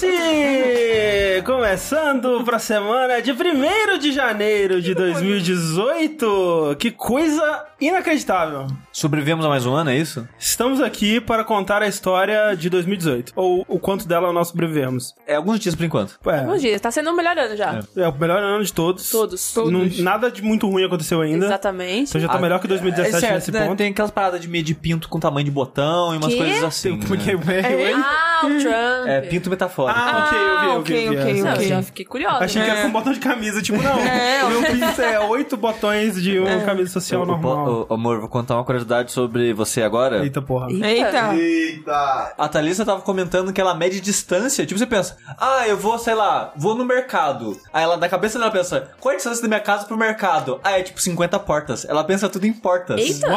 Vértice! 0.00 1.42
Começando 1.44 2.42
pra 2.44 2.58
semana 2.58 3.20
de 3.20 3.30
1 3.32 3.98
de 3.98 4.12
janeiro 4.12 4.80
de 4.82 4.94
2018. 4.94 6.76
Que 6.78 6.90
coisa 6.90 7.64
inacreditável. 7.80 8.66
Sobrevivemos 8.92 9.44
a 9.44 9.48
mais 9.48 9.66
um 9.66 9.74
ano, 9.74 9.90
é 9.90 9.96
isso? 9.96 10.26
Estamos 10.38 10.80
aqui 10.80 11.20
para 11.20 11.44
contar 11.44 11.82
a 11.82 11.86
história 11.86 12.54
de 12.56 12.70
2018. 12.70 13.32
Ou 13.36 13.64
o 13.68 13.78
quanto 13.78 14.08
dela 14.08 14.32
nós 14.32 14.48
sobrevivemos. 14.48 15.14
É 15.26 15.34
alguns 15.36 15.60
dias 15.60 15.74
por 15.74 15.84
enquanto. 15.84 16.18
Bom 16.22 16.30
É, 16.30 16.56
dia, 16.58 16.80
tá 16.80 16.90
sendo 16.90 17.10
o 17.10 17.16
melhor 17.16 17.36
ano 17.36 17.56
já. 17.56 17.80
é 17.96 18.08
o 18.08 18.14
melhor 18.18 18.42
ano 18.42 18.64
de 18.64 18.72
todos. 18.72 19.10
Todos. 19.10 19.54
Não- 19.56 19.86
nada 20.02 20.30
de 20.30 20.42
muito 20.42 20.68
ruim 20.68 20.84
aconteceu 20.84 21.20
ainda. 21.20 21.46
Exatamente. 21.46 22.08
Então 22.08 22.20
já 22.20 22.28
tá 22.28 22.38
Ah, 22.38 22.40
melhor 22.40 22.58
que 22.60 22.66
2017 22.68 23.16
é 23.16 23.20
certo, 23.20 23.34
nesse 23.34 23.52
né? 23.52 23.66
ponto. 23.66 23.78
Tem 23.78 23.90
aquelas 23.90 24.10
paradas 24.10 24.40
de 24.40 24.48
medir 24.48 24.74
pinto 24.74 25.08
com 25.08 25.20
tamanho 25.20 25.44
de 25.44 25.50
botão 25.50 26.14
e 26.14 26.16
umas 26.16 26.32
Quê? 26.32 26.38
coisas 26.38 26.64
assim. 26.64 26.98
Porque, 27.00 27.34
né? 27.34 27.92
Ah, 27.96 28.23
o 28.46 28.60
Trump. 28.60 29.08
É, 29.08 29.20
pinto 29.22 29.50
metafórico. 29.50 29.98
Ah, 29.98 30.26
ok, 30.26 30.38
eu 30.38 30.60
vi, 30.60 30.66
eu 30.66 30.72
vi. 30.72 30.78
ok, 30.80 30.96
eu 30.96 31.10
vi, 31.10 31.18
ok. 31.18 31.42
Não, 31.42 31.48
eu 31.48 31.54
ok. 31.54 31.68
já 31.68 31.82
fiquei 31.82 32.04
curiosa. 32.04 32.44
Achei 32.44 32.62
que 32.62 32.68
né? 32.68 32.74
era 32.74 32.82
com 32.86 32.92
botão 32.92 33.12
de 33.12 33.20
camisa, 33.20 33.62
tipo, 33.62 33.82
não. 33.82 33.94
o 34.46 34.50
meu 34.50 34.62
pinto 34.62 35.02
é 35.02 35.20
oito 35.20 35.56
botões 35.56 36.20
de 36.22 36.38
uma 36.38 36.60
camisa 36.60 36.90
social 36.90 37.22
Ô, 37.22 37.26
normal. 37.26 37.68
ô, 37.68 37.86
ô, 37.88 37.94
amor, 37.94 38.20
vou 38.20 38.28
contar 38.28 38.54
uma 38.56 38.64
curiosidade 38.64 39.12
sobre 39.12 39.52
você 39.52 39.82
agora. 39.82 40.22
Eita 40.22 40.40
porra. 40.42 40.68
Eita. 40.70 41.34
Eita! 41.34 42.34
A 42.38 42.48
Thalissa 42.48 42.84
tava 42.84 43.02
comentando 43.02 43.52
que 43.52 43.60
ela 43.60 43.74
mede 43.74 44.00
distância. 44.00 44.66
Tipo, 44.66 44.78
você 44.78 44.86
pensa, 44.86 45.16
ah, 45.38 45.66
eu 45.66 45.76
vou, 45.76 45.98
sei 45.98 46.14
lá, 46.14 46.52
vou 46.56 46.74
no 46.74 46.84
mercado. 46.84 47.58
Aí 47.72 47.82
ela, 47.82 47.96
na 47.96 48.08
cabeça 48.08 48.38
dela, 48.38 48.50
pensa, 48.50 48.90
qual 49.00 49.12
é 49.12 49.14
a 49.14 49.16
distância 49.16 49.42
da 49.42 49.48
minha 49.48 49.60
casa 49.60 49.86
pro 49.86 49.96
mercado? 49.96 50.60
Ah, 50.62 50.78
é 50.78 50.82
tipo 50.82 51.00
50 51.00 51.38
portas. 51.40 51.84
Ela 51.84 52.04
pensa 52.04 52.28
tudo 52.28 52.46
em 52.46 52.52
portas. 52.52 53.00
Eita. 53.00 53.28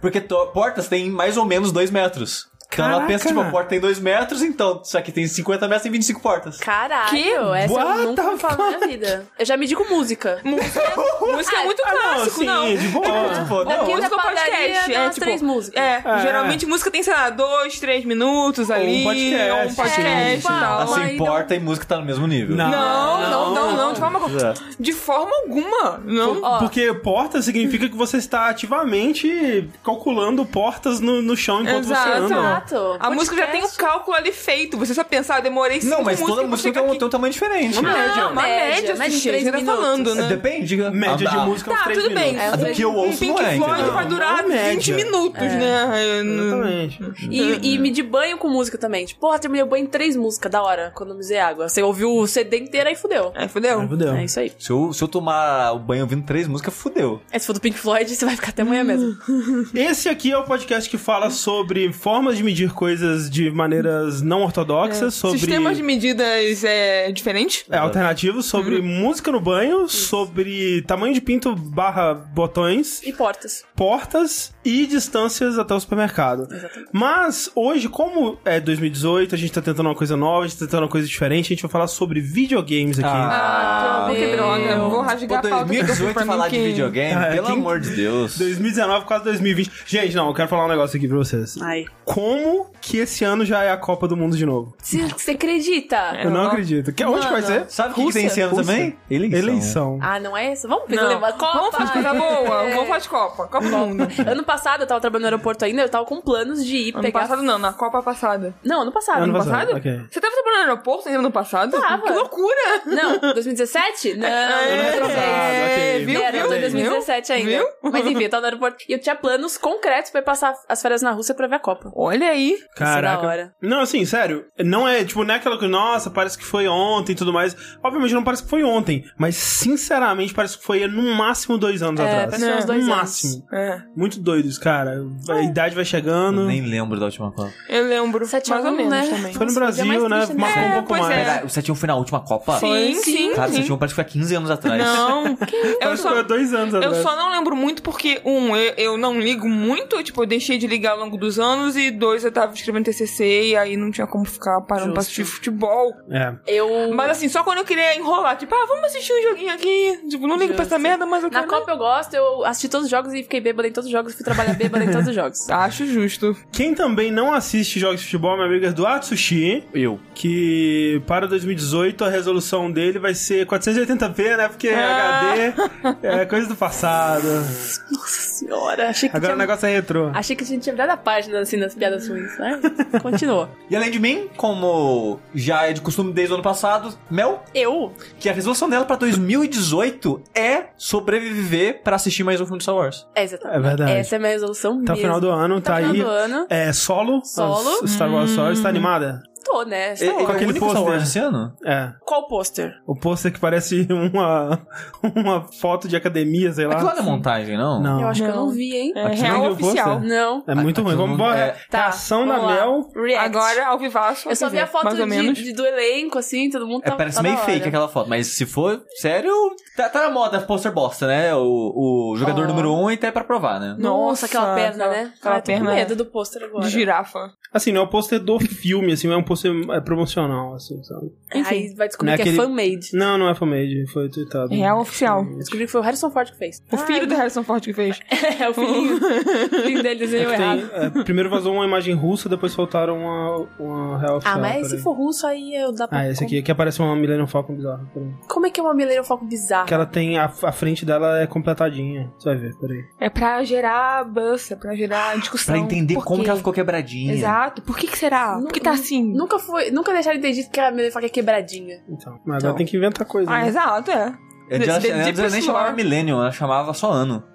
Porque 0.00 0.20
portas 0.52 0.88
tem 0.88 1.10
mais 1.10 1.36
ou 1.36 1.44
menos 1.44 1.72
2 1.72 1.90
metros. 1.90 2.48
Então 2.74 2.90
ela 2.90 3.06
pensa, 3.06 3.28
tipo, 3.28 3.40
a 3.40 3.44
porta 3.50 3.68
tem 3.70 3.80
2 3.80 3.98
metros, 4.00 4.42
então, 4.42 4.80
só 4.84 5.00
que 5.00 5.10
tem 5.12 5.26
50 5.26 5.66
metros, 5.66 5.82
tem 5.82 5.92
25 5.92 6.20
portas. 6.20 6.58
Caralho, 6.58 7.10
Que? 7.10 7.30
essa 7.30 7.72
What 7.72 7.98
eu 8.00 8.06
nunca 8.08 8.36
falar 8.38 8.56
na 8.56 8.66
minha 8.78 8.88
vida. 8.88 9.26
Eu 9.38 9.46
já 9.46 9.56
medi 9.56 9.74
com 9.76 9.84
música. 9.84 10.40
Música, 10.44 10.92
música 11.20 11.56
é 11.56 11.64
muito 11.64 11.82
Ah, 11.86 11.92
não, 11.94 12.00
clássico, 12.00 12.38
sim, 12.40 12.46
não. 12.46 12.76
de 12.76 12.88
boa. 12.88 13.04
Tipo, 13.34 13.64
Daqui 13.64 13.78
não, 13.80 13.86
da 13.86 13.96
música 13.96 14.14
ou 14.14 14.22
padaria 14.22 14.50
podcast. 14.52 14.92
É, 14.94 15.08
tipo, 15.08 15.20
três 15.20 15.42
músicas. 15.42 15.82
É, 15.82 16.02
É. 16.04 16.18
geralmente 16.20 16.66
música 16.66 16.90
tem, 16.90 17.02
sei 17.02 17.14
lá, 17.14 17.30
dois, 17.30 17.78
três 17.80 18.04
minutos 18.04 18.70
ali. 18.70 19.02
podcast. 19.04 19.50
Ou 19.50 19.70
um 19.70 19.74
podcast 19.74 20.00
É, 20.06 20.34
e 20.36 20.42
tal. 20.42 20.80
tipo, 20.80 20.92
assim, 20.92 21.00
Ai, 21.02 21.16
porta 21.16 21.54
e 21.54 21.60
música 21.60 21.86
tá 21.86 21.96
no 21.98 22.04
mesmo 22.04 22.26
nível. 22.26 22.56
Não. 22.56 22.70
Não, 22.70 23.30
não, 23.30 23.54
não, 23.54 23.76
não, 23.76 23.92
de 23.92 24.00
forma, 24.00 24.18
É. 24.20 24.54
de 24.78 24.92
forma 24.92 25.30
alguma. 25.42 26.00
Não. 26.04 26.40
Ó, 26.42 26.58
Porque 26.58 26.92
porta 26.94 27.40
significa 27.42 27.88
que 27.88 27.96
você 27.96 28.16
está 28.18 28.48
ativamente 28.48 29.68
calculando 29.84 30.44
portas 30.44 31.00
no, 31.00 31.22
no 31.22 31.36
chão 31.36 31.62
enquanto 31.62 31.84
Exato. 31.84 32.08
você 32.10 32.34
anda. 32.34 32.63
Exato. 32.64 32.96
A 33.00 33.10
música 33.10 33.36
já 33.36 33.46
tem 33.48 33.62
o 33.64 33.68
cálculo 33.68 34.16
ali 34.16 34.32
feito. 34.32 34.76
Você 34.78 34.94
só 34.94 35.04
pensar, 35.04 35.36
ah, 35.36 35.40
demorei 35.40 35.80
cinco 35.80 35.94
Não, 35.96 36.02
mas 36.04 36.20
toda 36.20 36.42
música 36.46 36.72
tem 36.72 36.82
um, 36.82 36.96
tem 36.96 37.06
um 37.06 37.10
tamanho 37.10 37.32
diferente. 37.32 37.78
Uma 37.78 37.92
média. 37.92 38.16
Não, 38.16 38.32
uma 38.32 38.42
Média, 38.42 38.66
média, 38.74 38.94
média 38.94 39.08
de 39.08 39.14
Sushi, 39.16 39.28
três 39.28 39.44
tá 39.44 39.52
minutos. 39.52 39.74
falando, 39.74 40.14
né? 40.14 40.28
Depende. 40.28 40.76
Média 40.76 41.16
de 41.28 41.36
Ah, 41.36 41.44
música 41.46 41.70
uns 41.72 41.78
Tá, 41.78 41.90
tudo 41.90 42.10
bem. 42.10 42.34
minutos. 42.34 42.52
É, 42.52 42.56
Do 42.56 42.72
que 42.74 42.82
eu 42.82 42.94
ouço 42.94 43.18
Pink 43.18 43.32
não 43.40 43.46
é, 43.48 43.56
Floyd 43.56 43.72
entendeu? 43.74 43.92
vai 43.94 44.06
durar 44.06 44.42
Não, 44.42 44.48
média. 44.48 44.72
20 44.72 44.92
minutos, 44.92 45.40
né? 45.42 46.20
Exatamente. 46.22 47.00
E, 47.30 47.74
e 47.74 47.78
medir 47.78 48.02
banho 48.02 48.38
com 48.38 48.48
música 48.48 48.78
também. 48.78 49.04
Tipo, 49.06 49.20
porra, 49.20 49.38
terminei 49.38 49.62
o 49.62 49.66
banho 49.66 49.84
em 49.84 49.86
três 49.88 50.16
músicas, 50.16 50.50
da 50.50 50.62
hora, 50.62 50.88
economizei 50.88 51.38
água. 51.38 51.68
Você 51.68 51.82
ouviu 51.82 52.10
o 52.16 52.26
CD 52.26 52.58
inteiro 52.58 52.88
aí 52.88 52.96
fudeu. 52.96 53.32
É, 53.34 53.48
fudeu. 53.48 53.80
Ai, 53.80 53.88
fudeu. 53.88 54.14
É 54.14 54.24
isso 54.24 54.40
aí. 54.40 54.52
Se 54.58 54.70
eu, 54.70 54.92
se 54.92 55.02
eu 55.02 55.08
tomar 55.08 55.72
o 55.72 55.78
banho 55.78 56.02
ouvindo 56.02 56.24
três 56.24 56.46
músicas, 56.46 56.72
fudeu. 56.74 57.20
É, 57.30 57.38
se 57.38 57.46
for 57.46 57.52
do 57.52 57.60
Pink 57.60 57.78
Floyd, 57.78 58.14
você 58.14 58.24
vai 58.24 58.36
ficar 58.36 58.50
até 58.50 58.62
amanhã 58.62 58.84
mesmo. 58.84 59.14
Esse 59.74 60.08
aqui 60.08 60.30
é 60.32 60.38
o 60.38 60.44
podcast 60.44 60.88
que 60.88 60.96
fala 60.98 61.30
sobre 61.30 61.92
formas 61.92 62.36
de 62.36 62.42
medir 62.42 62.53
coisas 62.72 63.28
de 63.28 63.50
maneiras 63.50 64.22
não 64.22 64.42
ortodoxas, 64.42 65.14
sobre 65.14 65.38
Sistemas 65.38 65.76
de 65.76 65.82
medidas 65.82 66.62
é 66.64 67.10
diferente? 67.12 67.64
é, 67.70 67.76
alternativos, 67.78 68.46
sobre 68.46 68.80
música 68.80 69.30
no 69.32 69.40
banho, 69.40 69.88
sobre 69.88 70.82
tamanho 70.82 71.12
de 71.14 71.20
pinto 71.20 71.54
barra 71.54 72.14
botões, 72.14 73.02
E 73.04 73.12
portas. 73.12 73.64
portas 73.76 74.52
e 74.64 74.86
distâncias 74.86 75.58
até 75.58 75.74
o 75.74 75.80
supermercado. 75.80 76.48
Mas 76.92 77.50
hoje, 77.54 77.88
como 77.88 78.38
é 78.44 78.60
2018, 78.60 79.34
a 79.34 79.38
gente 79.38 79.52
tá 79.52 79.60
tentando 79.60 79.86
uma 79.88 79.94
coisa 79.94 80.16
nova, 80.16 80.44
a 80.44 80.48
gente 80.48 80.58
tá 80.58 80.64
tentando 80.66 80.82
uma 80.84 80.88
coisa 80.88 81.06
diferente, 81.06 81.46
a 81.46 81.48
gente 81.54 81.62
vai 81.62 81.70
falar 81.70 81.86
sobre 81.88 82.20
videogames 82.20 82.98
aqui. 82.98 83.08
Ah, 83.08 84.06
meu 84.10 84.16
que 84.16 84.36
droga. 84.36 84.76
Vou 84.78 84.90
Pô, 84.90 85.00
rasgar 85.00 85.42
fiz 85.42 85.50
2018 85.50 86.12
pra 86.14 86.22
mim 86.24 86.28
falar 86.30 86.48
de 86.48 86.58
videogame, 86.58 87.12
Ah, 87.14 87.26
pelo 87.34 87.46
quem- 87.46 87.56
amor 87.56 87.80
de 87.80 87.90
Deus. 87.90 88.38
2019 88.38 89.04
quase 89.06 89.24
2020. 89.24 89.70
Gente, 89.86 90.14
não, 90.14 90.28
eu 90.28 90.34
quero 90.34 90.48
falar 90.48 90.66
um 90.66 90.68
negócio 90.68 90.96
aqui 90.96 91.08
pra 91.08 91.16
vocês. 91.16 91.56
Ai. 91.60 91.84
Como 92.04 92.43
que 92.80 92.98
esse 92.98 93.24
ano 93.24 93.44
já 93.44 93.62
é 93.62 93.70
a 93.70 93.76
Copa 93.76 94.06
do 94.08 94.16
Mundo 94.16 94.36
de 94.36 94.44
novo? 94.46 94.74
Você 94.80 95.30
acredita? 95.32 96.18
Eu 96.22 96.30
não 96.30 96.46
acredito. 96.46 96.92
Que, 96.92 97.04
onde 97.04 97.26
que 97.26 97.32
vai 97.32 97.42
Mano. 97.42 97.46
ser? 97.46 97.70
Sabe 97.70 97.92
o 97.92 97.94
que, 97.94 98.06
que 98.06 98.12
tem 98.12 98.26
esse 98.26 98.40
ano 98.40 98.56
Rússia. 98.56 98.72
também? 98.74 98.96
Eleição. 99.10 99.38
Eleição. 99.38 99.98
Ah, 100.02 100.20
não 100.20 100.36
é 100.36 100.52
isso? 100.52 100.68
Vamos 100.68 100.88
Não. 100.88 101.08
levar 101.08 101.32
Copa. 101.32 101.58
Vamos 101.58 101.70
falar 101.74 101.84
de 101.86 101.92
coisa 101.92 102.14
boa. 102.14 102.62
É. 102.64 102.70
Vamos 102.74 102.86
falar 102.88 102.98
de 103.00 103.08
Copa. 103.08 103.48
Copa 103.48 103.60
do 103.66 103.76
Mundo. 103.78 104.08
Ano 104.26 104.44
passado 104.44 104.82
eu 104.82 104.86
tava 104.86 105.00
trabalhando 105.00 105.22
no 105.24 105.34
aeroporto 105.34 105.64
ainda, 105.64 105.82
eu 105.82 105.88
tava 105.88 106.04
com 106.04 106.20
planos 106.20 106.64
de 106.64 106.76
ir 106.76 106.94
Ano 106.94 107.02
pegar. 107.02 107.20
passado 107.20 107.42
não, 107.42 107.58
na 107.58 107.72
Copa 107.72 108.02
passada. 108.02 108.54
Não, 108.64 108.82
ano 108.82 108.92
passado. 108.92 109.16
Ano 109.22 109.24
Ano 109.24 109.32
passado. 109.34 109.54
Passado? 109.68 109.76
ok. 109.78 110.00
Você 110.10 110.20
tava 110.20 110.32
trabalhando 110.34 110.64
no 110.64 110.70
aeroporto 110.70 111.08
ainda 111.08 111.22
no 111.22 111.30
passado? 111.30 111.80
Tava. 111.80 112.02
Que 112.02 112.12
loucura! 112.12 112.82
Não, 112.86 113.18
2017? 113.34 114.14
Não, 114.14 114.28
Ano 114.28 114.82
retrasado, 114.82 115.20
É, 115.20 115.94
ok. 115.96 116.04
viu, 116.06 116.20
Era 116.22 116.38
viu? 116.38 116.48
2017 116.48 117.32
ainda. 117.32 117.50
Viu? 117.50 117.66
Mas 117.82 118.06
enfim, 118.06 118.22
eu 118.24 118.30
tava 118.30 118.40
no 118.42 118.46
aeroporto. 118.48 118.84
E 118.88 118.92
eu 118.92 119.00
tinha 119.00 119.14
planos 119.14 119.56
concretos 119.56 120.10
pra 120.10 120.20
ir 120.20 120.24
passar 120.24 120.54
as 120.68 120.80
férias 120.82 121.02
na 121.02 121.10
Rússia 121.12 121.34
pra 121.34 121.46
ver 121.46 121.56
a 121.56 121.58
Copa. 121.58 121.90
Olha 121.94 122.23
aí. 122.24 122.58
Caraca. 122.76 123.22
da 123.22 123.28
hora. 123.28 123.52
Não, 123.62 123.80
assim, 123.80 124.04
sério. 124.04 124.44
Não 124.58 124.86
é, 124.86 125.04
tipo, 125.04 125.24
não 125.24 125.34
é 125.34 125.36
aquela 125.38 125.58
que, 125.58 125.66
nossa, 125.66 126.10
parece 126.10 126.36
que 126.38 126.44
foi 126.44 126.66
ontem 126.68 127.12
e 127.12 127.14
tudo 127.14 127.32
mais. 127.32 127.56
Obviamente 127.82 128.12
não 128.14 128.22
parece 128.24 128.42
que 128.42 128.48
foi 128.50 128.62
ontem. 128.64 129.04
Mas, 129.18 129.36
sinceramente, 129.36 130.32
parece 130.34 130.58
que 130.58 130.64
foi 130.64 130.86
no 130.86 131.14
máximo 131.14 131.58
dois 131.58 131.82
anos 131.82 132.00
É, 132.00 132.04
atrás. 132.04 132.24
parece 132.40 132.44
uns 132.58 132.64
É, 132.64 132.66
dois 132.66 132.86
no 132.86 132.92
anos. 132.92 132.96
máximo. 133.04 133.46
É, 133.52 133.82
Muito 133.96 134.20
doidos, 134.20 134.58
cara. 134.58 135.02
A 135.30 135.42
idade 135.42 135.74
vai 135.74 135.82
Eu 135.82 135.86
chegando. 135.86 136.44
nem 136.46 136.60
lembro 136.62 136.98
da 136.98 137.06
última 137.06 137.30
Copa. 137.32 137.52
eu 137.68 137.86
lembro. 137.88 138.24
Sete 138.26 138.52
a 138.52 138.56
mais 138.56 138.66
ou 138.66 138.72
menos 138.72 138.90
né? 138.90 139.06
também. 139.08 139.32
Foi 139.32 139.46
no 139.46 139.52
Nossa, 139.52 139.60
Brasil, 139.60 139.84
né? 139.84 139.98
mais 139.98 140.04
triste, 140.26 140.34
né? 140.34 140.40
Marcou 140.40 140.62
um 140.62 140.66
É, 140.66 140.72
pouco 140.74 140.96
mais. 140.98 141.28
é. 141.28 141.44
O 141.44 141.48
7 141.48 141.74
foi 141.74 141.86
na 141.86 141.94
última 141.96 142.20
Copa? 142.20 142.58
Sim, 142.58 142.94
sim. 142.94 143.32
Cara, 143.34 143.50
o 143.50 143.52
sim. 143.54 143.62
7 143.62 143.76
parece 143.78 143.94
que 143.94 143.94
foi 143.96 144.02
há 144.04 144.06
15 144.08 144.34
anos 144.34 144.50
atrás. 144.50 144.82
Não, 144.82 145.26
eu 145.26 145.36
Parece 145.80 146.02
só, 146.02 146.08
que 146.08 146.14
foi 146.14 146.18
há 146.18 146.22
dois 146.22 146.54
anos 146.54 146.74
eu 146.74 146.80
atrás. 146.80 147.02
só 147.02 147.16
não 147.16 147.30
lembro 147.30 147.54
muito 147.56 147.82
porque, 147.82 148.20
um, 148.24 148.54
eu, 148.56 148.74
eu 148.76 148.96
não 148.98 149.18
ligo 149.20 149.48
muito, 149.48 150.02
tipo, 150.02 150.22
eu 150.22 150.26
deixei 150.26 150.58
de 150.58 150.66
ligar 150.66 150.92
ao 150.92 150.98
longo 150.98 151.16
dos 151.16 151.38
anos, 151.38 151.76
e 151.76 151.90
dois, 151.90 152.13
eu 152.22 152.30
tava 152.30 152.52
escrevendo 152.54 152.84
TCC, 152.84 153.48
e 153.48 153.56
aí 153.56 153.76
não 153.76 153.90
tinha 153.90 154.06
como 154.06 154.24
ficar 154.24 154.60
parando 154.60 154.92
pra 154.92 155.02
Justo. 155.02 155.12
assistir 155.20 155.24
futebol. 155.24 155.92
É. 156.10 156.34
Eu. 156.46 156.92
Mas 156.94 157.10
assim, 157.12 157.28
só 157.28 157.42
quando 157.42 157.58
eu 157.58 157.64
queria 157.64 157.96
enrolar, 157.96 158.36
tipo, 158.36 158.54
ah, 158.54 158.66
vamos 158.68 158.84
assistir 158.84 159.12
um 159.12 159.22
joguinho 159.30 159.52
aqui. 159.54 159.98
Tipo, 160.08 160.26
não 160.26 160.36
ligo 160.36 160.52
pra 160.54 160.62
essa 160.64 160.76
Justo. 160.76 160.82
merda, 160.88 161.06
mas 161.06 161.24
eu 161.24 161.30
Na 161.30 161.40
quero. 161.40 161.50
Copa 161.50 161.72
eu 161.72 161.76
gosto, 161.78 162.14
eu 162.14 162.44
assisti 162.44 162.68
todos 162.68 162.84
os 162.84 162.90
jogos 162.90 163.12
e 163.14 163.22
fiquei 163.22 163.40
bêbada 163.40 163.66
em 163.66 163.72
todos 163.72 163.86
os 163.86 163.92
jogos, 163.92 164.14
fui 164.14 164.24
trabalhar 164.24 164.52
bêbada 164.54 164.84
em 164.84 164.90
todos 164.92 165.08
os 165.08 165.14
jogos. 165.14 165.48
Acho 165.50 165.86
justo. 165.86 166.36
Quem 166.52 166.74
também 166.74 167.10
não 167.10 167.32
assiste 167.32 167.80
jogos 167.80 168.00
de 168.00 168.04
futebol, 168.06 168.36
meu 168.36 168.46
amigo 168.46 168.66
Eduardo 168.66 169.06
Sushi, 169.06 169.64
Eu. 169.72 169.98
que 170.14 171.02
para 171.06 171.26
2018 171.26 172.04
a 172.04 172.10
resolução 172.10 172.70
dele 172.70 172.98
vai 172.98 173.14
ser 173.14 173.46
480p, 173.46 174.36
né? 174.36 174.48
Porque 174.48 174.68
Ah. 174.68 175.20
HD 175.22 175.54
é 176.02 176.26
coisa 176.26 176.46
do 176.48 176.56
passado. 176.56 177.24
Nossa 177.90 178.20
senhora, 178.20 178.88
achei 178.90 179.08
que 179.08 179.16
Agora 179.16 179.32
tinha... 179.32 179.36
o 179.36 179.38
negócio 179.38 179.66
é 179.66 179.72
retrô. 179.74 180.10
Achei 180.14 180.34
que 180.36 180.44
a 180.44 180.46
gente 180.46 180.62
tinha 180.62 180.72
virado 180.74 180.90
a 180.90 180.96
página, 180.96 181.40
assim, 181.40 181.58
das 181.58 181.74
piadas 181.74 182.03
ruins, 182.08 182.38
né? 182.38 182.60
Continuou. 183.02 183.48
E 183.70 183.74
além 183.76 183.90
de 183.90 183.98
mim, 183.98 184.28
como 184.36 185.18
já 185.34 185.66
é 185.66 185.72
de 185.72 185.80
costume 185.80 186.12
desde 186.12 186.32
o 186.32 186.36
ano 186.36 186.42
passado, 186.44 186.94
Mel, 187.10 187.42
Eu? 187.54 187.92
que 188.20 188.28
a 188.28 188.32
resolução 188.32 188.68
dela 188.68 188.84
pra 188.84 188.94
2018 188.96 190.22
é 190.34 190.66
sobreviver 190.76 191.82
pra 191.82 191.96
assistir 191.96 192.22
mais 192.24 192.40
um 192.40 192.44
filme 192.44 192.58
de 192.58 192.64
Star 192.64 192.76
Wars. 192.76 193.06
É, 193.14 193.24
exatamente. 193.24 193.56
É 193.56 193.60
verdade. 193.60 193.92
Essa 193.92 194.14
é 194.14 194.16
a 194.16 194.20
minha 194.20 194.32
resolução 194.32 194.72
Tá 194.84 194.92
mesmo. 194.92 194.94
no 194.94 194.96
final 195.02 195.20
do 195.20 195.30
ano, 195.30 195.60
tá, 195.60 195.74
Tá 195.74 195.80
no 195.80 195.86
aí. 195.86 195.92
final 195.92 196.06
do 196.08 196.12
ano. 196.12 196.46
É 196.50 196.72
solo. 196.72 197.24
Solo. 197.24 197.80
as 197.82 197.90
Star 197.90 198.12
Wars 198.12 198.30
Stories, 198.30 198.60
tá 198.60 198.68
animada? 198.68 199.22
Tô, 199.44 199.62
né? 199.62 199.90
É, 199.90 199.96
Star 199.96 200.08
é 200.08 200.12
Wars. 200.12 200.28
o 200.28 200.32
aquele 200.32 200.58
pôster. 200.58 200.82
Wars 200.82 201.02
esse 201.02 201.18
ano? 201.18 201.52
É. 201.64 201.92
Qual 202.04 202.26
pôster? 202.26 202.72
O 202.86 202.94
pôster 202.98 203.32
que 203.32 203.38
parece 203.38 203.86
uma, 203.90 204.66
uma 205.14 205.46
foto 205.60 205.86
de 205.88 205.96
academia, 205.96 206.52
sei 206.52 206.66
lá. 206.66 206.74
Aquilo 206.74 206.90
não 206.90 206.98
é 206.98 207.02
montagem, 207.02 207.56
não? 207.56 207.80
Não. 207.82 208.00
Eu 208.00 208.08
acho 208.08 208.22
que 208.22 208.28
eu 208.28 208.34
Não. 208.34 208.46
não 208.46 208.52
vi, 208.52 208.74
hein? 208.76 208.92
É 208.96 209.06
Aqui 209.06 209.16
não 209.22 209.28
real 209.28 209.42
o 209.42 209.52
oficial. 209.52 210.00
Não. 210.00 210.44
É 210.46 210.54
muito 210.54 210.82
ruim. 210.82 210.94
Vamos 210.96 211.18
não- 211.18 211.26
embora. 211.26 211.38
é- 211.40 211.56
Tá, 211.70 211.82
Reação 211.84 212.26
da. 212.26 212.38
Mel. 212.46 212.88
React. 212.94 213.24
Agora, 213.26 213.66
ao 213.68 213.78
vivaço. 213.78 214.28
Eu 214.28 214.36
só 214.36 214.48
vi 214.48 214.58
a 214.58 214.66
foto 214.66 214.94
de, 214.94 215.04
menos. 215.04 215.38
de- 215.38 215.52
do 215.52 215.64
elenco, 215.66 216.18
assim, 216.18 216.48
todo 216.50 216.66
mundo 216.66 216.82
É, 216.84 216.90
tá 216.90 216.96
parece 216.96 217.16
tá 217.16 217.22
meio 217.22 217.36
fake 217.38 217.60
hora. 217.60 217.68
aquela 217.68 217.88
foto, 217.88 218.08
mas 218.08 218.26
se 218.28 218.46
for 218.46 218.82
sério, 219.00 219.32
tá, 219.76 219.88
tá 219.88 220.02
na 220.02 220.10
moda 220.10 220.40
pôster 220.40 220.72
bosta, 220.72 221.06
né? 221.06 221.34
O, 221.34 222.12
o 222.12 222.16
jogador 222.16 222.44
Oh. 222.44 222.48
número 222.48 222.72
um 222.74 222.90
e 222.90 222.94
até 222.94 223.10
pra 223.10 223.24
provar, 223.24 223.60
né? 223.60 223.76
Nossa, 223.78 224.26
aquela 224.26 224.54
perna, 224.54 224.88
né? 224.88 225.12
aquela 225.18 225.36
com 225.36 225.42
perna 225.46 225.74
medo 225.74 225.96
do 225.96 226.04
pôster 226.06 226.42
agora. 226.44 226.64
De 226.64 226.70
girafa. 226.70 227.30
Assim, 227.52 227.72
não 227.72 227.82
é 227.82 227.84
o 227.84 227.88
pôster 227.88 228.18
do 228.18 228.38
filme, 228.40 228.92
assim, 228.92 229.10
é 229.12 229.16
um 229.16 229.22
pôster 229.22 229.33
pôster 229.34 229.70
é 229.70 229.80
promocional, 229.80 230.54
assim, 230.54 230.82
sabe? 230.82 231.12
Aí 231.32 231.74
vai 231.74 231.88
descobrir 231.88 232.06
Não 232.10 232.14
é 232.14 232.16
que 232.16 232.22
aquele- 232.22 232.38
é 232.38 232.42
fan-made. 232.42 232.90
Não, 232.94 233.18
não 233.18 233.28
é 233.28 233.34
fanmade, 233.34 233.84
foi 233.92 234.08
tweetado. 234.08 234.54
Real 234.54 234.80
oficial. 234.80 235.24
Descobri 235.36 235.66
que 235.66 235.72
foi 235.72 235.80
o 235.80 235.84
Harrison 235.84 236.10
Ford 236.10 236.30
que 236.30 236.36
fez. 236.38 236.62
O 236.70 236.76
filho 236.76 237.06
do 237.06 237.14
Harrison 237.14 237.42
Ford 237.42 237.62
que 237.62 237.72
fez. 237.72 237.98
É, 238.40 238.48
o 238.48 238.54
filhinho. 238.54 238.96
o 238.96 239.48
filhinho 239.62 239.82
dele 239.82 239.88
É 239.88 240.06
desenhou 240.06 240.30
tem- 240.32 240.40
errado. 240.40 240.70
é, 240.98 241.02
primeiro 241.04 241.30
vazou 241.30 241.54
uma 241.54 241.64
imagem 241.64 241.94
russa, 241.94 242.28
depois 242.28 242.52
soltaram 242.52 242.98
uma, 242.98 243.46
uma 243.58 243.98
real 243.98 244.16
oficial. 244.16 244.36
Ah, 244.36 244.40
mas 244.40 244.68
se 244.70 244.78
for 244.78 244.92
russo, 244.92 245.26
aí 245.26 245.54
eu 245.54 245.72
dá 245.72 245.86
pra... 245.86 245.98
Ah, 245.98 246.10
esse 246.10 246.24
aqui, 246.24 246.38
aqui 246.38 246.50
aparece 246.50 246.80
uma 246.80 246.94
Millennium 246.96 247.26
Falcon 247.26 247.54
bizarra. 247.54 247.88
Como 248.28 248.46
é 248.46 248.50
que 248.50 248.60
é 248.60 248.62
uma 248.62 248.74
Millennium 248.74 249.04
Falcon 249.04 249.26
bizarra? 249.26 249.66
Que 249.66 249.74
ela 249.74 249.86
tem, 249.86 250.18
a, 250.18 250.24
a 250.24 250.52
frente 250.52 250.84
dela 250.84 251.20
é 251.20 251.26
completadinha. 251.26 252.12
Você 252.18 252.28
vai 252.28 252.38
ver, 252.38 252.54
peraí. 252.56 252.84
É 253.00 253.08
pra 253.08 253.42
gerar 253.44 254.04
buzz, 254.04 254.50
é 254.50 254.56
pra 254.56 254.74
gerar 254.74 255.16
discussão. 255.18 255.54
Pra 255.54 255.62
entender 255.62 255.94
Por 255.94 256.04
como 256.04 256.22
que 256.22 256.28
ela 256.30 256.38
ficou 256.38 256.52
quebradinha. 256.52 257.12
Exato. 257.14 257.62
Por 257.62 257.76
que 257.76 257.86
que 257.86 257.98
será? 257.98 258.38
Por 258.40 258.52
que 258.52 258.60
tá 258.60 258.72
assim? 258.72 259.12
Nunca 259.24 259.38
foi... 259.38 259.70
Nunca 259.70 259.92
deixaram 259.92 260.18
entendido 260.18 260.50
que 260.50 260.60
a 260.60 260.70
Millennium 260.70 260.92
Falcon 260.92 261.06
é 261.06 261.10
quebradinha. 261.10 261.82
Então, 261.88 262.12
mas 262.26 262.36
Então. 262.38 262.50
agora 262.50 262.54
tem 262.58 262.66
que 262.66 262.76
inventar 262.76 263.06
coisa. 263.06 263.30
Ah, 263.30 263.40
né? 263.40 263.48
exato, 263.48 263.90
é. 263.90 264.14
Antes 264.52 264.68
ela, 264.68 264.78
De- 264.78 264.86
de- 264.88 264.92
antes 264.92 265.18
ela 265.18 265.30
nem 265.30 265.40
chamava. 265.40 265.72
Millennium, 265.72 266.20
ela 266.20 266.30
chamava 266.30 266.74
só 266.74 266.90
ano. 266.92 267.24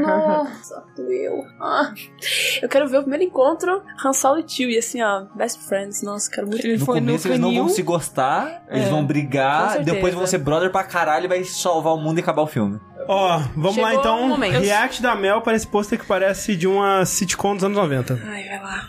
Nossa, 0.00 0.84
doeu. 0.96 1.44
Ah. 1.60 1.92
Eu 2.60 2.68
quero 2.68 2.88
ver 2.88 2.98
o 2.98 3.02
primeiro 3.02 3.24
encontro, 3.24 3.80
Han 4.04 4.12
Solo 4.12 4.40
e 4.40 4.44
Chewie, 4.48 4.78
assim, 4.78 5.00
ó, 5.00 5.26
best 5.36 5.60
friends. 5.68 6.02
Nossa, 6.02 6.28
quero 6.28 6.48
muito. 6.48 6.66
Ele 6.66 6.76
No 6.78 6.84
foi 6.84 7.00
no 7.00 7.06
começo 7.06 7.28
eles 7.28 7.38
não 7.38 7.48
canil. 7.50 7.64
vão 7.66 7.72
se 7.72 7.82
gostar, 7.82 8.64
eles 8.68 8.86
É, 8.86 8.90
vão 8.90 8.98
com 9.00 9.06
brigar, 9.06 9.80
depois 9.84 10.12
vão 10.12 10.26
ser 10.26 10.38
brother 10.38 10.70
pra 10.72 10.82
caralho 10.82 11.26
e 11.26 11.28
vai 11.28 11.44
salvar 11.44 11.94
o 11.94 11.98
mundo 11.98 12.18
e 12.18 12.20
acabar 12.20 12.42
o 12.42 12.46
filme. 12.48 12.80
Ó, 13.06 13.38
vamos 13.56 13.76
lá 13.76 13.88
Chegou 13.90 14.00
então. 14.00 14.24
o 14.24 14.28
momento. 14.28 14.58
React 14.60 15.02
da 15.02 15.14
Mel 15.14 15.40
para 15.40 15.54
esse 15.56 15.66
pôster 15.66 15.98
que 15.98 16.06
parece 16.06 16.56
de 16.56 16.66
uma 16.66 17.04
sitcom 17.04 17.54
dos 17.54 17.64
anos 17.64 17.76
90. 17.78 18.14
Ai, 18.26 18.44
vai 18.48 18.60
lá. 18.62 18.88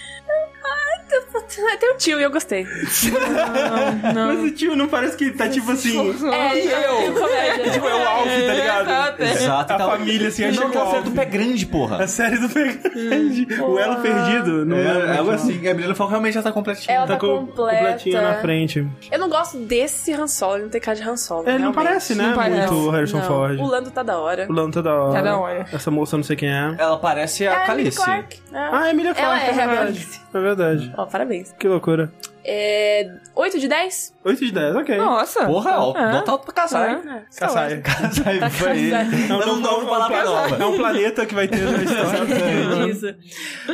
Tem 1.79 1.93
o 1.93 1.97
tio 1.97 2.19
e 2.19 2.23
eu 2.23 2.31
gostei. 2.31 2.65
Mas 4.13 4.39
o 4.43 4.51
tio 4.51 4.75
não 4.75 4.87
parece 4.87 5.17
que 5.17 5.31
tá 5.31 5.49
tipo 5.49 5.71
assim. 5.71 5.97
É, 6.31 6.87
eu. 6.87 7.13
comédia. 7.19 7.71
Tipo, 7.71 7.87
é 7.87 7.95
o 7.95 8.07
Alf, 8.07 8.25
tá 8.25 8.53
ligado? 8.53 8.87
Exato, 8.89 9.21
é. 9.23 9.31
Exato. 9.31 9.71
A 9.71 9.75
então- 9.75 9.89
família, 9.91 10.27
assim, 10.27 10.43
aí 10.43 10.51
Não, 10.51 10.57
chega 10.57 10.67
aquela 10.69 10.83
o 10.83 10.87
série 10.87 10.97
Alf. 10.99 11.09
do 11.09 11.15
pé 11.15 11.25
grande, 11.25 11.65
porra. 11.65 12.03
A 12.03 12.07
série 12.07 12.37
do 12.37 12.49
Pegante. 12.49 13.47
O 13.61 13.79
Elo 13.79 13.95
Perdido. 14.01 14.65
Não 14.65 14.77
É, 14.77 15.15
é, 15.15 15.17
algo 15.17 15.31
assim. 15.31 15.59
Gabriela 15.59 15.93
Falcão 15.95 16.11
realmente 16.11 16.33
já 16.33 16.41
tá 16.41 16.51
completinha. 16.51 16.95
Ela 16.95 17.07
Tá 17.07 17.13
tá 17.13 17.19
com 17.19 17.45
completa. 17.45 17.77
completinha 17.77 18.21
na 18.21 18.33
frente. 18.35 18.87
Eu 19.11 19.19
não 19.19 19.29
gosto 19.29 19.57
desse 19.57 20.13
Han 20.13 20.27
Solo, 20.27 20.55
ele 20.55 20.63
não 20.63 20.69
tem 20.69 20.81
cara 20.81 20.97
de 20.97 21.03
Han 21.07 21.17
Solo. 21.17 21.47
Ele 21.47 21.59
não 21.59 21.71
parece, 21.73 22.15
né? 22.15 22.27
Não 22.29 22.35
parece. 22.35 22.71
Muito 22.73 22.87
o 22.87 22.91
Harrison 22.91 23.17
Não. 23.17 23.25
Ford. 23.25 23.59
O 23.59 23.65
Lando 23.65 23.91
tá 23.91 24.03
da 24.03 24.17
hora. 24.19 24.45
O 24.49 24.53
Lando 24.53 24.71
tá 24.73 24.81
da 24.81 24.93
hora. 24.95 25.13
Tá 25.13 25.21
da 25.21 25.37
hora. 25.37 25.65
Essa 25.71 25.91
moça 25.91 26.15
eu 26.15 26.17
não 26.17 26.23
sei 26.23 26.35
quem 26.35 26.49
é. 26.49 26.75
Ela 26.77 26.97
parece 26.97 27.47
a 27.47 27.51
É, 27.51 27.53
Emilia 27.55 27.67
Calice. 27.67 27.97
Clarke. 28.03 28.39
É. 28.53 28.57
Ah, 28.57 28.89
Emilia 28.89 29.11
Ela 29.11 29.19
Clarke, 29.19 29.45
é 29.45 29.49
é 29.49 29.53
verdade. 29.67 30.07
É 30.33 30.39
verdade. 30.39 30.93
Ó, 30.97 31.05
parabéns. 31.05 31.40
Que 31.59 31.67
loucura. 31.67 32.11
É... 32.43 33.07
8 33.35 33.59
de 33.59 33.67
10? 33.67 34.13
8 34.25 34.45
de 34.45 34.51
10, 34.51 34.75
ok. 34.77 34.97
Nossa. 34.97 35.45
Porra, 35.45 35.79
ó, 35.79 35.95
É. 35.95 36.11
nota 36.11 36.31
alta 36.31 36.45
pra 36.45 36.53
casar, 36.53 36.89
hein? 36.89 37.01
É, 37.07 37.39
Caçaia. 37.39 37.81
Casar 37.81 38.39
Tá 38.39 38.49
foi. 38.49 38.89
Dando 39.27 39.53
um 39.53 39.59
novo 39.59 39.85
palavra 39.85 40.23
nova. 40.23 40.55
É 40.55 40.65
um 40.65 40.75
planeta 40.75 41.25
que 41.25 41.35
vai 41.35 41.47
ter 41.47 41.59
na 41.59 41.83
história. 41.83 42.89
Isso. 42.89 43.15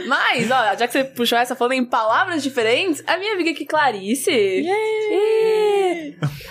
Mas, 0.08 0.52
ó, 0.52 0.76
já 0.78 0.86
que 0.86 0.92
você 0.92 1.04
puxou 1.06 1.38
essa 1.38 1.56
falando 1.56 1.74
em 1.74 1.86
palavras 1.86 2.44
diferentes, 2.44 3.02
a 3.08 3.18
minha 3.18 3.34
amiga 3.34 3.52
aqui, 3.52 3.66
Clarice. 3.66 4.30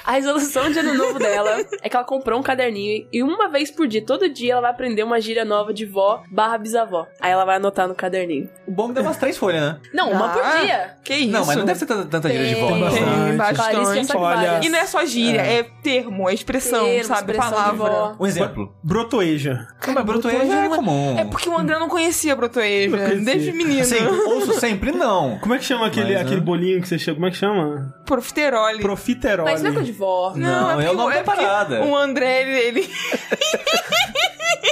A 0.04 0.12
resolução 0.12 0.70
de 0.70 0.78
ano 0.78 0.94
novo 0.94 1.18
dela 1.18 1.64
é 1.82 1.88
que 1.88 1.96
ela 1.96 2.04
comprou 2.04 2.38
um 2.38 2.42
caderninho 2.42 3.06
e 3.12 3.22
uma 3.22 3.48
vez 3.48 3.70
por 3.70 3.86
dia, 3.86 4.04
todo 4.04 4.28
dia, 4.28 4.52
ela 4.52 4.62
vai 4.62 4.70
aprender 4.70 5.02
uma 5.02 5.20
gíria 5.20 5.44
nova 5.44 5.72
de 5.72 5.84
vó 5.84 6.22
barra 6.30 6.58
bisavó. 6.58 7.06
Aí 7.20 7.30
ela 7.32 7.44
vai 7.44 7.56
anotar 7.56 7.88
no 7.88 7.94
caderninho. 7.94 8.48
O 8.66 8.70
bom 8.72 8.84
é 8.84 8.88
que 8.88 8.92
deu 8.94 9.02
umas 9.02 9.16
três 9.16 9.36
folhas, 9.36 9.62
né? 9.62 9.78
Não, 9.92 10.10
uma 10.10 10.28
por 10.28 10.42
Ah. 10.42 10.60
dia. 10.60 10.90
Que 11.04 11.14
isso? 11.14 11.30
Não, 11.30 11.44
mas 11.46 11.56
não 11.56 11.64
deve 11.64 11.78
ter 11.80 11.86
tanta, 11.86 12.04
tanta 12.06 12.28
gíria 12.30 12.46
de. 12.54 12.56
Bastante. 12.56 13.04
Tem 13.26 13.36
bastante. 13.36 14.16
Olha, 14.16 14.36
várias. 14.36 14.66
E 14.66 14.68
não 14.68 14.78
é 14.78 14.86
só 14.86 15.04
gíria, 15.04 15.40
é, 15.40 15.62
termo, 15.82 16.28
é 16.28 16.34
expressão, 16.34 16.84
Termo, 16.84 17.04
sabe? 17.04 17.32
expressão 17.32 17.50
Palavra. 17.56 17.76
vó. 17.90 18.16
Um 18.20 18.26
exemplo. 18.26 18.74
Brotoeja. 18.82 19.66
Mas 19.86 20.04
brotoeja 20.04 20.46
já 20.46 20.64
é 20.64 20.68
comum. 20.68 21.18
É 21.18 21.24
porque 21.24 21.48
o 21.48 21.56
André 21.56 21.78
não 21.78 21.88
conhecia 21.88 22.34
brotoeja, 22.34 22.90
Não 22.96 22.98
conhecia. 23.04 23.24
desde 23.24 23.52
menino. 23.52 23.84
Sempre, 23.84 24.14
ouço 24.26 24.52
sempre 24.54 24.92
não. 24.92 25.38
Como 25.38 25.54
é 25.54 25.58
que 25.58 25.64
chama 25.64 25.86
aquele, 25.86 26.12
Mas, 26.14 26.22
aquele 26.22 26.36
né? 26.40 26.46
bolinho 26.46 26.80
que 26.80 26.88
você 26.88 26.98
chama? 26.98 27.14
Como 27.16 27.26
é 27.26 27.30
que 27.30 27.36
chama? 27.36 27.94
Profiterole. 28.06 28.80
Profiterole. 28.80 29.45
Mas 29.52 29.62
não 29.62 29.70
é 29.70 29.74
coisa 29.74 29.86
de 29.86 29.92
vó. 29.98 30.32
Não, 30.36 30.80
é 30.80 30.90
o 30.90 30.94
nome 30.94 31.14
da 31.14 31.22
porque 31.22 31.40
parada. 31.42 31.82
O 31.84 31.96
André, 31.96 32.42
ele. 32.42 32.80
ele 32.80 32.90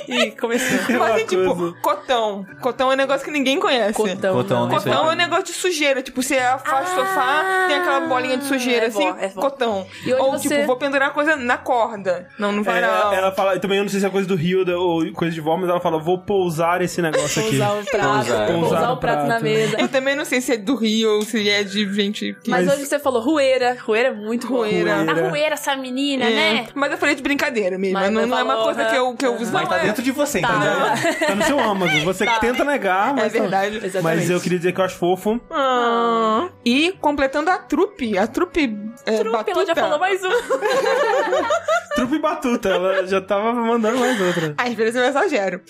Ih, 0.06 0.31
começou. 0.32 0.79
É 0.94 0.97
uma 0.97 1.06
faz 1.09 1.17
assim, 1.17 1.26
tipo, 1.26 1.56
coisa. 1.56 1.76
cotão. 1.81 2.47
Cotão 2.61 2.91
é 2.91 2.94
um 2.94 2.97
negócio 2.97 3.25
que 3.25 3.31
ninguém 3.31 3.59
conhece. 3.59 3.94
Cotão. 3.94 4.35
Cotão, 4.35 4.61
não. 4.61 4.69
não 4.69 4.81
sei. 4.81 4.93
Cotão 4.93 5.11
é 5.11 5.15
um 5.15 5.17
negócio 5.17 5.44
de 5.47 5.53
sujeira. 5.55 6.03
Tipo, 6.03 6.23
você 6.23 6.37
afasta 6.37 7.00
o 7.00 7.03
Ah, 7.03 7.06
sofá, 7.06 7.65
tem 7.69 7.76
aquela 7.79 8.00
bolinha 8.00 8.37
de 8.37 8.44
sujeira 8.44 8.87
é 8.87 8.88
assim, 8.88 9.11
vó, 9.11 9.17
é 9.19 9.29
vó. 9.29 9.41
cotão. 9.41 9.87
E 10.05 10.12
Ou, 10.12 10.32
você- 10.32 10.49
tipo, 10.49 10.67
vou 10.67 10.77
pendurar 10.77 11.12
coisa 11.12 11.37
na 11.37 11.56
corda. 11.56 12.29
Não, 12.38 12.53
no 12.53 12.61
É, 12.61 12.65
varal. 12.65 13.12
ela 13.15 13.32
fala, 13.32 13.59
também 13.59 13.79
eu 13.79 13.85
não 13.85 13.91
sei 13.91 13.99
se 14.00 14.06
é 14.06 14.11
coisa 14.11 14.29
do 14.29 14.37
Rio 14.37 14.65
da- 14.65 14.77
ou 14.79 15.11
coisa 15.12 15.35
de 15.35 15.41
vó, 15.41 15.56
mas 15.56 15.69
ela 15.70 15.81
fala, 15.81 15.99
vou 15.99 16.19
pousar 16.19 16.82
esse 16.82 17.00
negócio 17.00 17.41
aqui. 17.41 17.56
Pousar 17.59 17.75
o 17.81 17.85
prato. 17.85 18.06
Pousar. 18.15 18.47
Pousar, 18.47 18.61
Pousar 18.61 18.91
o 18.91 18.94
o 18.94 18.97
prato, 18.99 19.20
na 19.23 19.27
prato. 19.27 19.43
mesa. 19.44 19.81
Eu 19.81 19.88
também 19.88 20.15
não 20.15 20.25
sei 20.25 20.41
se 20.41 20.53
é 20.53 20.56
do 20.56 20.75
Rio 20.77 21.11
ou 21.17 21.23
se 21.23 21.49
é 21.49 21.62
de 21.65 21.93
gente 21.93 22.37
que. 22.43 22.50
Mas, 22.50 22.69
hoje 22.69 22.85
você 22.85 22.99
falou 22.99 23.23
rueira. 23.23 23.77
Rueira 23.85 24.09
é 24.11 24.12
muito 24.12 24.47
bom. 24.49 24.64
Rueira. 24.65 24.95
A 24.95 25.29
rueira, 25.29 25.55
essa 25.55 25.77
menina, 25.77 26.25
É, 26.25 26.31
né? 26.31 26.67
Mas 26.75 26.93
eu 26.93 26.99
falei 26.99 27.15
de 27.15 27.23
brincadeira 27.23 27.79
mesmo. 27.79 27.95
Mas 27.99 28.11
não, 28.13 28.27
não 28.27 28.39
é 28.39 28.43
uma 28.43 28.57
coisa 28.63 28.85
que 28.87 28.97
eu, 28.97 29.15
que 29.15 29.27
eu 29.27 29.35
uso. 29.35 29.53
Mas 29.53 29.63
Não, 29.63 29.69
tá 29.69 29.79
é- 29.79 29.87
dentro 29.87 30.03
de 30.03 30.11
você, 30.11 30.41
Tá. 30.41 30.49
entendeu? 30.49 31.27
Tá 31.29 31.35
no 31.35 31.43
seu 31.45 31.59
âmago. 31.61 32.01
Você 32.05 32.27
que 32.27 32.41
tenta 32.41 32.65
negar, 32.65 33.15
mas... 33.15 33.35
É 33.35 33.41
verdade. 33.41 33.77
Exatamente. 33.77 34.03
Mas 34.03 34.31
eu 34.31 34.41
queria 34.41 34.59
dizer 34.59 34.73
que 34.73 34.81
eu 34.81 34.85
acho 34.85 34.97
fofo. 34.97 35.41
Ah. 35.51 36.49
E 36.65 36.93
completando 37.01 37.51
a 37.51 37.59
trupe. 37.59 38.17
A 38.19 38.27
trupe. 38.27 38.79
É, 39.07 39.19
Trupe, 39.19 39.31
batuta. 39.33 39.51
ela 39.59 39.67
já 39.67 39.75
falou 39.75 39.99
mais 39.99 40.21
um. 40.25 40.31
Trupe 41.95 42.19
Batuta, 42.19 42.69
ela 42.71 43.07
já 43.07 43.21
tava 43.21 43.53
mandando 43.53 43.99
mais 43.99 44.21
outra. 44.21 44.55
Às 44.59 44.75
vezes 44.75 44.97
eu 44.97 45.05
exagero. 45.05 45.61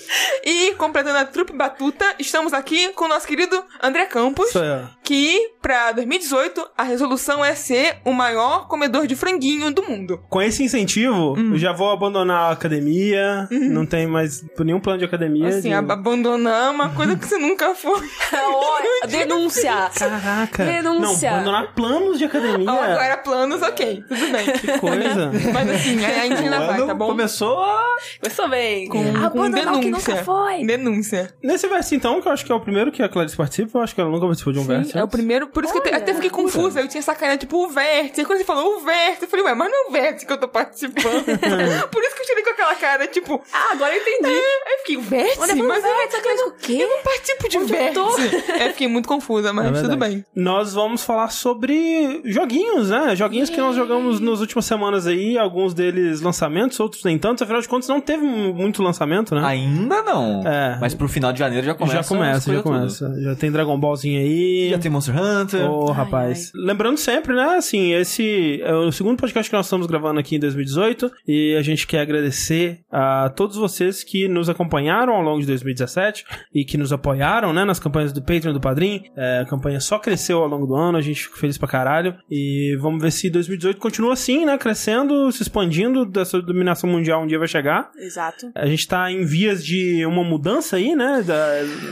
E 0.42 0.72
completando 0.76 1.18
a 1.18 1.24
trupe 1.26 1.52
batuta, 1.52 2.14
estamos 2.18 2.52
aqui 2.54 2.88
com 2.94 3.04
o 3.04 3.08
nosso 3.08 3.26
querido 3.26 3.62
André 3.82 4.06
Campos. 4.06 4.48
Isso 4.48 4.58
aí, 4.58 4.70
ó. 4.70 4.86
Que, 5.02 5.50
pra 5.60 5.92
2018, 5.92 6.66
a 6.78 6.82
resolução 6.82 7.44
é 7.44 7.54
ser 7.54 7.98
o 8.06 8.12
maior 8.12 8.66
comedor 8.84 9.06
de 9.06 9.16
franguinho 9.16 9.72
do 9.72 9.82
mundo. 9.82 10.20
Com 10.28 10.40
esse 10.42 10.62
incentivo, 10.62 11.34
Hum. 11.38 11.52
eu 11.52 11.58
já 11.58 11.72
vou 11.72 11.90
abandonar 11.90 12.50
a 12.50 12.52
academia. 12.52 13.48
Não 13.50 13.86
tem 13.86 14.06
mais 14.06 14.44
nenhum 14.58 14.80
plano 14.80 14.98
de 14.98 15.04
academia. 15.04 15.44
Uhum. 15.44 15.48
Assim, 15.58 15.68
de... 15.68 15.74
ab- 15.74 15.90
abandonar 15.92 16.70
uma 16.70 16.90
coisa 16.90 17.16
que 17.16 17.26
você 17.26 17.38
nunca 17.38 17.74
foi. 17.74 18.00
Ó, 18.34 19.06
Denúncia. 19.08 19.90
Caraca. 19.94 20.64
Denúncia. 20.64 21.30
Não, 21.30 21.36
abandonar 21.38 21.74
planos 21.74 22.18
de 22.18 22.24
academia. 22.24 22.70
Ou 22.70 22.78
agora 22.80 23.16
planos, 23.18 23.62
ok, 23.62 24.02
tudo 24.08 24.32
bem. 24.32 24.46
Que 24.52 24.78
coisa. 24.78 25.30
Mas 25.52 25.70
assim, 25.70 26.04
a 26.04 26.10
gente 26.26 26.34
ainda 26.34 26.60
vai, 26.66 26.86
tá 26.86 26.94
bom? 26.94 27.06
começou 27.08 27.58
a... 27.60 27.84
Começou 28.20 28.48
bem. 28.48 28.88
Com, 28.88 29.02
com 29.12 29.18
Abandonar 29.24 29.74
o 29.74 29.78
que 29.80 29.84
denúncia. 29.86 30.12
nunca 30.14 30.24
foi. 30.24 30.64
Denúncia. 30.66 31.34
Nesse 31.42 31.66
verso, 31.68 31.94
então, 31.94 32.20
que 32.20 32.28
eu 32.28 32.32
acho 32.32 32.44
que 32.44 32.52
é 32.52 32.54
o 32.54 32.60
primeiro 32.60 32.90
que 32.92 33.02
a 33.02 33.08
Clarice 33.08 33.36
participa, 33.36 33.78
eu 33.78 33.82
acho 33.82 33.94
que 33.94 34.00
ela 34.00 34.10
nunca 34.10 34.26
participou 34.26 34.52
de 34.52 34.58
um 34.58 34.64
verso. 34.64 34.96
É 34.98 35.02
o 35.04 35.08
primeiro. 35.08 35.46
Por 35.48 35.64
isso 35.64 35.72
que 35.72 35.78
eu 35.78 35.82
Olha, 35.84 35.96
até 35.98 36.14
fiquei 36.14 36.30
confusa. 36.30 36.80
Eu 36.80 36.88
tinha 36.88 37.02
sacanagem, 37.02 37.38
tipo, 37.38 37.56
o 37.64 37.68
vértice. 37.68 38.20
Aí 38.20 38.26
quando 38.26 38.38
você 38.38 38.44
falou 38.44 38.73
o 38.76 38.80
vértice, 38.80 39.22
eu 39.22 39.28
falei, 39.28 39.44
ué, 39.46 39.54
mas 39.54 39.70
não 39.70 39.84
é 39.86 39.88
o 39.88 39.92
vértice 39.92 40.26
que 40.26 40.32
eu 40.32 40.38
tô 40.38 40.48
participando. 40.48 41.24
por 41.90 42.02
isso 42.02 42.14
que 42.16 42.22
eu 42.22 42.26
tirei 42.26 42.42
com 42.42 42.50
aquela 42.50 42.74
cara, 42.74 43.06
tipo, 43.06 43.42
Ah, 43.52 43.72
agora 43.72 43.94
eu 43.94 44.00
entendi. 44.02 44.28
Aí 44.28 44.72
eu 44.72 44.78
fiquei, 44.78 44.96
vértice? 44.98 45.40
Olha, 45.40 45.52
falou, 45.56 45.68
mas 45.68 45.84
eu, 45.84 45.90
Clarice, 46.22 46.42
eu, 46.42 46.48
o 46.48 46.52
quê? 46.52 46.78
eu 46.80 46.88
não 46.88 47.02
participo 47.02 47.48
de 47.48 47.58
Onde 47.58 47.74
eu 47.74 47.92
tô? 47.92 48.10
vértice. 48.16 48.52
É, 48.52 48.68
fiquei 48.70 48.88
muito 48.88 49.08
confusa, 49.08 49.52
mas 49.52 49.76
É 49.78 49.82
tudo 49.82 49.96
bem. 49.96 50.24
Nós 50.34 50.74
vamos 50.74 51.04
falar 51.04 51.28
sobre 51.30 52.20
joguinhos, 52.24 52.90
né? 52.90 53.14
Joguinhos 53.16 53.50
que 53.50 53.58
nós 53.60 53.76
jogamos 53.76 54.20
nas 54.20 54.40
últimas 54.40 54.64
semanas 54.64 55.06
aí, 55.06 55.36
alguns 55.38 55.74
deles 55.74 56.20
lançamentos, 56.20 56.78
outros 56.80 57.04
nem 57.04 57.18
tanto. 57.18 57.42
Afinal 57.44 57.60
de 57.60 57.68
contas, 57.68 57.88
não 57.88 58.00
teve 58.00 58.24
muito 58.24 58.82
lançamento, 58.82 59.34
né? 59.34 59.42
Ainda 59.44 60.02
não. 60.02 60.42
É. 60.46 60.78
Mas 60.80 60.94
pro 60.94 61.08
final 61.08 61.32
de 61.32 61.38
janeiro 61.38 61.64
já 61.66 61.74
começa. 61.74 61.96
já 62.02 62.04
começa, 62.08 62.54
já 62.54 62.62
começa. 62.62 63.14
Já 63.20 63.34
tem 63.34 63.50
Dragon 63.50 63.78
Ballzinho 63.78 64.20
aí. 64.20 64.62
tudo. 64.64 64.70
Já 64.76 64.78
tem 64.78 64.90
Monster 64.90 65.14
Hunter. 65.16 65.70
Ô, 65.70 65.90
rapaz. 65.92 66.50
Lembrando 66.54 66.96
sempre, 66.98 67.34
né, 67.34 67.56
assim, 67.56 67.92
esse 67.94 68.60
é 68.64 68.74
o 68.74 68.90
segundo 68.92 69.18
podcast 69.18 69.50
que 69.50 69.56
nós 69.56 69.66
estamos 69.66 69.86
gravando 69.86 70.18
aqui 70.18 70.36
em 70.36 70.40
2018 70.40 71.10
e 71.26 71.54
a 71.56 71.62
gente 71.62 71.86
quer 71.86 72.00
agradecer 72.00 72.80
a 72.90 73.28
todos 73.30 73.56
vocês 73.56 74.02
que 74.02 74.26
nos 74.28 74.48
acompanharam 74.48 75.14
ao 75.14 75.22
longo 75.22 75.40
de 75.40 75.46
2017 75.46 76.24
e 76.54 76.64
que 76.64 76.76
nos 76.78 76.92
apoiaram, 76.92 77.52
né, 77.52 77.64
nas 77.64 77.78
campanhas 77.78 78.12
do 78.12 78.20
Patreon 78.20 78.50
e 78.50 78.54
do 78.54 78.60
Padrim. 78.60 79.04
É, 79.16 79.40
a 79.40 79.44
campanha 79.44 79.80
só 79.80 79.98
cresceu 79.98 80.38
ao 80.38 80.48
longo 80.48 80.66
do 80.66 80.74
ano, 80.74 80.96
a 80.98 81.00
gente 81.00 81.24
fica 81.24 81.36
feliz 81.36 81.58
pra 81.58 81.68
caralho 81.68 82.16
e 82.30 82.76
vamos 82.80 83.02
ver 83.02 83.10
se 83.12 83.28
2018 83.30 83.78
continua 83.78 84.12
assim, 84.14 84.44
né, 84.44 84.56
crescendo, 84.58 85.30
se 85.30 85.42
expandindo, 85.42 86.04
dessa 86.06 86.40
dominação 86.40 86.88
mundial 86.88 87.22
um 87.22 87.26
dia 87.26 87.38
vai 87.38 87.48
chegar. 87.48 87.90
Exato. 87.98 88.50
A 88.54 88.66
gente 88.66 88.86
tá 88.88 89.10
em 89.10 89.24
vias 89.24 89.64
de 89.64 90.04
uma 90.06 90.24
mudança 90.24 90.76
aí, 90.76 90.94
né? 90.94 91.22
Da, 91.26 91.34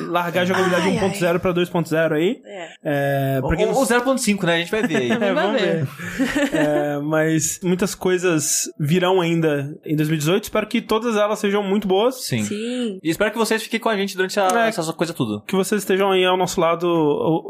largar 0.09 0.43
a 0.43 0.45
jogabilidade 0.45 0.89
Ai, 0.89 1.11
1.0 1.11 1.39
pra 1.39 1.53
2.0 1.53 2.13
aí. 2.13 2.41
É. 2.45 2.69
É, 2.85 3.41
pra 3.41 3.57
quem 3.57 3.67
O, 3.67 3.73
não 3.73 3.81
o 3.81 3.87
0.5, 3.87 4.45
né? 4.45 4.55
A 4.55 4.59
gente 4.59 4.71
vai 4.71 4.83
ver 4.83 4.97
aí. 4.97 5.13
É, 5.23 5.33
Vai 5.33 5.35
vamos 5.35 5.61
ver. 5.61 5.85
ver. 5.85 5.89
É, 6.63 6.99
mas 6.99 7.61
muitas 7.63 7.95
coisas 7.95 8.71
virão 8.79 9.21
ainda 9.21 9.77
em 9.85 9.97
2018. 9.97 10.45
Espero 10.45 10.67
que 10.67 10.81
todas 10.81 11.17
elas 11.17 11.39
sejam 11.39 11.63
muito 11.63 11.87
boas. 11.89 12.25
Sim. 12.25 12.43
Sim. 12.45 12.99
E 13.03 13.11
espero 13.11 13.31
que 13.31 13.39
vocês 13.39 13.63
fiquem 13.63 13.81
com 13.81 13.89
a 13.89 13.97
gente 13.97 14.17
durante 14.17 14.39
a, 14.39 14.49
É. 14.67 14.69
essa 14.69 14.93
coisa 14.93 15.13
tudo. 15.13 15.43
Que 15.47 15.55
vocês 15.57 15.83
estejam 15.83 16.11
aí 16.11 16.25
ao 16.25 16.37
nosso 16.37 16.61
lado, 16.61 16.87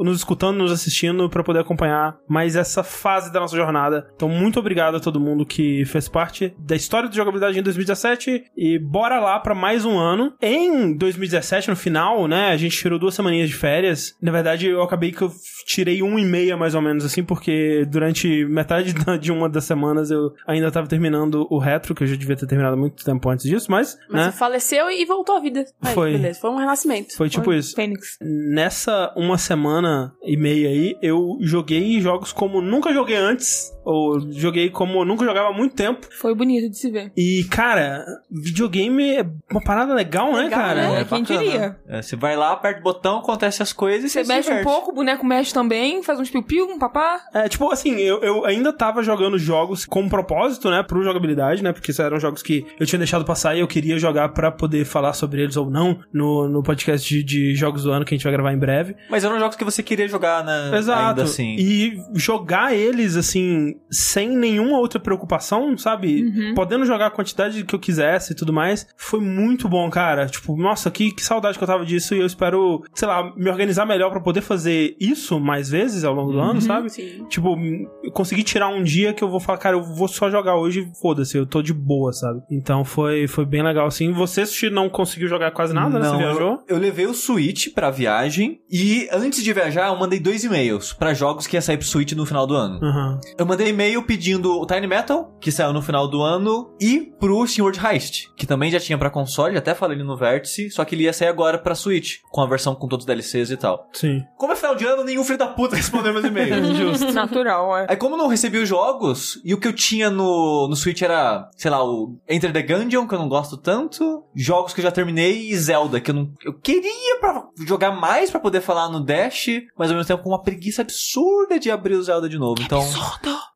nos 0.01 0.19
escutando, 0.19 0.59
nos 0.59 0.73
assistindo, 0.73 1.29
pra 1.29 1.43
poder 1.43 1.61
acompanhar 1.61 2.17
mais 2.29 2.57
essa 2.57 2.83
fase 2.83 3.33
da 3.33 3.41
nossa 3.41 3.57
jornada. 3.57 4.07
Então, 4.15 4.29
muito 4.29 4.59
obrigado 4.59 4.97
a 4.97 5.01
todo 5.01 5.21
mundo 5.21 5.45
que 5.47 5.85
fez 5.85 6.09
parte 6.09 6.55
da 6.59 6.75
história 6.77 7.09
de 7.09 7.17
jogabilidade 7.17 7.59
em 7.59 7.63
2017. 7.63 8.45
E 8.57 8.79
bora 8.79 9.21
lá 9.21 9.39
pra 9.41 9.55
mais 9.55 9.85
um 9.85 9.99
ano. 9.99 10.33
Em 10.41 10.97
2017, 10.97 11.69
no 11.71 11.77
final, 11.77 12.27
né, 12.29 12.49
a 12.51 12.57
gente 12.57 12.77
tirou 12.77 12.99
duas 12.99 13.15
semaninhas 13.15 13.49
de 13.49 13.55
férias. 13.57 14.15
Na 14.21 14.33
verdade, 14.33 14.67
eu 14.67 14.83
acabei 14.83 15.13
que 15.13 15.23
eu 15.23 15.33
tirei 15.67 16.03
um 16.03 16.19
e 16.19 16.25
meia, 16.25 16.57
mais 16.57 16.75
ou 16.75 16.81
menos, 16.83 17.05
assim, 17.05 17.23
porque 17.23 17.85
durante 17.89 18.45
metade 18.47 18.93
da- 19.05 19.17
de 19.17 19.31
uma 19.33 19.49
das 19.49 19.65
semanas 19.65 20.11
eu 20.11 20.33
ainda 20.47 20.71
tava 20.71 20.87
terminando 20.87 21.47
o 21.51 21.59
retro, 21.59 21.95
que 21.95 22.03
eu 22.03 22.07
já 22.07 22.17
devia 22.17 22.37
ter 22.37 22.47
terminado 22.47 22.77
muito 22.77 23.05
tempo 23.05 23.29
antes 23.29 23.47
disso, 23.49 23.71
mas, 23.71 23.97
Mas 24.09 24.27
né, 24.27 24.31
você 24.33 24.39
faleceu 24.39 24.91
e 24.91 25.05
voltou 25.05 25.37
à 25.37 25.41
vida. 25.41 25.65
Aí, 25.83 25.95
Foi. 25.95 26.13
Beleza, 26.13 26.41
foi 26.41 26.51
um 26.51 26.57
renascimento. 26.57 27.17
foi 27.17 27.29
tipo 27.29 27.53
isso. 27.53 27.75
Fênix. 27.75 28.17
Nessa 28.21 29.13
uma 29.17 29.39
semana 29.39 30.13
e 30.23 30.37
meia 30.37 30.69
aí, 30.69 30.97
eu 31.03 31.39
joguei 31.41 32.01
jogos 32.01 32.33
como 32.33 32.61
nunca 32.61 32.93
joguei 32.93 33.17
antes, 33.17 33.72
ou 33.85 34.21
joguei 34.33 34.71
como 34.71 35.05
nunca 35.05 35.25
jogava 35.25 35.49
há 35.49 35.53
muito 35.53 35.75
tempo. 35.75 36.07
Foi 36.21 36.35
bonito 36.35 36.71
de 36.71 36.79
se 36.79 36.91
ver. 36.91 37.13
E, 37.17 37.45
cara, 37.51 38.05
videogame 38.31 39.17
é 39.17 39.27
uma 39.51 39.61
parada 39.63 39.95
legal, 39.95 40.33
né, 40.33 40.43
Legal, 40.43 40.61
cara? 40.61 40.75
né? 40.75 41.01
É, 41.01 41.05
quem 41.05 41.23
bacana. 41.23 41.41
diria? 41.41 41.77
É, 41.89 42.03
você 42.03 42.17
vai 42.17 42.37
lá, 42.37 42.53
aperta 42.53 42.81
o 42.81 42.83
botão, 42.83 43.19
acontece 43.19 43.63
as 43.63 43.73
coisas 43.73 44.05
e 44.05 44.09
Você 44.13 44.25
você 44.25 44.33
mexe 44.33 44.53
se 44.53 44.61
um 44.61 44.63
pouco, 44.63 44.91
o 44.91 44.95
boneco 44.95 45.25
mexe 45.25 45.53
também, 45.53 46.03
faz 46.03 46.19
uns 46.19 46.31
piu-piu, 46.31 46.67
um 46.67 46.79
papá. 46.79 47.21
É, 47.35 47.49
tipo 47.49 47.71
assim, 47.71 47.97
eu, 47.97 48.21
eu 48.21 48.45
ainda 48.45 48.73
tava 48.73 49.03
jogando 49.03 49.39
jogos 49.39 49.85
com 49.85 50.09
propósito, 50.09 50.71
né, 50.71 50.83
pro 50.83 51.03
jogabilidade, 51.03 51.63
né, 51.63 51.73
porque 51.73 51.93
eram 52.01 52.19
jogos 52.19 52.43
que 52.43 52.67
eu 52.81 52.87
tinha 52.87 52.99
deixado 52.99 53.25
passar 53.25 53.55
e 53.55 53.61
eu 53.61 53.69
queria 53.69 53.99
jogar 53.99 54.29
pra 54.31 54.51
poder 54.51 54.85
falar 54.85 55.13
sobre 55.13 55.43
eles 55.43 55.57
ou 55.57 55.71
não 55.71 56.01
no, 56.13 56.49
no 56.49 56.63
podcast 56.63 57.09
de, 57.09 57.23
de 57.23 57.55
jogos 57.55 57.85
do 57.85 57.93
ano 57.93 58.05
que 58.05 58.15
a 58.15 58.17
gente 58.17 58.25
vai 58.25 58.33
gravar 58.33 58.53
em 58.53 58.59
breve. 58.59 58.97
Mas 59.11 59.25
eram 59.25 59.39
jogos 59.39 59.57
que 59.57 59.65
você 59.65 59.83
queria 59.83 60.09
jogar, 60.09 60.45
né? 60.45 60.77
Exato. 60.77 61.01
Ainda 61.11 61.23
assim. 61.25 61.57
E 61.59 62.01
jogar 62.15 62.75
eles, 62.75 63.17
assim, 63.17 63.72
sem 63.91 64.31
nenhuma 64.31 64.79
outra 64.79 65.01
preocupação, 65.01 65.77
sabe? 65.77 66.25
Uhum. 66.25 66.55
Podendo 66.55 66.85
jogar 66.85 67.07
a 67.07 67.11
quantidade 67.11 67.65
que 67.65 67.75
eu 67.75 67.79
quisesse 67.79 68.33
e 68.33 68.37
tudo 68.37 68.53
mais, 68.53 68.87
foi 68.97 69.21
muito 69.21 69.69
bom, 69.69 69.89
cara. 69.91 70.27
Tipo, 70.27 70.57
nossa, 70.57 70.91
que, 70.91 71.13
que 71.13 71.23
saudade 71.23 71.59
que 71.59 71.65
eu 71.65 71.69
tava 71.69 71.85
disso 71.85 72.15
e 72.15 72.21
eu 72.21 72.27
espero, 72.27 72.83
sei 72.95 73.09
lá, 73.09 73.33
me 73.37 73.51
organizar 73.51 73.87
melhor 73.87 74.11
pra 74.11 74.21
poder 74.21 74.41
fazer 74.41 74.97
isso 75.01 75.39
mais 75.41 75.69
vezes 75.69 76.05
ao 76.05 76.15
longo 76.15 76.33
do 76.33 76.41
ano, 76.41 76.61
sabe? 76.61 76.91
Sim. 76.91 77.27
Tipo, 77.29 77.57
eu 78.03 78.13
consegui 78.13 78.43
tirar 78.43 78.69
um 78.69 78.83
dia 78.83 79.13
que 79.13 79.23
eu 79.23 79.29
vou 79.29 79.41
falar, 79.41 79.59
cara, 79.59 79.77
eu 79.77 79.83
vou 79.83 80.09
só 80.09 80.31
jogar 80.31 80.57
hoje 80.57 80.81
e 80.81 81.01
foda-se, 81.01 81.37
eu 81.37 81.47
tô 81.47 81.63
de 81.63 81.73
boa, 81.73 82.13
sabe? 82.13 82.41
Então 82.51 82.85
foi, 82.85 83.27
foi 83.27 83.45
bem 83.45 83.63
legal, 83.63 83.87
assim. 83.87 84.13
Você 84.13 84.47
Sushi, 84.47 84.71
não 84.71 84.89
conseguiu 84.89 85.29
jogar 85.29 85.51
quase 85.51 85.73
nada, 85.73 85.99
né? 85.99 86.05
Você 86.05 86.13
Não, 86.13 86.19
viajou? 86.19 86.51
Eu, 86.69 86.77
eu 86.77 86.79
levei 86.79 87.07
o 87.07 87.15
Switch 87.15 87.69
pra 87.75 87.91
viagem 87.91 88.61
e 88.71 89.09
antes 89.13 89.43
de 89.43 89.53
viajar 89.53 89.89
eu 89.89 89.97
mandei 89.97 90.21
dois 90.21 90.45
e-mails 90.45 90.93
pra 90.93 91.15
jogos 91.15 91.47
que 91.47 91.57
ia 91.57 91.63
sair 91.63 91.77
pro 91.77 91.87
Switch 91.87 92.13
no 92.13 92.27
final 92.27 92.47
do 92.47 92.55
ano. 92.55 92.79
Aham. 92.83 93.21
Eu 93.39 93.47
mandei 93.47 93.62
e-mail 93.69 94.03
pedindo 94.03 94.59
o 94.59 94.67
Tiny 94.67 94.87
Metal, 94.87 95.37
que 95.41 95.53
saiu 95.53 95.73
no 95.73 95.83
final 95.83 96.09
do 96.09 96.23
ano, 96.23 96.75
e 96.81 97.13
pro 97.19 97.47
Sword 97.47 97.79
Heist, 97.79 98.29
que 98.37 98.47
também 98.47 98.71
já 98.71 98.81
tinha 98.81 98.99
pra 98.99 99.11
console, 99.11 99.57
até 99.57 99.75
falei 99.75 99.97
ali 99.97 100.07
no 100.07 100.17
Vértice, 100.17 100.71
só 100.71 100.85
que 100.85 100.95
ele 100.95 101.05
ia 101.05 101.13
sair 101.13 101.29
agora 101.29 101.59
pra 101.59 101.75
Switch, 101.75 102.17
com 102.31 102.41
a 102.41 102.47
versão 102.47 102.75
com 102.75 102.89
todos 102.89 103.05
os 103.05 103.07
DLCs 103.07 103.51
e 103.51 103.57
tal. 103.57 103.89
Sim. 103.93 104.23
Como 104.37 104.53
é 104.53 104.57
final 104.57 104.75
de 104.75 104.85
ano, 104.85 105.05
nenhum 105.05 105.25
filho 105.25 105.39
da 105.39 105.49
puta 105.49 105.77
respondeu 105.77 106.13
meus 106.13 106.25
e-mails. 106.25 106.69
Justo. 106.77 107.13
Natural, 107.13 107.77
é. 107.79 107.87
Aí 107.89 107.97
como 107.97 108.17
não 108.17 108.29
recebi 108.29 108.59
os 108.59 108.69
jogos, 108.69 109.41
e 109.45 109.55
o 109.55 109.61
que 109.61 109.69
eu 109.69 109.73
tinha 109.73 110.11
no, 110.11 110.69
no 110.69 110.77
Switch 110.77 111.03
era, 111.03 111.49
sei 111.57 111.71
lá, 111.71 111.85
o 111.85 112.19
Enter 112.29 112.53
the 112.53 112.63
Gungeon, 112.63 113.07
que 113.07 113.15
eu 113.15 113.19
não 113.19 113.29
gosto 113.29 113.57
tanto, 113.57 114.25
jogos 114.35 114.73
que 114.73 114.81
eu 114.81 114.85
já 114.85 114.91
terminei, 114.91 115.51
e 115.51 115.57
Zelda, 115.57 116.01
que 116.01 116.11
eu 116.11 116.15
não... 116.15 116.33
Eu 116.45 116.59
queria 116.59 117.19
pra 117.21 117.45
jogar 117.67 117.93
mais 117.93 118.31
pra 118.31 118.41
poder 118.41 118.61
falar 118.61 118.89
no 118.89 119.05
Dash, 119.05 119.47
mas 119.77 119.91
ao 119.91 119.97
mesmo 119.97 120.09
tempo 120.09 120.23
com 120.23 120.31
uma 120.31 120.43
preguiça 120.43 120.83
absurda 120.83 121.59
de 121.59 121.71
abrir 121.71 121.95
o 121.95 122.03
Zelda 122.03 122.29
de 122.29 122.39
novo. 122.39 122.63
Então, 122.63 122.83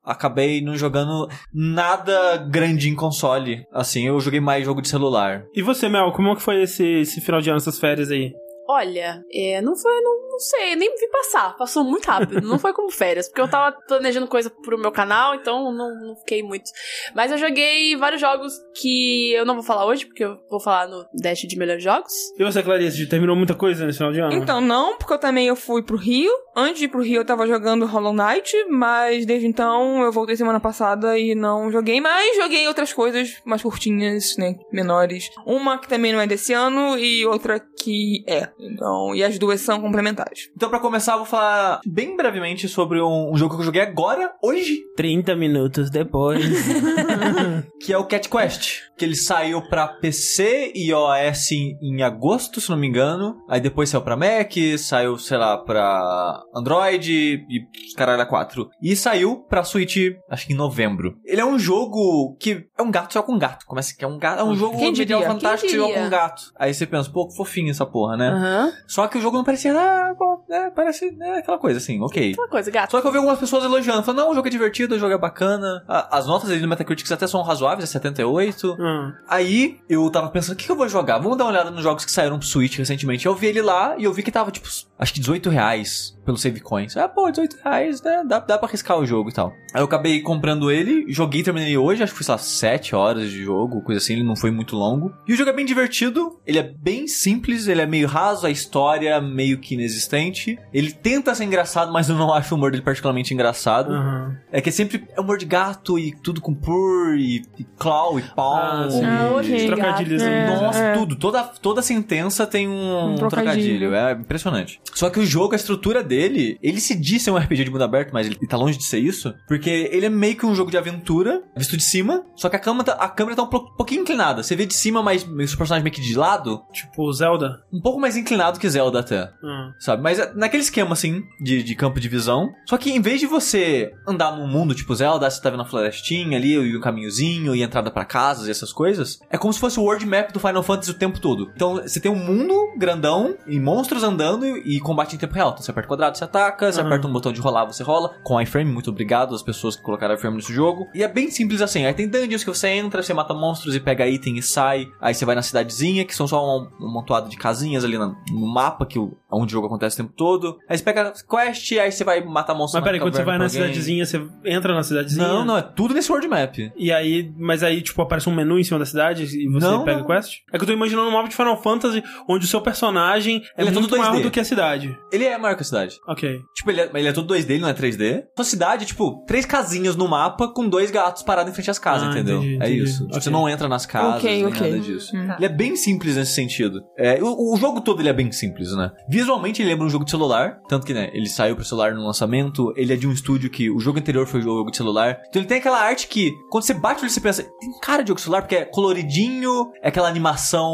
acabei 0.07 0.63
não 0.63 0.77
jogando 0.77 1.29
nada 1.53 2.37
grande 2.49 2.89
em 2.89 2.95
console. 2.95 3.65
Assim, 3.73 4.07
eu 4.07 4.21
joguei 4.21 4.41
mais 4.41 4.65
jogo 4.65 4.81
de 4.81 4.89
celular. 4.89 5.45
E 5.55 5.63
você, 5.63 5.89
Mel, 5.89 6.13
como 6.13 6.37
que 6.37 6.43
foi 6.43 6.63
esse, 6.63 6.85
esse 7.01 7.21
final 7.21 7.41
de 7.41 7.51
ano, 7.51 7.59
essas 7.59 7.79
férias 7.79 8.11
aí? 8.11 8.33
Olha, 8.69 9.23
é, 9.33 9.61
não 9.61 9.77
foi, 9.77 10.01
não, 10.01 10.29
não 10.29 10.39
sei, 10.39 10.77
nem 10.77 10.95
vi 10.95 11.09
passar. 11.09 11.57
Passou 11.57 11.85
muito 11.85 12.07
rápido. 12.07 12.41
não 12.43 12.59
foi 12.59 12.73
como 12.73 12.91
férias, 12.91 13.29
porque 13.29 13.41
eu 13.41 13.49
tava 13.49 13.77
planejando 13.87 14.27
coisa 14.27 14.51
pro 14.51 14.79
meu 14.79 14.91
canal, 14.91 15.35
então 15.35 15.73
não, 15.73 15.95
não 15.95 16.17
fiquei 16.17 16.43
muito. 16.43 16.71
Mas 17.15 17.31
eu 17.31 17.39
joguei 17.39 17.97
vários 17.97 18.21
jogos 18.21 18.53
que 18.75 19.33
eu 19.33 19.45
não 19.45 19.55
vou 19.55 19.63
falar 19.63 19.87
hoje, 19.87 20.07
porque 20.07 20.25
eu 20.25 20.37
vou 20.51 20.61
falar 20.61 20.89
no 20.89 21.07
Dash 21.15 21.41
de 21.41 21.57
melhores 21.57 21.83
jogos. 21.83 22.13
E 22.39 22.45
você, 22.45 22.63
Clarice, 22.63 23.07
terminou 23.07 23.37
muita 23.37 23.55
coisa 23.55 23.87
nesse 23.87 23.99
final 23.99 24.13
de 24.13 24.21
ano? 24.21 24.33
Então, 24.33 24.61
não, 24.61 24.97
porque 24.97 25.13
eu 25.13 25.19
também 25.19 25.47
eu 25.47 25.57
fui 25.57 25.83
pro 25.83 25.97
Rio. 25.97 26.33
Antes 26.55 26.79
de 26.79 26.85
ir 26.87 26.89
pro 26.89 27.03
Rio, 27.03 27.21
eu 27.21 27.25
tava 27.25 27.47
jogando 27.47 27.87
Hollow 27.87 28.15
Knight, 28.15 28.53
mas 28.69 29.27
desde 29.27 29.47
então 29.47 30.03
eu 30.03 30.11
voltei 30.11 30.37
semana 30.37 30.59
passada 30.59 31.19
e 31.19 31.35
não 31.35 31.71
joguei, 31.71 32.01
mas 32.01 32.37
joguei 32.37 32.67
outras 32.67 32.93
coisas 32.93 33.41
mais 33.45 33.63
curtinhas, 33.63 34.37
né, 34.37 34.57
menores. 34.73 35.31
Uma 35.47 35.79
que 35.79 35.89
também 35.89 36.13
não 36.13 36.21
é 36.21 36.27
desse 36.27 36.53
ano 36.53 36.99
e 36.99 37.27
outra 37.27 37.61
que 37.61 38.25
é. 38.27 38.49
Então, 38.59 39.15
e 39.15 39.23
as 39.23 39.39
duas 39.39 39.61
são 39.61 39.81
complementares. 39.81 40.51
Então, 40.57 40.69
pra 40.69 40.81
começar, 40.81 41.13
eu 41.13 41.19
vou 41.19 41.27
falar 41.27 41.81
bem 41.87 42.17
brevemente 42.17 42.69
sobre 42.69 43.01
um, 43.01 43.33
um 43.33 43.37
jogo 43.37 43.55
que 43.55 43.61
eu 43.61 43.67
joguei 43.67 43.83
agora, 43.83 44.33
hoje, 44.43 44.81
30 44.97 45.37
minutos 45.37 45.91
depois. 45.91 46.45
que 47.81 47.93
é 47.93 47.99
o 47.99 48.05
Cat 48.05 48.29
Quest. 48.29 48.81
Que 48.97 49.05
ele 49.05 49.15
saiu 49.17 49.61
pra 49.69 49.87
PC 49.89 50.73
e 50.75 50.91
iOS 50.91 51.53
em, 51.53 51.79
em 51.83 52.03
agosto, 52.03 52.61
se 52.61 52.71
não 52.71 52.77
me 52.77 52.87
engano. 52.87 53.37
Aí 53.49 53.61
depois 53.61 53.91
saiu 53.91 54.03
pra 54.03 54.17
Mac, 54.17 54.53
saiu, 54.79 55.19
sei 55.19 55.37
lá, 55.37 55.59
pra 55.59 56.43
Android 56.55 57.13
e 57.13 57.67
caralho 57.95 58.27
4. 58.27 58.71
E 58.83 58.97
saiu 58.97 59.45
pra 59.49 59.63
Switch, 59.65 59.97
acho 60.31 60.47
que 60.47 60.53
em 60.53 60.57
novembro. 60.57 61.19
Ele 61.25 61.41
é 61.41 61.45
um 61.45 61.59
jogo 61.59 62.37
que 62.41 62.67
é 62.77 62.83
um 62.83 62.91
gato 62.91 63.13
só 63.13 63.23
com 63.23 63.39
gato. 63.39 63.67
Começa 63.67 63.95
que 63.95 64.05
é 64.05 64.09
um 64.09 64.19
gato. 64.19 64.41
É 64.41 64.45
um 64.45 64.57
jogo 64.57 64.79
Quem 64.79 64.93
medieval 64.93 65.21
diria? 65.21 65.35
fantástico 65.35 65.71
diria? 65.71 66.03
com 66.03 66.09
gato. 66.09 66.43
Aí 66.59 66.73
você 66.73 66.87
pensa, 66.87 67.11
pô, 67.11 67.29
que 67.29 67.37
fofinho 67.37 67.71
essa 67.71 67.85
porra, 67.85 68.17
né? 68.17 68.31
Aham. 68.47 68.73
Só 68.87 69.09
que 69.09 69.19
o 69.19 69.21
jogo 69.21 69.37
não 69.37 69.45
parecia 69.45 69.73
nada, 69.73 70.15
bom, 70.49 70.55
é, 70.55 70.71
parece 70.71 71.11
né, 71.13 71.39
aquela 71.39 71.59
coisa 71.59 71.79
assim, 71.79 72.01
ok. 72.01 72.33
Aquela 72.33 72.49
coisa, 72.49 72.71
gato. 72.71 72.91
Só 72.93 73.01
que 73.01 73.07
eu 73.07 73.11
vi 73.13 73.19
algumas 73.19 73.39
pessoas 73.39 73.65
elogiando, 73.65 74.03
falando, 74.03 74.21
não, 74.21 74.31
o 74.31 74.35
jogo 74.35 74.47
é 74.49 74.51
divertido, 74.51 74.95
o 74.95 74.99
jogo 74.99 75.13
é 75.15 75.19
bacana. 75.19 75.85
A- 75.89 76.19
As 76.19 76.27
notas 76.27 76.51
ali 76.51 76.61
do 76.61 76.69
Metacritic 76.69 77.11
até 77.11 77.27
são 77.27 77.43
razoáveis, 77.43 77.89
é 77.89 77.93
78. 77.93 78.77
Hum. 78.79 79.13
Aí 79.29 79.79
eu 79.89 80.09
tava 80.11 80.29
pensando, 80.29 80.55
o 80.55 80.57
que, 80.57 80.67
que 80.67 80.71
eu 80.73 80.77
vou 80.77 80.89
jogar? 80.89 81.19
Vamos 81.19 81.37
dar 81.39 81.45
uma 81.45 81.51
olhada 81.51 81.71
nos 81.71 81.83
jogos 81.83 82.05
que 82.05 82.11
saíram 82.11 82.39
pro 82.39 82.47
Switch 82.47 82.77
recentemente. 82.79 83.27
Eu 83.27 83.35
vi 83.35 83.47
ele 83.47 83.63
lá 83.63 83.97
e 83.99 84.05
eu 84.05 84.13
vi 84.13 84.23
que 84.23 84.31
tava, 84.31 84.51
tipo, 84.51 84.69
acho 84.99 85.13
que 85.13 85.21
18 85.21 85.51
reais 85.51 86.17
pelo 86.25 86.37
Save 86.37 86.61
Coins. 86.61 86.97
Ah, 86.97 87.09
pô, 87.09 87.31
18 87.31 87.57
reais, 87.63 88.03
né? 88.03 88.23
Dá, 88.27 88.39
dá 88.41 88.59
pra 88.59 88.69
arriscar 88.69 88.99
o 88.99 89.07
jogo 89.07 89.31
e 89.31 89.33
tal. 89.33 89.53
Aí 89.73 89.81
eu 89.81 89.85
acabei 89.85 90.21
comprando 90.23 90.71
ele, 90.71 91.05
joguei, 91.13 91.43
terminei 91.43 91.77
hoje, 91.77 92.03
acho 92.03 92.13
que 92.13 92.19
foi, 92.19 92.25
sei 92.25 92.33
lá, 92.33 92.39
7 92.39 92.95
horas 92.97 93.31
de 93.31 93.45
jogo, 93.45 93.83
coisa 93.83 94.01
assim, 94.01 94.15
ele 94.15 94.23
não 94.25 94.35
foi 94.37 94.51
muito 94.51 94.75
longo. 94.75 95.13
E 95.27 95.33
o 95.33 95.37
jogo 95.37 95.51
é 95.51 95.53
bem 95.53 95.65
divertido, 95.65 96.41
ele 96.47 96.59
é 96.59 96.63
bem 96.63 97.07
simples, 97.07 97.69
ele 97.69 97.81
é 97.81 97.87
meio 97.87 98.09
raso, 98.09 98.47
a 98.47 98.51
história 98.51 99.11
é 99.11 99.21
meio 99.21 99.59
que 99.59 99.75
inexistente. 99.75 100.36
Ele 100.73 100.93
tenta 100.93 101.35
ser 101.35 101.45
engraçado, 101.45 101.93
mas 101.93 102.09
eu 102.09 102.17
não 102.17 102.33
acho 102.33 102.55
o 102.55 102.59
humor 102.59 102.71
dele 102.71 102.83
particularmente 102.83 103.33
engraçado. 103.35 103.93
Aham. 103.93 104.37
É 104.53 104.61
que 104.61 104.69
é 104.69 104.73
sempre 104.73 105.07
é 105.17 105.21
humor 105.21 105.39
de 105.39 105.47
gato 105.47 105.99
e 105.99 106.13
tudo 106.23 106.41
com 106.41 106.55
purr 106.55 107.17
e, 107.19 107.43
e 107.59 107.65
claw 107.79 108.19
e 108.19 108.23
paw. 108.23 108.55
Ah, 108.57 108.89
sim. 108.91 109.05
Ah, 109.05 109.67
trocadilhos 109.67 110.23
É. 110.23 110.45
aí. 110.47 110.61
Nossa, 110.63 110.79
É. 110.79 110.95
tudo. 110.95 111.17
Toda, 111.17 111.43
toda 111.45 111.83
sentença 111.83 112.47
tem 112.47 112.69
um, 112.69 113.13
Um 113.13 113.15
trocadilho. 113.17 113.81
trocadilho. 113.91 113.95
É 113.95 114.13
impressionante. 114.13 114.81
Só 114.95 115.11
que 115.11 115.19
o 115.21 115.27
jogo, 115.27 115.53
a 115.53 115.57
estrutura 115.57 116.03
dele, 116.03 116.59
ele 116.63 116.81
se 116.81 116.95
diz 116.95 117.23
ser 117.23 117.31
um 117.31 117.37
RPG 117.37 117.65
de 117.65 117.71
mundo 117.71 117.85
aberto, 117.85 118.11
mas 118.13 118.27
ele 118.27 118.37
tá 118.47 118.57
longe 118.57 118.79
de 118.79 118.85
ser 118.85 118.99
isso. 118.99 119.35
Porque 119.47 119.71
ele 119.93 120.07
é 120.07 120.11
meio 120.11 120.37
que 120.37 120.47
um 120.47 120.55
jogo 120.55 120.71
de 120.71 120.77
aventura, 120.79 121.43
visto 121.57 121.77
de 121.77 121.83
cima. 121.85 122.25
Só 122.35 122.49
que 122.49 122.57
a 122.57 122.59
câmera, 122.59 122.85
tá- 122.85 122.93
a 122.95 123.09
câmera 123.09 123.37
tá 123.37 123.43
um 123.43 123.47
po- 123.49 123.75
pouquinho 123.77 124.03
inclinada. 124.03 124.43
Você 124.43 124.55
vê 124.57 124.67
de 124.67 124.75
cima, 124.75 125.03
mas 125.03 125.23
os 125.25 125.55
personagens 125.55 125.83
meio 125.83 125.95
que 125.95 126.01
de 126.01 126.17
lado. 126.17 126.63
Tipo, 126.73 127.13
Zelda. 127.13 127.61
Um 127.73 127.81
pouco 127.81 128.01
mais 128.01 128.17
inclinado 128.17 128.59
que 128.59 128.69
Zelda 128.69 129.01
até. 129.01 129.31
Hum. 129.43 129.73
Sabe? 129.79 130.03
Mas 130.03 130.19
é 130.19 130.26
naquele 130.35 130.63
esquema, 130.63 130.93
assim, 130.93 131.23
de, 131.41 131.63
de 131.63 131.75
campo 131.75 132.01
de 132.01 132.09
visão. 132.09 132.53
Só 132.67 132.77
que 132.77 132.91
em 132.91 133.01
vez 133.01 133.21
de 133.21 133.27
você 133.27 133.93
andar 134.07 134.37
num 134.37 134.47
mundo 134.47 134.75
tipo 134.75 134.95
Zelda, 134.95 135.29
você 135.31 135.41
tá 135.41 135.51
vendo 135.51 135.63
a 135.63 135.67
florestinha 135.67 136.37
ali, 136.39 136.53
e 136.55 136.77
um 136.77 136.81
caminhozinho, 136.81 137.55
e 137.55 137.63
entrada 137.63 137.91
pra 137.91 138.05
casas 138.05 138.49
e 138.49 138.51
essas 138.51 138.73
coisas, 138.73 139.21
é 139.31 139.37
como 139.39 139.53
se 139.53 139.61
fosse 139.61 139.79
o 139.79 139.83
world 139.83 140.05
map 140.07 140.33
do 140.33 140.41
Final 140.41 140.63
Fantasy 140.63 140.91
o 140.91 140.95
tempo 140.95 141.21
todo. 141.21 141.51
Então, 141.55 141.75
você 141.77 142.01
tem 142.01 142.11
um 142.11 142.17
mundo 142.17 142.55
grandão, 142.77 143.37
e 143.47 143.59
monstros 143.61 144.03
andando, 144.03 144.45
e, 144.47 144.77
e 144.77 144.81
combate 144.81 145.15
em 145.15 145.19
tempo 145.19 145.35
real. 145.35 145.51
Então, 145.51 145.63
você 145.63 145.71
aperta 145.71 145.87
o 145.87 145.91
quadrado, 145.91 146.17
você 146.19 146.25
ataca, 146.25 146.71
você 146.73 146.81
Aham. 146.81 146.89
aperta 146.89 147.07
um 147.09 147.13
botão 147.13 147.33
de 147.33 147.41
rolar, 147.41 147.65
você 147.65 147.83
rola. 147.83 148.15
Com 148.23 148.41
iframe, 148.41 148.71
muito 148.73 148.91
obrigado 148.91 149.35
às 149.35 149.43
pessoas 149.43 149.77
que 149.77 149.83
colocaram 149.83 150.15
iframe 150.15 150.37
nesse 150.37 150.53
jogo. 150.53 150.87
E 150.95 151.03
é 151.03 151.09
bem 151.09 151.31
simples 151.31 151.61
assim. 151.61 151.85
Aí 151.85 151.95
tem 151.95 152.09
dungeons 152.09 152.43
que 152.45 152.51
você 152.51 152.69
entra, 152.69 153.03
você 153.03 153.13
mata 153.15 153.35
monstros 153.35 153.75
e 153.75 153.81
pega 153.81 154.07
item 154.07 154.39
e 154.39 154.43
sai. 154.43 154.87
Aí 155.01 155.15
você 155.15 155.25
vai 155.25 155.35
na 155.35 155.43
cidadezinha, 155.43 156.05
que 156.05 156.15
são 156.15 156.27
só 156.27 156.43
um, 156.59 156.69
um 156.81 156.93
montoado 156.93 157.29
de 157.29 157.37
casinhas 157.37 157.85
ali 157.85 157.99
na- 157.99 158.15
no 158.31 158.47
mapa, 158.53 158.87
que 158.87 158.99
o, 158.99 159.17
onde 159.31 159.53
o 159.53 159.57
jogo 159.57 159.67
acontece 159.67 159.95
o 160.01 160.05
tempo 160.05 160.13
todo. 160.17 160.59
Aí 160.69 160.77
você 160.79 160.85
pega 160.85 161.13
quest, 161.29 161.73
aí 161.73 161.93
você 161.93 162.05
vai 162.05 162.25
matar 162.25 162.55
monstros 162.55 162.75
Mas 162.81 162.85
peraí, 162.85 163.01
quando 163.01 163.15
você 163.15 163.23
vai 163.25 163.39
na 163.39 163.49
cidadezinha, 163.49 164.05
você 164.07 164.23
entra 164.45 164.75
na 164.75 164.83
cidadezinha? 164.83 165.27
Não, 165.27 165.45
não, 165.45 165.57
é 165.59 165.63
tudo 165.63 165.95
nesse 165.95 166.11
world 166.11 166.27
map. 166.29 166.57
E 166.77 166.93
aí, 166.93 167.31
mas 167.37 167.63
aí, 167.63 167.83
tipo, 167.83 168.01
aparece 168.03 168.29
um 168.29 168.35
menu 168.35 168.59
em 168.59 168.65
cima 168.65 168.79
da 168.79 168.87
cidade 168.87 169.25
e 169.25 169.49
você 169.49 169.67
Não, 169.67 169.85
pega 169.85 170.01
não. 170.01 170.07
quest? 170.07 170.39
É 170.53 170.57
que 170.59 170.65
eu 170.65 170.67
tô 170.67 170.73
imaginando 170.73 171.09
um 171.09 171.13
mapa 171.13 171.29
de 171.29 171.37
Final 171.37 171.61
Fantasy 171.63 172.03
onde 172.29 172.45
o 172.45 172.49
seu 172.49 172.61
personagem 172.61 173.43
é 173.57 173.63
Ele 173.63 173.71
é 173.71 173.73
muito 173.73 173.89
todo 173.89 173.99
maior 173.99 174.15
2D. 174.17 174.23
do 174.23 174.31
que 174.31 174.41
a 174.41 174.45
cidade. 174.45 174.97
Ele 175.13 175.25
é 175.25 175.37
maior 175.39 175.55
que 175.55 175.63
a 175.63 175.65
cidade. 175.65 175.97
Ok. 176.09 176.41
Tipo, 176.55 176.71
ele 176.71 176.81
é, 176.81 176.91
ele 176.95 177.09
é 177.09 177.13
todo 177.13 177.33
2D, 177.35 177.51
ele 177.51 177.59
não 177.61 177.69
é 177.69 177.75
3D. 177.75 178.25
Sua 178.37 178.45
cidade 178.45 178.85
é, 178.85 178.87
tipo, 178.87 179.25
três 179.27 179.45
casinhas 179.45 179.97
no 179.97 180.09
mapa 180.09 180.49
com 180.49 180.69
dois 180.69 180.91
gatos 180.91 181.23
parados 181.23 181.51
em 181.51 181.55
frente 181.55 181.71
às 181.71 181.79
casas, 181.79 182.09
Ah, 182.09 182.11
entendeu? 182.13 182.39
entendi, 182.39 182.55
é 182.55 182.57
entendi. 182.57 182.83
isso. 182.83 182.99
Tipo, 183.05 183.07
Ok. 183.17 183.21
Você 183.23 183.31
não 183.31 183.49
entra 183.49 183.69
nas 183.69 183.87
casas, 183.87 184.17
Ok, 184.17 184.31
nem 184.31 184.47
ok. 184.47 184.61
nada 184.71 184.83
disso. 184.83 185.17
Hum. 185.17 185.35
Ele 185.37 185.45
é 185.47 185.49
bem 185.49 185.77
simples 185.77 186.17
nesse 186.17 186.33
sentido. 186.33 186.81
É, 186.99 187.19
o, 187.23 187.55
o 187.55 187.57
jogo 187.57 187.81
todo 187.81 188.01
ele 188.01 188.09
é 188.09 188.13
bem 188.13 188.31
simples, 188.33 188.73
né? 188.77 188.91
Visualmente 189.09 189.61
ele 189.63 189.71
lembra 189.71 189.87
um 189.87 189.91
jogo 189.91 190.05
de 190.07 190.11
celular, 190.11 190.61
tanto 190.69 190.87
que, 190.87 190.95
né, 190.95 191.11
ele 191.13 191.29
saiu 191.29 191.55
pro 191.55 191.65
celular 191.65 191.95
no 191.95 192.05
lançamento, 192.05 192.73
ele 192.77 192.93
é 192.93 192.97
de 192.97 193.07
um 193.07 193.13
estúdio 193.13 193.51
que 193.51 193.71
o 193.71 193.79
jogo 193.79 193.99
anterior 193.99 194.27
foi 194.27 194.41
jogo 194.41 194.71
de 194.71 194.77
celular. 194.77 195.21
Então 195.29 195.43
ele 195.43 195.49
tem 195.49 195.59
aquela 195.59 195.81
arte 195.81 196.09
que, 196.09 196.33
quando 196.51 196.65
você 196.65 196.75
bate 196.75 197.03
ele, 197.03 197.11
você 197.11 197.21
pensa, 197.21 197.43
tem 197.43 197.71
cara 197.81 198.03
de 198.03 198.09
jogo 198.09 198.17
de 198.17 198.23
celular, 198.23 198.43
porque 198.43 198.57
é 198.57 198.65
coloridinho, 198.65 199.71
é 199.83 199.89
aquela 199.89 200.09
animação 200.09 200.73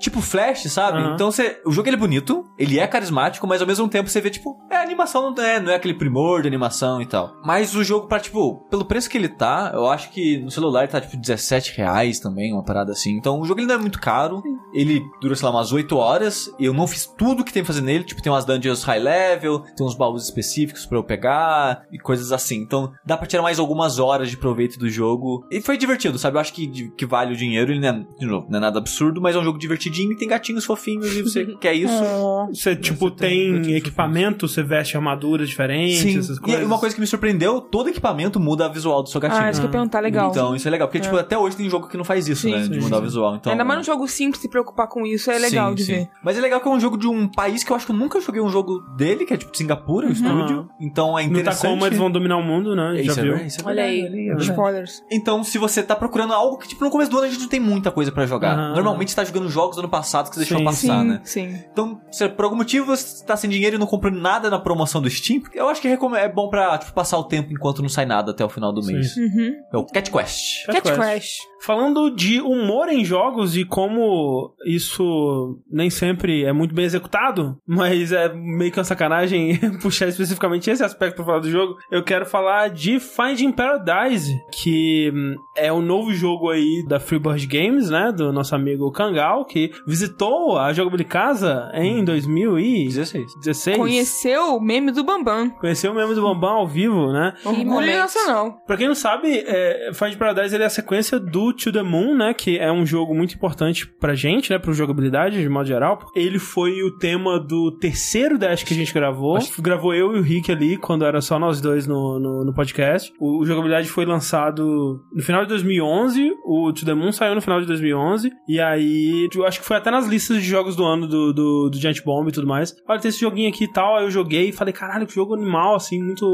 tipo 0.00 0.20
flash, 0.20 0.64
sabe? 0.64 0.98
Aham. 0.98 1.14
Então 1.14 1.30
você, 1.30 1.60
o 1.64 1.70
jogo 1.70 1.88
ele 1.88 1.96
é 1.96 2.00
bonito, 2.00 2.44
ele 2.58 2.78
é 2.80 2.86
carismático, 2.86 3.46
mas 3.46 3.60
ao 3.60 3.66
mesmo 3.66 3.88
tempo 3.88 4.08
você 4.08 4.20
vê, 4.20 4.30
tipo, 4.30 4.56
é 4.70 4.76
animação, 4.76 5.30
não 5.30 5.42
é, 5.42 5.60
não 5.60 5.70
é 5.70 5.76
aquele 5.76 5.94
primor 5.94 6.42
de 6.42 6.48
animação 6.48 7.00
e 7.00 7.06
tal. 7.06 7.36
Mas 7.44 7.74
o 7.74 7.84
jogo, 7.84 8.08
pra, 8.08 8.18
tipo, 8.18 8.66
pelo 8.68 8.84
preço 8.84 9.08
que 9.08 9.18
ele 9.18 9.28
tá, 9.28 9.70
eu 9.74 9.88
acho 9.88 10.10
que 10.10 10.38
no 10.38 10.50
celular 10.50 10.82
ele 10.82 10.92
tá, 10.92 11.00
tipo, 11.00 11.16
17 11.16 11.76
reais 11.76 12.18
também, 12.18 12.52
uma 12.52 12.64
parada 12.64 12.92
assim. 12.92 13.12
Então 13.16 13.40
o 13.40 13.44
jogo 13.44 13.60
ele 13.60 13.66
não 13.66 13.74
é 13.74 13.78
muito 13.78 14.00
caro, 14.00 14.42
ele 14.72 15.02
dura, 15.20 15.34
sei 15.34 15.44
lá, 15.46 15.52
umas 15.52 15.72
8 15.72 15.96
horas. 15.96 16.50
Eu 16.58 16.72
não 16.72 16.86
fiz 16.86 17.06
tudo 17.06 17.44
que 17.44 17.52
tem 17.52 17.62
pra 17.62 17.72
fazer 17.72 17.84
nele, 17.84 18.04
tipo, 18.04 18.22
tem 18.22 18.32
umas 18.32 18.44
dungeons 18.44 18.61
high 18.84 18.98
level, 18.98 19.60
tem 19.76 19.86
uns 19.86 19.94
baús 19.94 20.24
específicos 20.24 20.86
pra 20.86 20.98
eu 20.98 21.04
pegar 21.04 21.82
e 21.90 21.98
coisas 21.98 22.32
assim. 22.32 22.56
Então 22.56 22.92
dá 23.04 23.16
pra 23.16 23.26
tirar 23.26 23.42
mais 23.42 23.58
algumas 23.58 23.98
horas 23.98 24.30
de 24.30 24.36
proveito 24.36 24.78
do 24.78 24.88
jogo. 24.88 25.44
E 25.50 25.60
foi 25.60 25.76
divertido, 25.76 26.18
sabe? 26.18 26.36
Eu 26.36 26.40
acho 26.40 26.52
que, 26.52 26.90
que 26.90 27.06
vale 27.06 27.32
o 27.32 27.36
dinheiro, 27.36 27.72
ele 27.72 27.80
não 27.80 27.88
é, 27.88 28.06
de 28.18 28.26
novo, 28.26 28.46
não 28.48 28.58
é 28.58 28.60
nada 28.60 28.78
absurdo, 28.78 29.20
mas 29.20 29.34
é 29.36 29.38
um 29.38 29.44
jogo 29.44 29.58
divertidinho 29.58 30.12
e 30.12 30.16
tem 30.16 30.28
gatinhos 30.28 30.64
fofinhos 30.64 31.14
e 31.16 31.22
você 31.22 31.46
quer 31.60 31.74
isso. 31.74 31.92
Oh. 31.94 32.48
Você, 32.52 32.74
tipo, 32.76 33.08
Você 33.08 33.14
tem 33.16 33.62
tem 33.62 33.74
equipamento, 33.74 34.46
você 34.48 34.62
veste 34.62 34.96
armaduras 34.96 35.48
diferentes, 35.48 36.00
Sim, 36.00 36.18
essas 36.18 36.36
e 36.36 36.40
coisas. 36.40 36.64
uma 36.64 36.78
coisa 36.78 36.94
que 36.94 37.00
me 37.00 37.06
surpreendeu, 37.06 37.60
todo 37.60 37.88
equipamento 37.88 38.38
muda 38.38 38.66
a 38.66 38.68
visual 38.68 39.02
do 39.02 39.08
seu 39.08 39.20
gatinho. 39.20 39.42
Ah, 39.42 39.50
isso 39.50 39.60
que 39.60 39.66
eu 39.66 39.70
perguntar, 39.70 40.00
legal. 40.00 40.30
Então, 40.30 40.54
isso 40.54 40.66
é 40.68 40.70
legal, 40.70 40.88
porque, 40.88 41.00
tipo, 41.00 41.16
até 41.16 41.36
hoje 41.36 41.56
tem 41.56 41.68
jogo 41.68 41.88
que 41.88 41.96
não 41.96 42.04
faz 42.04 42.28
isso, 42.28 42.42
Sim, 42.42 42.52
né? 42.52 42.64
sim, 42.64 42.70
de 42.70 42.80
mudar 42.80 42.96
sim. 42.96 43.02
o 43.02 43.04
visual. 43.04 43.36
Então, 43.36 43.52
Ainda 43.52 43.64
mais 43.64 43.78
num 43.78 43.84
jogo 43.84 44.06
simples, 44.08 44.40
se 44.42 44.48
preocupar 44.48 44.88
com 44.88 45.06
isso 45.06 45.30
é 45.30 45.38
legal 45.38 45.70
Sim, 45.70 45.74
de 45.74 45.84
sim. 45.84 45.92
ver. 45.94 46.08
Mas 46.22 46.36
é 46.38 46.40
legal 46.40 46.60
que 46.60 46.68
é 46.68 46.70
um 46.70 46.80
jogo 46.80 46.96
de 46.96 47.06
um 47.06 47.28
país 47.28 47.64
que 47.64 47.70
eu 47.72 47.76
acho 47.76 47.86
que 47.86 47.92
eu 47.92 47.96
nunca 47.96 48.20
joguei 48.20 48.40
um 48.40 48.48
jogo 48.52 48.80
dele, 48.96 49.24
que 49.24 49.34
é 49.34 49.36
tipo 49.36 49.50
de 49.50 49.58
Singapura, 49.58 50.06
um 50.06 50.10
estúdio. 50.12 50.58
Uhum. 50.60 50.68
Então 50.80 51.18
é 51.18 51.22
Não 51.24 51.32
tá 51.32 51.40
interessante. 51.40 51.70
como 51.70 51.86
eles 51.86 51.98
vão 51.98 52.10
dominar 52.10 52.36
o 52.36 52.42
mundo, 52.42 52.76
né? 52.76 53.00
Isso 53.00 53.14
Já 53.14 53.22
é 53.22 53.24
viu? 53.24 53.36
isso 53.46 53.60
é 53.60 53.64
Olha 53.66 53.82
verdade, 53.84 53.98
aí. 54.16 54.22
é 54.22 54.26
verdade. 54.34 54.50
Spoilers. 54.50 55.02
Então, 55.10 55.42
se 55.44 55.58
você 55.58 55.82
tá 55.82 55.96
procurando 55.96 56.32
algo 56.32 56.58
que, 56.58 56.68
tipo, 56.68 56.84
no 56.84 56.90
começo 56.90 57.10
do 57.10 57.16
ano 57.18 57.26
a 57.26 57.30
gente 57.30 57.40
não 57.40 57.48
tem 57.48 57.60
muita 57.60 57.90
coisa 57.90 58.12
pra 58.12 58.26
jogar. 58.26 58.56
Aham. 58.58 58.74
Normalmente 58.74 59.10
você 59.10 59.16
tá 59.16 59.24
jogando 59.24 59.48
jogos 59.48 59.76
do 59.76 59.80
ano 59.80 59.88
passado 59.88 60.28
que 60.28 60.34
você 60.34 60.40
deixou 60.40 60.58
Sim, 60.58 60.64
passar, 60.64 61.00
sim, 61.02 61.08
né? 61.08 61.20
sim. 61.24 61.64
Então, 61.72 62.00
se 62.10 62.28
por 62.28 62.44
algum 62.44 62.56
motivo 62.56 62.86
você 62.86 63.24
tá 63.24 63.36
sem 63.36 63.48
dinheiro 63.50 63.76
e 63.76 63.78
não 63.78 63.86
comprou 63.86 64.12
nada 64.12 64.50
na 64.50 64.58
promoção 64.58 65.00
do 65.00 65.08
Steam, 65.10 65.42
eu 65.54 65.68
acho 65.68 65.80
que 65.80 65.88
é 65.88 66.28
bom 66.28 66.48
pra 66.48 66.76
tipo, 66.78 66.92
passar 66.92 67.18
o 67.18 67.24
tempo 67.24 67.52
enquanto 67.52 67.82
não 67.82 67.88
sai 67.88 68.04
nada 68.06 68.32
até 68.32 68.44
o 68.44 68.48
final 68.48 68.72
do 68.72 68.82
Sim. 68.82 68.94
mês. 68.94 69.16
Uhum. 69.16 69.54
É 69.72 69.76
o 69.76 69.84
Cat 69.86 70.10
Quest. 70.10 70.66
Cat 70.66 70.74
Cat 70.76 70.82
Quest. 70.82 70.96
Crash. 70.98 71.38
Falando 71.62 72.10
de 72.10 72.40
humor 72.40 72.88
em 72.88 73.04
jogos 73.04 73.56
e 73.56 73.64
como 73.64 74.54
isso 74.64 75.60
nem 75.70 75.90
sempre 75.90 76.44
é 76.44 76.52
muito 76.52 76.74
bem 76.74 76.84
executado, 76.84 77.56
mas 77.66 78.12
é 78.12 78.32
meio 78.32 78.72
que 78.72 78.78
uma 78.78 78.84
sacanagem 78.84 79.58
puxar 79.82 80.08
especificamente 80.08 80.70
esse 80.70 80.82
aspecto 80.82 81.16
pra 81.16 81.24
falar 81.24 81.38
do 81.40 81.50
jogo, 81.50 81.76
eu 81.90 82.02
quero 82.02 82.26
falar 82.26 82.70
de 82.70 82.98
Finding 82.98 83.52
Paradise, 83.52 84.32
que 84.50 85.12
hum, 85.14 85.36
é 85.56 85.72
o 85.72 85.80
novo 85.80 86.12
jogo 86.12 86.50
aí 86.50 86.84
da 86.88 86.98
Freebird 86.98 87.46
Games, 87.46 87.90
né, 87.90 88.12
do 88.12 88.32
nosso 88.32 88.54
amigo 88.54 88.90
Kangal, 88.90 89.44
que 89.44 89.70
visitou 89.86 90.58
a 90.58 90.72
Jogabilidade 90.72 91.02
Casa 91.02 91.70
em 91.74 92.04
2016. 92.04 93.34
16. 93.36 93.76
Conheceu 93.76 94.56
o 94.56 94.60
meme 94.60 94.92
do 94.92 95.04
Bambam. 95.04 95.50
Conheceu 95.50 95.92
o 95.92 95.94
meme 95.94 96.14
do 96.14 96.22
Bambam 96.22 96.58
ao 96.58 96.66
vivo, 96.66 97.12
né? 97.12 97.34
Orgulho 97.44 97.96
nacional. 97.96 98.58
Pra 98.66 98.76
quem 98.76 98.88
não 98.88 98.94
sabe, 98.94 99.44
é, 99.46 99.90
Find 99.92 100.16
Paradise 100.16 100.54
ele 100.54 100.64
é 100.64 100.66
a 100.66 100.70
sequência 100.70 101.18
do 101.18 101.51
To 101.52 101.72
The 101.72 101.82
Moon, 101.82 102.16
né? 102.16 102.34
Que 102.34 102.58
é 102.58 102.70
um 102.70 102.84
jogo 102.84 103.14
muito 103.14 103.34
importante 103.34 103.86
pra 103.86 104.14
gente, 104.14 104.50
né? 104.50 104.58
Pro 104.58 104.72
jogabilidade, 104.72 105.40
de 105.40 105.48
modo 105.48 105.66
geral. 105.66 106.00
Ele 106.14 106.38
foi 106.38 106.82
o 106.82 106.96
tema 106.98 107.38
do 107.38 107.70
terceiro 107.78 108.38
Dash 108.38 108.62
que 108.62 108.74
a 108.74 108.76
gente 108.76 108.92
gravou. 108.92 109.38
Gravou 109.58 109.94
eu 109.94 110.16
e 110.16 110.18
o 110.18 110.22
Rick 110.22 110.50
ali, 110.50 110.76
quando 110.76 111.04
era 111.04 111.20
só 111.20 111.38
nós 111.38 111.60
dois 111.60 111.86
no, 111.86 112.18
no, 112.18 112.44
no 112.44 112.54
podcast. 112.54 113.12
O, 113.20 113.40
o 113.40 113.46
jogabilidade 113.46 113.88
foi 113.88 114.04
lançado 114.04 115.00
no 115.12 115.22
final 115.22 115.42
de 115.42 115.48
2011. 115.48 116.32
O 116.44 116.72
To 116.72 116.84
The 116.84 116.94
Moon 116.94 117.12
saiu 117.12 117.34
no 117.34 117.40
final 117.40 117.60
de 117.60 117.66
2011. 117.66 118.30
E 118.48 118.60
aí, 118.60 119.28
eu 119.34 119.46
acho 119.46 119.60
que 119.60 119.66
foi 119.66 119.76
até 119.76 119.90
nas 119.90 120.06
listas 120.06 120.38
de 120.38 120.48
jogos 120.48 120.76
do 120.76 120.84
ano 120.84 121.06
do, 121.06 121.32
do, 121.32 121.70
do 121.70 121.76
Giant 121.78 122.02
Bomb 122.04 122.28
e 122.28 122.32
tudo 122.32 122.46
mais. 122.46 122.74
Olha, 122.88 123.00
tem 123.00 123.08
esse 123.08 123.20
joguinho 123.20 123.48
aqui 123.48 123.64
e 123.64 123.72
tal. 123.72 123.96
Aí 123.96 124.04
eu 124.04 124.10
joguei 124.10 124.48
e 124.48 124.52
falei, 124.52 124.72
caralho, 124.72 125.06
que 125.06 125.14
jogo 125.14 125.34
animal, 125.34 125.74
assim, 125.74 126.02
muito 126.02 126.26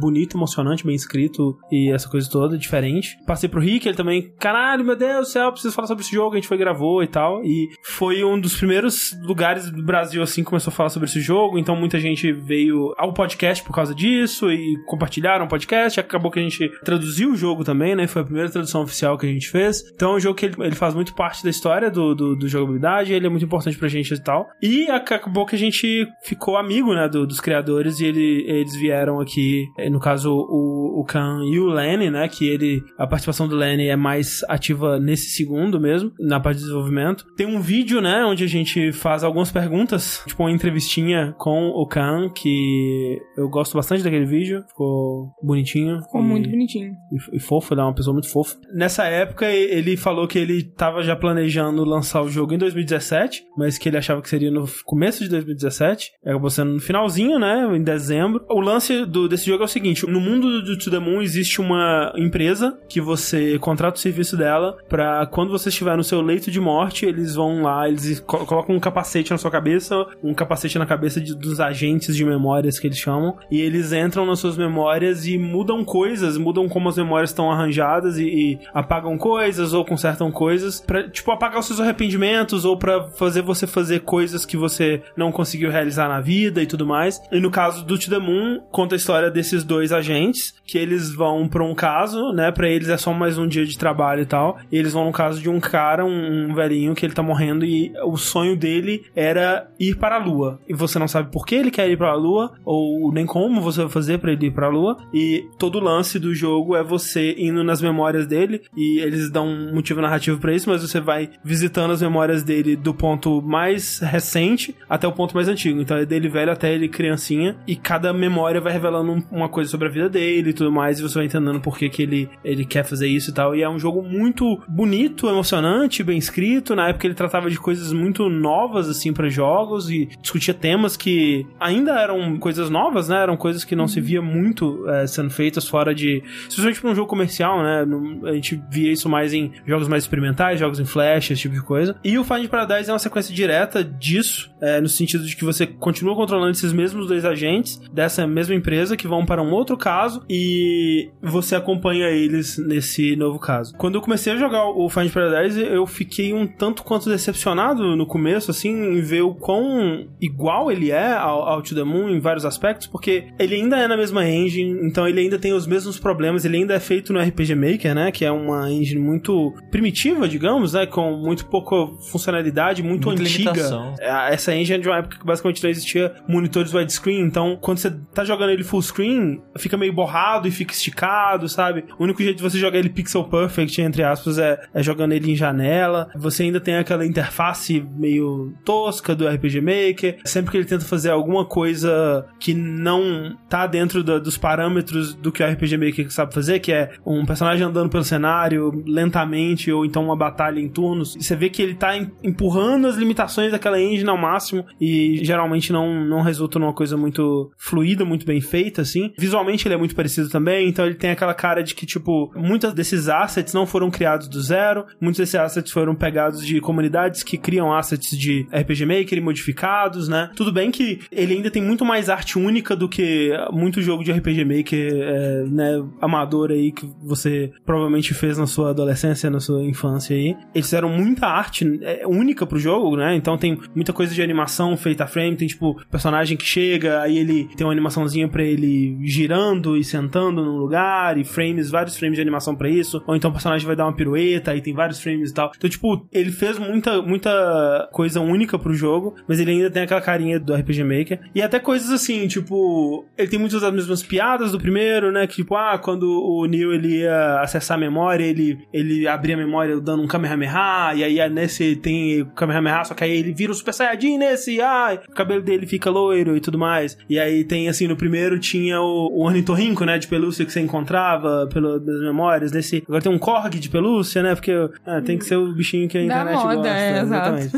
bonito, 0.00 0.36
emocionante, 0.36 0.84
bem 0.84 0.94
escrito 0.94 1.56
e 1.70 1.92
essa 1.92 2.08
coisa 2.08 2.28
toda, 2.30 2.58
diferente. 2.58 3.16
Passei 3.26 3.48
pro 3.48 3.60
Rick, 3.60 3.88
ele 3.88 3.96
também, 3.96 4.32
caralho, 4.54 4.84
meu 4.84 4.96
Deus 4.96 5.26
do 5.26 5.32
céu, 5.32 5.50
preciso 5.52 5.74
falar 5.74 5.88
sobre 5.88 6.02
esse 6.04 6.12
jogo. 6.14 6.32
A 6.32 6.36
gente 6.36 6.48
foi 6.48 6.56
gravou 6.56 7.02
e 7.02 7.06
tal. 7.08 7.44
E 7.44 7.68
foi 7.82 8.22
um 8.24 8.38
dos 8.40 8.56
primeiros 8.56 9.12
lugares 9.22 9.70
do 9.70 9.82
Brasil, 9.82 10.22
assim, 10.22 10.42
que 10.42 10.48
começou 10.48 10.70
a 10.70 10.74
falar 10.74 10.88
sobre 10.88 11.08
esse 11.08 11.20
jogo. 11.20 11.58
Então 11.58 11.74
muita 11.76 11.98
gente 11.98 12.32
veio 12.32 12.92
ao 12.96 13.12
podcast 13.12 13.62
por 13.64 13.74
causa 13.74 13.94
disso 13.94 14.50
e 14.50 14.76
compartilharam 14.86 15.46
o 15.46 15.48
podcast. 15.48 15.98
Acabou 16.00 16.30
que 16.30 16.38
a 16.38 16.42
gente 16.42 16.68
traduziu 16.84 17.32
o 17.32 17.36
jogo 17.36 17.64
também, 17.64 17.94
né? 17.94 18.06
Foi 18.06 18.22
a 18.22 18.24
primeira 18.24 18.50
tradução 18.50 18.82
oficial 18.82 19.18
que 19.18 19.26
a 19.26 19.28
gente 19.28 19.48
fez. 19.50 19.82
Então 19.94 20.12
é 20.12 20.16
um 20.16 20.20
jogo 20.20 20.36
que 20.36 20.46
ele, 20.46 20.54
ele 20.60 20.74
faz 20.74 20.94
muito 20.94 21.14
parte 21.14 21.42
da 21.42 21.50
história 21.50 21.90
do, 21.90 22.14
do, 22.14 22.36
do 22.36 22.48
jogabilidade. 22.48 23.12
Ele 23.12 23.26
é 23.26 23.30
muito 23.30 23.44
importante 23.44 23.76
pra 23.76 23.88
gente 23.88 24.12
e 24.14 24.22
tal. 24.22 24.46
E 24.62 24.88
ac- 24.90 25.12
acabou 25.14 25.44
que 25.46 25.56
a 25.56 25.58
gente 25.58 26.06
ficou 26.24 26.56
amigo, 26.56 26.94
né? 26.94 27.08
do- 27.08 27.26
dos 27.26 27.40
criadores 27.40 28.00
e 28.00 28.06
ele- 28.06 28.44
eles 28.48 28.74
vieram 28.76 29.20
aqui, 29.20 29.64
eh, 29.78 29.90
no 29.90 30.00
caso, 30.00 30.30
o, 30.32 31.00
o 31.00 31.04
Khan 31.04 31.40
e 31.44 31.58
o 31.58 31.66
Lenny, 31.66 32.10
né? 32.10 32.28
Que 32.28 32.48
ele, 32.48 32.82
a 32.98 33.06
participação 33.06 33.48
do 33.48 33.56
Lenny 33.56 33.88
é 33.88 33.96
mais 33.96 34.43
ativa 34.48 34.98
nesse 34.98 35.30
segundo 35.30 35.80
mesmo, 35.80 36.12
na 36.20 36.40
parte 36.40 36.56
de 36.58 36.62
desenvolvimento. 36.64 37.24
Tem 37.36 37.46
um 37.46 37.60
vídeo, 37.60 38.00
né? 38.00 38.24
Onde 38.24 38.44
a 38.44 38.48
gente 38.48 38.92
faz 38.92 39.24
algumas 39.24 39.50
perguntas, 39.50 40.22
tipo 40.26 40.42
uma 40.42 40.50
entrevistinha 40.50 41.34
com 41.38 41.68
o 41.68 41.86
Khan, 41.86 42.30
que 42.34 43.18
eu 43.36 43.48
gosto 43.48 43.74
bastante 43.74 44.02
daquele 44.02 44.26
vídeo. 44.26 44.62
Ficou 44.68 45.30
bonitinho. 45.42 46.00
Ficou 46.02 46.20
e- 46.20 46.24
muito 46.24 46.48
bonitinho. 46.50 46.92
e, 47.32 47.36
e 47.36 47.40
fofo, 47.40 47.74
ele 47.74 47.80
é 47.80 47.84
uma 47.84 47.94
pessoa 47.94 48.12
muito 48.12 48.28
fofa. 48.30 48.56
Nessa 48.74 49.04
época, 49.04 49.50
ele 49.50 49.96
falou 49.96 50.26
que 50.26 50.38
ele 50.38 50.62
tava 50.62 51.02
já 51.02 51.14
planejando 51.16 51.84
lançar 51.84 52.22
o 52.22 52.28
jogo 52.28 52.54
em 52.54 52.58
2017, 52.58 53.42
mas 53.56 53.78
que 53.78 53.88
ele 53.88 53.96
achava 53.96 54.20
que 54.22 54.28
seria 54.28 54.50
no 54.50 54.66
começo 54.84 55.22
de 55.22 55.30
2017. 55.30 56.12
Acabou 56.24 56.50
sendo 56.50 56.72
no 56.72 56.80
finalzinho, 56.80 57.38
né? 57.38 57.66
Em 57.76 57.82
dezembro. 57.82 58.44
O 58.50 58.60
lance 58.60 59.04
do, 59.06 59.28
desse 59.28 59.46
jogo 59.46 59.62
é 59.62 59.66
o 59.66 59.68
seguinte: 59.68 60.06
no 60.06 60.20
mundo 60.20 60.62
do 60.62 60.78
To 60.78 60.90
The 60.90 60.98
Moon 60.98 61.22
existe 61.22 61.60
uma 61.60 62.12
empresa 62.16 62.78
que 62.88 63.00
você 63.00 63.58
contrata 63.58 63.96
o 63.96 64.00
serviço 64.00 64.33
dela 64.36 64.76
pra 64.88 65.26
quando 65.26 65.50
você 65.50 65.68
estiver 65.68 65.96
no 65.96 66.04
seu 66.04 66.20
leito 66.20 66.50
de 66.50 66.60
morte, 66.60 67.04
eles 67.06 67.34
vão 67.34 67.62
lá, 67.62 67.88
eles 67.88 68.20
co- 68.20 68.44
colocam 68.46 68.74
um 68.76 68.80
capacete 68.80 69.30
na 69.30 69.38
sua 69.38 69.50
cabeça, 69.50 70.06
um 70.22 70.34
capacete 70.34 70.78
na 70.78 70.86
cabeça 70.86 71.20
de- 71.20 71.34
dos 71.34 71.60
agentes 71.60 72.14
de 72.16 72.24
memórias 72.24 72.78
que 72.78 72.86
eles 72.86 72.98
chamam, 72.98 73.36
e 73.50 73.60
eles 73.60 73.92
entram 73.92 74.24
nas 74.26 74.38
suas 74.38 74.56
memórias 74.56 75.26
e 75.26 75.38
mudam 75.38 75.84
coisas, 75.84 76.36
mudam 76.36 76.68
como 76.68 76.88
as 76.88 76.96
memórias 76.96 77.30
estão 77.30 77.50
arranjadas 77.50 78.18
e, 78.18 78.24
e 78.24 78.58
apagam 78.72 79.16
coisas 79.18 79.72
ou 79.72 79.84
consertam 79.84 80.30
coisas 80.30 80.80
pra, 80.80 81.08
tipo, 81.08 81.30
apagar 81.30 81.60
os 81.60 81.66
seus 81.66 81.80
arrependimentos 81.80 82.64
ou 82.64 82.76
pra 82.76 83.08
fazer 83.10 83.42
você 83.42 83.66
fazer 83.66 84.00
coisas 84.00 84.44
que 84.44 84.56
você 84.56 85.02
não 85.16 85.32
conseguiu 85.32 85.70
realizar 85.70 86.08
na 86.08 86.20
vida 86.20 86.62
e 86.62 86.66
tudo 86.66 86.86
mais. 86.86 87.20
E 87.32 87.40
no 87.40 87.50
caso 87.50 87.84
do 87.84 87.98
To 87.98 88.10
The 88.10 88.18
Moon, 88.18 88.60
conta 88.70 88.94
a 88.94 88.96
história 88.98 89.30
desses 89.30 89.64
dois 89.64 89.92
agentes, 89.92 90.54
que 90.66 90.78
eles 90.78 91.12
vão 91.14 91.48
pra 91.48 91.64
um 91.64 91.74
caso, 91.74 92.32
né, 92.32 92.50
pra 92.52 92.68
eles 92.68 92.88
é 92.88 92.96
só 92.96 93.12
mais 93.12 93.38
um 93.38 93.46
dia 93.46 93.64
de 93.64 93.76
trabalho 93.78 94.23
e 94.24 94.26
tal, 94.26 94.58
e 94.70 94.76
eles 94.76 94.92
vão 94.92 95.04
no 95.06 95.12
caso 95.12 95.40
de 95.40 95.48
um 95.48 95.60
cara, 95.60 96.04
um, 96.04 96.52
velhinho, 96.54 96.94
que 96.94 97.06
ele 97.06 97.14
tá 97.14 97.22
morrendo 97.22 97.64
e 97.64 97.92
o 98.04 98.16
sonho 98.16 98.56
dele 98.56 99.04
era 99.14 99.68
ir 99.78 99.96
para 99.96 100.16
a 100.16 100.18
lua. 100.24 100.58
E 100.68 100.74
você 100.74 100.98
não 100.98 101.06
sabe 101.08 101.30
por 101.30 101.46
que 101.46 101.54
ele 101.54 101.70
quer 101.70 101.88
ir 101.88 101.96
para 101.96 102.10
a 102.10 102.14
lua, 102.16 102.52
ou 102.64 103.12
nem 103.12 103.26
como 103.26 103.60
você 103.60 103.82
vai 103.82 103.90
fazer 103.90 104.18
pra 104.18 104.32
ele 104.32 104.46
ir 104.46 104.50
para 104.50 104.66
a 104.66 104.70
lua, 104.70 104.96
e 105.12 105.44
todo 105.58 105.78
o 105.78 105.82
lance 105.82 106.18
do 106.18 106.34
jogo 106.34 106.74
é 106.76 106.82
você 106.82 107.34
indo 107.38 107.62
nas 107.62 107.80
memórias 107.80 108.26
dele, 108.26 108.62
e 108.76 108.98
eles 109.00 109.30
dão 109.30 109.46
um 109.46 109.74
motivo 109.74 110.00
narrativo 110.00 110.38
pra 110.38 110.52
isso, 110.52 110.68
mas 110.68 110.82
você 110.82 111.00
vai 111.00 111.30
visitando 111.44 111.92
as 111.92 112.02
memórias 112.02 112.42
dele 112.42 112.76
do 112.76 112.94
ponto 112.94 113.40
mais 113.42 113.98
recente 114.00 114.74
até 114.88 115.06
o 115.06 115.12
ponto 115.12 115.34
mais 115.34 115.48
antigo. 115.48 115.80
Então 115.80 115.96
é 115.96 116.04
dele 116.06 116.28
velho 116.28 116.52
até 116.52 116.72
ele 116.72 116.88
criancinha, 116.88 117.56
e 117.66 117.76
cada 117.76 118.12
memória 118.12 118.60
vai 118.60 118.72
revelando 118.72 119.12
um- 119.12 119.22
uma 119.30 119.48
coisa 119.48 119.70
sobre 119.70 119.88
a 119.88 119.90
vida 119.90 120.08
dele 120.08 120.50
e 120.50 120.52
tudo 120.52 120.72
mais, 120.72 120.98
e 120.98 121.02
você 121.02 121.14
vai 121.14 121.26
entendendo 121.26 121.60
por 121.60 121.76
que, 121.78 121.88
que 121.88 122.02
ele, 122.02 122.28
ele 122.44 122.64
quer 122.64 122.84
fazer 122.84 123.08
isso 123.08 123.30
e 123.30 123.34
tal. 123.34 123.54
E 123.54 123.62
é 123.62 123.68
um 123.68 123.78
jogo 123.78 124.02
muito 124.04 124.62
bonito, 124.68 125.28
emocionante, 125.28 126.02
bem 126.02 126.18
escrito. 126.18 126.74
Na 126.74 126.88
época 126.88 127.06
ele 127.06 127.14
tratava 127.14 127.50
de 127.50 127.58
coisas 127.58 127.92
muito 127.92 128.28
novas, 128.28 128.88
assim, 128.88 129.12
para 129.12 129.28
jogos 129.28 129.90
e 129.90 130.08
discutia 130.20 130.54
temas 130.54 130.96
que 130.96 131.46
ainda 131.58 131.92
eram 132.00 132.38
coisas 132.38 132.70
novas, 132.70 133.08
né? 133.08 133.22
Eram 133.22 133.36
coisas 133.36 133.64
que 133.64 133.74
não 133.74 133.88
se 133.88 134.00
via 134.00 134.22
muito 134.22 134.88
é, 134.88 135.06
sendo 135.06 135.30
feitas 135.30 135.66
fora 135.66 135.94
de. 135.94 136.22
Especialmente 136.48 136.80
pra 136.80 136.90
um 136.90 136.94
jogo 136.94 137.08
comercial, 137.08 137.62
né? 137.62 137.84
A 138.24 138.34
gente 138.34 138.60
via 138.70 138.92
isso 138.92 139.08
mais 139.08 139.32
em 139.32 139.52
jogos 139.66 139.88
mais 139.88 140.04
experimentais, 140.04 140.60
jogos 140.60 140.78
em 140.78 140.84
flash, 140.84 141.30
esse 141.30 141.42
tipo 141.42 141.54
de 141.54 141.62
coisa. 141.62 141.96
E 142.04 142.18
o 142.18 142.24
Find 142.24 142.48
Paradise 142.48 142.90
é 142.90 142.92
uma 142.92 142.98
sequência 142.98 143.34
direta 143.34 143.82
disso, 143.82 144.50
é, 144.60 144.80
no 144.80 144.88
sentido 144.88 145.24
de 145.24 145.36
que 145.36 145.44
você 145.44 145.66
continua 145.66 146.14
controlando 146.14 146.50
esses 146.52 146.72
mesmos 146.72 147.06
dois 147.06 147.24
agentes 147.24 147.80
dessa 147.92 148.26
mesma 148.26 148.54
empresa 148.54 148.96
que 148.96 149.08
vão 149.08 149.24
para 149.24 149.42
um 149.42 149.52
outro 149.52 149.76
caso 149.76 150.22
e 150.28 151.10
você 151.22 151.54
acompanha 151.54 152.08
eles 152.08 152.58
nesse 152.58 153.16
novo 153.16 153.38
caso. 153.38 153.74
Quando 153.76 153.93
eu 153.96 154.02
comecei 154.02 154.32
a 154.32 154.36
jogar 154.36 154.66
o 154.66 154.88
Find 154.88 155.10
Paradise, 155.12 155.60
eu 155.60 155.86
fiquei 155.86 156.32
um 156.32 156.46
tanto 156.46 156.82
quanto 156.82 157.08
decepcionado 157.08 157.96
no 157.96 158.06
começo, 158.06 158.50
assim, 158.50 158.70
em 158.70 159.00
ver 159.00 159.22
o 159.22 159.34
quão 159.34 160.06
igual 160.20 160.70
ele 160.70 160.90
é 160.90 161.12
ao, 161.12 161.42
ao 161.48 161.62
To 161.62 161.74
The 161.74 161.84
Moon 161.84 162.08
em 162.08 162.20
vários 162.20 162.44
aspectos, 162.44 162.86
porque 162.86 163.28
ele 163.38 163.54
ainda 163.56 163.76
é 163.76 163.86
na 163.88 163.96
mesma 163.96 164.28
engine, 164.28 164.86
então 164.86 165.06
ele 165.08 165.20
ainda 165.20 165.38
tem 165.38 165.52
os 165.52 165.66
mesmos 165.66 165.98
problemas, 165.98 166.44
ele 166.44 166.56
ainda 166.58 166.74
é 166.74 166.80
feito 166.80 167.12
no 167.12 167.20
RPG 167.20 167.54
Maker, 167.54 167.94
né, 167.94 168.10
que 168.10 168.24
é 168.24 168.30
uma 168.30 168.70
engine 168.70 169.00
muito 169.00 169.52
primitiva, 169.70 170.28
digamos, 170.28 170.72
né, 170.72 170.86
com 170.86 171.16
muito 171.16 171.46
pouca 171.46 171.74
funcionalidade, 172.10 172.82
muito 172.82 173.08
Muita 173.08 173.22
antiga. 173.22 173.50
limitação. 173.50 173.94
É, 174.00 174.34
Essa 174.34 174.54
engine 174.54 174.78
é 174.78 174.80
de 174.80 174.88
uma 174.88 174.98
época 174.98 175.18
que 175.18 175.24
basicamente 175.26 175.62
não 175.62 175.70
existia 175.70 176.14
monitores 176.28 176.72
widescreen, 176.72 177.20
então 177.20 177.58
quando 177.60 177.78
você 177.78 177.90
tá 178.12 178.24
jogando 178.24 178.50
ele 178.50 178.64
full 178.64 178.82
screen, 178.82 179.40
fica 179.58 179.76
meio 179.76 179.92
borrado 179.92 180.48
e 180.48 180.50
fica 180.50 180.72
esticado, 180.72 181.48
sabe? 181.48 181.84
O 181.98 182.04
único 182.04 182.22
jeito 182.22 182.36
de 182.38 182.42
você 182.42 182.58
jogar 182.58 182.78
ele 182.78 182.88
pixel 182.88 183.24
perfect, 183.24 183.80
entre 183.84 184.02
aspas, 184.02 184.38
é, 184.38 184.60
é 184.72 184.82
jogando 184.82 185.12
ele 185.12 185.32
em 185.32 185.36
janela. 185.36 186.08
Você 186.16 186.44
ainda 186.44 186.60
tem 186.60 186.76
aquela 186.76 187.06
interface 187.06 187.84
meio 187.96 188.52
tosca 188.64 189.14
do 189.14 189.26
RPG 189.28 189.60
Maker. 189.60 190.18
Sempre 190.24 190.50
que 190.52 190.56
ele 190.56 190.64
tenta 190.64 190.84
fazer 190.84 191.10
alguma 191.10 191.44
coisa 191.44 192.26
que 192.40 192.54
não 192.54 193.36
tá 193.48 193.66
dentro 193.66 194.02
da- 194.02 194.18
dos 194.18 194.36
parâmetros 194.36 195.14
do 195.14 195.30
que 195.32 195.42
o 195.42 195.46
RPG 195.46 195.76
Maker 195.76 196.10
sabe 196.12 196.34
fazer, 196.34 196.58
que 196.60 196.72
é 196.72 196.92
um 197.06 197.24
personagem 197.24 197.64
andando 197.66 197.90
pelo 197.90 198.04
cenário 198.04 198.82
lentamente, 198.86 199.70
ou 199.70 199.84
então 199.84 200.04
uma 200.04 200.16
batalha 200.16 200.58
em 200.60 200.68
turnos, 200.68 201.14
você 201.18 201.36
vê 201.36 201.48
que 201.50 201.62
ele 201.62 201.74
tá 201.74 201.96
em- 201.96 202.10
empurrando 202.22 202.86
as 202.86 202.96
limitações 202.96 203.52
daquela 203.52 203.80
engine 203.80 204.08
ao 204.08 204.16
máximo 204.18 204.64
e 204.80 205.20
geralmente 205.24 205.72
não, 205.72 206.04
não 206.04 206.22
resulta 206.22 206.58
numa 206.58 206.72
coisa 206.72 206.96
muito 206.96 207.50
fluida, 207.58 208.04
muito 208.04 208.26
bem 208.26 208.40
feita, 208.40 208.82
assim. 208.82 209.12
Visualmente 209.18 209.66
ele 209.66 209.74
é 209.74 209.78
muito 209.78 209.94
parecido 209.94 210.28
também, 210.28 210.68
então 210.68 210.84
ele 210.86 210.94
tem 210.94 211.10
aquela 211.10 211.34
cara 211.34 211.62
de 211.62 211.74
que, 211.74 211.86
tipo, 211.86 212.32
muitos 212.36 212.72
desses 212.72 213.08
assets 213.08 213.52
não 213.54 213.66
foram 213.74 213.90
criados 213.90 214.28
do 214.28 214.40
zero, 214.40 214.86
muitos 215.00 215.18
desses 215.18 215.34
assets 215.34 215.72
foram 215.72 215.96
pegados 215.96 216.46
de 216.46 216.60
comunidades 216.60 217.24
que 217.24 217.36
criam 217.36 217.74
assets 217.74 218.16
de 218.16 218.46
RPG 218.52 218.86
Maker 218.86 219.18
e 219.18 219.20
modificados, 219.20 220.06
né? 220.06 220.30
Tudo 220.36 220.52
bem 220.52 220.70
que 220.70 221.00
ele 221.10 221.34
ainda 221.34 221.50
tem 221.50 221.60
muito 221.60 221.84
mais 221.84 222.08
arte 222.08 222.38
única 222.38 222.76
do 222.76 222.88
que 222.88 223.32
muito 223.52 223.82
jogo 223.82 224.04
de 224.04 224.12
RPG 224.12 224.44
Maker, 224.44 224.92
é, 224.92 225.42
né, 225.48 225.84
amador 226.00 226.52
aí 226.52 226.70
que 226.70 226.88
você 227.02 227.50
provavelmente 227.66 228.14
fez 228.14 228.38
na 228.38 228.46
sua 228.46 228.70
adolescência, 228.70 229.28
na 229.28 229.40
sua 229.40 229.64
infância 229.64 230.14
aí. 230.14 230.36
Eles 230.54 230.66
fizeram 230.66 230.88
muita 230.88 231.26
arte 231.26 231.80
é, 231.82 232.06
única 232.06 232.46
pro 232.46 232.60
jogo, 232.60 232.96
né? 232.96 233.16
Então 233.16 233.36
tem 233.36 233.58
muita 233.74 233.92
coisa 233.92 234.14
de 234.14 234.22
animação 234.22 234.76
feita 234.76 235.02
a 235.02 235.08
frame, 235.08 235.34
tem 235.34 235.48
tipo 235.48 235.82
personagem 235.90 236.36
que 236.36 236.44
chega, 236.44 237.00
aí 237.00 237.18
ele 237.18 237.48
tem 237.56 237.66
uma 237.66 237.72
animaçãozinha 237.72 238.28
pra 238.28 238.44
ele 238.44 238.96
girando 239.02 239.76
e 239.76 239.82
sentando 239.82 240.44
num 240.44 240.58
lugar, 240.58 241.18
e 241.18 241.24
frames, 241.24 241.70
vários 241.70 241.96
frames 241.96 242.14
de 242.14 242.22
animação 242.22 242.54
pra 242.54 242.70
isso, 242.70 243.02
ou 243.04 243.16
então 243.16 243.32
o 243.32 243.34
personagem 243.64 243.66
vai 243.66 243.76
dar 243.76 243.86
uma 243.86 243.92
pirueta, 243.92 244.50
aí 244.50 244.60
tem 244.60 244.74
vários 244.74 245.00
frames 245.00 245.30
e 245.30 245.34
tal. 245.34 245.50
Então, 245.56 245.68
tipo, 245.68 246.06
ele 246.12 246.30
fez 246.30 246.58
muita, 246.58 247.02
muita 247.02 247.88
coisa 247.92 248.20
única 248.20 248.58
pro 248.58 248.74
jogo, 248.74 249.14
mas 249.26 249.40
ele 249.40 249.52
ainda 249.52 249.70
tem 249.70 249.82
aquela 249.82 250.00
carinha 250.00 250.38
do 250.38 250.54
RPG 250.54 250.84
Maker. 250.84 251.20
E 251.34 251.42
até 251.42 251.58
coisas 251.58 251.90
assim, 251.90 252.26
tipo, 252.28 253.04
ele 253.16 253.28
tem 253.28 253.38
muitas 253.38 253.62
das 253.62 253.72
mesmas 253.72 254.02
piadas 254.02 254.52
do 254.52 254.58
primeiro, 254.58 255.10
né? 255.10 255.26
Que 255.26 255.36
tipo, 255.36 255.56
ah, 255.56 255.78
quando 255.78 256.04
o 256.04 256.46
Neo 256.46 256.72
ele 256.72 257.00
ia 257.00 257.40
acessar 257.40 257.76
a 257.76 257.80
memória, 257.80 258.24
ele, 258.24 258.58
ele 258.72 259.08
abria 259.08 259.34
a 259.34 259.38
memória 259.38 259.80
dando 259.80 260.02
um 260.02 260.06
Kamehameha, 260.06 260.94
e 260.94 261.04
aí 261.04 261.30
nesse 261.30 261.76
tem 261.76 262.22
o 262.22 262.26
Kamehameha, 262.26 262.84
só 262.84 262.94
que 262.94 263.04
aí 263.04 263.10
ele 263.10 263.32
vira 263.32 263.52
o 263.52 263.54
Super 263.54 263.72
Saiyajin 263.72 264.18
nesse, 264.18 264.60
ai, 264.60 265.00
o 265.08 265.12
cabelo 265.12 265.42
dele 265.42 265.66
fica 265.66 265.90
loiro 265.90 266.36
e 266.36 266.40
tudo 266.40 266.58
mais. 266.58 266.96
E 267.08 267.18
aí 267.18 267.44
tem, 267.44 267.68
assim, 267.68 267.86
no 267.86 267.96
primeiro 267.96 268.38
tinha 268.38 268.80
o, 268.80 269.08
o 269.12 269.24
ornitorrinco, 269.24 269.84
né, 269.84 269.98
de 269.98 270.06
pelúcia 270.06 270.44
que 270.44 270.52
você 270.52 270.60
encontrava 270.60 271.48
pelas 271.52 271.82
memórias. 272.00 272.52
Nesse, 272.52 272.82
agora 272.86 273.02
tem 273.02 273.12
um 273.12 273.18
Korg 273.18 273.53
de 273.60 273.68
pelúcia, 273.68 274.22
né, 274.22 274.34
porque 274.34 274.52
ah, 274.86 275.00
tem 275.00 275.18
que 275.18 275.24
ser 275.24 275.36
o 275.36 275.52
bichinho 275.52 275.88
que 275.88 275.98
a 275.98 276.00
Da 276.00 276.06
internet 276.06 276.36
moda, 276.36 276.56
gosta. 276.56 276.68
é, 276.68 277.00
exatamente. 277.00 277.52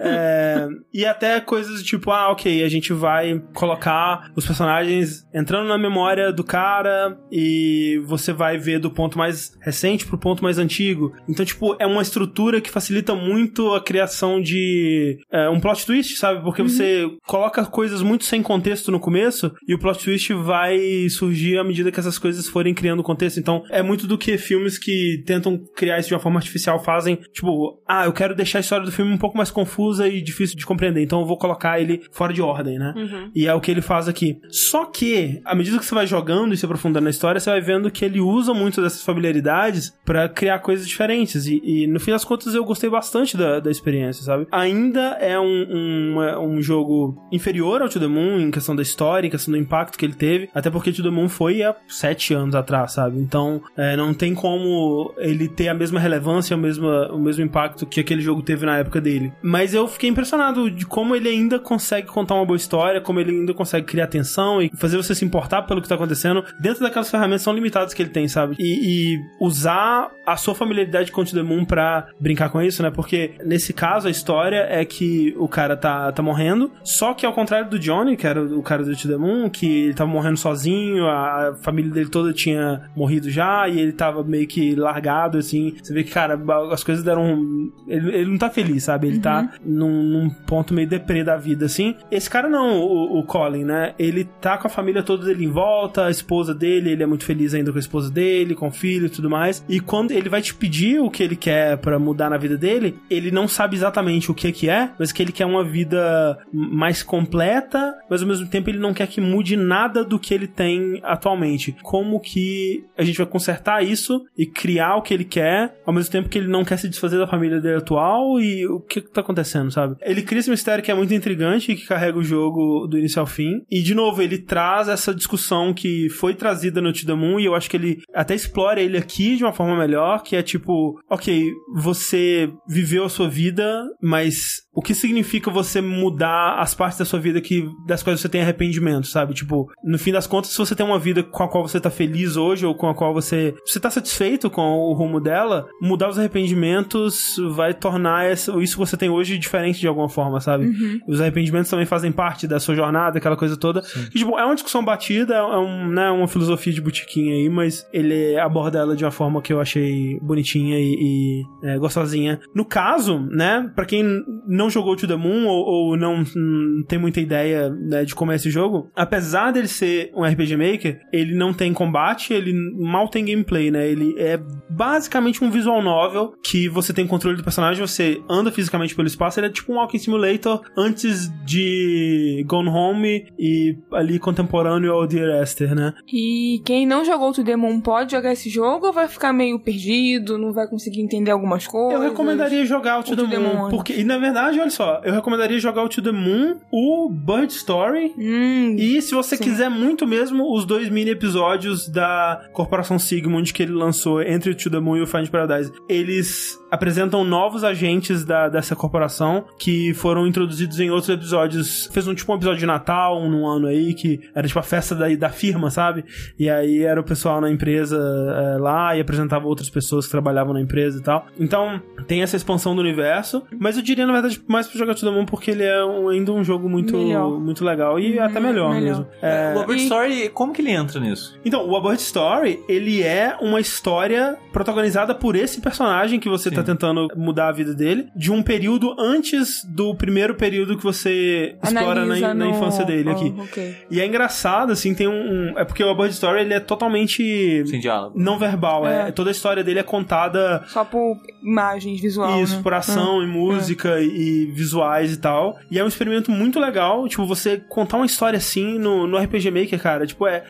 É, 0.00 0.68
e 0.92 1.04
até 1.04 1.40
coisas 1.40 1.82
tipo, 1.82 2.10
ah, 2.10 2.30
ok, 2.30 2.62
a 2.62 2.68
gente 2.68 2.92
vai 2.92 3.42
colocar 3.54 4.30
os 4.36 4.46
personagens 4.46 5.26
entrando 5.34 5.68
na 5.68 5.78
memória 5.78 6.32
do 6.32 6.44
cara 6.44 7.18
e 7.30 8.00
você 8.04 8.32
vai 8.32 8.58
ver 8.58 8.78
do 8.78 8.90
ponto 8.90 9.18
mais 9.18 9.56
recente 9.60 10.06
pro 10.06 10.18
ponto 10.18 10.42
mais 10.42 10.58
antigo. 10.58 11.12
Então, 11.28 11.44
tipo, 11.44 11.76
é 11.78 11.86
uma 11.86 12.02
estrutura 12.02 12.60
que 12.60 12.70
facilita 12.70 13.14
muito 13.14 13.74
a 13.74 13.80
criação 13.82 14.40
de 14.40 15.18
é, 15.32 15.48
um 15.48 15.60
plot 15.60 15.84
twist, 15.86 16.16
sabe? 16.16 16.42
Porque 16.42 16.62
você 16.62 17.08
coloca 17.26 17.64
coisas 17.64 18.02
muito 18.02 18.24
sem 18.24 18.42
contexto 18.42 18.90
no 18.90 19.00
começo 19.00 19.52
e 19.66 19.74
o 19.74 19.78
plot 19.78 20.04
twist 20.04 20.32
vai 20.34 21.08
surgir 21.10 21.58
à 21.58 21.64
medida 21.64 21.90
que 21.90 22.00
essas 22.00 22.18
coisas 22.18 22.48
forem 22.48 22.74
criando 22.74 23.02
contexto. 23.02 23.38
Então, 23.38 23.62
é 23.70 23.82
muito 23.82 24.06
do 24.06 24.18
que 24.18 24.36
filmes 24.38 24.78
que 24.78 25.22
tentam 25.28 25.60
criar 25.76 25.98
isso 25.98 26.08
de 26.08 26.14
uma 26.14 26.20
forma 26.20 26.38
artificial 26.38 26.82
fazem. 26.82 27.16
Tipo, 27.32 27.80
ah, 27.86 28.06
eu 28.06 28.12
quero 28.12 28.34
deixar 28.34 28.58
a 28.58 28.60
história 28.60 28.84
do 28.84 28.90
filme 28.90 29.12
um 29.12 29.18
pouco 29.18 29.36
mais 29.36 29.50
confusa 29.50 30.08
e 30.08 30.22
difícil 30.22 30.56
de 30.56 30.64
compreender, 30.64 31.02
então 31.02 31.20
eu 31.20 31.26
vou 31.26 31.36
colocar 31.36 31.78
ele 31.78 32.02
fora 32.10 32.32
de 32.32 32.40
ordem, 32.40 32.78
né? 32.78 32.94
E 33.34 33.46
é 33.46 33.54
o 33.54 33.60
que 33.60 33.70
ele 33.70 33.82
faz 33.82 34.08
aqui. 34.08 34.40
Só 34.48 34.86
que, 34.86 35.40
à 35.44 35.54
medida 35.54 35.78
que 35.78 35.84
você 35.84 35.94
vai 35.94 36.06
jogando 36.06 36.54
e 36.54 36.56
se 36.56 36.64
aprofundando 36.64 37.04
na 37.04 37.10
história, 37.10 37.38
você 37.38 37.50
vai 37.50 37.60
vendo 37.60 37.90
que 37.90 38.04
ele 38.04 38.20
usa 38.20 38.54
muito 38.54 38.80
dessas 38.80 39.02
familiaridades 39.02 39.92
pra 40.04 40.28
criar 40.28 40.60
coisas 40.60 40.88
diferentes. 40.88 41.46
E, 41.46 41.60
e, 41.62 41.86
no 41.86 42.00
fim 42.00 42.10
das 42.10 42.24
contas 42.24 42.54
eu 42.54 42.64
gostei 42.64 42.88
bastante 42.88 43.36
da, 43.36 43.60
da 43.60 43.70
experiência, 43.70 44.24
sabe? 44.24 44.46
Ainda 44.50 45.18
é 45.20 45.38
um, 45.38 45.66
um, 45.70 46.54
um 46.54 46.62
jogo 46.62 47.22
inferior 47.30 47.82
ao 47.82 47.88
To 47.88 48.00
The 48.00 48.06
Moon 48.06 48.40
em 48.40 48.50
questão 48.50 48.74
da 48.74 48.82
história, 48.82 49.26
em 49.26 49.30
questão 49.30 49.52
do 49.52 49.58
impacto 49.58 49.98
que 49.98 50.06
ele 50.06 50.14
teve, 50.14 50.48
até 50.54 50.70
porque 50.70 50.92
To 50.92 51.02
The 51.02 51.10
Moon 51.10 51.28
foi 51.28 51.62
há 51.62 51.76
sete 51.86 52.32
anos 52.32 52.54
atrás, 52.54 52.92
sabe? 52.92 53.18
Então 53.18 53.60
é, 53.76 53.96
não 53.96 54.14
tem 54.14 54.34
como 54.34 55.12
ele 55.18 55.48
ter 55.48 55.68
a 55.68 55.74
mesma 55.74 56.00
relevância, 56.00 56.56
o 56.56 56.60
mesmo, 56.60 56.86
o 56.86 57.18
mesmo 57.18 57.44
impacto 57.44 57.86
que 57.86 58.00
aquele 58.00 58.20
jogo 58.20 58.42
teve 58.42 58.64
na 58.64 58.78
época 58.78 59.00
dele. 59.00 59.32
Mas 59.42 59.74
eu 59.74 59.86
fiquei 59.88 60.08
impressionado 60.08 60.70
de 60.70 60.86
como 60.86 61.14
ele 61.14 61.28
ainda 61.28 61.58
consegue 61.58 62.06
contar 62.06 62.34
uma 62.34 62.44
boa 62.44 62.56
história, 62.56 63.00
como 63.00 63.20
ele 63.20 63.32
ainda 63.32 63.54
consegue 63.54 63.86
criar 63.86 64.04
atenção 64.04 64.62
e 64.62 64.70
fazer 64.76 64.96
você 64.96 65.14
se 65.14 65.24
importar 65.24 65.62
pelo 65.62 65.82
que 65.82 65.88
tá 65.88 65.94
acontecendo 65.94 66.44
dentro 66.60 66.82
daquelas 66.82 67.10
ferramentas 67.10 67.42
são 67.42 67.52
limitadas 67.52 67.94
que 67.94 68.02
ele 68.02 68.10
tem, 68.10 68.28
sabe? 68.28 68.56
E, 68.58 69.14
e 69.14 69.18
usar 69.40 70.10
a 70.26 70.36
sua 70.36 70.54
familiaridade 70.54 71.10
com 71.10 71.22
o 71.22 71.24
The 71.24 71.42
Moon 71.42 71.64
pra 71.64 72.08
brincar 72.20 72.50
com 72.50 72.60
isso, 72.62 72.82
né? 72.82 72.90
Porque 72.90 73.34
nesse 73.44 73.72
caso 73.72 74.08
a 74.08 74.10
história 74.10 74.66
é 74.68 74.84
que 74.84 75.34
o 75.38 75.48
cara 75.48 75.76
tá, 75.76 76.12
tá 76.12 76.22
morrendo, 76.22 76.70
só 76.82 77.14
que 77.14 77.24
ao 77.24 77.32
contrário 77.32 77.70
do 77.70 77.78
Johnny, 77.78 78.16
que 78.16 78.26
era 78.26 78.42
o 78.42 78.62
cara 78.62 78.84
do 78.84 78.94
To 78.94 79.08
The 79.08 79.16
Moon, 79.16 79.50
que 79.50 79.84
ele 79.84 79.94
tava 79.94 80.10
morrendo 80.10 80.36
sozinho, 80.36 81.06
a 81.06 81.54
família 81.62 81.90
dele 81.90 82.08
toda 82.08 82.32
tinha 82.32 82.82
morrido 82.96 83.30
já 83.30 83.68
e 83.68 83.80
ele 83.80 83.92
tava 83.92 84.22
meio 84.22 84.46
que 84.46 84.74
largado, 84.98 85.38
assim. 85.38 85.74
Você 85.82 85.94
vê 85.94 86.02
que, 86.02 86.10
cara, 86.10 86.38
as 86.72 86.82
coisas 86.82 87.04
deram. 87.04 87.70
Ele, 87.86 88.14
ele 88.14 88.30
não 88.30 88.38
tá 88.38 88.50
feliz, 88.50 88.84
sabe? 88.84 89.06
Ele 89.06 89.20
tá 89.20 89.50
num, 89.64 90.02
num 90.02 90.30
ponto 90.30 90.74
meio 90.74 90.88
deprê 90.88 91.22
da 91.22 91.36
vida, 91.36 91.66
assim. 91.66 91.94
Esse 92.10 92.28
cara 92.28 92.48
não, 92.48 92.80
o, 92.80 93.18
o 93.18 93.22
Colin, 93.24 93.64
né? 93.64 93.94
Ele 93.98 94.24
tá 94.40 94.58
com 94.58 94.66
a 94.66 94.70
família 94.70 95.02
toda 95.02 95.26
dele 95.26 95.44
em 95.44 95.50
volta, 95.50 96.06
a 96.06 96.10
esposa 96.10 96.54
dele, 96.54 96.90
ele 96.90 97.02
é 97.02 97.06
muito 97.06 97.24
feliz 97.24 97.54
ainda 97.54 97.70
com 97.70 97.78
a 97.78 97.80
esposa 97.80 98.10
dele, 98.10 98.54
com 98.54 98.68
o 98.68 98.72
filho 98.72 99.06
e 99.06 99.10
tudo 99.10 99.30
mais. 99.30 99.64
E 99.68 99.80
quando 99.80 100.10
ele 100.10 100.28
vai 100.28 100.42
te 100.42 100.54
pedir 100.54 101.00
o 101.00 101.10
que 101.10 101.22
ele 101.22 101.36
quer 101.36 101.78
pra 101.78 101.98
mudar 101.98 102.30
na 102.30 102.36
vida 102.36 102.56
dele, 102.56 102.98
ele 103.08 103.30
não 103.30 103.46
sabe 103.46 103.76
exatamente 103.76 104.30
o 104.30 104.34
que 104.34 104.52
que 104.52 104.68
é, 104.68 104.90
mas 104.98 105.12
que 105.12 105.22
ele 105.22 105.32
quer 105.32 105.46
uma 105.46 105.64
vida 105.64 106.38
mais 106.52 107.02
completa, 107.02 107.94
mas 108.10 108.22
ao 108.22 108.28
mesmo 108.28 108.48
tempo 108.48 108.70
ele 108.70 108.78
não 108.78 108.94
quer 108.94 109.06
que 109.06 109.20
mude 109.20 109.56
nada 109.56 110.04
do 110.04 110.18
que 110.18 110.34
ele 110.34 110.46
tem 110.46 111.00
atualmente. 111.02 111.76
Como 111.82 112.20
que 112.20 112.84
a 112.96 113.04
gente 113.04 113.18
vai 113.18 113.26
consertar 113.26 113.84
isso 113.84 114.24
e 114.36 114.46
criar 114.46 114.87
o 114.96 115.02
que 115.02 115.14
ele 115.14 115.24
quer, 115.24 115.74
ao 115.86 115.92
mesmo 115.92 116.10
tempo 116.10 116.28
que 116.28 116.38
ele 116.38 116.48
não 116.48 116.64
quer 116.64 116.78
se 116.78 116.88
desfazer 116.88 117.18
da 117.18 117.26
família 117.26 117.60
dele 117.60 117.78
atual 117.78 118.40
e 118.40 118.66
o 118.66 118.80
que 118.80 119.00
tá 119.00 119.20
acontecendo, 119.20 119.70
sabe? 119.70 119.96
Ele 120.00 120.22
cria 120.22 120.40
esse 120.40 120.50
mistério 120.50 120.82
que 120.82 120.90
é 120.90 120.94
muito 120.94 121.14
intrigante 121.14 121.72
e 121.72 121.76
que 121.76 121.86
carrega 121.86 122.18
o 122.18 122.24
jogo 122.24 122.86
do 122.86 122.98
início 122.98 123.20
ao 123.20 123.26
fim. 123.26 123.62
E 123.70 123.82
de 123.82 123.94
novo, 123.94 124.22
ele 124.22 124.38
traz 124.38 124.88
essa 124.88 125.14
discussão 125.14 125.72
que 125.72 126.08
foi 126.10 126.34
trazida 126.34 126.80
no 126.80 126.92
Moon 127.16 127.40
e 127.40 127.44
eu 127.44 127.54
acho 127.54 127.68
que 127.70 127.76
ele 127.76 127.98
até 128.14 128.34
explora 128.34 128.80
ele 128.80 128.96
aqui 128.96 129.36
de 129.36 129.44
uma 129.44 129.52
forma 129.52 129.76
melhor, 129.76 130.22
que 130.22 130.36
é 130.36 130.42
tipo, 130.42 130.98
ok, 131.08 131.50
você 131.74 132.50
viveu 132.68 133.04
a 133.04 133.08
sua 133.08 133.28
vida, 133.28 133.84
mas 134.02 134.67
o 134.78 134.82
que 134.82 134.94
significa 134.94 135.50
você 135.50 135.80
mudar 135.80 136.60
as 136.60 136.72
partes 136.72 136.98
da 136.98 137.04
sua 137.04 137.18
vida 137.18 137.40
que 137.40 137.68
das 137.84 138.00
quais 138.02 138.20
você 138.20 138.28
tem 138.28 138.40
arrependimento, 138.42 139.08
sabe? 139.08 139.34
Tipo, 139.34 139.66
no 139.82 139.98
fim 139.98 140.12
das 140.12 140.26
contas, 140.26 140.50
se 140.52 140.58
você 140.58 140.74
tem 140.74 140.86
uma 140.86 140.98
vida 141.00 141.20
com 141.22 141.42
a 141.42 141.48
qual 141.48 141.66
você 141.66 141.80
tá 141.80 141.90
feliz 141.90 142.36
hoje 142.36 142.64
ou 142.64 142.74
com 142.76 142.88
a 142.88 142.94
qual 142.94 143.12
você 143.12 143.54
você 143.66 143.80
tá 143.80 143.90
satisfeito 143.90 144.48
com 144.48 144.62
o 144.62 144.92
rumo 144.94 145.20
dela, 145.20 145.66
mudar 145.82 146.08
os 146.08 146.18
arrependimentos 146.18 147.36
vai 147.54 147.74
tornar 147.74 148.24
essa- 148.26 148.52
isso 148.62 148.74
que 148.74 148.78
você 148.78 148.96
tem 148.96 149.08
hoje 149.08 149.38
diferente 149.38 149.80
de 149.80 149.86
alguma 149.88 150.08
forma, 150.08 150.40
sabe? 150.40 150.70
Os 151.08 151.20
arrependimentos 151.20 151.70
também 151.70 151.86
fazem 151.86 152.12
parte 152.12 152.46
da 152.46 152.60
sua 152.60 152.74
jornada, 152.74 153.18
aquela 153.18 153.36
coisa 153.36 153.56
toda. 153.56 153.82
E, 154.14 154.18
tipo, 154.18 154.38
é 154.38 154.44
uma 154.44 154.54
discussão 154.54 154.84
batida, 154.84 155.34
é 155.34 155.42
um, 155.58 155.88
né, 155.88 156.10
uma 156.10 156.28
filosofia 156.28 156.72
de 156.72 156.80
botiquinha 156.80 157.34
aí, 157.34 157.48
mas 157.48 157.86
ele 157.92 158.36
aborda 158.38 158.78
ela 158.78 158.96
de 158.96 159.04
uma 159.04 159.10
forma 159.10 159.42
que 159.42 159.52
eu 159.52 159.60
achei 159.60 160.18
bonitinha 160.20 160.78
e, 160.78 161.42
e, 161.62 161.66
é, 161.66 161.78
gostosinha. 161.78 162.40
No 162.54 162.64
caso, 162.64 163.18
né, 163.30 163.70
pra 163.74 163.84
quem 163.84 164.04
não 164.46 164.67
jogou 164.70 164.96
To 164.96 165.06
The 165.06 165.16
Moon 165.16 165.46
ou, 165.46 165.64
ou 165.66 165.96
não 165.96 166.24
hum, 166.36 166.84
tem 166.86 166.98
muita 166.98 167.20
ideia 167.20 167.70
né, 167.70 168.04
de 168.04 168.14
como 168.14 168.32
é 168.32 168.36
esse 168.36 168.50
jogo, 168.50 168.90
apesar 168.94 169.52
dele 169.52 169.68
ser 169.68 170.10
um 170.14 170.24
RPG 170.24 170.56
Maker, 170.56 171.00
ele 171.12 171.34
não 171.34 171.52
tem 171.52 171.72
combate, 171.72 172.32
ele 172.32 172.52
mal 172.78 173.08
tem 173.08 173.24
gameplay, 173.24 173.70
né? 173.70 173.88
Ele 173.88 174.14
é 174.18 174.38
basicamente 174.70 175.42
um 175.42 175.50
visual 175.50 175.82
novel 175.82 176.32
que 176.42 176.68
você 176.68 176.92
tem 176.92 177.06
controle 177.06 177.36
do 177.36 177.42
personagem, 177.42 177.84
você 177.84 178.20
anda 178.28 178.50
fisicamente 178.50 178.94
pelo 178.94 179.08
espaço, 179.08 179.38
ele 179.40 179.46
é 179.46 179.50
tipo 179.50 179.72
um 179.72 179.76
Walking 179.76 179.98
Simulator 179.98 180.60
antes 180.76 181.30
de 181.44 182.44
Gone 182.46 182.68
Home 182.68 183.26
e 183.38 183.76
ali 183.92 184.18
contemporâneo 184.18 184.92
ao 184.92 185.06
Dear 185.06 185.42
Esther, 185.42 185.74
né? 185.74 185.94
E 186.12 186.60
quem 186.64 186.86
não 186.86 187.04
jogou 187.04 187.30
o 187.30 187.44
Demon 187.44 187.80
pode 187.80 188.12
jogar 188.12 188.32
esse 188.32 188.48
jogo 188.48 188.86
ou 188.86 188.92
vai 188.92 189.08
ficar 189.08 189.32
meio 189.32 189.58
perdido, 189.58 190.38
não 190.38 190.52
vai 190.52 190.66
conseguir 190.68 191.00
entender 191.00 191.30
algumas 191.30 191.66
coisas? 191.66 192.00
Eu 192.00 192.08
recomendaria 192.08 192.64
jogar 192.64 193.00
o 193.00 193.02
To 193.02 193.12
O 193.12 193.16
The, 193.16 193.22
To 193.22 193.28
The 193.28 193.38
Moon, 193.38 193.56
Moon. 193.56 193.70
porque, 193.70 193.94
e 193.94 194.04
na 194.04 194.18
verdade, 194.48 194.60
olha 194.60 194.70
só, 194.70 195.00
eu 195.04 195.12
recomendaria 195.12 195.58
jogar 195.58 195.82
o 195.82 195.88
To 195.88 196.02
The 196.02 196.12
Moon, 196.12 196.56
o 196.70 197.08
Bird 197.10 197.52
Story 197.52 198.12
Hum, 198.18 198.76
E 198.78 199.00
se 199.02 199.14
você 199.14 199.36
Sim. 199.36 199.44
quiser 199.44 199.68
muito 199.68 200.06
mesmo, 200.06 200.54
os 200.54 200.64
dois 200.64 200.88
mini 200.88 201.10
episódios 201.10 201.88
da 201.88 202.48
Corporação 202.52 202.98
Sigmund 202.98 203.52
que 203.52 203.62
ele 203.62 203.72
lançou 203.72 204.22
entre 204.22 204.50
o 204.50 204.54
To 204.54 204.70
The 204.70 204.80
Moon 204.80 204.96
e 204.96 205.02
o 205.02 205.06
Find 205.06 205.28
Paradise, 205.28 205.72
eles 205.88 206.58
apresentam 206.70 207.24
novos 207.24 207.64
agentes 207.64 208.24
da, 208.24 208.48
dessa 208.48 208.74
corporação 208.76 209.44
que 209.58 209.94
foram 209.94 210.26
introduzidos 210.26 210.78
em 210.80 210.90
outros 210.90 211.08
episódios. 211.08 211.88
Fez 211.92 212.06
um 212.06 212.14
tipo 212.14 212.32
um 212.32 212.36
episódio 212.36 212.60
de 212.60 212.66
Natal, 212.66 213.20
um 213.20 213.30
num 213.30 213.46
ano 213.46 213.66
aí, 213.66 213.94
que 213.94 214.20
era 214.34 214.46
tipo 214.46 214.58
a 214.58 214.62
festa 214.62 214.94
da, 214.94 215.08
da 215.14 215.30
firma, 215.30 215.70
sabe? 215.70 216.04
E 216.38 216.48
aí 216.48 216.82
era 216.82 217.00
o 217.00 217.04
pessoal 217.04 217.40
na 217.40 217.50
empresa 217.50 217.96
eh, 217.96 218.58
lá 218.58 218.96
e 218.96 219.00
apresentava 219.00 219.46
outras 219.46 219.70
pessoas 219.70 220.04
que 220.06 220.10
trabalhavam 220.10 220.52
na 220.52 220.60
empresa 220.60 220.98
e 220.98 221.02
tal. 221.02 221.26
Então, 221.38 221.80
tem 222.06 222.22
essa 222.22 222.36
expansão 222.36 222.74
do 222.74 222.80
universo, 222.80 223.42
mas 223.58 223.76
eu 223.76 223.82
diria, 223.82 224.06
na 224.06 224.12
verdade, 224.12 224.40
mais 224.46 224.66
pra 224.66 224.78
jogar 224.78 224.94
To 224.94 225.06
The 225.06 225.10
Moon 225.10 225.24
porque 225.24 225.50
ele 225.50 225.64
é 225.64 225.84
um- 225.84 226.08
ainda 226.08 226.32
um 226.32 226.44
jogo 226.44 226.68
muito, 226.68 226.96
Melhor. 226.96 227.38
muito 227.40 227.64
legal 227.64 227.98
e 227.98 228.18
Uhum, 228.18 228.24
até 228.24 228.40
melhor, 228.40 228.74
melhor. 228.74 228.82
mesmo. 228.98 229.06
É, 229.22 229.52
o 229.54 229.60
Robert 229.60 229.76
e- 229.78 229.82
Story, 229.84 230.28
como 230.30 230.52
que 230.52 230.60
ele 230.60 230.70
entra 230.70 231.00
nisso? 231.00 231.38
então, 231.44 231.66
o 231.68 231.76
A 231.76 231.80
Bird 231.80 232.00
Story, 232.00 232.60
ele 232.68 233.02
é 233.02 233.36
uma 233.40 233.60
história 233.60 234.36
protagonizada 234.52 235.14
por 235.14 235.36
esse 235.36 235.60
personagem 235.60 236.18
que 236.20 236.28
você 236.28 236.50
tá 236.58 236.66
Sim. 236.66 236.72
tentando 236.72 237.08
mudar 237.16 237.48
a 237.48 237.52
vida 237.52 237.74
dele, 237.74 238.08
de 238.14 238.30
um 238.32 238.42
período 238.42 238.94
antes 238.98 239.64
do 239.64 239.94
primeiro 239.94 240.34
período 240.34 240.76
que 240.76 240.82
você 240.82 241.56
explora 241.62 241.94
na, 241.96 242.02
analisa 242.02 242.34
na 242.34 242.44
no- 242.46 242.50
infância 242.50 242.84
dele 242.84 243.08
Oh, 243.10 243.12
aqui. 243.12 243.34
ok. 243.38 243.76
E 243.90 244.00
é 244.00 244.06
engraçado, 244.06 244.72
assim, 244.72 244.94
tem 244.94 245.06
um... 245.08 245.12
um- 245.52 245.58
é 245.58 245.64
porque 245.64 245.82
o 245.82 245.90
A 245.90 245.94
Bird 245.94 246.12
Story, 246.12 246.40
ele 246.42 246.54
é 246.54 246.60
totalmente 246.60 247.64
Sem 247.66 247.80
diálogo. 247.80 248.18
não 248.18 248.38
verbal, 248.38 248.86
é. 248.86 249.08
É. 249.08 249.12
Toda 249.12 249.30
a 249.30 249.32
história 249.32 249.62
dele 249.64 249.78
é 249.78 249.82
contada 249.82 250.62
Só 250.68 250.84
por 250.84 251.16
imagens, 251.42 252.00
visual, 252.00 252.42
isso, 252.42 252.56
né? 252.56 252.62
por 252.62 252.74
ação 252.74 253.22
e 253.22 253.26
música 253.26 254.00
e 254.00 254.46
visuais 254.54 255.12
e 255.12 255.16
tal. 255.18 255.56
E 255.70 255.78
é 255.78 255.84
um 255.84 255.88
experimento 255.88 256.30
muito 256.30 256.58
legal, 256.60 257.06
tipo, 257.08 257.24
você 257.26 257.56
contar 257.68 257.96
uma 257.96 258.06
história 258.06 258.36
assim 258.36 258.78
no, 258.78 259.06
no 259.06 259.16
RPG 259.18 259.50
Maker, 259.50 259.80
cara. 259.80 260.06
Tipo, 260.06 260.26
é. 260.26 260.44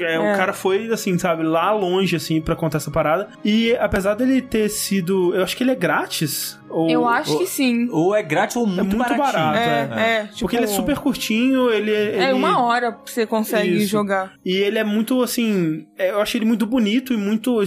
é, 0.00 0.18
O 0.18 0.22
É. 0.22 0.36
cara 0.36 0.52
foi, 0.52 0.90
assim, 0.92 1.18
sabe, 1.18 1.42
lá 1.42 1.72
longe, 1.72 2.16
assim, 2.16 2.40
pra 2.40 2.54
contar 2.56 2.78
essa 2.78 2.90
parada. 2.90 3.28
E 3.44 3.74
apesar 3.76 4.14
dele 4.14 4.40
ter 4.42 4.68
sido. 4.68 5.31
Eu 5.34 5.42
acho 5.42 5.56
que 5.56 5.62
ele 5.64 5.70
é 5.70 5.76
grátis. 5.76 6.58
Ou, 6.72 6.90
Eu 6.90 7.06
acho 7.08 7.32
ou- 7.32 7.38
que 7.38 7.46
sim. 7.46 7.88
Ou 7.90 8.14
é 8.14 8.22
grátis 8.22 8.56
ou 8.56 8.66
muito, 8.66 8.96
muito 8.96 8.96
baratinho. 8.98 9.22
barato, 9.22 9.58
É, 9.58 10.16
é. 10.20 10.22
tipo, 10.26 10.40
Porque 10.40 10.56
ele 10.56 10.64
é 10.64 10.68
super 10.68 10.98
curtinho, 10.98 11.70
ele 11.70 11.90
É 11.92 12.24
ele- 12.24 12.32
uma 12.32 12.62
hora 12.62 12.92
que 12.92 13.10
você 13.10 13.26
consegue 13.26 13.76
Isso. 13.76 13.88
jogar. 13.88 14.32
E 14.44 14.56
ele 14.56 14.78
é 14.78 14.84
muito, 14.84 15.22
assim. 15.22 15.86
é, 15.98 16.10
Eu 16.12 16.20
achei 16.20 16.38
ele 16.38 16.46
muito 16.46 16.66
bonito 16.66 17.12
e 17.12 17.16
muito. 17.16 17.58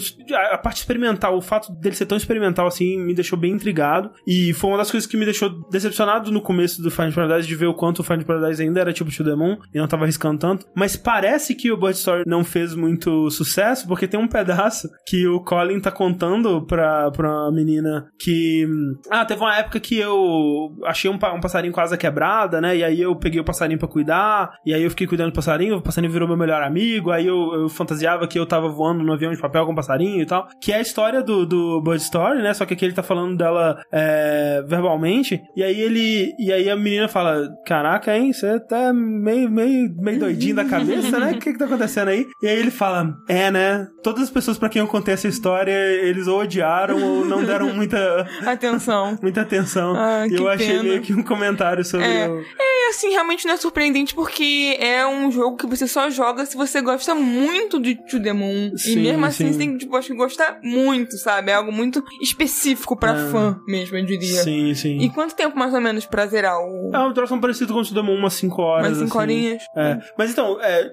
A 0.52 0.58
parte 0.58 0.78
experimental, 0.78 1.36
o 1.38 1.42
fato 1.42 1.72
dele 1.74 1.96
ser 1.96 2.06
tão 2.06 2.18
experimental 2.18 2.68
assim, 2.68 2.98
me 2.98 3.14
deixou 3.14 3.38
bem 3.38 3.52
intrigado. 3.54 4.12
E 4.28 4.54
foi 4.54 4.70
uma 4.72 4.78
das 4.78 4.92
coisas 4.92 5.08
que 5.10 5.18
me 5.18 5.26
deixou 5.26 5.50
decepcionado 5.70 6.32
no 6.32 6.42
começo 6.42 6.82
do 6.82 6.90
Find 6.92 7.14
Paradise, 7.14 7.48
de 7.48 7.56
ver 7.56 7.68
o 7.68 7.74
quanto 7.74 8.00
o 8.00 8.04
Find 8.04 8.24
Paradise 8.24 8.62
ainda 8.62 8.80
era 8.82 8.94
tipo 8.94 9.12
To 9.12 9.24
The 9.24 9.36
Moon 9.36 9.58
e 9.74 9.78
não 9.80 9.88
tava 9.88 10.04
arriscando 10.04 10.40
tanto. 10.40 10.66
Mas 10.76 10.96
parece 10.96 11.56
que 11.56 11.72
o 11.72 11.78
Bird 11.78 11.96
Story 11.98 12.24
não 12.26 12.44
fez 12.44 12.74
muito 12.76 13.30
sucesso, 13.32 13.88
porque 13.88 14.08
tem 14.08 14.20
um 14.20 14.28
pedaço 14.28 14.88
que 15.08 15.28
o 15.28 15.40
Colin 15.42 15.80
tá 15.80 15.92
contando 15.92 16.66
pra, 16.66 17.10
pra 17.12 17.52
menina 17.52 18.08
que. 18.20 18.66
Ah, 19.10 19.26
teve 19.26 19.42
uma 19.42 19.56
época 19.56 19.80
que 19.80 19.98
eu 19.98 20.76
achei 20.86 21.10
um, 21.10 21.16
um 21.16 21.40
passarinho 21.40 21.74
com 21.74 21.82
asa 21.82 21.98
quebrada, 21.98 22.62
né? 22.62 22.76
E 22.78 22.84
aí 22.84 23.02
eu 23.02 23.16
peguei 23.16 23.40
o 23.40 23.44
passarinho 23.44 23.80
pra 23.80 23.88
cuidar, 23.88 24.58
e 24.66 24.74
aí 24.74 24.84
eu 24.84 24.90
fiquei 24.90 25.08
cuidando 25.08 25.32
do 25.32 25.36
passarinho, 25.36 25.78
o 25.78 25.82
passarinho 25.82 26.12
virou 26.12 26.28
meu 26.28 26.38
melhor 26.38 26.62
amigo, 26.62 27.12
aí 27.12 27.28
eu, 27.28 27.54
eu 27.54 27.70
fantasiava 27.70 28.28
que 28.28 28.38
eu 28.38 28.46
tava 28.46 28.68
voando 28.68 29.04
no 29.04 29.14
avião 29.14 29.32
de 29.32 29.40
papel 29.40 29.66
com 29.66 29.72
o 29.72 29.76
passarinho 29.76 30.22
e 30.22 30.26
tal. 30.26 30.48
Que 30.62 30.72
é 30.72 30.78
a 30.78 30.82
história 30.82 31.22
do, 31.22 31.46
do 31.46 31.82
Bird 31.82 32.02
Story, 32.02 32.42
né? 32.42 32.54
Só 32.54 32.66
que 32.66 32.74
aqui 32.74 32.86
ele 32.86 32.94
tá 32.94 33.04
falando 33.04 33.38
dela 33.38 33.82
é, 33.92 34.64
verbalmente, 34.68 35.42
e 35.56 35.64
aí 35.64 35.80
ele. 35.80 36.34
E 36.40 36.52
aí 36.52 36.70
a 36.70 36.76
menina 36.76 37.08
fala: 37.08 37.50
Caraca, 37.66 38.16
hein? 38.16 38.34
Você 38.34 38.60
tá 38.60 38.94
meio, 38.94 39.50
meio, 39.50 39.94
meio 39.98 40.20
doidinho 40.20 40.56
da 40.56 40.66
cabeça, 40.66 41.20
né? 41.20 41.32
O 41.32 41.40
que 41.40 41.54
que 41.54 41.60
tá 41.60 41.66
acontecendo 41.66 42.10
aí? 42.10 42.26
E 42.42 42.48
aí 42.48 42.58
ele 42.58 42.72
fala: 42.72 43.16
É, 43.28 43.52
né? 43.52 43.88
Todas 44.04 44.24
as 44.24 44.30
pessoas 44.30 44.58
pra 44.58 44.70
quem 44.70 44.82
eu 44.82 44.88
contei 44.88 45.14
essa 45.14 45.28
história, 45.28 45.72
eles 45.72 46.28
ou 46.28 46.40
odiaram 46.42 47.02
ou 47.02 47.26
não 47.26 47.44
deram 47.44 47.74
muita 47.74 48.26
Atenção. 48.46 48.85
muita 49.22 49.42
atenção. 49.42 49.94
Ah, 49.96 50.28
e 50.28 50.34
eu 50.36 50.48
achei 50.48 50.68
pena. 50.68 50.84
meio 50.84 51.02
que 51.02 51.14
um 51.14 51.24
comentário 51.24 51.84
sobre 51.84 52.06
É. 52.08 52.28
o... 52.30 52.42
E 52.42 52.90
assim, 52.90 53.10
realmente 53.10 53.46
não 53.48 53.54
é 53.54 53.58
surpreendente 53.58 54.14
porque 54.14 54.78
é 54.80 55.06
um 55.08 55.32
jogo 55.32 55.58
que 55.58 55.66
você 55.66 55.88
só 55.88 56.10
joga 56.10 56.46
se 56.46 56.56
você 56.56 56.82
gosta 56.82 57.16
muito 57.16 57.80
de 57.82 57.96
To 57.96 58.22
The 58.22 58.32
Moon. 58.34 58.72
Sim, 58.78 58.92
e 58.94 58.96
mesmo 58.98 59.26
assim 59.26 59.46
sim. 59.48 59.52
você 59.54 59.58
tem 59.60 59.72
que 59.74 59.80
tipo, 59.80 59.96
acho 59.96 60.10
que 60.10 60.16
gostar 60.16 60.60
muito, 60.62 61.18
sabe? 61.18 61.50
É 61.52 61.56
algo 61.56 61.72
muito 61.72 62.04
específico 62.22 62.96
pra 62.96 63.14
É. 63.16 63.30
fã 63.32 63.60
mesmo, 63.68 63.98
eu 63.98 64.06
diria. 64.06 64.44
Sim, 64.44 64.74
sim. 64.76 64.98
E 65.00 65.10
quanto 65.10 65.36
tempo 65.36 65.58
mais 65.58 65.74
ou 65.74 65.82
menos 65.82 66.06
pra 66.06 66.28
zerar 66.28 66.58
o. 66.60 66.92
É 66.94 67.00
um 67.00 67.14
troço 67.14 67.36
parecido 67.40 67.74
com 67.74 67.80
o 67.80 67.84
To 67.84 67.94
The 67.94 68.02
Moon, 68.02 68.16
umas 68.18 68.34
5 68.34 68.62
horas. 68.62 68.84
mais 68.86 68.98
cinco 68.98 69.08
assim. 69.10 69.18
horinhas? 69.20 69.64
É. 69.76 69.98
Mas 70.18 70.32
então, 70.32 70.60
é, 70.62 70.92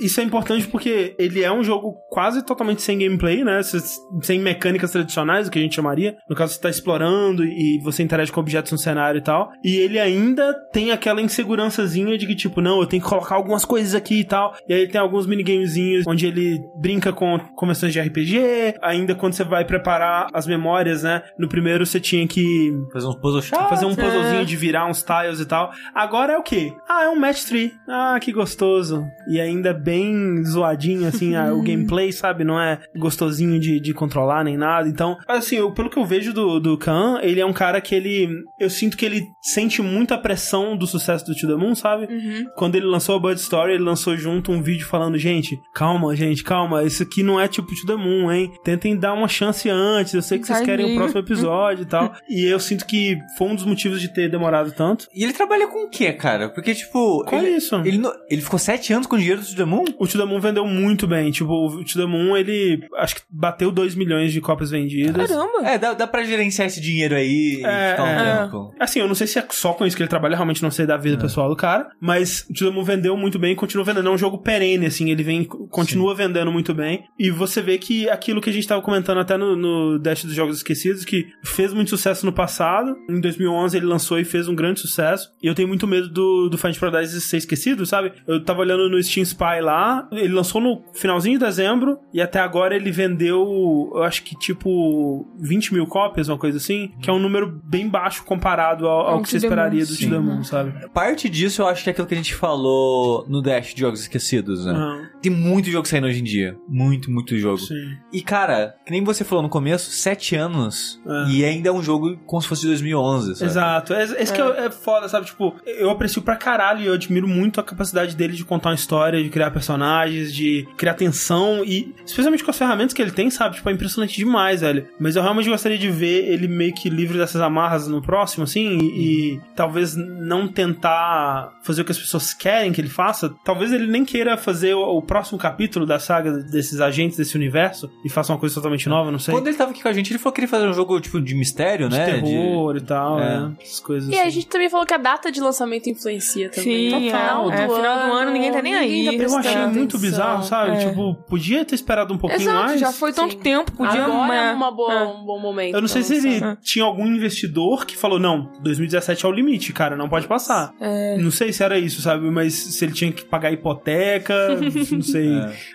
isso 0.00 0.20
é 0.20 0.24
importante 0.24 0.66
porque 0.68 1.14
ele 1.18 1.42
é 1.42 1.50
um 1.52 1.64
jogo 1.64 1.94
quase 2.10 2.44
totalmente 2.44 2.82
sem 2.82 2.98
gameplay, 2.98 3.42
né? 3.44 3.62
Se- 3.62 3.80
Sem 4.22 4.38
mecânicas 4.40 4.90
tradicionais, 4.90 5.48
o 5.48 5.50
que 5.50 5.58
a 5.58 5.62
gente 5.62 5.74
chamaria. 5.74 6.16
No 6.28 6.36
caso, 6.36 6.54
você 6.54 6.60
tá 6.60 6.68
explorando 6.70 7.21
e 7.44 7.78
você 7.82 8.02
interage 8.02 8.30
com 8.32 8.40
objetos 8.40 8.72
no 8.72 8.78
cenário 8.78 9.18
e 9.18 9.22
tal. 9.22 9.50
E 9.64 9.76
ele 9.76 9.98
ainda 9.98 10.52
tem 10.72 10.90
aquela 10.90 11.20
insegurançazinha 11.20 12.16
de 12.18 12.26
que, 12.26 12.34
tipo, 12.34 12.60
não, 12.60 12.80
eu 12.80 12.86
tenho 12.86 13.02
que 13.02 13.08
colocar 13.08 13.34
algumas 13.36 13.64
coisas 13.64 13.94
aqui 13.94 14.20
e 14.20 14.24
tal. 14.24 14.54
E 14.68 14.72
aí 14.74 14.88
tem 14.88 15.00
alguns 15.00 15.26
minigamezinhos 15.26 16.06
onde 16.06 16.26
ele 16.26 16.58
brinca 16.80 17.12
com 17.12 17.38
convenções 17.56 17.92
de 17.92 18.00
RPG. 18.00 18.74
Ainda 18.82 19.14
quando 19.14 19.34
você 19.34 19.44
vai 19.44 19.64
preparar 19.64 20.28
as 20.32 20.46
memórias, 20.46 21.02
né? 21.02 21.22
No 21.38 21.48
primeiro 21.48 21.84
você 21.86 22.00
tinha 22.00 22.26
que 22.26 22.70
Fazer 22.92 23.06
uns 23.06 23.16
puzzle 23.16 23.42
chato. 23.42 23.68
fazer 23.68 23.86
um 23.86 23.92
é. 23.92 23.94
puzzlezinho 23.96 24.44
de 24.46 24.56
virar 24.56 24.86
uns 24.88 25.02
tiles 25.02 25.40
e 25.40 25.46
tal. 25.46 25.70
Agora 25.94 26.32
é 26.32 26.36
o 26.38 26.42
quê? 26.42 26.72
Ah, 26.88 27.04
é 27.04 27.08
um 27.08 27.16
match 27.18 27.44
tree. 27.44 27.72
Ah, 27.88 28.18
que 28.20 28.32
gostoso. 28.32 29.04
E 29.28 29.40
ainda 29.40 29.72
bem 29.74 30.42
zoadinho, 30.44 31.06
assim, 31.06 31.34
ah, 31.34 31.52
o 31.52 31.62
gameplay, 31.62 32.12
sabe? 32.12 32.44
Não 32.44 32.60
é 32.60 32.80
gostosinho 32.96 33.58
de, 33.60 33.80
de 33.80 33.92
controlar 33.92 34.44
nem 34.44 34.56
nada. 34.56 34.88
Então, 34.88 35.16
assim, 35.28 35.56
eu- 35.56 35.72
pelo 35.72 35.90
que 35.90 35.98
eu 35.98 36.04
vejo 36.04 36.32
do, 36.32 36.58
do 36.60 36.78
Khan, 36.78 37.01
ele 37.22 37.40
é 37.40 37.46
um 37.46 37.52
cara 37.52 37.80
que 37.80 37.94
ele. 37.94 38.28
Eu 38.58 38.70
sinto 38.70 38.96
que 38.96 39.04
ele 39.04 39.24
sente 39.42 39.80
muita 39.82 40.16
pressão 40.18 40.76
do 40.76 40.86
sucesso 40.86 41.24
do 41.24 41.34
To 41.34 41.46
The 41.46 41.54
Moon, 41.56 41.74
sabe? 41.74 42.04
Uhum. 42.12 42.44
Quando 42.56 42.76
ele 42.76 42.86
lançou 42.86 43.16
a 43.16 43.18
Bud 43.18 43.38
Story, 43.40 43.74
ele 43.74 43.82
lançou 43.82 44.16
junto 44.16 44.50
um 44.52 44.62
vídeo 44.62 44.86
falando: 44.86 45.16
gente, 45.18 45.58
calma, 45.74 46.14
gente, 46.16 46.42
calma. 46.44 46.82
Isso 46.84 47.02
aqui 47.02 47.22
não 47.22 47.40
é 47.40 47.48
tipo 47.48 47.68
To 47.74 47.86
The 47.86 47.96
Moon, 47.96 48.30
hein? 48.32 48.52
Tentem 48.64 48.96
dar 48.96 49.12
uma 49.14 49.28
chance 49.28 49.68
antes. 49.68 50.14
Eu 50.14 50.22
sei 50.22 50.38
que 50.38 50.46
vocês 50.46 50.60
querem 50.60 50.84
o 50.84 50.88
Tadinho. 50.88 51.00
próximo 51.00 51.20
episódio 51.20 51.82
e 51.82 51.86
tal. 51.86 52.12
E 52.28 52.44
eu 52.46 52.58
sinto 52.58 52.86
que 52.86 53.18
foi 53.36 53.48
um 53.48 53.54
dos 53.54 53.64
motivos 53.64 54.00
de 54.00 54.12
ter 54.12 54.30
demorado 54.30 54.72
tanto. 54.72 55.06
E 55.14 55.22
ele 55.22 55.32
trabalha 55.32 55.66
com 55.68 55.84
o 55.86 55.90
quê, 55.90 56.12
cara? 56.12 56.48
Porque, 56.48 56.74
tipo. 56.74 57.24
Qual 57.24 57.40
ele, 57.42 57.52
é 57.52 57.56
isso? 57.56 57.74
Ele, 57.84 57.98
não- 57.98 58.12
ele 58.30 58.40
ficou 58.40 58.58
sete 58.58 58.92
anos 58.92 59.06
com 59.06 59.16
o 59.16 59.18
dinheiro 59.18 59.40
do 59.40 59.46
To 59.46 59.54
The 59.56 59.64
Moon? 59.64 59.84
O 59.98 60.06
To 60.06 60.18
The 60.18 60.24
Moon 60.24 60.40
vendeu 60.40 60.66
muito 60.66 61.06
bem. 61.06 61.30
Tipo, 61.30 61.52
o 61.66 61.84
To 61.84 61.98
The 61.98 62.06
Moon, 62.06 62.36
ele 62.36 62.80
acho 62.96 63.16
que 63.16 63.22
bateu 63.30 63.70
2 63.70 63.94
milhões 63.94 64.32
de 64.32 64.40
cópias 64.40 64.70
vendidas. 64.70 65.28
Caramba! 65.30 65.68
É, 65.68 65.78
dá, 65.78 65.92
dá 65.94 66.06
pra 66.06 66.22
gerenciar 66.24 66.66
esse 66.68 66.80
dinheiro 66.80 66.91
aí 67.16 67.62
É, 67.64 67.88
e 67.88 67.90
ficar 67.90 68.04
um 68.04 68.06
é. 68.06 68.42
tempo. 68.42 68.74
Assim, 68.78 69.00
eu 69.00 69.08
não 69.08 69.14
sei 69.14 69.26
se 69.26 69.38
é 69.38 69.46
só 69.50 69.72
com 69.72 69.86
isso 69.86 69.96
que 69.96 70.02
ele 70.02 70.10
trabalha, 70.10 70.36
realmente 70.36 70.62
não 70.62 70.70
sei 70.70 70.86
da 70.86 70.96
vida 70.96 71.16
pessoal 71.16 71.48
do 71.48 71.56
cara, 71.56 71.90
mas 72.00 72.46
o 72.50 72.84
vendeu 72.84 73.16
muito 73.16 73.38
bem 73.38 73.52
e 73.52 73.56
continua 73.56 73.84
vendendo. 73.84 74.08
É 74.08 74.12
um 74.12 74.18
jogo 74.18 74.38
perene, 74.38 74.86
assim, 74.86 75.10
ele 75.10 75.22
vem, 75.22 75.44
continua 75.44 76.14
vendendo 76.14 76.50
muito 76.50 76.74
bem. 76.74 77.04
E 77.18 77.30
você 77.30 77.60
vê 77.60 77.78
que 77.78 78.08
aquilo 78.08 78.40
que 78.40 78.50
a 78.50 78.52
gente 78.52 78.66
tava 78.66 78.82
comentando 78.82 79.18
até 79.18 79.36
no, 79.36 79.56
no 79.56 79.98
Dash 79.98 80.24
dos 80.24 80.34
Jogos 80.34 80.56
Esquecidos, 80.56 81.04
que 81.04 81.26
fez 81.44 81.72
muito 81.72 81.90
sucesso 81.90 82.26
no 82.26 82.32
passado, 82.32 82.96
em 83.08 83.20
2011 83.20 83.76
ele 83.76 83.86
lançou 83.86 84.18
e 84.18 84.24
fez 84.24 84.48
um 84.48 84.54
grande 84.54 84.80
sucesso. 84.80 85.32
E 85.42 85.46
eu 85.46 85.54
tenho 85.54 85.68
muito 85.68 85.86
medo 85.86 86.08
do, 86.08 86.48
do 86.48 86.58
Find 86.58 86.76
Paradise 86.78 87.20
ser 87.20 87.36
esquecido, 87.36 87.86
sabe? 87.86 88.12
Eu 88.26 88.42
tava 88.44 88.60
olhando 88.60 88.88
no 88.88 89.02
Steam 89.02 89.22
Spy 89.22 89.60
lá, 89.60 90.08
ele 90.12 90.32
lançou 90.32 90.60
no 90.60 90.82
finalzinho 90.92 91.38
de 91.38 91.44
dezembro 91.44 91.98
e 92.12 92.20
até 92.20 92.40
agora 92.40 92.74
ele 92.74 92.90
vendeu, 92.90 93.90
eu 93.94 94.02
acho 94.02 94.22
que 94.22 94.36
tipo 94.38 95.26
20 95.38 95.74
mil 95.74 95.86
cópias, 95.86 96.28
uma 96.28 96.38
coisa 96.38 96.58
assim, 96.58 96.81
que 97.00 97.08
é 97.10 97.12
um 97.12 97.18
número 97.18 97.60
bem 97.64 97.88
baixo 97.88 98.24
comparado 98.24 98.86
ao, 98.86 99.00
ao 99.00 99.14
Ao 99.14 99.22
que 99.22 99.28
você 99.28 99.36
esperaria 99.38 99.84
do 99.84 100.22
Moon, 100.22 100.44
sabe? 100.44 100.72
Parte 100.90 101.28
disso 101.28 101.62
eu 101.62 101.66
acho 101.66 101.82
que 101.82 101.90
é 101.90 101.92
aquilo 101.92 102.06
que 102.06 102.14
a 102.14 102.16
gente 102.16 102.34
falou 102.34 103.24
no 103.28 103.40
Dash 103.42 103.74
de 103.74 103.80
Jogos 103.80 104.00
Esquecidos, 104.00 104.64
né? 104.66 104.72
Aham, 104.72 105.08
Tem 105.20 105.30
muito 105.32 105.70
jogo 105.70 105.86
saindo 105.86 106.06
hoje 106.06 106.20
em 106.20 106.24
dia. 106.24 106.56
Muito, 106.68 107.10
muito 107.10 107.36
jogo. 107.38 107.58
sim. 107.58 107.74
E 108.12 108.22
cara, 108.22 108.74
que 108.84 108.90
nem 108.92 109.02
você 109.02 109.24
falou 109.24 109.42
no 109.42 109.48
começo, 109.48 109.90
sete 109.90 110.34
anos. 110.36 111.00
É. 111.06 111.30
E 111.30 111.44
ainda 111.44 111.68
é 111.68 111.72
um 111.72 111.82
jogo 111.82 112.16
como 112.26 112.40
se 112.42 112.48
fosse 112.48 112.62
de 112.62 112.68
2011, 112.68 113.36
sabe? 113.36 113.50
Exato. 113.50 113.94
É- 113.94 114.02
Esse 114.22 114.32
que 114.32 114.40
é, 114.40 114.66
é 114.66 114.70
foda, 114.70 115.08
sabe? 115.08 115.26
Tipo, 115.26 115.54
eu 115.66 115.90
aprecio 115.90 116.22
pra 116.22 116.36
caralho 116.36 116.80
e 116.82 116.86
eu 116.86 116.94
admiro 116.94 117.26
muito 117.28 117.60
a 117.60 117.64
capacidade 117.64 118.14
dele 118.16 118.34
de 118.34 118.44
contar 118.44 118.70
uma 118.70 118.74
história, 118.74 119.22
de 119.22 119.28
criar 119.30 119.50
personagens, 119.50 120.32
de 120.34 120.66
criar 120.76 120.94
tensão 120.94 121.64
e 121.64 121.94
especialmente 122.04 122.44
com 122.44 122.50
as 122.50 122.58
ferramentas 122.58 122.92
que 122.92 123.00
ele 123.02 123.10
tem, 123.10 123.30
sabe? 123.30 123.56
Tipo, 123.56 123.68
é 123.70 123.72
impressionante 123.72 124.16
demais, 124.16 124.60
velho. 124.60 124.86
Mas 124.98 125.16
eu 125.16 125.22
realmente 125.22 125.48
gostaria 125.48 125.78
de 125.78 125.88
ver 125.90 126.28
ele 126.32 126.46
meio 126.48 126.71
que 126.72 126.88
livre 126.90 127.18
dessas 127.18 127.40
amarras 127.40 127.86
no 127.86 128.02
próximo, 128.02 128.44
assim, 128.44 128.78
e, 128.78 129.34
e 129.34 129.40
talvez 129.54 129.94
não 129.96 130.48
tentar 130.48 131.52
fazer 131.62 131.82
o 131.82 131.84
que 131.84 131.92
as 131.92 131.98
pessoas 131.98 132.32
querem 132.34 132.72
que 132.72 132.80
ele 132.80 132.88
faça. 132.88 133.32
Talvez 133.44 133.72
ele 133.72 133.86
nem 133.86 134.04
queira 134.04 134.36
fazer 134.36 134.74
o, 134.74 134.98
o 134.98 135.02
próximo 135.02 135.38
capítulo 135.38 135.86
da 135.86 135.98
saga 135.98 136.32
desses 136.32 136.80
agentes 136.80 137.16
desse 137.16 137.36
universo 137.36 137.90
e 138.04 138.08
faça 138.08 138.32
uma 138.32 138.38
coisa 138.38 138.54
totalmente 138.54 138.88
nova, 138.88 139.10
não 139.10 139.18
sei. 139.18 139.32
Quando 139.34 139.46
ele 139.46 139.56
tava 139.56 139.70
aqui 139.70 139.82
com 139.82 139.88
a 139.88 139.92
gente, 139.92 140.10
ele 140.10 140.18
falou 140.18 140.32
que 140.32 140.36
queria 140.40 140.48
fazer 140.48 140.66
um 140.68 140.72
jogo 140.72 140.98
tipo 141.00 141.20
de 141.20 141.34
mistério, 141.34 141.88
de 141.88 141.96
né? 141.96 142.04
terror 142.06 142.76
e 142.76 142.80
tal, 142.80 143.20
É. 143.20 143.24
né? 143.40 143.52
Essas 143.60 143.80
coisas 143.80 144.08
E 144.10 144.14
assim. 144.14 144.26
a 144.26 144.30
gente 144.30 144.46
também 144.48 144.68
falou 144.70 144.86
que 144.86 144.94
a 144.94 144.98
data 144.98 145.30
de 145.30 145.40
lançamento 145.40 145.88
influencia 145.88 146.48
também. 146.50 146.90
Sim, 146.90 146.96
final, 147.06 147.50
é. 147.50 147.66
do 147.66 147.72
É, 147.72 147.76
final 147.76 148.06
do 148.06 148.12
ano, 148.14 148.30
ninguém 148.32 148.52
tá 148.52 148.62
nem 148.62 148.74
aí. 148.74 149.02
ninguém 149.04 149.18
tá 149.18 149.24
Eu 149.24 149.38
achei 149.38 149.56
muito 149.66 149.96
atenção. 149.96 150.00
bizarro, 150.00 150.42
sabe? 150.44 150.70
É. 150.76 150.88
Tipo, 150.88 151.14
podia 151.28 151.64
ter 151.64 151.74
esperado 151.74 152.12
um 152.14 152.18
pouquinho 152.18 152.42
Exato, 152.42 152.58
mais. 152.66 152.80
já 152.80 152.92
foi 152.92 153.12
tanto 153.12 153.32
Sim. 153.34 153.38
tempo, 153.40 153.72
podia 153.72 154.04
Agora 154.04 154.34
é 154.34 154.52
uma- 154.52 154.70
boa, 154.72 154.92
é. 154.92 155.04
um 155.04 155.24
bom 155.24 155.38
momento. 155.38 155.74
Eu 155.74 155.80
não 155.80 155.88
sei 155.88 156.02
se 156.02 156.14
ele 156.16 156.40
tinha 156.62 156.84
algum 156.84 157.06
investidor 157.06 157.84
que 157.86 157.96
falou, 157.96 158.18
não, 158.18 158.52
2017 158.62 159.24
é 159.24 159.28
o 159.28 159.32
limite, 159.32 159.72
cara, 159.72 159.96
não 159.96 160.08
pode 160.08 160.26
passar. 160.26 160.72
É. 160.80 161.16
Não 161.18 161.30
sei 161.30 161.52
se 161.52 161.62
era 161.62 161.78
isso, 161.78 162.00
sabe? 162.00 162.30
Mas 162.30 162.54
se 162.54 162.84
ele 162.84 162.92
tinha 162.92 163.12
que 163.12 163.24
pagar 163.24 163.50
hipoteca, 163.52 164.34
não 164.92 165.02
sei. 165.02 165.28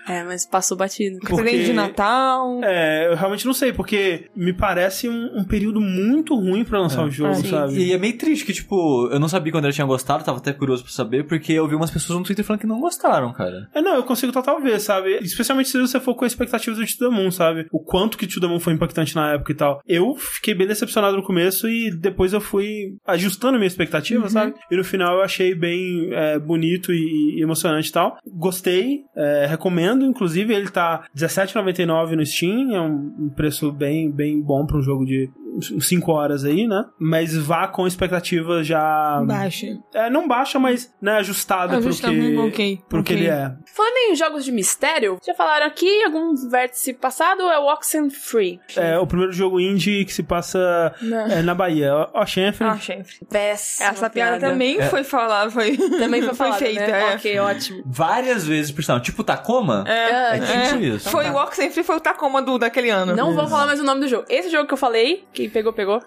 É. 0.08 0.20
É, 0.20 0.24
mas 0.24 0.46
passou 0.46 0.78
batido. 0.78 1.20
Porque- 1.20 1.58
de 1.58 1.74
Natal. 1.74 2.62
É, 2.64 3.08
eu 3.12 3.16
realmente 3.16 3.46
não 3.46 3.54
sei, 3.54 3.74
porque 3.74 4.30
me 4.36 4.54
parece 4.54 5.10
um, 5.10 5.40
um 5.40 5.44
período 5.44 5.82
muito 5.82 6.36
ruim 6.36 6.64
pra 6.64 6.80
lançar 6.80 7.04
o 7.06 7.10
jogo, 7.12 7.36
Sim. 7.36 7.50
sabe? 7.50 7.74
E 7.78 7.92
é 7.94 7.98
meio 7.98 8.18
triste 8.18 8.46
que, 8.46 8.54
tipo, 8.54 9.10
eu 9.12 9.20
não 9.20 9.28
sabia 9.28 9.52
quando 9.52 9.66
eu 9.66 9.72
tinha 9.74 9.86
gostado, 9.88 10.24
tava 10.24 10.38
até 10.38 10.54
curioso 10.54 10.84
pra 10.84 10.92
saber, 10.92 11.26
porque 11.26 11.54
eu 11.54 11.68
vi 11.68 11.76
umas 11.76 11.92
pessoas 11.92 12.18
no 12.20 12.24
Twitter 12.26 12.46
falando 12.46 12.62
que 12.62 12.68
não 12.68 12.80
gostaram, 12.80 13.34
cara. 13.34 13.68
É, 13.74 13.82
não, 13.82 13.96
eu 13.96 14.04
consigo 14.04 14.32
total 14.32 14.62
ver, 14.62 14.80
sabe? 14.80 15.18
Especialmente 15.22 15.70
se 15.70 15.80
você 15.80 16.00
for 16.00 16.16
com 16.16 16.24
a 16.24 16.28
expectativa 16.28 16.76
do 16.76 17.12
Moon, 17.12 17.32
sabe? 17.32 17.68
O 17.72 17.80
quanto 17.80 18.18
que 18.18 18.28
Moon 18.48 18.60
foi 18.60 18.74
impactante 18.74 19.16
na 19.16 19.34
época 19.34 19.52
e 19.52 19.56
tal. 19.56 19.82
Eu 19.88 20.16
fiquei 20.16 20.54
bem 20.54 20.68
decepcionado 20.78 21.18
no 21.18 21.24
começo 21.24 21.68
e 21.68 21.92
depois 21.92 22.34
eu 22.34 22.42
fui 22.42 22.96
ajustando 23.06 23.58
minha 23.58 23.68
expectativa, 23.68 24.30
sabe? 24.30 24.54
E 24.72 24.78
no 24.78 24.84
final 24.84 25.16
eu 25.16 25.24
achei 25.24 25.56
bem 25.56 26.10
é, 26.12 26.40
bonito 26.40 26.94
e, 26.94 27.42
emocionante 27.42 27.90
e 27.90 27.92
tal. 27.92 28.18
Gostei, 28.26 29.02
é, 29.16 29.46
recomendo, 29.48 30.06
inclusive, 30.06 30.54
ele 30.54 30.70
tá 30.70 31.08
R$17,99 31.16 32.16
no 32.16 32.26
Steam, 32.26 32.76
é 32.76 32.82
um, 32.82 33.30
preço 33.36 33.72
bem, 33.72 34.12
bem 34.12 34.42
bom 34.42 34.66
pra 34.66 34.78
um 34.78 34.82
jogo 34.82 35.06
de 35.06 35.30
5 35.62 36.12
horas 36.12 36.44
aí, 36.44 36.68
né? 36.68 36.86
Mas 37.00 37.36
vá 37.36 37.68
com 37.68 37.88
expectativa 37.88 38.64
já... 38.64 39.22
Baixa. 39.26 39.78
É, 39.94 40.10
não 40.10 40.28
baixa, 40.28 40.60
mas 40.60 40.94
né, 41.02 41.18
ajustada 41.18 41.74
pro 41.74 41.82
que, 41.82 41.88
Ajustamento, 41.88 42.48
ok, 42.48 42.82
pro 42.88 43.04
que 43.04 43.14
ok. 43.14 43.24
ele 43.24 43.32
é. 43.32 43.56
Falando 43.74 43.98
em 44.10 44.16
jogos 44.16 44.46
de 44.46 44.52
mistério, 44.52 45.18
já 45.26 45.34
falaram 45.34 45.66
aqui, 45.66 46.04
algum 46.04 46.34
vértice 46.50 46.94
passado 46.94 47.42
é 47.44 47.60
o 47.60 47.66
Oxenfree. 47.66 48.60
É 48.76 48.98
o 48.98 49.08
primeiro 49.08 49.32
jogo 49.32 49.60
indie 49.60 50.06
que 50.06 50.14
se 50.14 50.24
passa 50.24 50.94
é, 51.30 51.42
na 51.42 51.54
Bahia. 51.54 51.94
Ó, 52.14 52.26
Chenfrey. 52.26 52.70
Ah, 52.70 52.78
chefe. 52.78 53.26
Péssima 53.26 53.90
Essa 53.90 54.10
piada, 54.10 54.40
também 54.40 54.82
foi 54.84 55.04
falada, 55.04 55.50
foi, 55.50 55.78
Também 55.78 56.22
foi, 56.22 56.34
falada, 56.36 56.58
feita. 56.58 56.88
né? 56.88 57.12
é. 57.12 57.16
Ok, 57.16 57.40
ótimo. 57.40 57.84
Várias 57.86 58.46
vezes, 58.46 58.72
por 58.72 58.84
sinal. 58.84 59.00
Tipo 59.00 59.24
Tacoma? 59.24 59.84
É, 59.88 60.38
É 60.38 60.62
tipo 60.70 60.84
isso. 60.84 61.10
Foi 61.10 61.30
o 61.30 61.36
Oxenfree, 61.36 61.84
foi 61.84 61.96
o 61.98 62.00
Tacoma 62.00 62.42
do, 62.42 62.58
daquele 62.58 62.90
ano. 62.90 63.16
Não 63.16 63.34
vou 63.34 63.48
falar 63.48 63.66
mais 63.66 63.80
o 63.80 63.84
nome 63.84 64.02
do 64.02 64.08
jogo. 64.08 64.26
Esse 64.30 64.50
jogo 64.50 64.68
que 64.68 64.74
eu 64.74 64.78
falei, 64.78 65.26
quem 65.48 65.54
pegou, 65.54 65.74
pegou. 65.74 66.00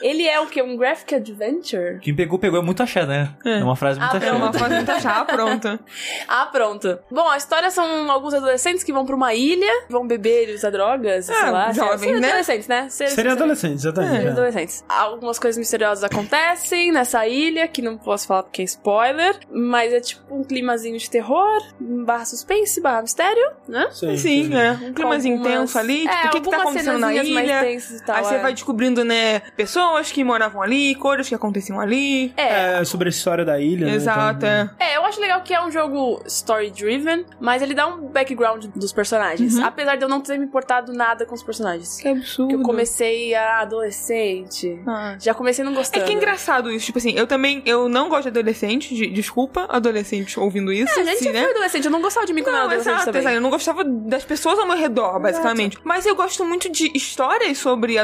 Ele 0.00 0.26
é 0.26 0.38
o 0.40 0.46
que? 0.46 0.62
Um 0.62 0.76
graphic 0.76 1.14
adventure? 1.14 1.98
Quem 2.00 2.14
pegou, 2.14 2.38
pegou 2.38 2.60
é 2.60 2.62
muito 2.62 2.82
axé, 2.82 3.04
né? 3.06 3.34
É, 3.44 3.62
uma 3.62 3.76
frase 3.76 3.98
muito 4.00 4.12
Ah, 4.14 4.16
axé. 4.16 4.28
É 4.28 4.32
uma 4.32 4.52
fase 4.52 4.74
muito 4.74 4.90
achar, 4.90 5.26
pronta. 5.26 5.80
Ah, 6.28 6.46
pronto. 6.46 6.98
Bom, 7.10 7.28
a 7.28 7.36
história 7.36 7.70
são 7.70 8.10
alguns 8.10 8.34
adolescentes 8.34 8.82
que 8.82 8.92
vão 8.92 9.04
pra 9.04 9.14
uma 9.14 9.34
ilha, 9.34 9.84
vão 9.88 10.06
beber 10.06 10.48
e 10.48 10.54
usar 10.54 10.70
drogas, 10.70 11.28
É, 11.28 11.34
sei 11.34 11.50
lá. 11.50 11.72
jovens, 11.72 12.20
né? 12.20 12.28
adolescentes, 12.28 12.68
né? 12.68 12.88
Ser- 12.88 13.08
Seria 13.08 13.30
ser- 13.32 13.36
adolescente, 13.36 13.74
exatamente. 13.74 14.12
Seriam 14.12 14.28
é. 14.28 14.32
adolescentes. 14.32 14.84
Algumas 14.88 15.38
coisas 15.38 15.58
misteriosas 15.58 16.04
acontecem 16.04 16.92
nessa 16.92 17.26
ilha, 17.26 17.68
que 17.68 17.82
não 17.82 17.96
posso 17.98 18.26
falar 18.26 18.42
porque 18.44 18.62
é 18.62 18.64
spoiler, 18.64 19.38
mas 19.50 19.92
é 19.92 20.00
tipo 20.00 20.34
um 20.34 20.42
climazinho 20.44 20.98
de 20.98 21.08
terror, 21.10 21.60
barra 21.80 22.24
suspense, 22.24 22.80
barra 22.80 23.02
mistério, 23.02 23.50
né? 23.68 23.88
Sim, 23.92 24.16
Sim, 24.16 24.54
é. 24.54 24.72
Um 24.72 24.92
climazinho 24.92 25.36
algumas- 25.36 25.54
intenso 25.56 25.78
ali. 25.78 26.00
Tipo, 26.00 26.12
é, 26.14 26.26
o 26.26 26.30
que, 26.30 26.40
que 26.40 26.50
tá 26.50 26.56
acontecendo 26.58 26.98
na 26.98 27.06
mais 27.06 27.28
ilha? 27.28 27.60
tensas 27.60 28.00
e 28.00 28.04
tal, 28.04 28.16
Aí 28.16 28.24
você 28.24 28.34
é. 28.34 28.38
vai 28.38 28.54
descobrindo, 28.74 29.04
né, 29.04 29.40
pessoas 29.56 30.10
que 30.10 30.24
moravam 30.24 30.60
ali, 30.60 30.94
coisas 30.96 31.28
que 31.28 31.34
aconteciam 31.34 31.80
ali. 31.80 32.32
É, 32.36 32.80
É, 32.80 32.84
sobre 32.84 33.08
a 33.08 33.10
história 33.10 33.44
da 33.44 33.58
ilha, 33.60 33.86
né? 33.86 33.94
Exato, 33.94 34.38
Então, 34.38 34.48
é. 34.48 34.70
É, 34.78 34.96
eu 34.96 35.04
acho 35.04 35.20
legal 35.20 35.40
que 35.42 35.54
é 35.54 35.62
um 35.64 35.70
jogo 35.70 36.20
story-driven, 36.26 37.24
mas 37.40 37.62
ele 37.62 37.74
dá 37.74 37.86
um 37.86 38.08
background 38.08 38.64
dos 38.74 38.92
personagens. 38.92 39.56
Uhum. 39.56 39.64
Apesar 39.64 39.96
de 39.96 40.04
eu 40.04 40.08
não 40.08 40.20
ter 40.20 40.38
me 40.38 40.44
importado 40.44 40.92
nada 40.92 41.24
com 41.24 41.34
os 41.34 41.42
personagens. 41.42 41.98
Que 42.00 42.08
absurdo. 42.08 42.48
Que 42.48 42.54
eu 42.56 42.62
comecei 42.62 43.34
a 43.34 43.60
adolescente. 43.60 44.78
Ah. 44.86 45.16
Já 45.20 45.34
comecei 45.34 45.64
não 45.64 45.72
É 45.72 45.76
gostando. 45.76 46.04
que 46.04 46.12
é 46.12 46.14
engraçado 46.14 46.70
isso, 46.70 46.86
tipo 46.86 46.98
assim, 46.98 47.12
eu 47.16 47.26
também, 47.26 47.62
eu 47.66 47.88
não 47.88 48.08
gosto 48.08 48.22
de 48.24 48.28
adolescente, 48.38 48.94
de- 48.94 49.08
desculpa, 49.08 49.66
adolescente 49.68 50.38
ouvindo 50.38 50.72
isso, 50.72 50.98
É, 50.98 51.02
a 51.02 51.04
gente 51.04 51.24
já 51.24 51.32
né? 51.32 51.42
foi 51.42 51.50
adolescente, 51.50 51.84
eu 51.84 51.90
não 51.90 52.00
gostava 52.02 52.26
de 52.26 52.32
mim 52.32 52.42
quando 52.42 52.56
eu 52.56 52.62
Não, 52.64 52.70
era 52.70 52.80
adolescente 52.80 53.02
exato, 53.02 53.18
exato. 53.18 53.34
Eu 53.36 53.40
não 53.40 53.50
gostava 53.50 53.84
das 53.84 54.24
pessoas 54.24 54.58
ao 54.58 54.66
meu 54.66 54.76
redor, 54.76 55.18
basicamente. 55.20 55.78
Mas 55.84 56.06
eu 56.06 56.14
gosto 56.14 56.44
muito 56.44 56.70
de 56.70 56.90
histórias 56.94 57.58
sobre 57.58 57.98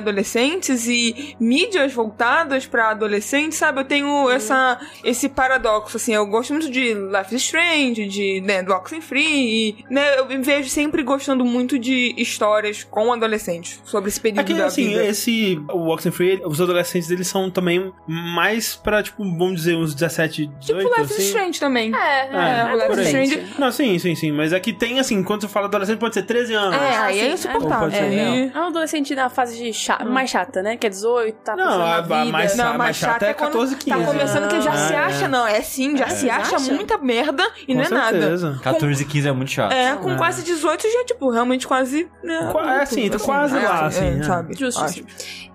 adolescentes 0.61 0.87
e 0.87 1.37
mídias 1.41 1.93
voltadas 1.93 2.67
pra 2.67 2.91
adolescentes, 2.91 3.59
sabe? 3.59 3.81
Eu 3.81 3.85
tenho 3.85 4.31
essa, 4.31 4.79
esse 5.03 5.29
paradoxo, 5.29 5.97
assim. 5.97 6.15
Eu 6.15 6.27
gosto 6.27 6.53
muito 6.53 6.71
de 6.71 6.95
Life 6.95 7.35
is 7.35 7.43
Strange, 7.43 8.07
de 8.07 8.41
né, 8.43 8.63
do 8.63 8.73
Oxenfree, 8.73 9.25
e, 9.79 9.85
né? 9.91 10.19
Eu 10.19 10.27
me 10.27 10.39
vejo 10.39 10.69
sempre 10.69 11.03
gostando 11.03 11.45
muito 11.45 11.79
de 11.79 12.15
histórias 12.17 12.85
com 12.85 13.13
adolescentes, 13.13 13.81
sobre 13.85 14.09
esse 14.11 14.21
período 14.21 14.41
É 14.41 14.45
que, 14.45 14.55
da 14.55 14.67
assim, 14.67 14.89
vida. 14.89 15.05
esse. 15.05 15.61
O 15.73 15.89
Oxenfree, 15.93 16.43
os 16.45 16.61
adolescentes 16.61 17.09
deles 17.09 17.27
são 17.29 17.51
também 17.51 17.93
mais 18.07 18.77
pra, 18.77 19.03
tipo, 19.03 19.23
vamos 19.25 19.57
dizer, 19.57 19.77
uns 19.77 19.95
17, 19.95 20.47
18. 20.47 20.85
Tipo 20.85 21.01
Life 21.01 21.13
is 21.13 21.19
assim. 21.19 21.29
Strange 21.29 21.61
também. 21.61 21.95
É, 21.95 21.99
É, 22.01 22.61
é, 22.71 22.75
o 22.75 22.77
Life 22.77 23.01
is. 23.01 23.07
Strange- 23.07 23.47
Não, 23.59 23.73
sim, 23.73 23.99
sim, 23.99 24.15
sim. 24.15 24.33
Mas 24.33 24.53
é 24.53 24.61
que 24.61 24.73
tem, 24.73 25.01
assim, 25.01 25.23
quando 25.23 25.43
você 25.43 25.49
fala 25.49 25.67
adolescente, 25.67 25.99
pode 25.99 26.15
ser 26.15 26.23
13 26.23 26.55
anos. 26.55 26.77
É, 26.81 26.97
aí 26.99 27.15
sim, 27.15 27.21
é 27.21 27.29
é. 27.29 27.33
insuportável. 27.33 27.79
Pode 27.81 27.95
ser, 27.97 28.01
Aí- 28.03 28.51
É 28.55 28.59
um 28.59 28.67
adolescente 28.67 29.15
na 29.15 29.29
fase 29.29 29.57
de 29.57 29.73
cha- 29.73 30.05
mais 30.05 30.31
chata, 30.51 30.63
né? 30.63 30.77
Que 30.77 30.87
é 30.87 30.91
18, 30.91 31.35
tá 31.43 31.57
Não, 31.57 31.83
a- 31.83 31.97
a 31.99 32.03
mais- 32.25 32.57
Não, 32.57 32.65
mais 32.65 32.77
mais 32.79 32.97
chata 32.97 33.13
chata 33.13 33.27
é 33.27 33.31
é 33.31 33.35
quando 33.35 33.53
14, 33.53 33.77
15. 33.77 33.99
Tá 33.99 34.05
começando 34.07 34.49
que 34.49 34.61
já 34.61 34.73
Ah, 34.73 34.77
se 34.77 34.93
é. 34.95 34.97
acha, 34.99 35.29
não. 35.29 35.47
É 35.47 35.63
sim, 35.63 35.97
já 35.97 36.09
se 36.09 36.29
acha 36.29 36.57
acha? 36.57 36.73
muita 36.73 36.99
merda 36.99 37.45
e 37.67 37.67
Com 37.75 37.75
não 37.75 37.83
é 37.83 37.89
nada. 37.89 38.21
certeza. 38.21 38.61
14 38.63 39.03
e 39.03 39.07
15 39.07 39.29
é 39.29 39.33
muito 39.33 39.51
chato. 39.51 39.73
É, 39.73 39.97
com 39.97 40.11
É. 40.13 40.17
quase 40.17 40.43
18 40.43 40.83
já, 40.91 41.05
tipo, 41.05 41.31
realmente 41.31 41.67
quase. 41.67 42.09
Né, 42.23 42.49
Qua- 42.53 42.75
é, 42.75 42.83
assim, 42.83 43.09
tá 43.09 43.19
quase 43.19 43.55
lá, 43.59 43.87
assim, 43.87 44.21
é. 44.21 44.23
sabe? 44.23 44.57
Justo. 44.57 44.81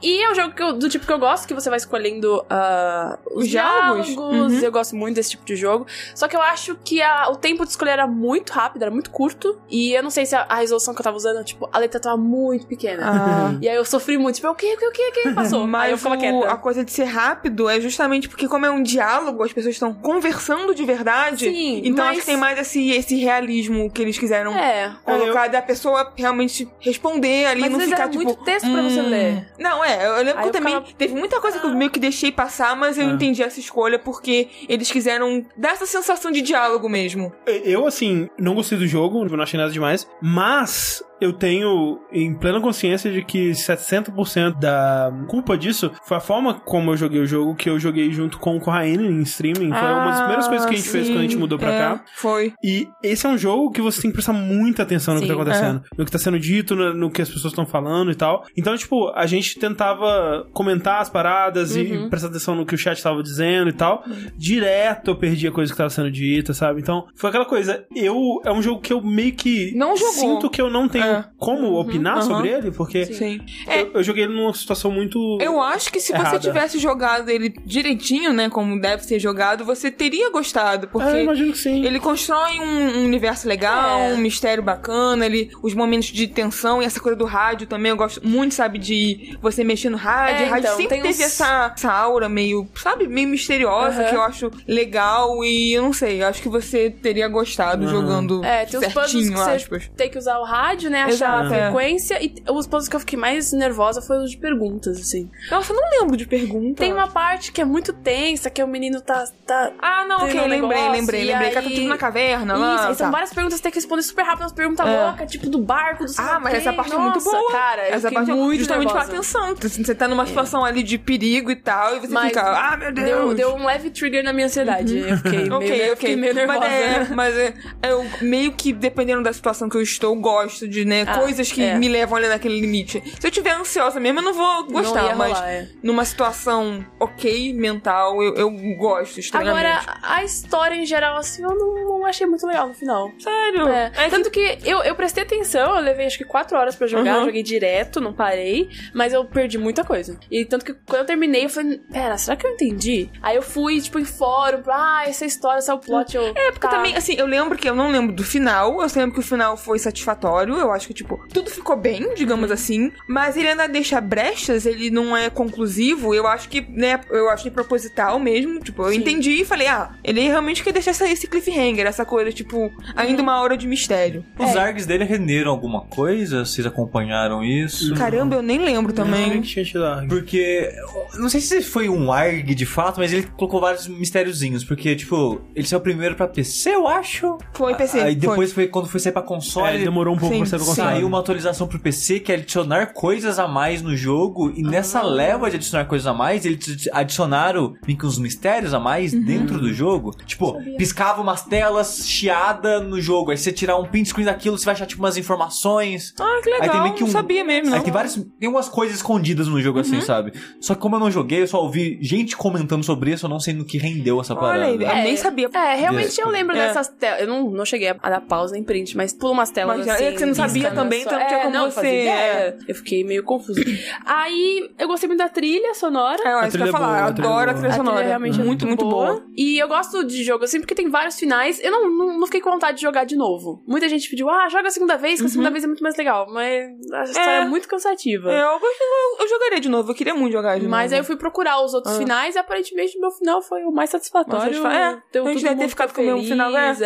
E 0.02 0.22
é 0.24 0.32
um 0.32 0.36
jogo 0.36 0.54
que 0.54 0.62
eu- 0.62 0.74
do 0.74 0.88
tipo 0.90 1.06
que 1.06 1.12
eu 1.12 1.18
gosto, 1.20 1.48
que 1.48 1.54
você 1.54 1.70
vai 1.70 1.78
escolhendo 1.78 2.46
ah, 2.50 3.18
os 3.32 3.44
Os 3.46 3.50
diálogos? 3.50 4.08
diálogos. 4.08 4.54
Uhum. 4.54 4.60
Eu 4.60 4.72
gosto 4.72 4.96
muito 4.96 5.16
desse 5.16 5.32
tipo 5.32 5.46
de 5.46 5.56
jogo. 5.56 5.86
Só 6.14 6.28
que 6.28 6.36
eu 6.36 6.42
acho 6.42 6.76
que 6.84 7.02
a- 7.02 7.30
o 7.30 7.36
tempo 7.36 7.64
de 7.64 7.72
escolher 7.72 7.92
era 7.92 8.08
muito 8.08 8.52
rápido, 8.52 8.82
era 8.84 8.92
muito 8.92 9.10
curto. 9.10 9.58
E 9.70 9.94
eu 9.94 10.04
não 10.04 10.10
sei 10.10 10.26
se 10.26 10.36
a, 10.36 10.46
a 10.48 10.56
resolução 10.56 10.94
que 10.94 11.02
eu 11.02 11.04
tava 11.04 11.18
usando, 11.18 11.44
tipo, 11.44 11.68
a 11.72 11.80
letra 11.80 12.00
tava 12.00 12.18
muito 12.18 12.68
pequena. 12.68 13.04
Ah. 13.06 13.58
E 13.62 13.68
aí 13.68 13.76
eu 13.76 13.86
sofri 13.86 14.18
muito, 14.18 14.36
tipo, 14.36 14.48
o 14.48 14.56
que, 14.56 14.74
o 14.74 14.85
que, 14.92 15.10
o 15.10 15.12
que, 15.12 15.20
o 15.20 15.24
que 15.24 15.34
passou? 15.34 15.62
aí 15.76 15.92
eu 15.92 15.98
Mas 15.98 15.98
ficava 16.00 16.16
o- 16.16 16.20
quieta. 16.20 16.52
a 16.52 16.58
coisa 16.58 16.84
de 16.86 16.92
ser 16.92 17.06
rápido 17.06 17.70
é 17.70 17.80
justamente 17.80 18.28
porque, 18.30 18.48
como 18.48 18.66
é 18.66 18.70
um 18.72 18.82
diálogo, 18.84 19.44
as 19.44 19.52
pessoas 19.54 19.76
estão 19.76 19.94
conversando 19.94 20.74
de 20.76 20.84
verdade. 20.86 21.46
Sim, 21.46 21.82
então 21.86 22.06
mas- 22.06 22.12
acho 22.18 22.20
que 22.22 22.26
tem 22.26 22.38
mais 22.38 22.60
esse, 22.60 22.90
esse 22.92 23.16
realismo 23.18 23.90
que 23.92 24.02
eles 24.02 24.18
quiseram 24.18 24.54
É. 24.58 24.94
colocar 25.04 25.48
da 25.48 25.62
pessoa 25.62 26.12
realmente 26.16 26.68
responder 26.80 27.46
ali, 27.46 27.62
Mas 27.62 27.72
não 27.72 27.80
ficar 27.80 27.96
era 28.02 28.10
tipo. 28.10 28.24
muito 28.24 28.44
texto 28.44 28.70
pra 28.72 28.82
você 28.82 29.02
ler. 29.02 29.48
Não, 29.60 29.84
é, 29.84 30.06
eu 30.08 30.16
lembro 30.24 30.30
Aí 30.30 30.34
que 30.36 30.42
eu 30.42 30.46
eu 30.48 30.52
também. 30.52 30.74
ficava- 30.76 30.94
Teve 30.98 31.14
muita 31.16 31.40
coisa 31.42 31.60
que 31.60 31.66
eu 31.66 31.74
meio 31.76 31.92
que 31.92 32.00
deixei 32.00 32.32
passar, 32.32 32.76
mas 32.76 32.98
eu 32.98 33.08
É. 33.08 33.12
entendi 33.12 33.44
essa 33.44 33.60
escolha 33.60 34.00
porque 34.00 34.48
eles 34.70 34.92
quiseram 34.92 35.46
dar 35.58 35.72
essa 35.74 35.86
sensação 35.86 36.32
de 36.32 36.42
diálogo 36.42 36.88
mesmo. 36.90 37.34
Eu, 37.46 37.86
assim, 37.88 38.30
não 38.38 38.56
gostei 38.56 38.78
do 38.78 38.88
jogo, 38.88 39.26
não 39.26 39.44
achei 39.44 39.60
nada 39.60 39.72
demais, 39.72 40.08
mas 40.22 41.04
eu 41.20 41.34
tenho 41.34 42.00
em 42.12 42.34
plena 42.34 42.60
consciência 42.60 43.12
de 43.12 43.24
que 43.24 43.52
60% 43.52 44.60
da 44.60 45.12
culpa 45.28 45.58
disso 45.58 45.92
foi 46.04 46.18
a 46.18 46.20
forma 46.20 46.54
como 46.54 46.92
eu 46.92 46.98
joguei 46.98 47.22
o 47.22 47.26
jogo, 47.26 47.56
que 47.56 47.70
eu 47.70 47.80
joguei 47.80 48.12
junto 48.12 48.38
com 48.38 48.58
o 48.58 48.60
Corraine 48.60 49.08
em 49.08 49.22
streaming. 49.22 49.70
Foi 49.70 49.94
uma 49.94 50.06
das 50.06 50.20
primeiras 50.20 50.48
coisas 50.48 50.66
que 50.66 50.74
a 50.74 50.78
gente 50.78 50.90
fez 50.90 51.08
quando 51.08 51.20
a 51.20 51.22
gente 51.22 51.34
sim, 51.34 51.40
mudou 51.40 51.58
pra 51.58 51.72
é, 51.72 51.80
cá. 51.80 52.04
Foi. 52.16 52.54
E 52.64 52.88
esse 53.02 53.26
é 53.26 53.30
um 53.30 53.38
jogo 53.38 53.72
que 53.72 53.82
você 53.82 54.02
tem 54.02 54.12
que 54.12 54.16
prestar 54.16 54.34
muita 54.34 54.84
atenção 54.84 55.14
no 55.14 55.22
que 55.22 55.28
Sim, 55.28 55.34
tá 55.34 55.42
acontecendo. 55.42 55.84
No 55.98 56.06
que 56.06 56.12
tá 56.12 56.18
sendo 56.18 56.40
dito, 56.40 56.76
no, 56.76 56.94
no 56.94 57.10
que 57.10 57.22
as 57.22 57.30
pessoas 57.30 57.52
estão 57.52 57.66
falando 57.66 58.12
e 58.12 58.16
tal. 58.16 58.46
Então, 58.58 58.76
tipo, 58.76 59.10
a 59.10 59.26
gente 59.26 59.58
tentava 59.60 60.48
comentar 60.54 61.02
as 61.02 61.10
paradas 61.10 61.76
e 61.76 62.08
prestar 62.10 62.28
atenção 62.28 62.56
no 62.56 62.66
que 62.66 62.76
o 62.76 62.78
chat 62.78 63.02
tava 63.02 63.22
dizendo 63.24 63.70
e 63.70 63.74
tal. 63.74 64.04
Direto 64.36 65.12
eu 65.12 65.16
perdia 65.16 65.52
coisa 65.52 65.72
que 65.72 65.78
tava 65.78 65.90
sendo 65.90 66.12
dita, 66.12 66.54
sabe? 66.54 66.82
Então, 66.82 67.06
foi 67.16 67.30
aquela 67.30 67.46
coisa. 67.46 67.86
Eu. 67.96 68.42
É 68.44 68.52
um 68.52 68.62
jogo 68.62 68.82
que 68.82 68.92
eu 68.92 69.02
meio 69.02 69.34
que. 69.34 69.74
Não 69.76 69.96
jogou. 69.96 70.14
Sinto 70.14 70.50
que 70.50 70.62
eu 70.62 70.70
não 70.70 70.88
tenho 70.88 71.05
É. 71.06 71.26
como 71.38 71.74
opinar 71.80 72.18
Aham. 72.18 72.22
sobre 72.24 72.50
ele, 72.50 72.72
porque. 72.72 73.06
Sim. 73.06 73.40
É, 73.68 73.82
Eu, 73.82 73.92
eu 73.96 74.04
joguei 74.04 74.24
ele 74.24 74.34
numa 74.34 74.54
situação 74.54 74.92
muito. 74.92 75.38
Eu 75.42 75.62
acho 75.62 75.92
que 75.92 76.00
se 76.00 76.14
Errada. 76.14 76.30
você 76.32 76.40
tivesse 76.40 76.80
jogado 76.80 77.30
ele 77.30 77.54
direitinho, 77.66 78.34
né, 78.34 78.50
como 78.50 78.80
deve 78.80 79.04
ser 79.04 79.20
jogado, 79.20 79.64
você 79.66 79.92
teria 79.92 80.30
gostado, 80.32 80.88
porque 80.88 81.08
Ah, 81.08 81.12
eu 81.18 81.24
imagino 81.24 81.52
que 81.52 81.58
sim. 81.58 81.86
ele 81.86 82.00
constrói 82.00 82.60
um, 82.60 83.00
um 83.00 83.06
universo 83.06 83.48
legal, 83.48 84.00
É. 84.00 84.14
um 84.14 84.18
mistério 84.18 84.64
bacana, 84.64 85.26
ele, 85.26 85.52
os 85.62 85.74
momentos 85.74 86.08
de 86.10 86.28
tensão 86.28 86.82
e 86.82 86.86
essa 86.86 87.00
coisa 87.00 87.18
do 87.18 87.26
rádio 87.26 87.68
também, 87.68 87.90
eu 87.90 87.98
gosto 87.98 88.26
muito, 88.26 88.54
sabe, 88.54 88.78
de 88.80 89.38
você 89.42 89.64
mexer 89.64 89.90
no 89.90 89.98
rádio. 89.98 90.46
É, 90.46 90.48
o 90.48 90.50
rádio 90.52 90.66
então, 90.68 90.78
sempre 90.78 90.98
teve 90.98 91.10
uns- 91.10 91.20
essa, 91.22 91.74
essa 91.76 91.92
aura 91.92 92.28
meio, 92.30 92.68
sabe, 92.76 93.08
meio 93.08 93.28
misteriosa, 93.28 94.02
Aham. 94.02 94.10
que 94.10 94.16
eu 94.16 94.22
acho 94.22 94.52
legal 94.68 95.44
e 95.44 95.74
eu 95.74 95.82
não 95.84 95.94
sei, 95.94 96.22
eu 96.22 96.28
acho 96.28 96.42
que 96.42 96.50
você 96.50 96.90
teria 96.90 97.28
gostado 97.28 97.88
jogando 97.88 98.44
É, 98.44 98.66
tem 98.66 98.80
os 98.80 98.86
puzzles 98.88 99.12
certinho, 99.12 99.34
que 99.34 99.40
você 99.40 99.50
aspas. 99.52 99.92
tem 99.96 100.10
que 100.10 100.18
usar 100.18 100.38
o 100.40 100.44
rádio, 100.44 100.90
né? 100.90 100.95
Achar 101.04 101.14
Exato, 101.44 101.54
a 101.54 101.56
é. 101.58 101.64
frequência. 101.64 102.24
E 102.24 102.34
os 102.50 102.66
puzzles 102.68 102.88
que 102.90 102.96
eu 102.96 103.00
fiquei 103.00 103.18
mais 103.20 103.52
nervosa 103.54 104.02
foram 104.02 104.24
os 104.24 104.32
de 104.32 104.38
perguntas, 104.38 105.00
assim. 105.00 105.30
Nossa, 105.52 105.74
eu 105.74 105.78
não 105.82 105.90
lembro 106.02 106.18
de 106.18 106.26
pergunta. 106.28 106.80
Tem 106.82 106.92
uma 106.94 107.08
parte 107.08 107.52
que 107.52 107.62
é 107.62 107.66
muito 107.66 107.94
tensa, 107.94 108.50
que 108.50 108.62
o 108.64 108.68
menino 108.68 109.02
tá. 109.02 109.26
tá 109.46 109.72
Ah, 109.82 110.06
não, 110.08 110.18
ok, 110.18 110.28
um 110.40 110.48
lembrei, 110.48 110.62
negócio, 110.62 110.92
lembrei, 110.92 111.24
lembrei. 111.26 111.50
Que 111.50 111.58
ela 111.58 111.64
tá 111.64 111.70
aí- 111.70 111.76
tudo 111.76 111.88
na 111.88 111.98
caverna 111.98 112.54
Isso, 112.54 112.62
lá. 112.62 112.94
são 112.94 113.08
tá. 113.08 113.12
várias 113.12 113.34
perguntas 113.34 113.54
que 113.56 113.58
você 113.60 113.64
tem 113.64 113.72
que 113.72 113.78
responder 113.78 114.02
super 114.04 114.24
rápido, 114.24 114.42
umas 114.42 114.52
perguntas 114.54 114.88
É. 114.88 115.06
loucas, 115.06 115.32
tipo 115.32 115.50
do 115.50 115.60
barco, 115.60 116.06
do 116.06 116.12
Ah, 116.18 116.40
mas 116.40 116.54
essa 116.56 116.74
parte 116.74 116.94
é 116.94 116.98
muito 116.98 117.24
boa. 117.24 117.52
Cara, 117.52 117.82
Essa 117.88 118.12
parte 118.12 118.32
é 118.32 118.34
muito 118.34 118.60
justamente 118.60 118.94
nervosa. 118.94 119.12
atenção. 119.12 119.56
Você 119.56 119.96
tá 119.96 120.08
numa 120.08 120.26
situação 120.26 120.64
ali 120.66 120.84
de 120.84 120.98
perigo 120.98 121.52
e 121.52 121.56
tal, 121.56 121.98
e 121.98 122.00
você 122.00 122.14
Mas 122.14 122.28
fica, 122.28 122.42
ah, 122.42 122.78
meu 122.78 122.92
Deus. 122.92 123.06
Deu, 123.08 123.34
deu 123.34 123.56
um 123.56 123.66
leve 123.66 123.90
trigger 123.90 124.24
na 124.24 124.32
minha 124.34 124.48
ansiedade. 124.48 124.98
Eu 124.98 125.18
fiquei 125.18 125.40
meio, 125.50 125.54
Ok, 125.56 125.70
eu 125.72 125.84
ok. 125.94 125.96
fiquei 125.96 126.16
meio 126.16 126.34
nervosa. 126.34 126.60
Mas, 126.60 126.72
é, 126.72 127.08
mas 127.14 127.36
é, 127.38 127.54
eu 127.84 128.06
meio 128.22 128.52
que, 128.54 128.72
dependendo 128.74 129.24
da 129.24 129.34
situação 129.34 129.68
que 129.70 129.76
eu 129.78 129.82
estou, 129.82 130.16
gosto 130.16 130.68
de, 130.68 130.85
né, 130.86 131.04
Ah, 131.08 131.20
coisas 131.20 131.52
que 131.52 131.62
é. 131.64 131.76
me 131.76 131.88
levam 131.88 132.18
ali 132.18 132.28
naquele 132.28 132.60
limite. 132.60 133.02
Se 133.20 133.26
eu 133.28 133.32
tiver 133.32 133.52
ansiosa 133.52 134.00
mesmo, 134.00 134.20
eu 134.20 134.24
não 134.24 134.34
vou 134.34 134.66
gostar, 134.68 135.04
Não 135.10 135.16
mas 135.18 135.34
rolar, 135.34 135.50
é. 135.50 135.68
numa 135.84 136.06
situação 136.06 136.86
ok, 137.00 137.54
mental, 137.54 138.22
eu, 138.24 138.36
eu 138.36 138.52
gosto 138.78 139.20
estranhamente. 139.20 139.68
Agora, 139.68 140.00
a 140.04 140.24
história 140.24 140.76
em 140.76 140.86
geral, 140.86 141.18
assim, 141.18 141.44
eu 141.44 141.50
não, 141.50 142.00
não 142.00 142.06
achei 142.06 142.26
muito 142.28 142.46
legal 142.48 142.68
no 142.68 142.74
final. 142.74 143.10
Sério? 143.20 143.68
É. 143.68 143.92
É 143.96 144.04
que- 144.06 144.10
Tanto 144.10 144.32
que 144.32 144.58
eu, 144.64 144.84
eu 144.84 144.96
prestei 144.96 145.24
atenção, 145.24 145.76
eu 145.76 145.82
levei 145.82 146.06
acho 146.06 146.18
que 146.18 146.24
quatro 146.26 146.58
horas 146.58 146.76
pra 146.76 146.88
jogar, 146.88 147.20
Uhum. 147.20 147.26
joguei 147.26 147.44
direto, 147.44 148.00
não 148.02 148.14
parei, 148.14 148.70
mas 148.94 149.14
eu 149.14 149.24
perdi 149.26 149.58
muita 149.58 149.84
coisa. 149.84 150.18
E 150.30 150.46
tanto 150.46 150.66
que 150.66 150.74
quando 150.74 151.00
eu 151.02 151.06
terminei, 151.06 151.46
eu 151.46 151.50
falei, 151.50 151.80
pera, 151.92 152.18
será 152.18 152.36
que 152.36 152.46
eu 152.46 152.52
entendi? 152.52 153.10
Aí 153.22 153.36
eu 153.36 153.42
fui, 153.42 153.80
tipo, 153.82 154.00
em 154.00 154.06
fórum, 154.06 154.62
pra, 154.62 154.76
ah, 154.76 155.04
essa 155.08 155.26
história, 155.26 155.60
esse 155.60 155.70
é 155.70 155.74
o 155.74 155.80
plot. 155.80 156.16
Eu, 156.16 156.24
É, 156.36 156.52
porque 156.52 156.68
tá. 156.68 156.70
também, 156.70 156.96
assim, 156.96 157.16
eu 157.18 157.26
lembro 157.26 157.58
que 157.58 157.68
eu 157.70 157.76
não 157.76 157.90
lembro 157.92 158.14
do 158.16 158.24
final, 158.24 158.82
eu 158.82 158.88
lembro 158.96 159.14
que 159.14 159.20
o 159.20 159.24
final 159.24 159.56
foi 159.58 159.80
satisfatório, 159.80 160.56
eu 160.56 160.72
acho 160.76 160.88
que, 160.88 160.94
tipo, 160.94 161.26
tudo 161.34 161.50
ficou 161.50 161.76
bem, 161.76 162.14
digamos 162.16 162.52
assim, 162.52 162.92
mas 163.08 163.36
ele 163.38 163.48
ainda 163.48 163.68
deixa 163.68 164.00
brechas, 164.02 164.66
ele 164.66 164.90
não 164.90 165.16
é 165.16 165.30
conclusivo, 165.30 166.14
eu 166.14 166.28
acho 166.28 166.50
que, 166.50 166.62
né, 166.70 167.00
eu 167.10 167.30
achei 167.30 167.50
proposital 167.50 168.20
mesmo, 168.20 168.60
tipo, 168.60 168.84
eu 168.84 168.90
Sim. 168.92 168.98
entendi 168.98 169.32
e 169.42 169.46
falei, 169.46 169.68
ah, 169.68 169.92
ele 170.04 170.22
realmente 170.22 170.64
quer 170.64 170.74
deixar 170.74 170.92
essa- 170.92 171.10
esse 171.10 171.28
cliffhanger, 171.28 171.86
essa 171.86 172.06
coisa, 172.06 172.32
tipo, 172.32 172.72
ainda 172.96 173.22
uma 173.22 173.42
hora 173.42 173.58
de 173.58 173.68
mistério. 173.68 174.24
Os 174.38 174.56
args 174.56 174.86
dele 174.86 175.04
renderam 175.04 175.52
alguma 175.52 175.82
coisa? 175.82 176.46
Vocês 176.46 176.66
acompanharam 176.68 177.44
isso? 177.44 177.94
Caramba, 177.96 178.36
eu 178.36 178.42
nem 178.42 178.60
lembro 178.60 178.94
também. 178.94 179.42
que 179.42 179.48
tinha 179.48 179.66
te 179.66 179.74
dado. 179.74 180.08
Porque, 180.08 180.70
não 181.18 181.30
sei 181.30 181.42
se 181.42 181.62
foi 181.62 181.90
um 181.90 182.12
ARG 182.12 182.54
de 182.56 182.66
fato, 182.66 183.00
mas 183.00 183.12
ele 183.14 183.24
colocou 183.38 183.60
vários 183.62 183.88
mistériozinhos. 183.88 184.64
Porque, 184.64 184.96
tipo, 184.96 185.42
ele 185.56 185.66
saiu 185.68 185.80
primeiro 185.82 186.16
pra 186.16 186.28
PC, 186.28 186.72
eu 186.76 186.88
acho. 186.88 187.38
Foi 187.54 187.74
PC, 187.76 188.00
Aí 188.00 188.04
foi. 188.14 188.16
depois 188.16 188.52
foi 188.54 188.68
quando 188.68 188.88
foi 188.88 189.00
sair 189.00 189.12
pra 189.12 189.22
É, 189.22 189.26
console. 189.26 189.76
ele 189.76 189.84
demorou 189.84 190.14
um 190.16 190.18
pouco 190.18 190.34
Sim, 190.34 190.42
pra 190.42 190.50
ser 190.50 190.56
console. 190.66 190.88
Saiu 190.90 191.08
uma 191.08 191.20
atualização 191.20 191.68
pro 191.68 191.80
PC 191.80 192.20
que 192.20 192.32
é 192.32 192.36
adicionar 192.36 192.94
coisas 192.94 193.40
a 193.40 193.48
mais 193.48 193.82
no 193.82 193.96
jogo. 193.96 194.52
E 194.56 194.62
nessa 194.62 195.02
leva 195.02 195.50
de 195.50 195.56
adicionar 195.58 195.86
coisas 195.86 196.06
a 196.08 196.14
mais, 196.14 196.46
eles 196.46 196.88
adicionaram 196.92 197.76
meio 197.86 197.98
que 197.98 198.06
uns 198.06 198.18
mistérios 198.18 198.74
a 198.74 198.80
mais 198.80 199.14
Uhum. 199.14 199.24
dentro 199.24 199.60
do 199.60 199.74
jogo. 199.74 200.12
Tipo, 200.26 200.58
piscava 200.78 201.22
umas 201.22 201.44
telas 201.44 202.08
chiada 202.08 202.80
no 202.80 203.00
jogo. 203.00 203.32
Aí 203.32 203.38
você 203.38 203.52
tirar 203.52 203.78
um 203.78 203.86
print 203.86 204.10
screen 204.10 204.26
daquilo, 204.26 204.58
você 204.58 204.66
vai 204.66 204.74
achar 204.74 204.86
tipo 204.86 205.02
umas 205.02 205.18
informações. 205.18 206.14
Ah, 206.20 206.40
que 206.44 206.50
Aí 206.50 206.60
legal, 206.60 206.72
tem 206.72 206.82
meio 206.82 206.94
que 206.96 207.04
um- 207.04 207.08
não 207.08 207.14
sabia 207.14 207.44
mesmo, 207.44 207.70
não. 207.70 207.78
Aí 207.78 207.84
tem 207.84 207.94
várias. 207.94 208.16
Tem 208.40 208.50
umas 208.50 208.68
coisas 208.70 208.98
escondidas 208.98 209.48
no 209.48 209.62
jogo 209.62 209.78
Uhum. 209.80 209.82
assim, 209.86 210.02
sabe? 210.02 210.34
Só 210.60 210.76
que 210.76 210.82
como 210.82 210.96
eu 210.96 211.00
não 211.00 211.12
joguei, 211.12 211.42
eu 211.42 211.48
só 211.48 211.62
ouvi 211.62 211.98
gente 212.02 212.36
comentando 212.36 212.84
sobre 212.84 213.12
isso, 213.12 213.26
eu 213.26 213.30
não 213.30 213.40
sei 213.40 213.54
no 213.54 213.66
que 213.66 213.78
rendeu 213.78 214.20
essa 214.20 214.36
parada. 214.36 214.66
Olha 214.68 214.68
aí, 214.68 214.74
eu 215.00 215.04
nem 215.04 215.18
sabia. 215.18 215.50
É, 215.54 215.76
realmente 215.76 216.20
eu 216.20 216.30
lembro 216.30 216.56
É. 216.56 216.68
dessas 216.68 216.88
telas. 216.88 217.22
Eu 217.22 217.28
não, 217.28 217.50
não 217.50 217.66
cheguei 217.66 217.90
a 218.02 218.10
dar 218.10 218.22
pausa 218.22 218.54
nem 218.54 218.64
print, 218.64 218.96
mas 218.98 219.14
pula 219.14 219.34
umas 219.34 219.50
telas 219.52 219.78
Mas 219.78 219.88
assim. 219.88 220.04
é 220.06 220.12
que 220.12 220.20
você 220.20 220.26
não 220.26 220.34
sabia 220.64 220.76
também, 220.82 221.04
só. 221.04 221.10
então 221.10 221.20
não 221.20 221.28
tinha 221.28 221.40
é, 221.40 221.42
como 221.44 221.54
não, 221.54 221.72
você-. 221.72 222.58
Eu 222.68 222.76
fiquei 222.76 223.04
meio 223.04 223.24
confusa. 223.24 223.62
Aí 224.06 224.70
eu 224.78 224.88
gostei 224.88 225.08
muito 225.08 225.20
da 225.20 225.30
trilha 225.30 225.74
sonora. 225.74 226.22
É, 226.24 226.34
eu 226.34 226.38
acho 226.40 226.58
que 226.58 226.64
eu 226.64 226.68
ia 226.68 226.72
falar, 226.72 226.98
é 227.00 227.04
a 227.04 227.08
eu 227.08 227.14
trilha 227.14 227.30
adoro 227.30 227.50
é 227.50 227.52
a 227.52 227.56
trilha 227.56 227.70
A 227.70 227.76
sonora. 227.76 227.96
trilha 227.98 228.08
realmente 228.10 228.40
muito, 228.40 228.66
é 228.66 228.68
muito 228.68 228.86
boa. 228.86 229.26
E 229.36 229.58
eu 229.58 229.68
gosto 229.68 230.04
de 230.04 230.24
jogo 230.24 230.44
assim, 230.46 230.60
porque 230.60 230.76
tem 230.76 230.90
vários 230.90 231.18
finais. 231.20 231.60
Eu 231.64 231.72
não, 231.72 231.90
não, 231.90 232.20
não 232.20 232.26
fiquei 232.26 232.42
com 232.42 232.52
vontade 232.52 232.78
de 232.78 232.84
jogar 232.84 233.06
de 233.06 233.16
novo. 233.16 233.64
Muita 233.68 233.88
gente 233.90 234.10
pediu, 234.10 234.30
ah, 234.30 234.48
joga 234.50 234.68
a 234.68 234.72
segunda 234.72 234.98
vez, 234.98 235.20
que 235.20 235.26
a 235.26 235.30
segunda 235.30 235.50
vez 235.50 235.64
é 235.64 235.68
muito 235.68 235.84
mais 235.84 235.96
legal. 235.98 236.28
Mas 236.32 236.66
a 236.94 237.04
história 237.04 237.30
é, 237.32 237.38
É. 237.42 237.46
muito 237.46 237.68
cansativa. 237.68 238.32
É, 238.32 238.42
eu, 238.42 238.48
eu, 238.48 239.22
eu 239.22 239.28
jogaria 239.30 239.60
de 239.60 239.70
novo, 239.70 239.92
eu 239.92 239.96
queria 239.96 240.14
muito 240.14 240.34
jogar 240.34 240.60
de 240.60 240.68
Mas 240.68 240.92
aí 240.92 240.98
eu 240.98 241.02
novo. 241.02 241.08
fui 241.08 241.16
procurar 241.18 241.62
os 241.64 241.74
outros 241.74 241.96
Ah. 241.96 241.98
finais 241.98 242.36
e 242.36 242.40
aparentemente 242.40 242.98
meu 243.00 243.12
final 243.12 243.42
foi 243.42 243.64
o 243.64 243.72
mais 243.72 243.90
satisfatório. 243.90 244.66
É, 244.68 244.98
Deu 245.12 245.26
a 245.28 245.32
gente 245.32 245.44
deve 245.44 245.56
ter 245.62 245.70
ficado 245.70 245.94
com 245.94 246.02
o 246.02 246.04
mesmo 246.06 246.18
feliz, 246.20 246.32
final, 246.32 246.56
é. 246.56 246.76
É, 246.82 246.84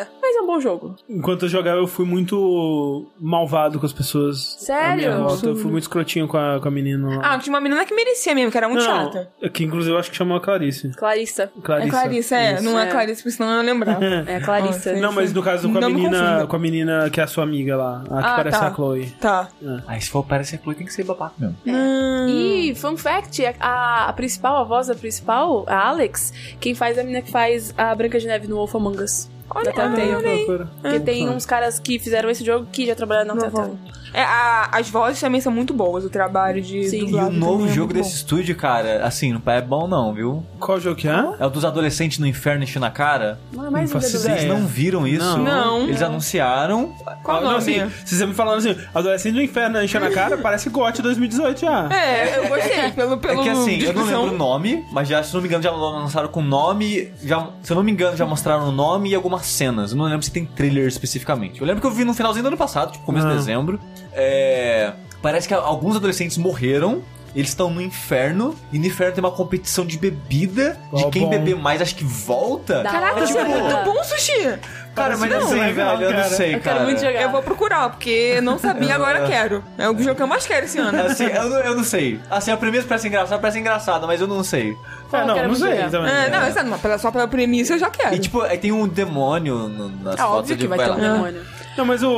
é. 0.00 0.08
Mas 0.20 0.36
é 0.36 0.40
um 0.40 0.46
bom 0.46 0.60
jogo. 0.60 0.94
Enquanto 1.08 1.44
eu 1.44 1.48
jogava, 1.48 1.78
eu 1.78 1.86
fui 1.86 2.04
muito 2.04 3.03
malvado 3.20 3.78
com 3.78 3.86
as 3.86 3.92
pessoas. 3.92 4.56
Sério? 4.58 4.92
À 4.92 4.96
minha 4.96 5.16
volta. 5.18 5.46
Eu 5.46 5.56
fui 5.56 5.70
muito 5.70 5.82
escrotinho 5.84 6.26
com 6.28 6.36
a, 6.36 6.60
com 6.60 6.68
a 6.68 6.70
menina 6.70 7.08
lá. 7.18 7.20
Ah, 7.34 7.38
tinha 7.38 7.52
uma 7.54 7.60
menina 7.60 7.84
que 7.84 7.94
merecia 7.94 8.34
mesmo, 8.34 8.50
que 8.50 8.56
era 8.56 8.68
muito 8.68 8.84
não, 8.84 9.04
chata. 9.12 9.30
Que 9.52 9.64
inclusive 9.64 9.94
eu 9.94 9.98
acho 9.98 10.10
que 10.10 10.16
chamou 10.16 10.36
a 10.36 10.40
Clarice. 10.40 10.90
Clarissa. 10.96 11.50
Clarissa. 11.62 11.88
É 11.88 11.90
Clarice, 11.90 12.34
é. 12.34 12.54
Isso. 12.54 12.64
Não 12.64 12.78
é 12.78 12.88
É. 12.88 12.90
Clarice, 12.90 13.22
porque 13.22 13.36
senão 13.36 13.50
eu 13.50 13.56
ia 13.64 13.72
lembrar. 13.72 13.98
É, 14.26 14.40
Clarissa. 14.40 14.90
Ah. 14.90 14.96
Não, 15.00 15.12
mas 15.12 15.32
no 15.32 15.42
caso 15.42 15.70
com 15.70 15.78
a 15.78 15.80
Não 15.80 15.88
me 15.90 15.94
menina, 15.96 16.46
com 16.46 16.56
a 16.56 16.58
menina 16.58 17.10
que 17.10 17.20
é 17.20 17.24
a 17.24 17.26
sua 17.26 17.44
amiga 17.44 17.76
lá, 17.76 18.02
a 18.10 18.22
que 18.22 18.28
Ah, 18.28 18.34
parece 18.36 18.58
tá. 18.58 18.66
a 18.68 18.74
Chloe. 18.74 19.06
Tá. 19.20 19.48
Aí 19.86 20.00
se 20.00 20.10
for 20.10 20.24
parecer 20.24 20.60
Chloe, 20.62 20.74
tem 20.74 20.86
que 20.86 20.92
ser 20.92 21.04
babaca 21.04 21.34
mesmo. 21.38 21.56
Hum. 21.66 22.26
E, 22.28 22.74
fun 22.74 22.96
fact, 22.96 23.42
a, 23.60 24.08
a 24.08 24.12
principal, 24.12 24.56
a 24.56 24.64
voz 24.64 24.86
da 24.86 24.94
principal, 24.94 25.64
a 25.66 25.88
Alex, 25.88 26.32
quem 26.60 26.74
faz 26.74 26.96
é 26.96 27.00
a 27.00 27.04
menina 27.04 27.22
que 27.22 27.30
faz 27.30 27.74
a 27.76 27.94
Branca 27.94 28.18
de 28.18 28.26
Neve 28.26 28.46
no 28.48 28.56
Wolf 28.56 28.74
Among 28.74 29.02
Us. 29.02 29.28
Olha, 29.50 29.72
Telltale. 29.72 30.14
olha 30.14 30.28
aí. 30.30 30.46
Porque 30.80 31.00
tem 31.00 31.28
uns 31.28 31.44
caras 31.46 31.78
que 31.78 31.98
fizeram 31.98 32.30
esse 32.30 32.44
jogo 32.44 32.66
que 32.72 32.86
já 32.86 32.94
trabalharam 32.94 33.34
na 33.34 33.40
Telltale. 33.40 33.78
É, 34.14 34.22
a- 34.22 34.68
as 34.72 34.88
vozes 34.88 35.20
também 35.20 35.40
são 35.40 35.52
muito 35.52 35.74
boas, 35.74 36.04
o 36.04 36.08
trabalho 36.08 36.62
de 36.62 36.88
Sim. 36.88 37.08
E 37.10 37.14
o 37.14 37.30
novo 37.30 37.66
é 37.66 37.68
jogo 37.68 37.92
muito 37.92 38.04
desse 38.04 38.14
estúdio, 38.16 38.54
cara, 38.56 39.04
assim, 39.04 39.32
não 39.32 39.42
é 39.52 39.60
bom 39.60 39.88
não, 39.88 40.14
viu? 40.14 40.44
Qual 40.60 40.78
jogo 40.80 40.96
que 40.96 41.08
é? 41.08 41.24
É 41.40 41.44
o 41.46 41.50
dos 41.50 41.64
adolescentes 41.64 42.18
no 42.20 42.26
inferno 42.26 42.62
enchendo 42.64 42.84
na 42.86 42.90
cara. 42.92 43.38
Não 43.52 43.66
é 43.66 43.70
mais 43.70 43.92
Não 43.92 44.00
faço 44.00 44.16
ideia. 44.16 44.36
Vocês 44.38 44.48
não 44.48 44.66
viram 44.66 45.06
isso? 45.06 45.24
Não. 45.24 45.42
Não. 45.44 45.80
Eles 45.82 46.00
anunciaram. 46.00 46.94
Qual 47.22 47.36
Ah, 47.38 47.40
o 47.40 47.42
não, 47.42 47.50
nome? 47.52 47.80
assim, 47.80 47.90
se 48.04 48.16
você 48.16 48.24
me 48.26 48.34
falando 48.34 48.58
assim, 48.58 48.76
adolescente 48.94 49.34
do 49.34 49.42
inferno 49.42 49.82
enchendo 49.82 50.06
a 50.06 50.10
cara, 50.10 50.38
parece 50.38 50.70
GOT 50.70 51.02
2018 51.02 51.60
já. 51.62 51.88
É, 51.92 52.38
eu 52.38 52.48
gostei. 52.48 52.90
Pelo, 52.94 53.14
É 53.14 53.16
pelo 53.16 53.42
que 53.42 53.48
assim, 53.48 53.78
eu 53.82 53.92
não 53.92 54.04
lembro 54.04 54.34
o 54.34 54.38
nome, 54.38 54.84
mas 54.92 55.08
já, 55.08 55.22
se 55.22 55.34
não 55.34 55.40
me 55.40 55.48
engano, 55.48 55.62
já 55.62 55.70
lançaram 55.72 56.28
com 56.28 56.40
nome. 56.40 57.10
Já, 57.22 57.48
se 57.62 57.72
eu 57.72 57.74
não 57.76 57.82
me 57.82 57.90
engano, 57.90 58.16
já 58.16 58.24
mostraram 58.26 58.68
o 58.68 58.72
nome 58.72 59.10
e 59.10 59.14
algumas 59.14 59.46
cenas. 59.46 59.90
Eu 59.90 59.96
não 59.98 60.04
lembro 60.04 60.22
se 60.22 60.30
tem 60.30 60.44
trailer 60.44 60.86
especificamente. 60.86 61.60
Eu 61.60 61.66
lembro 61.66 61.80
que 61.80 61.86
eu 61.86 61.90
vi 61.90 62.04
no 62.04 62.14
finalzinho 62.14 62.44
do 62.44 62.48
ano 62.48 62.56
passado, 62.56 62.92
tipo, 62.92 63.04
começo 63.04 63.26
Ah. 63.26 63.30
de 63.30 63.36
dezembro. 63.36 63.80
É. 64.14 64.92
Parece 65.22 65.48
que 65.48 65.54
alguns 65.54 65.96
adolescentes 65.96 66.36
morreram. 66.38 67.02
eles 67.34 67.48
estão 67.48 67.68
no 67.68 67.82
inferno, 67.82 68.54
e 68.72 68.78
no 68.78 68.86
inferno 68.86 69.12
tem 69.12 69.24
uma 69.24 69.32
competição 69.32 69.84
de 69.84 69.98
bebida, 69.98 70.78
de 70.92 71.02
Ó, 71.04 71.10
quem 71.10 71.22
bom. 71.24 71.30
beber 71.30 71.56
mais, 71.56 71.82
acho 71.82 71.96
que 71.96 72.04
volta. 72.04 72.80
Caraca, 72.84 73.16
hora. 73.16 73.24
isso 73.24 73.36
é 73.36 73.44
muito 73.44 73.84
bom, 73.84 74.04
Sushi! 74.04 74.56
Cara, 74.94 75.16
mas 75.16 75.28
não 75.32 75.48
sei, 75.48 75.58
legal, 75.58 75.98
velho, 75.98 76.10
eu 76.10 76.14
não 76.14 76.22
cara. 76.22 76.34
sei, 76.36 76.54
Eu 76.54 76.60
cara. 76.60 76.76
quero 76.76 76.84
muito 76.84 77.00
jogar. 77.00 77.20
Eu 77.22 77.30
vou 77.32 77.42
procurar, 77.42 77.90
porque 77.90 78.40
não 78.40 78.56
sabia, 78.56 78.94
agora 78.94 79.26
quero. 79.26 79.64
É 79.76 79.90
o 79.90 79.98
jogo 80.00 80.14
que 80.14 80.22
eu 80.22 80.28
mais 80.28 80.46
quero 80.46 80.66
esse 80.66 80.78
ano. 80.78 80.96
Assim, 81.06 81.24
eu 81.24 81.48
não, 81.50 81.58
eu 81.58 81.74
não 81.74 81.82
sei. 81.82 82.20
Assim, 82.30 82.52
a 82.52 82.56
premissa 82.56 82.86
parece 82.86 83.08
engraçada, 83.08 83.40
parece 83.40 83.58
engraçada, 83.58 84.06
mas 84.06 84.20
eu 84.20 84.28
não 84.28 84.44
sei. 84.44 84.76
Pô, 85.10 85.16
É, 85.16 85.22
eu 85.22 85.26
não, 85.26 85.34
quero 85.34 85.48
não 85.48 85.54
sei 85.56 85.70
jogar. 85.74 85.90
também. 85.90 86.12
É, 86.12 86.30
não, 86.30 86.38
mas 86.70 86.80
pela- 86.80 86.98
só 86.98 87.10
pela 87.10 87.26
premissa 87.26 87.72
eu 87.74 87.78
já 87.80 87.90
quero. 87.90 88.14
E 88.14 88.20
tipo, 88.20 88.42
aí 88.42 88.58
tem 88.58 88.70
um 88.70 88.86
demônio 88.86 89.66
no- 89.66 89.88
nas 89.88 90.14
É 90.14 90.18
fotos 90.18 90.36
óbvio 90.38 90.54
de 90.56 90.62
que 90.62 90.68
vai 90.68 90.78
ter 90.78 90.84
um 90.84 90.88
lá. 90.90 91.12
demônio. 91.14 91.42
Não, 91.76 91.84
mas 91.84 92.02
o, 92.02 92.10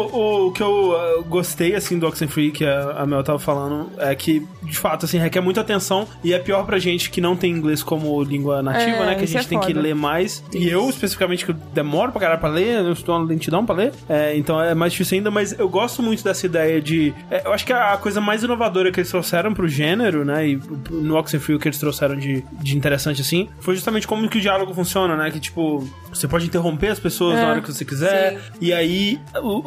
o 0.49 0.53
que 0.53 0.63
eu 0.63 0.91
uh, 1.21 1.25
gostei, 1.25 1.75
assim, 1.75 1.99
do 1.99 2.07
Oxenfree, 2.07 2.51
que 2.51 2.65
a, 2.65 2.91
a 2.99 3.07
Mel 3.07 3.23
tava 3.23 3.39
falando, 3.39 3.91
é 3.99 4.15
que, 4.15 4.47
de 4.63 4.77
fato, 4.77 5.07
assim, 5.07 5.19
requer 5.19 5.41
muita 5.41 5.61
atenção 5.61 6.07
e 6.23 6.33
é 6.33 6.39
pior 6.39 6.65
pra 6.67 6.79
gente 6.79 7.11
que 7.11 7.21
não 7.21 7.37
tem 7.37 7.53
inglês 7.53 7.83
como 7.83 8.23
língua 8.23 8.63
nativa, 8.63 8.97
É, 8.99 9.07
né? 9.07 9.15
Que 9.15 9.21
a 9.23 9.25
isso 9.25 9.33
gente 9.33 9.47
é 9.47 9.49
tem 9.49 9.61
que 9.61 9.73
ler 9.73 9.95
mais. 9.95 10.43
E 10.53 10.69
eu, 10.69 10.89
especificamente, 10.89 11.45
que 11.45 11.51
eu 11.53 11.57
demoro 11.75 12.13
pra 12.13 12.21
caralho 12.21 12.41
pra 12.41 12.49
ler, 12.49 12.81
eu 12.85 12.93
estou 12.93 13.19
na 13.19 13.25
lentidão 13.25 13.65
pra 13.65 13.75
ler, 13.75 13.93
é, 14.09 14.37
então 14.37 14.61
é 14.61 14.75
mais 14.75 14.93
difícil 14.93 15.19
ainda, 15.19 15.31
mas 15.31 15.59
eu 15.59 15.69
gosto 15.69 16.03
muito 16.03 16.23
dessa 16.23 16.47
ideia 16.47 16.81
de... 16.81 17.15
é, 17.31 17.47
eu 17.47 17.53
acho 17.53 17.65
que 17.65 17.73
a 17.73 17.97
coisa 17.97 18.21
mais 18.21 18.43
inovadora 18.43 18.91
que 18.93 19.01
eles 19.01 19.11
trouxeram 19.11 19.53
pro 19.55 19.67
gênero, 19.69 20.25
né, 20.25 20.49
e 20.49 20.61
no 20.91 21.17
Oxenfree 21.17 21.57
o 21.57 21.59
que 21.59 21.69
eles 21.69 21.79
trouxeram 21.79 22.17
de, 22.17 22.45
de 22.53 22.77
interessante, 22.77 23.21
assim, 23.23 23.49
foi 23.61 23.75
justamente 23.75 24.07
como 24.07 24.29
que 24.29 24.39
o 24.39 24.41
diálogo 24.41 24.75
funciona, 24.75 25.17
né? 25.17 25.31
Que, 25.31 25.41
tipo, 25.41 25.87
você 26.13 26.27
pode 26.29 26.47
interromper 26.47 26.89
as 26.89 26.99
pessoas 26.99 27.39
É, 27.39 27.43
na 27.43 27.49
hora 27.49 27.61
que 27.61 27.73
você 27.73 27.85
quiser, 27.85 28.33
sim. 28.35 28.39
e 28.61 28.73
aí 28.73 29.19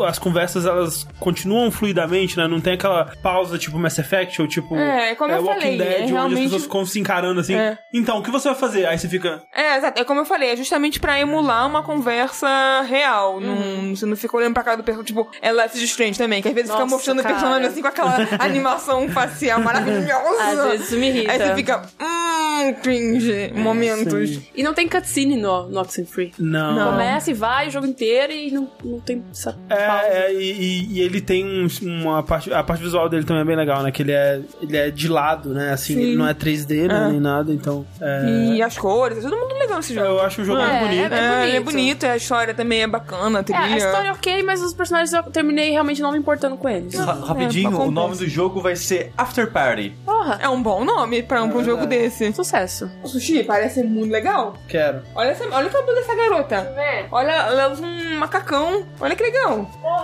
as 0.06 0.20
conversas 0.20 0.66
elas 0.66 1.08
continuam 1.20 1.72
fluidamente, 1.72 2.38
né? 2.38 2.48
Não 2.48 2.60
tem 2.62 2.74
aquela 2.74 3.06
pausa 3.22 3.58
tipo 3.58 3.78
Mass 3.80 3.98
Effect 4.00 4.42
ou 4.42 4.48
tipo 4.48 4.76
É, 4.76 5.16
como 5.16 5.32
eu 5.32 5.44
Walking 5.44 5.60
falei, 5.62 5.78
Dead, 5.78 5.92
é 5.92 6.04
onde 6.04 6.12
realmente- 6.14 6.38
as 6.38 6.44
pessoas 6.46 6.64
ficam 6.64 6.86
se 6.86 7.00
encarando 7.00 7.40
assim. 7.40 7.56
É. 7.56 7.78
Então, 7.94 8.20
o 8.20 8.24
que 8.24 8.32
você 8.32 8.50
vai 8.50 8.58
fazer? 8.58 8.86
Aí 8.86 8.98
você 8.98 9.08
fica. 9.08 9.42
É, 9.54 9.78
exato. 9.78 10.00
É 10.02 10.04
como 10.04 10.20
eu 10.22 10.26
falei, 10.26 10.50
é 10.52 10.56
justamente 10.56 11.00
pra 11.00 11.20
emular 11.20 11.68
uma 11.68 11.84
conversa 11.84 12.48
real. 12.88 13.40
Não, 13.40 13.96
você 13.96 14.06
não 14.06 14.16
fica 14.16 14.36
olhando 14.38 14.54
pra 14.54 14.64
cara 14.64 14.78
do 14.78 14.84
personagem. 14.84 15.16
Tipo, 15.16 15.30
é 15.42 15.52
Life 15.52 15.78
is 15.78 15.84
Strange 15.84 16.18
também, 16.18 16.42
que 16.42 16.48
às 16.48 16.54
vezes 16.54 16.70
fica 16.70 16.82
Nossa, 16.84 16.96
mostrando 16.96 17.22
cara. 17.24 17.36
o 17.36 17.38
personagem 17.38 17.68
assim 17.68 17.82
com 17.82 17.88
aquela 17.88 18.16
animação 18.40 19.08
facial 19.10 19.60
maravilhosa. 19.62 20.44
Às 20.64 20.72
vezes 20.72 20.88
isso 20.88 20.98
me 20.98 21.10
irrita. 21.10 21.32
Aí 21.32 21.40
você 21.40 21.56
fica, 21.56 21.82
hum, 22.02 22.74
cringe, 22.82 23.52
momentos. 23.56 24.30
sim. 24.30 24.44
E 24.56 24.64
não 24.64 24.74
tem 24.74 24.88
cutscene 24.88 25.36
no, 25.36 25.68
no 25.70 25.80
Oxenfree. 25.82 26.34
Não. 26.38 26.76
Não. 26.76 26.92
Começa 26.92 27.32
e 27.32 27.34
vai 27.34 27.68
o 27.68 27.72
jogo 27.72 27.86
inteiro 27.88 28.34
e 28.34 28.52
não, 28.52 28.70
não 28.84 29.00
tem 29.00 29.20
pausa. 29.22 29.58
É, 29.70 30.26
é, 30.28 30.34
e, 30.34 30.88
e- 30.94 31.02
ele 31.02 31.22
tem 31.22 31.46
um- 31.46 31.68
uma 31.82 32.24
parte. 32.24 32.54
A 32.54 32.64
parte 32.64 32.82
visual 32.84 33.08
dele 33.10 33.24
também 33.24 33.42
é 33.42 33.46
bem 33.46 33.56
legal, 33.56 33.82
né? 33.84 33.92
Que 33.92 34.02
ele 34.02 34.12
é, 34.12 34.42
ele 34.62 34.78
é 34.78 34.90
de 34.90 35.08
lado, 35.08 35.50
né? 35.54 35.72
Assim, 35.72 35.94
Sim. 35.96 36.02
ele 36.02 36.16
não 36.16 36.28
é 36.28 36.34
3D, 36.34 36.88
né? 36.88 37.06
É. 37.08 37.12
Nem 37.12 37.20
nada, 37.20 37.52
então. 37.54 37.86
É, 38.02 38.26
E 38.56 38.62
as 38.62 38.78
cores, 38.78 39.20
é 39.20 39.22
todo 39.22 39.38
mundo 39.38 39.54
legal 39.56 39.78
nesse 39.78 39.94
jogo. 39.94 40.08
eu 40.08 40.22
acho 40.22 40.42
o 40.42 40.46
jogo 40.46 40.60
É, 40.62 40.80
bonito. 40.80 41.14
é 41.14 41.18
É, 41.20 41.48
ele 41.48 41.58
é 41.58 41.60
bonito. 41.60 41.66
bonito, 41.66 42.04
a 42.06 42.16
história 42.18 42.54
também 42.54 42.82
é 42.84 42.88
bacana, 42.88 43.40
a 43.48 43.52
É, 43.54 43.56
a 43.74 43.78
história 43.78 44.08
é 44.10 44.12
ok, 44.12 44.44
mas 44.44 44.62
os 44.62 44.74
personagens 44.74 45.14
eu 45.14 45.24
terminei 45.24 45.72
realmente 45.72 46.02
não 46.02 46.12
me 46.12 46.18
importando 46.18 46.58
com 46.58 46.68
eles. 46.68 46.96
Ra- 46.96 47.14
Rapidinho, 47.14 47.72
É, 47.72 47.76
o 47.86 47.92
nome 47.92 48.16
do 48.16 48.28
jogo 48.28 48.62
vai 48.62 48.76
ser 48.76 49.12
After 49.18 49.52
Party. 49.52 49.94
Porra, 50.06 50.40
É 50.42 50.48
um 50.50 50.62
bom 50.62 50.84
nome 50.84 51.22
pra 51.24 51.44
um, 51.44 51.50
pra 51.50 51.60
um 51.60 51.64
jogo 51.64 51.86
desse. 51.86 52.32
sucesso. 52.34 52.90
O 53.04 53.08
sushi 53.08 53.44
parece 53.44 53.84
muito 53.84 54.12
legal. 54.12 54.56
Quero. 54.68 55.02
Olha, 55.16 55.30
essa, 55.30 55.44
olha 55.52 55.68
o 55.68 55.72
cabelo 55.72 55.96
dessa 55.96 56.16
garota. 56.16 56.74
Olha, 57.12 57.32
ela 57.32 57.72
usa 57.72 57.84
um 57.86 58.18
macacão. 58.18 58.86
Olha 59.00 59.16
que 59.16 59.24
legal. 59.24 59.59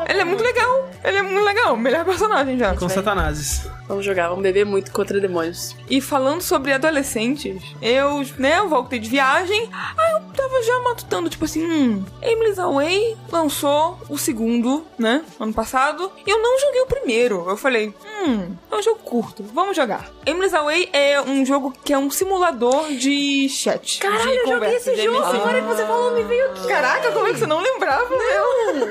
Ela 0.08 0.22
é 0.22 0.26
muito 0.26 0.44
legal. 0.44 0.90
Ele 1.04 1.18
é 1.18 1.22
muito 1.22 1.44
legal. 1.46 1.78
Melhor 1.78 2.06
personagem 2.06 2.58
já. 2.58 2.76
Com 2.76 2.90
Satanases. 2.90 3.68
Vamos 3.88 4.04
jogar, 4.04 4.30
vamos 4.30 4.42
beber 4.42 4.66
muito 4.66 4.92
contra 4.92 5.20
demônios. 5.20 5.76
E 5.88 6.02
falando 6.02 6.42
sobre 6.42 6.74
adolescentes, 6.74 7.62
eu, 7.82 8.26
né, 8.40 8.58
eu 8.58 8.68
voltei 8.68 8.98
de 8.98 9.08
viagem. 9.10 9.70
Aí 9.72 10.12
eu 10.14 10.22
tava 10.34 10.64
já 10.64 10.80
matutando, 10.80 11.30
tipo 11.30 11.46
assim, 11.46 11.64
hum, 11.64 12.04
Emily's 12.22 12.58
Away 12.58 13.16
lançou 13.32 14.00
o 14.10 14.18
segundo, 14.18 14.86
né, 14.98 15.24
ano 15.40 15.54
passado. 15.54 16.12
E 16.26 16.30
eu 16.30 16.42
não 16.42 16.60
joguei 16.60 16.82
o 16.82 16.88
primeiro. 16.88 17.46
Eu 17.48 17.56
falei, 17.58 17.94
hum, 18.26 18.56
é 18.72 18.76
um 18.76 18.82
jogo 18.82 19.00
curto, 19.04 19.44
vamos 19.54 19.76
jogar. 19.76 20.10
Emily's 20.26 20.54
Away 20.56 20.90
é 20.92 21.22
um 21.22 21.46
jogo 21.46 21.72
que 21.84 21.94
é 21.94 21.98
um 21.98 22.10
simulador 22.10 22.88
de 22.90 23.48
chat. 23.50 24.00
Caralho, 24.00 24.32
de 24.32 24.38
eu 24.38 24.48
joguei 24.48 24.76
esse 24.76 24.96
jogo, 24.96 25.18
agora 25.18 25.62
que 25.62 25.68
você 25.68 25.86
falou, 25.86 26.12
me 26.16 26.24
veio 26.24 26.46
aqui. 26.48 26.68
Caraca, 26.68 27.12
como 27.12 27.28
é 27.28 27.34
que 27.34 27.40
você 27.40 27.46
não 27.46 27.62
lembrava? 27.62 28.10
Não. 28.10 28.88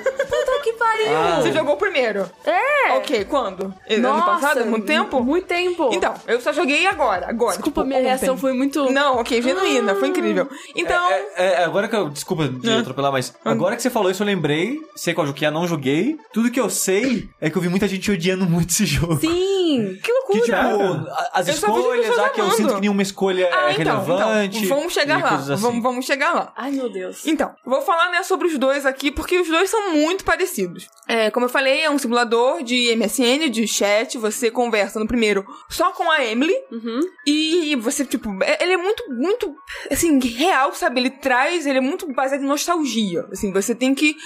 Puta 0.54 0.62
que 0.62 0.72
pariu. 0.74 1.16
Ah. 1.16 1.40
Você 1.40 1.52
jogou 1.52 1.76
primeiro? 1.76 2.30
É. 2.44 2.92
Ok, 2.92 3.24
quando? 3.24 3.74
Nossa, 4.00 4.14
ano 4.14 4.22
passado? 4.24 4.66
Muito 4.66 4.86
tempo? 4.86 5.20
Muito 5.22 5.46
tempo. 5.46 5.90
Então, 5.92 6.14
eu 6.26 6.40
só 6.40 6.52
joguei 6.52 6.86
agora, 6.86 7.28
agora. 7.28 7.52
Desculpa, 7.56 7.80
tipo, 7.82 7.86
minha 7.86 7.98
ontem. 8.00 8.08
reação 8.08 8.36
foi 8.36 8.52
muito... 8.52 8.90
Não, 8.90 9.16
ok, 9.18 9.40
genuína, 9.42 9.94
foi 9.96 10.08
incrível. 10.08 10.48
Então, 10.74 11.10
É, 11.10 11.26
é, 11.36 11.64
agora 11.64 11.88
que 11.88 11.96
eu. 11.96 12.08
Desculpa 12.10 12.48
de 12.48 12.70
É. 12.70 12.78
atropelar, 12.78 13.12
mas 13.12 13.34
agora 13.44 13.76
que 13.76 13.82
você 13.82 13.90
falou 13.90 14.10
isso, 14.10 14.22
eu 14.22 14.26
lembrei. 14.26 14.80
Sei 14.94 15.14
qual 15.14 15.26
jogo 15.26 15.38
que 15.38 15.44
é, 15.44 15.50
não 15.50 15.66
joguei. 15.66 16.16
Tudo 16.32 16.50
que 16.50 16.60
eu 16.60 16.70
sei 16.70 17.28
é 17.40 17.50
que 17.50 17.56
eu 17.56 17.62
vi 17.62 17.68
muita 17.68 17.88
gente 17.88 18.10
odiando 18.10 18.46
muito 18.46 18.70
esse 18.70 18.86
jogo. 18.86 19.16
Sim. 19.18 19.53
Que 20.02 20.12
loucura. 20.12 20.40
Que 20.40 20.44
tipo, 20.44 21.10
as 21.32 21.48
Eu 21.48 21.54
escolhas, 21.54 22.06
pessoas 22.06 22.26
ah, 22.26 22.28
que 22.30 22.40
eu 22.40 22.50
sinto 22.50 22.74
que 22.74 22.80
nenhuma 22.80 23.02
escolha 23.02 23.48
ah, 23.52 23.70
é 23.70 23.80
então, 23.80 24.04
relevante. 24.04 24.64
então, 24.64 24.76
vamos 24.76 24.92
chegar 24.92 25.22
lá. 25.22 25.34
assim. 25.34 25.56
Vamos, 25.56 25.82
vamos 25.82 26.04
chegar 26.06 26.32
lá. 26.34 26.52
Ai, 26.56 26.70
meu 26.70 26.88
Deus. 26.88 27.26
Então, 27.26 27.54
vou 27.64 27.82
falar 27.82 28.10
né, 28.10 28.22
sobre 28.22 28.48
os 28.48 28.58
dois 28.58 28.86
aqui, 28.86 29.10
porque 29.10 29.38
os 29.38 29.48
dois 29.48 29.70
são 29.70 29.92
muito 29.92 30.24
parecidos. 30.24 30.88
É, 31.08 31.30
como 31.30 31.46
eu 31.46 31.50
falei, 31.50 31.82
é 31.82 31.90
um 31.90 31.98
simulador 31.98 32.62
de 32.62 32.94
MSN, 32.96 33.48
de 33.50 33.66
chat. 33.66 34.16
Você 34.18 34.50
conversa 34.50 34.98
no 34.98 35.06
primeiro 35.06 35.44
só 35.68 35.90
com 35.92 36.10
a 36.10 36.24
Emily. 36.24 36.54
Uhum. 36.70 37.00
E 37.26 37.76
você, 37.76 38.04
tipo, 38.04 38.30
é- 38.42 38.62
ele 38.62 38.72
é 38.72 38.76
muito, 38.76 39.04
muito, 39.12 39.54
assim, 39.90 40.18
real, 40.20 40.72
sabe? 40.74 41.00
Ele 41.00 41.10
traz, 41.10 41.66
ele 41.66 41.78
é 41.78 41.80
muito 41.80 42.10
baseado 42.12 42.42
em 42.42 42.46
nostalgia. 42.46 43.26
Assim, 43.32 43.52
você 43.52 43.74
tem 43.74 43.94
que 43.94 44.16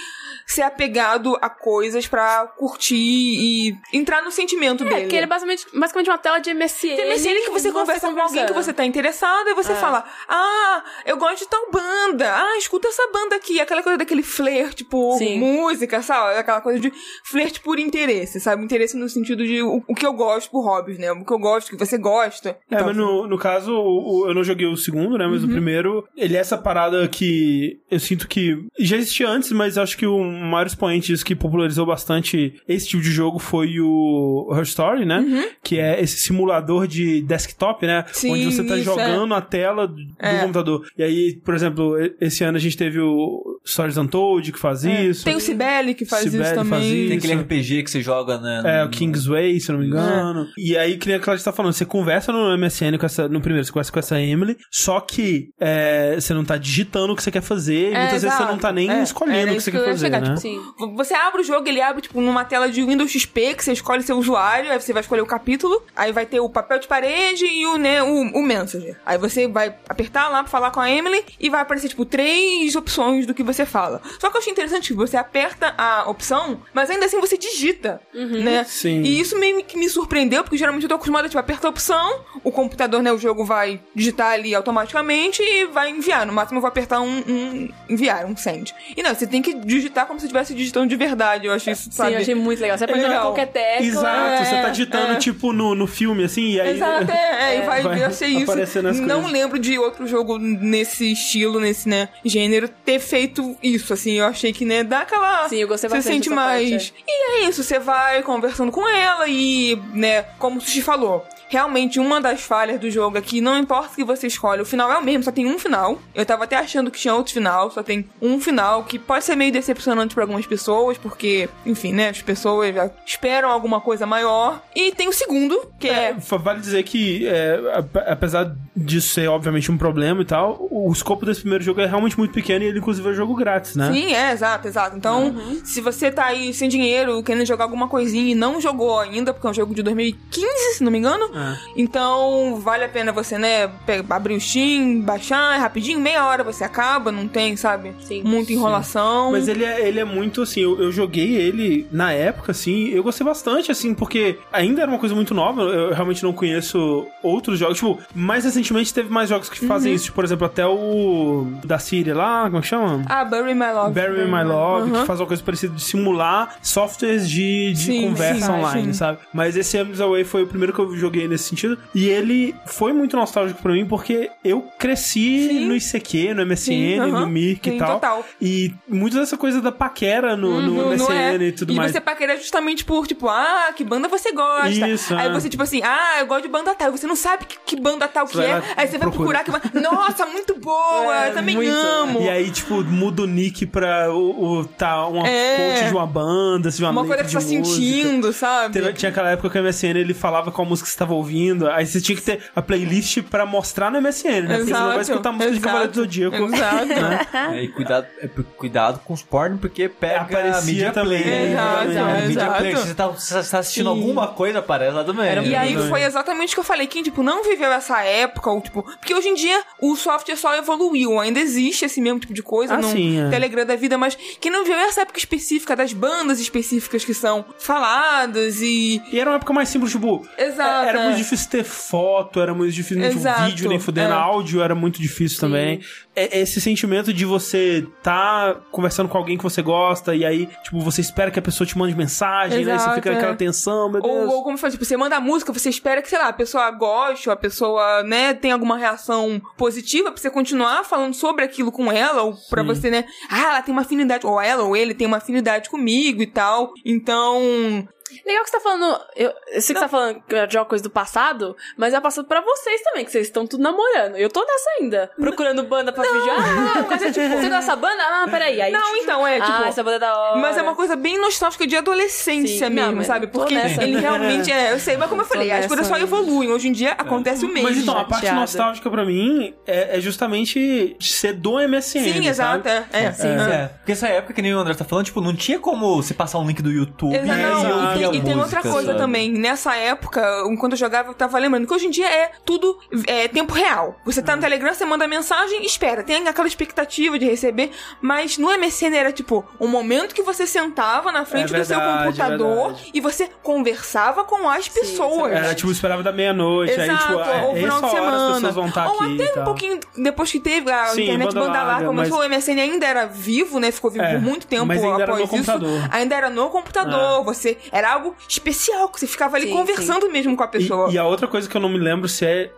ser 0.53 0.61
apegado 0.63 1.37
a 1.41 1.49
coisas 1.49 2.07
pra 2.07 2.47
curtir 2.57 2.95
e 2.95 3.77
entrar 3.93 4.21
no 4.23 4.31
sentimento 4.31 4.83
É, 4.83 4.89
dele. 4.89 5.07
que 5.07 5.15
ele 5.15 5.23
é 5.25 5.27
basicamente, 5.27 5.65
basicamente 5.73 6.09
uma 6.09 6.17
tela 6.17 6.39
de 6.39 6.53
MSN. 6.53 6.95
Tem 6.95 7.05
MSN 7.09 7.45
que 7.45 7.49
você 7.51 7.71
conversa 7.71 8.11
com 8.11 8.19
alguém 8.19 8.45
que 8.45 8.53
você 8.53 8.73
tá 8.73 8.83
interessado 8.85 9.47
e 9.49 9.53
você 9.53 9.71
É. 9.73 9.75
fala: 9.75 10.03
Ah, 10.27 10.83
eu 11.05 11.17
gosto 11.17 11.39
de 11.43 11.47
tal 11.49 11.69
banda. 11.71 12.29
Ah, 12.33 12.57
escuta 12.57 12.87
essa 12.87 13.07
banda 13.11 13.35
aqui. 13.35 13.59
Aquela 13.59 13.83
coisa 13.83 13.97
daquele 13.97 14.23
flerte 14.23 14.83
por 14.83 15.17
Sim. 15.17 15.37
música, 15.39 16.01
sabe? 16.01 16.37
Aquela 16.39 16.61
coisa 16.61 16.79
de 16.79 16.91
flerte 17.23 17.59
por 17.59 17.77
interesse, 17.79 18.39
sabe? 18.39 18.63
Interesse 18.63 18.97
no 18.97 19.07
sentido 19.09 19.45
de 19.45 19.61
o, 19.61 19.83
o 19.87 19.95
que 19.95 20.05
eu 20.05 20.13
gosto 20.13 20.49
por 20.51 20.61
hobbies, 20.63 20.97
né? 20.97 21.11
O 21.11 21.23
que 21.23 21.31
eu 21.33 21.39
gosto, 21.39 21.67
o 21.67 21.71
que 21.71 21.85
você 21.85 21.97
gosta. 21.97 22.49
É, 22.71 22.75
Então, 22.75 22.87
mas 22.87 22.97
no, 22.97 23.27
no 23.27 23.37
caso, 23.37 23.71
o- 23.73 24.23
o- 24.23 24.27
eu 24.29 24.33
não 24.33 24.43
joguei 24.43 24.67
o 24.67 24.75
segundo, 24.75 25.17
né? 25.17 25.25
Uhum. 25.25 25.31
Mas 25.31 25.43
o 25.43 25.47
primeiro, 25.47 26.07
ele 26.17 26.35
é 26.35 26.39
essa 26.39 26.57
parada 26.57 27.07
que 27.07 27.79
eu 27.91 27.99
sinto 27.99 28.27
que 28.27 28.57
já 28.79 28.97
existia 28.97 29.29
antes, 29.29 29.51
mas 29.51 29.77
acho 29.77 29.97
que 29.97 30.05
o 30.41 30.45
maior 30.51 30.65
expoente 30.67 31.07
disso 31.07 31.25
que 31.25 31.35
popularizou 31.35 31.85
bastante 31.85 32.53
esse 32.67 32.87
tipo 32.87 33.01
de 33.03 33.11
jogo 33.11 33.39
foi 33.39 33.79
o 33.79 34.49
Her 34.55 34.63
Story, 34.63 35.05
né? 35.05 35.49
Que 35.63 35.79
é 35.79 36.01
esse 36.01 36.17
simulador 36.19 36.87
de 36.87 37.21
desktop, 37.21 37.85
né? 37.85 37.99
Uhum. 37.99 38.13
Sim, 38.13 38.31
Onde 38.31 38.45
você 38.45 38.63
tá 38.63 38.75
isso, 38.75 38.85
jogando 38.85 39.33
a 39.33 39.41
tela 39.41 39.87
do 39.87 39.99
É. 40.19 40.39
computador. 40.39 40.85
E 40.97 41.03
aí, 41.03 41.35
por 41.43 41.53
exemplo, 41.53 41.95
esse 42.19 42.43
ano 42.43 42.57
a 42.57 42.61
gente 42.61 42.77
teve 42.77 42.99
o 42.99 43.58
Stories 43.71 43.97
Untold 43.97 44.51
que 44.51 44.59
faz 44.59 44.83
isso. 44.83 45.23
Tem 45.25 45.35
o 45.35 45.39
Cibele 45.39 45.93
que 45.93 46.05
faz 46.05 46.23
Cibele 46.23 46.43
isso 46.43 46.55
faz 46.55 46.67
também. 46.67 46.81
isso. 46.93 47.07
Tem 47.09 47.17
aquele 47.17 47.33
RPG 47.41 47.83
que 47.83 47.91
você 47.91 48.01
joga, 48.01 48.37
né? 48.39 48.61
É, 48.65 48.83
o 48.83 48.89
Kingsway, 48.89 49.59
se 49.59 49.69
eu 49.71 49.73
não 49.73 49.81
me 49.81 49.87
engano. 49.87 50.47
E 50.57 50.77
aí, 50.77 50.97
que 50.97 51.07
nem 51.07 51.17
a 51.17 51.31
gente 51.35 51.43
tá 51.43 51.51
falando, 51.51 51.73
você 51.73 51.85
conversa 51.85 52.31
no 52.31 52.57
MSN 52.57 52.97
com 52.99 53.05
essa. 53.05 53.27
No 53.29 53.41
primeiro, 53.41 53.65
você 53.65 53.71
conversa 53.71 53.91
com 53.91 53.99
essa 53.99 54.19
Emily, 54.19 54.57
só 54.71 54.99
que 54.99 55.49
é, 55.59 56.15
você 56.19 56.33
não 56.33 56.43
tá 56.43 56.57
digitando 56.57 57.13
o 57.13 57.15
que 57.15 57.23
você 57.23 57.31
quer 57.31 57.41
fazer, 57.41 57.91
e 57.91 57.93
É, 57.93 57.99
muitas 57.99 58.21
vezes 58.21 58.29
você 58.37 58.43
exato. 58.43 58.51
não 58.51 58.57
tá 58.59 58.71
nem 58.71 58.89
É, 58.89 59.03
escolhendo 59.03 59.51
o 59.53 59.55
que 59.55 59.61
você 59.61 59.71
que 59.71 59.77
quer 59.77 59.85
fazer, 59.85 60.05
chegar, 60.05 60.21
né? 60.21 60.27
tipo, 60.35 60.39
Sim. 60.39 60.59
Você 60.95 61.13
abre 61.13 61.41
o 61.41 61.43
jogo, 61.43 61.67
ele 61.67 61.81
abre, 61.81 62.01
tipo, 62.01 62.19
numa 62.21 62.43
tela 62.45 62.69
de 62.69 62.83
Windows 62.83 63.11
XP, 63.11 63.55
que 63.55 63.63
você 63.63 63.73
escolhe 63.73 64.01
seu 64.03 64.17
usuário, 64.17 64.71
aí 64.71 64.79
você 64.79 64.91
vai 64.93 65.01
escolher 65.01 65.21
o 65.21 65.25
capítulo, 65.25 65.81
aí 65.95 66.11
vai 66.11 66.25
ter 66.25 66.39
o 66.39 66.49
papel 66.49 66.79
de 66.79 66.87
parede 66.87 67.45
e 67.45 67.65
o, 67.65 67.77
né, 67.77 68.01
o, 68.03 68.07
o 68.39 68.43
Messenger. 68.43 68.97
Aí 69.05 69.17
você 69.17 69.47
vai 69.47 69.75
apertar 69.87 70.29
lá 70.29 70.41
pra 70.43 70.49
falar 70.51 70.71
com 70.71 70.79
a 70.79 70.89
Emily 70.91 71.23
e 71.39 71.49
vai 71.49 71.61
aparecer, 71.61 71.89
tipo, 71.89 72.05
três 72.05 72.75
opções 72.75 73.25
do 73.25 73.33
que 73.33 73.43
você 73.43 73.58
fala. 73.65 74.01
Só 74.19 74.29
que 74.29 74.35
eu 74.37 74.39
achei 74.41 74.51
interessante 74.51 74.89
que 74.89 74.93
você 74.93 75.17
aperta 75.17 75.73
a 75.77 76.09
opção, 76.09 76.61
mas 76.73 76.89
ainda 76.89 77.05
assim 77.05 77.19
você 77.19 77.37
digita, 77.37 78.01
né? 78.13 78.63
Sim. 78.63 79.01
E 79.01 79.19
isso 79.19 79.37
meio 79.37 79.63
que 79.63 79.77
me 79.77 79.89
surpreendeu, 79.89 80.43
porque 80.43 80.57
geralmente 80.57 80.83
eu 80.83 80.89
tô 80.89 80.95
acostumada, 80.95 81.27
tipo, 81.27 81.39
aperta 81.39 81.67
a 81.67 81.69
opção, 81.69 82.21
o 82.43 82.51
computador, 82.51 83.01
né, 83.01 83.11
o 83.11 83.17
jogo 83.17 83.43
vai 83.45 83.79
digitar 83.95 84.31
ali 84.33 84.53
automaticamente 84.55 85.41
e 85.41 85.65
vai 85.65 85.89
enviar. 85.89 86.25
No 86.25 86.33
máximo 86.33 86.57
eu 86.57 86.61
vou 86.61 86.67
apertar 86.67 87.01
um, 87.01 87.23
um 87.27 87.69
enviar, 87.89 88.25
um 88.25 88.35
send. 88.35 88.73
E 88.95 89.03
não, 89.03 89.13
você 89.13 89.27
tem 89.27 89.41
que 89.41 89.53
digitar 89.53 90.05
como 90.05 90.19
se 90.19 90.25
estivesse 90.25 90.53
digitando 90.53 90.87
de 90.87 90.95
verdade. 90.95 91.47
Eu 91.47 91.53
achei 91.53 91.73
isso, 91.73 91.89
sabe? 91.91 92.09
Sim, 92.09 92.15
eu 92.15 92.21
achei 92.21 92.35
muito 92.35 92.59
legal. 92.61 92.77
Você 92.77 92.83
aperta 92.85 93.01
legal. 93.07 93.21
qualquer 93.23 93.47
tecla. 93.47 93.85
Exato, 93.85 94.45
você 94.45 94.51
tá 94.51 94.67
É, 94.67 94.71
digitando, 94.71 95.13
é. 95.13 95.15
tipo, 95.17 95.53
no, 95.53 95.75
no 95.75 95.87
filme, 95.87 96.23
assim, 96.23 96.51
e 96.51 96.61
aí. 96.61 96.75
Exato, 96.75 97.11
é, 97.11 97.55
é, 97.55 97.57
e 97.57 97.65
vai, 97.65 97.81
vai 97.81 98.01
eu 98.01 98.07
achei 98.07 98.29
isso. 98.29 98.55
Não 99.01 99.21
coisas. 99.21 99.31
lembro 99.31 99.59
de 99.59 99.77
outro 99.77 100.07
jogo 100.07 100.37
nesse 100.37 101.11
estilo, 101.11 101.59
nesse, 101.59 101.87
né, 101.87 102.09
gênero, 102.23 102.67
ter 102.67 102.99
feito 102.99 103.38
isso, 103.61 103.93
assim. 103.93 104.13
Eu 104.13 104.25
achei 104.25 104.51
que, 104.53 104.65
né, 104.65 104.83
dá 104.83 105.01
aquela. 105.01 105.47
Sim, 105.49 105.57
eu 105.57 105.67
gostei 105.67 105.89
Você 105.89 105.95
bastante 105.97 106.13
sente 106.13 106.29
dessa 106.29 106.35
mais. 106.41 106.69
parte, 106.69 106.93
E 107.07 107.11
é 107.45 107.49
isso, 107.49 107.63
você 107.63 107.79
vai 107.79 108.21
conversando 108.23 108.71
com 108.71 108.87
ela 108.87 109.27
e, 109.27 109.75
né, 109.93 110.23
como 110.37 110.57
o 110.57 110.61
Sushi 110.61 110.81
falou. 110.81 111.25
Realmente 111.49 111.99
uma 111.99 112.21
das 112.21 112.41
falhas 112.41 112.79
do 112.79 112.89
jogo 112.89 113.17
é 113.17 113.21
que 113.21 113.41
não 113.41 113.57
importa 113.57 113.89
o 113.91 113.95
que 113.95 114.03
você 114.03 114.27
escolhe, 114.27 114.61
o 114.61 114.65
final 114.65 114.91
é 114.91 114.97
o 114.97 115.03
mesmo, 115.03 115.23
só 115.23 115.31
tem 115.31 115.45
um 115.47 115.59
final. 115.59 115.99
Eu 116.15 116.25
tava 116.25 116.43
até 116.45 116.55
achando 116.55 116.89
que 116.91 116.99
tinha 116.99 117.13
outro 117.13 117.33
final, 117.33 117.69
só 117.71 117.81
tem 117.83 118.07
um 118.21 118.39
final, 118.39 118.83
que 118.83 118.97
pode 118.99 119.25
ser 119.25 119.35
meio 119.35 119.51
decepcionante 119.51 120.13
pra 120.15 120.23
algumas 120.23 120.45
pessoas, 120.45 120.97
porque, 120.97 121.49
enfim, 121.65 121.91
né, 121.93 122.09
as 122.09 122.21
pessoas 122.21 122.73
já 122.73 122.89
esperam 123.05 123.49
alguma 123.49 123.81
coisa 123.81 124.05
maior. 124.05 124.61
E 124.75 124.91
tem 124.91 125.07
o 125.09 125.13
segundo, 125.13 125.59
que 125.79 125.87
é. 125.89 126.09
É, 126.09 126.37
vale 126.37 126.59
dizer 126.59 126.83
que, 126.83 127.27
é, 127.27 127.59
ap- 127.73 127.97
apesar 128.07 128.55
disso 128.75 129.09
ser 129.09 129.27
obviamente 129.27 129.71
um 129.71 129.77
problema 129.77 130.21
e 130.21 130.25
tal, 130.25 130.67
o 130.71 130.91
escopo 130.91 131.25
desse 131.25 131.41
primeiro 131.41 131.63
jogo 131.63 131.81
é 131.81 131.85
realmente 131.85 132.17
muito 132.17 132.33
pequeno 132.33 132.63
e 132.63 132.67
ele, 132.67 132.79
inclusive, 132.79 133.09
é 133.09 133.13
jogo 133.13 133.33
grátis, 133.35 133.75
né? 133.75 133.91
Sim, 133.91 134.13
é, 134.13 134.31
exato, 134.31 134.67
exato. 134.67 134.95
Então, 134.95 135.35
se 135.65 135.81
você 135.81 136.11
tá 136.11 136.25
aí 136.25 136.53
sem 136.53 136.69
dinheiro, 136.69 137.21
querendo 137.23 137.45
jogar 137.45 137.65
alguma 137.65 137.87
coisinha 137.87 138.31
e 138.31 138.35
não 138.35 138.61
jogou 138.61 138.99
ainda, 138.99 139.33
porque 139.33 139.47
é 139.47 139.49
um 139.49 139.53
jogo 139.53 139.73
de 139.73 139.81
2015, 139.83 140.47
se 140.77 140.83
não 140.83 140.91
me 140.91 140.97
engano, 140.99 141.29
É. 141.39 141.57
então 141.75 142.59
vale 142.61 142.83
a 142.83 142.89
pena 142.89 143.11
você, 143.11 143.37
né, 143.37 143.69
abrir 144.09 144.35
o 144.35 144.41
Steam, 144.41 145.01
baixar, 145.01 145.55
é 145.55 145.59
rapidinho, 145.59 145.99
meia 145.99 146.25
hora 146.25 146.43
você 146.43 146.63
acaba, 146.63 147.11
não 147.11 147.27
tem, 147.27 147.55
sabe? 147.55 147.93
Sim. 148.01 148.21
Muita 148.23 148.51
enrolação. 148.53 149.31
Mas 149.31 149.47
ele 149.47 149.63
é, 149.63 149.87
ele 149.87 149.99
é 149.99 150.05
muito 150.05 150.41
assim, 150.41 150.61
eu, 150.61 150.79
eu 150.81 150.91
joguei 150.91 151.35
ele 151.35 151.87
na 151.91 152.11
época, 152.11 152.51
assim, 152.51 152.89
eu 152.89 153.03
gostei 153.03 153.25
bastante, 153.25 153.71
assim, 153.71 153.93
porque 153.93 154.37
ainda 154.51 154.81
era 154.81 154.89
uma 154.91 154.99
coisa 154.99 155.15
muito 155.15 155.33
nova, 155.33 155.61
eu 155.61 155.93
realmente 155.93 156.23
não 156.23 156.33
conheço 156.33 157.05
outros 157.23 157.57
jogos. 157.59 157.77
Tipo, 157.77 157.99
mais 158.13 158.43
recentemente 158.45 158.93
teve 158.93 159.09
mais 159.09 159.29
jogos 159.29 159.49
que 159.49 159.61
Uhum. 159.61 159.67
fazem 159.67 159.93
isso, 159.93 160.05
tipo, 160.05 160.15
por 160.15 160.23
exemplo, 160.25 160.45
até 160.45 160.65
o 160.65 161.47
da 161.63 161.77
Síria 161.79 162.15
lá, 162.15 162.43
como 162.45 162.57
é 162.57 162.61
que 162.61 162.67
chama? 162.67 163.03
Ah, 163.07 163.23
Bury 163.25 163.53
My 163.53 163.71
Love. 163.73 163.93
Bury 163.93 164.25
My 164.25 164.43
Love, 164.43 164.91
Uhum. 164.91 165.01
que 165.01 165.05
faz 165.07 165.19
uma 165.19 165.25
coisa 165.27 165.43
parecida 165.43 165.73
de 165.75 165.81
simular 165.81 166.55
softwares 166.61 167.29
de, 167.29 167.73
de 167.73 167.79
Sim, 167.79 168.01
conversa 168.09 168.45
sim, 168.45 168.51
online, 168.51 168.83
sim. 168.87 168.93
sabe? 168.93 169.19
Mas 169.33 169.55
esse 169.55 169.77
Ames 169.77 169.99
Away 170.01 170.23
foi 170.23 170.43
o 170.43 170.47
primeiro 170.47 170.73
que 170.73 170.79
eu 170.79 170.95
joguei 170.97 171.27
nesse 171.29 171.45
sentido. 171.49 171.77
E 171.95 172.07
ele 172.09 172.55
foi 172.65 172.91
muito 172.93 173.15
nostálgico 173.15 173.61
pra 173.61 173.73
mim, 173.73 173.85
porque 173.85 174.29
eu 174.43 174.61
cresci 174.77 175.47
Sim. 175.47 175.65
no 175.65 175.75
ICQ, 175.75 176.33
no 176.33 176.45
MSN, 176.45 176.55
Sim, 176.65 176.99
aham. 176.99 177.19
no 177.21 177.27
Mirk 177.27 177.69
e 177.69 177.77
tal. 177.77 177.93
total. 177.93 178.25
E 178.41 178.73
muito 178.87 179.17
dessa 179.17 179.37
coisa 179.37 179.61
da 179.61 179.71
paquera 179.71 180.35
no, 180.35 180.61
no 180.61 180.71
Uhum, 180.81 180.89
MSN 180.91 180.97
não 181.07 181.11
é? 181.11 181.35
e 181.35 181.51
tudo 181.51 181.71
e 181.73 181.75
mais. 181.75 181.91
você 181.91 182.01
paquera 182.01 182.35
justamente 182.37 182.83
por, 182.83 183.07
tipo, 183.07 183.27
ah, 183.29 183.71
que 183.75 183.83
banda 183.83 184.07
você 184.07 184.31
gosta. 184.31 184.69
Isso, 184.87 185.15
Aí 185.15 185.27
é. 185.27 185.31
você, 185.31 185.47
tipo 185.49 185.63
assim, 185.63 185.81
ah, 185.83 186.17
eu 186.19 186.25
gosto 186.27 186.43
de 186.43 186.47
banda 186.49 186.73
tal. 186.75 186.91
Você 186.91 187.07
não 187.07 187.15
sabe 187.15 187.45
que, 187.45 187.57
que 187.65 187.79
banda 187.81 188.07
tal 188.07 188.25
que 188.25 188.33
Você 188.35 188.43
é. 188.43 188.61
Aí 188.75 188.87
você 188.87 188.97
vai 188.97 189.09
procura. 189.09 189.43
procurar 189.43 189.43
que 189.43 189.51
banda. 189.51 189.89
Nossa, 189.89 190.25
muito 190.25 190.55
boa! 190.59 190.79
É, 191.19 191.29
eu 191.29 191.33
também 191.33 191.55
muito. 191.55 191.69
amo. 191.71 192.21
E 192.21 192.29
aí, 192.29 192.49
tipo, 192.51 192.83
muda 192.83 193.23
o 193.23 193.27
nick 193.27 193.65
pra 193.65 194.11
o, 194.13 194.59
o 194.59 194.65
tá 194.65 195.05
uma 195.07 195.27
É. 195.27 195.55
coach 195.75 195.87
de 195.89 195.93
uma 195.93 196.05
banda, 196.05 196.69
de 196.69 196.83
uma, 196.83 196.91
Uma 196.91 197.01
letra 197.01 197.17
coisa 197.23 197.29
que 197.37 197.43
você 197.43 197.53
tá 197.55 197.59
música. 197.59 197.75
sentindo, 197.75 198.33
sabe? 198.33 198.93
Tinha 198.93 199.09
aquela 199.09 199.31
época 199.31 199.49
que 199.49 199.59
o 199.59 199.63
MSN 199.63 199.97
ele 199.99 200.13
falava 200.13 200.51
qual 200.51 200.65
música 200.67 200.87
você 200.87 200.93
estava 200.93 201.13
ouvindo, 201.19 201.69
aí 201.69 201.85
você 201.85 202.01
tinha 202.01 202.15
que 202.15 202.21
ter 202.21 202.39
a 202.55 202.61
playlist 202.61 203.21
pra 203.23 203.45
mostrar 203.45 203.91
no 203.91 204.01
MSN, 204.01 204.41
né? 204.41 204.57
Porque 204.57 204.63
você 204.65 204.73
não 204.73 204.79
vai 204.87 204.99
Exato, 204.99 205.01
escutar 205.11 205.31
música 205.31 205.51
de 205.51 205.57
exato, 205.57 205.65
Cavaleiro 205.67 205.93
do 205.93 206.01
Zodíaco. 206.01 206.35
Exato. 206.35 206.85
né? 206.87 207.27
É, 207.59 207.63
e 207.63 207.67
cuidado, 207.69 208.07
é, 208.21 208.27
cuidado 208.57 208.99
com 209.05 209.13
os 209.13 209.21
porn, 209.21 209.57
porque 209.57 209.87
pega 209.89 210.21
Aparecia 210.21 210.57
a 210.59 210.61
mídia 210.61 210.91
também, 210.91 211.21
player. 211.23 211.39
né? 211.39 211.51
Exato, 211.51 211.89
É, 211.91 212.27
mídia 212.27 212.41
exato. 212.41 212.57
player. 212.59 212.77
Se 212.77 212.87
você 212.87 212.93
tá, 212.93 213.07
você 213.07 213.33
tá 213.51 213.59
assistindo 213.59 213.83
Sim. 213.85 213.89
alguma 213.99 214.27
coisa, 214.29 214.59
aparece 214.59 214.91
lá 214.93 215.03
também. 215.03 215.27
Era 215.27 215.43
E 215.43 215.55
aí 215.55 215.69
Verdade. 215.69 215.89
foi 215.89 216.03
exatamente 216.03 216.51
o 216.51 216.53
que 216.55 216.59
eu 216.59 216.63
falei, 216.63 216.87
quem, 216.87 217.03
tipo, 217.03 217.21
não 217.23 217.43
viveu 217.43 217.71
essa 217.71 218.01
época, 218.03 218.49
ou, 218.49 218.61
tipo... 218.61 218.83
Porque 218.83 219.13
hoje 219.13 219.29
em 219.29 219.33
dia 219.35 219.61
o 219.81 219.95
software 219.95 220.35
só 220.35 220.55
evoluiu, 220.55 221.19
ainda 221.19 221.39
existe 221.39 221.85
esse 221.85 221.99
mesmo 222.01 222.19
tipo 222.19 222.33
de 222.33 222.41
coisa 222.43 222.75
Ah, 222.75 222.77
no 222.77 222.89
sim, 222.89 223.19
é. 223.19 223.29
Telegram 223.29 223.65
da 223.65 223.75
vida, 223.75 223.97
mas 223.97 224.17
quem 224.39 224.51
não 224.51 224.63
viveu 224.63 224.79
essa 224.79 225.01
época 225.01 225.19
específica 225.19 225.75
das 225.75 225.93
bandas 225.93 226.39
específicas 226.39 227.03
que 227.05 227.13
são 227.13 227.45
faladas 227.57 228.61
e... 228.61 229.01
E 229.11 229.19
era 229.19 229.29
uma 229.29 229.35
época 229.37 229.53
mais 229.53 229.69
simples, 229.69 229.91
tipo. 229.91 230.25
Exato, 230.37 230.87
Era 230.87 230.99
é. 230.99 231.08
Muito 231.09 231.23
difícil 231.23 231.49
ter 231.49 231.63
foto, 231.63 232.39
era 232.39 232.53
muito 232.53 232.73
difícil 232.73 233.01
ter 233.01 233.09
Exato, 233.09 233.43
vídeo, 233.43 233.69
nem 233.69 233.79
fudendo. 233.79 234.13
é. 234.13 234.17
Áudio 234.17 234.61
era 234.61 234.75
muito 234.75 235.01
difícil 235.01 235.39
também. 235.39 235.81
É, 236.15 236.39
esse 236.39 236.59
sentimento 236.59 237.13
de 237.13 237.25
você 237.25 237.85
tá 238.03 238.55
conversando 238.71 239.07
com 239.09 239.17
alguém 239.17 239.37
que 239.37 239.43
você 239.43 239.61
gosta, 239.61 240.15
e 240.15 240.25
aí, 240.25 240.47
tipo, 240.63 240.79
você 240.79 241.01
espera 241.01 241.31
que 241.31 241.39
a 241.39 241.41
pessoa 241.41 241.65
te 241.67 241.77
mande 241.77 241.95
mensagem, 241.95 242.65
né? 242.65 242.73
E 242.73 242.77
você 242.77 242.83
Exato, 242.83 242.95
fica 242.95 243.09
é. 243.09 243.13
naquela 243.13 243.35
tensão, 243.35 243.89
meu 243.89 244.01
Deus. 244.01 244.13
Ou, 244.13 244.37
ou 244.37 244.43
como 244.43 244.57
faz, 244.57 244.73
tipo, 244.73 244.85
você 244.85 244.97
manda 244.97 245.15
a 245.15 245.21
música, 245.21 245.53
você 245.53 245.69
espera 245.69 246.01
que, 246.01 246.09
sei 246.09 246.19
lá, 246.19 246.27
a 246.27 246.33
pessoa 246.33 246.69
goste, 246.71 247.29
ou 247.29 247.33
a 247.33 247.37
pessoa, 247.37 248.03
né, 248.03 248.33
tenha 248.33 248.53
alguma 248.53 248.77
reação 248.77 249.41
positiva 249.57 250.11
pra 250.11 250.21
você 250.21 250.29
continuar 250.29 250.83
falando 250.83 251.13
sobre 251.13 251.43
aquilo 251.43 251.71
com 251.71 251.91
ela, 251.91 252.23
ou 252.23 252.35
pra 252.49 252.61
Sim. 252.61 252.67
você, 252.67 252.89
né, 252.89 253.05
ah, 253.29 253.41
ela 253.51 253.61
tem 253.61 253.71
uma 253.71 253.81
afinidade, 253.81 254.25
ou 254.25 254.41
ela 254.41 254.63
ou 254.63 254.75
ele 254.75 254.93
tem 254.93 255.07
uma 255.07 255.17
afinidade 255.17 255.69
comigo 255.69 256.21
e 256.21 256.27
tal. 256.27 256.71
Então, 256.85 257.87
Legal 258.25 258.43
que 258.43 258.49
você 258.49 258.57
tá 258.57 258.63
falando. 258.63 258.99
Eu, 259.15 259.33
eu 259.51 259.61
sei 259.61 259.73
que 259.73 259.79
você 259.79 259.85
tá 259.85 259.87
falando 259.87 260.21
de 260.47 260.57
uma 260.57 260.65
coisa 260.65 260.83
do 260.83 260.89
passado, 260.89 261.55
mas 261.77 261.93
é 261.93 262.01
passado 262.01 262.27
pra 262.27 262.41
vocês 262.41 262.81
também, 262.81 263.05
que 263.05 263.11
vocês 263.11 263.27
estão 263.27 263.45
tudo 263.45 263.61
namorando. 263.61 264.15
Eu 264.15 264.29
tô 264.29 264.41
nessa 264.41 264.69
ainda. 264.79 265.11
Procurando 265.19 265.63
banda 265.63 265.91
pra 265.91 266.03
vídeo. 266.03 266.31
Ah, 266.31 266.83
coisa 266.83 267.11
tipo, 267.11 267.27
você 267.29 267.49
gosta 267.49 267.49
dessa 267.49 267.75
banda? 267.75 268.03
Ah, 268.03 268.27
peraí. 268.29 268.61
Aí, 268.61 268.71
não, 268.71 268.95
então, 268.97 269.27
é, 269.27 269.39
tipo, 269.39 269.51
ah, 269.51 269.67
essa 269.67 269.83
banda 269.83 269.97
é 269.97 269.99
da 269.99 270.17
hora. 270.17 270.39
Mas 270.39 270.57
é 270.57 270.61
uma 270.61 270.75
coisa 270.75 270.95
bem 270.95 271.19
nostálgica 271.19 271.65
de 271.65 271.75
adolescência 271.75 272.67
Sim, 272.67 272.73
mesmo, 272.73 272.95
não, 272.97 273.03
sabe? 273.03 273.27
Porque 273.27 273.53
nessa 273.53 273.83
ele 273.83 273.93
mesmo. 273.93 274.01
realmente 274.01 274.51
é, 274.51 274.73
eu 274.73 274.79
sei, 274.79 274.97
mas 274.97 275.09
como 275.09 275.21
eu 275.21 275.25
falei, 275.25 275.51
as 275.51 275.67
coisas 275.67 275.87
só 275.87 275.97
evoluem. 275.97 276.51
Hoje 276.51 276.67
em 276.67 276.71
dia 276.71 276.93
acontece 276.93 277.45
o 277.45 277.47
mesmo. 277.47 277.69
Mas 277.69 277.77
então, 277.77 277.93
a 277.97 278.03
parte 278.05 278.15
chateada. 278.15 278.39
nostálgica 278.39 278.89
pra 278.89 279.05
mim 279.05 279.53
é, 279.65 279.97
é 279.97 280.01
justamente 280.01 280.95
ser 280.99 281.33
do 281.33 281.59
MSN. 281.59 281.81
Sim, 281.81 282.13
sabe? 282.13 282.27
exato, 282.27 282.67
é. 282.67 282.85
é. 282.91 283.11
Sim, 283.11 283.27
é. 283.27 283.67
Porque 283.77 283.91
essa 283.91 284.07
época, 284.07 284.33
que 284.33 284.41
nem 284.41 284.53
o 284.53 284.59
André 284.59 284.73
tá 284.73 284.85
falando, 284.85 285.05
tipo, 285.05 285.21
não 285.21 285.35
tinha 285.35 285.59
como 285.59 286.01
você 286.01 286.13
passar 286.13 286.39
um 286.39 286.47
link 286.47 286.61
do 286.61 286.71
YouTube 286.71 287.15
Exato, 287.15 287.39
e 287.39 287.41
não, 287.41 287.85
ouvir 287.87 288.05
e 288.15 288.19
a 288.19 288.23
tem, 288.23 288.35
música, 288.35 288.57
outra 288.57 288.71
coisa 288.71 288.87
sabe? 288.87 288.99
também. 288.99 289.31
Nessa 289.31 289.75
época, 289.75 290.43
enquanto 290.47 290.73
eu 290.73 290.77
jogava, 290.77 291.09
eu 291.09 291.13
tava 291.13 291.37
lembrando 291.39 291.67
que 291.67 291.73
hoje 291.73 291.87
em 291.87 291.89
dia 291.91 292.07
é 292.09 292.31
tudo 292.45 292.77
é, 293.07 293.27
tempo 293.27 293.53
real. 293.53 293.95
Você 294.05 294.19
Hum. 294.21 294.23
tá 294.23 294.35
no 294.35 294.41
Telegram, 294.41 294.73
você 294.73 294.85
manda 294.85 295.07
mensagem, 295.07 295.65
espera. 295.65 296.03
Tem 296.03 296.27
aquela 296.27 296.47
expectativa 296.47 297.17
de 297.19 297.25
receber, 297.25 297.71
mas 298.01 298.37
no 298.37 298.49
MSN 298.51 298.93
era 298.95 299.11
tipo 299.11 299.45
um 299.59 299.67
momento 299.67 300.13
que 300.15 300.21
você 300.23 300.45
sentava 300.47 301.11
na 301.11 301.25
frente 301.25 301.53
É 301.53 301.59
do 301.59 301.65
seu 301.65 301.77
verdade, 301.77 302.03
computador 302.05 302.47
é 302.47 302.63
verdade. 302.67 302.91
e 302.93 303.01
você 303.01 303.29
conversava 303.43 304.23
com 304.23 304.49
as 304.49 304.67
pessoas. 304.67 305.31
Era 305.31 305.53
tipo, 305.55 305.71
esperava 305.71 306.01
da 306.03 306.11
meia-noite, 306.11 306.79
aí 306.79 306.89
Exato, 306.89 307.07
tipo, 307.07 307.19
é, 307.19 307.41
ou 307.45 307.55
final 307.55 307.81
de 307.81 307.89
semana. 307.89 308.49
estar 308.67 308.87
ou 308.87 309.01
aqui. 309.01 309.23
até 309.23 309.41
um 309.41 309.43
pouquinho 309.43 309.79
depois 309.97 310.31
que 310.31 310.39
teve 310.39 310.71
a 310.71 310.87
Sim, 310.87 311.03
internet 311.03 311.33
banda 311.33 311.39
banda, 311.47 311.63
larga, 311.63 311.91
mas- 311.91 312.11
o 312.11 312.23
MSN 312.23 312.59
ainda 312.61 312.85
era 312.85 313.05
vivo, 313.05 313.59
né? 313.59 313.71
Ficou 313.71 313.91
vivo 313.91 314.03
É, 314.05 314.13
por 314.13 314.21
muito 314.21 314.47
tempo 314.47 314.65
mas 314.65 314.83
ainda 314.83 315.03
era 315.03 315.13
após 315.13 315.19
no 315.19 315.25
isso. 315.37 315.51
computador. 315.51 315.89
Ainda 315.91 316.15
era 316.15 316.29
no 316.29 316.49
computador. 316.49 317.21
É. 317.21 317.23
Você 317.23 317.57
era 317.71 317.88
algo 317.89 318.15
especial, 318.27 318.89
que 318.89 318.99
você 318.99 319.07
ficava 319.07 319.37
ali 319.37 319.47
Sim, 319.47 319.53
conversando 319.53 320.09
mesmo 320.09 320.35
com 320.35 320.43
a 320.43 320.47
pessoa. 320.47 320.89
E, 320.89 320.93
e 320.93 320.97
a 320.97 321.05
outra 321.05 321.27
coisa 321.27 321.49
que 321.49 321.55
eu 321.55 321.61
não 321.61 321.69
me 321.69 321.77
lembro 321.77 322.07
se 322.07 322.25
é. 322.25 322.51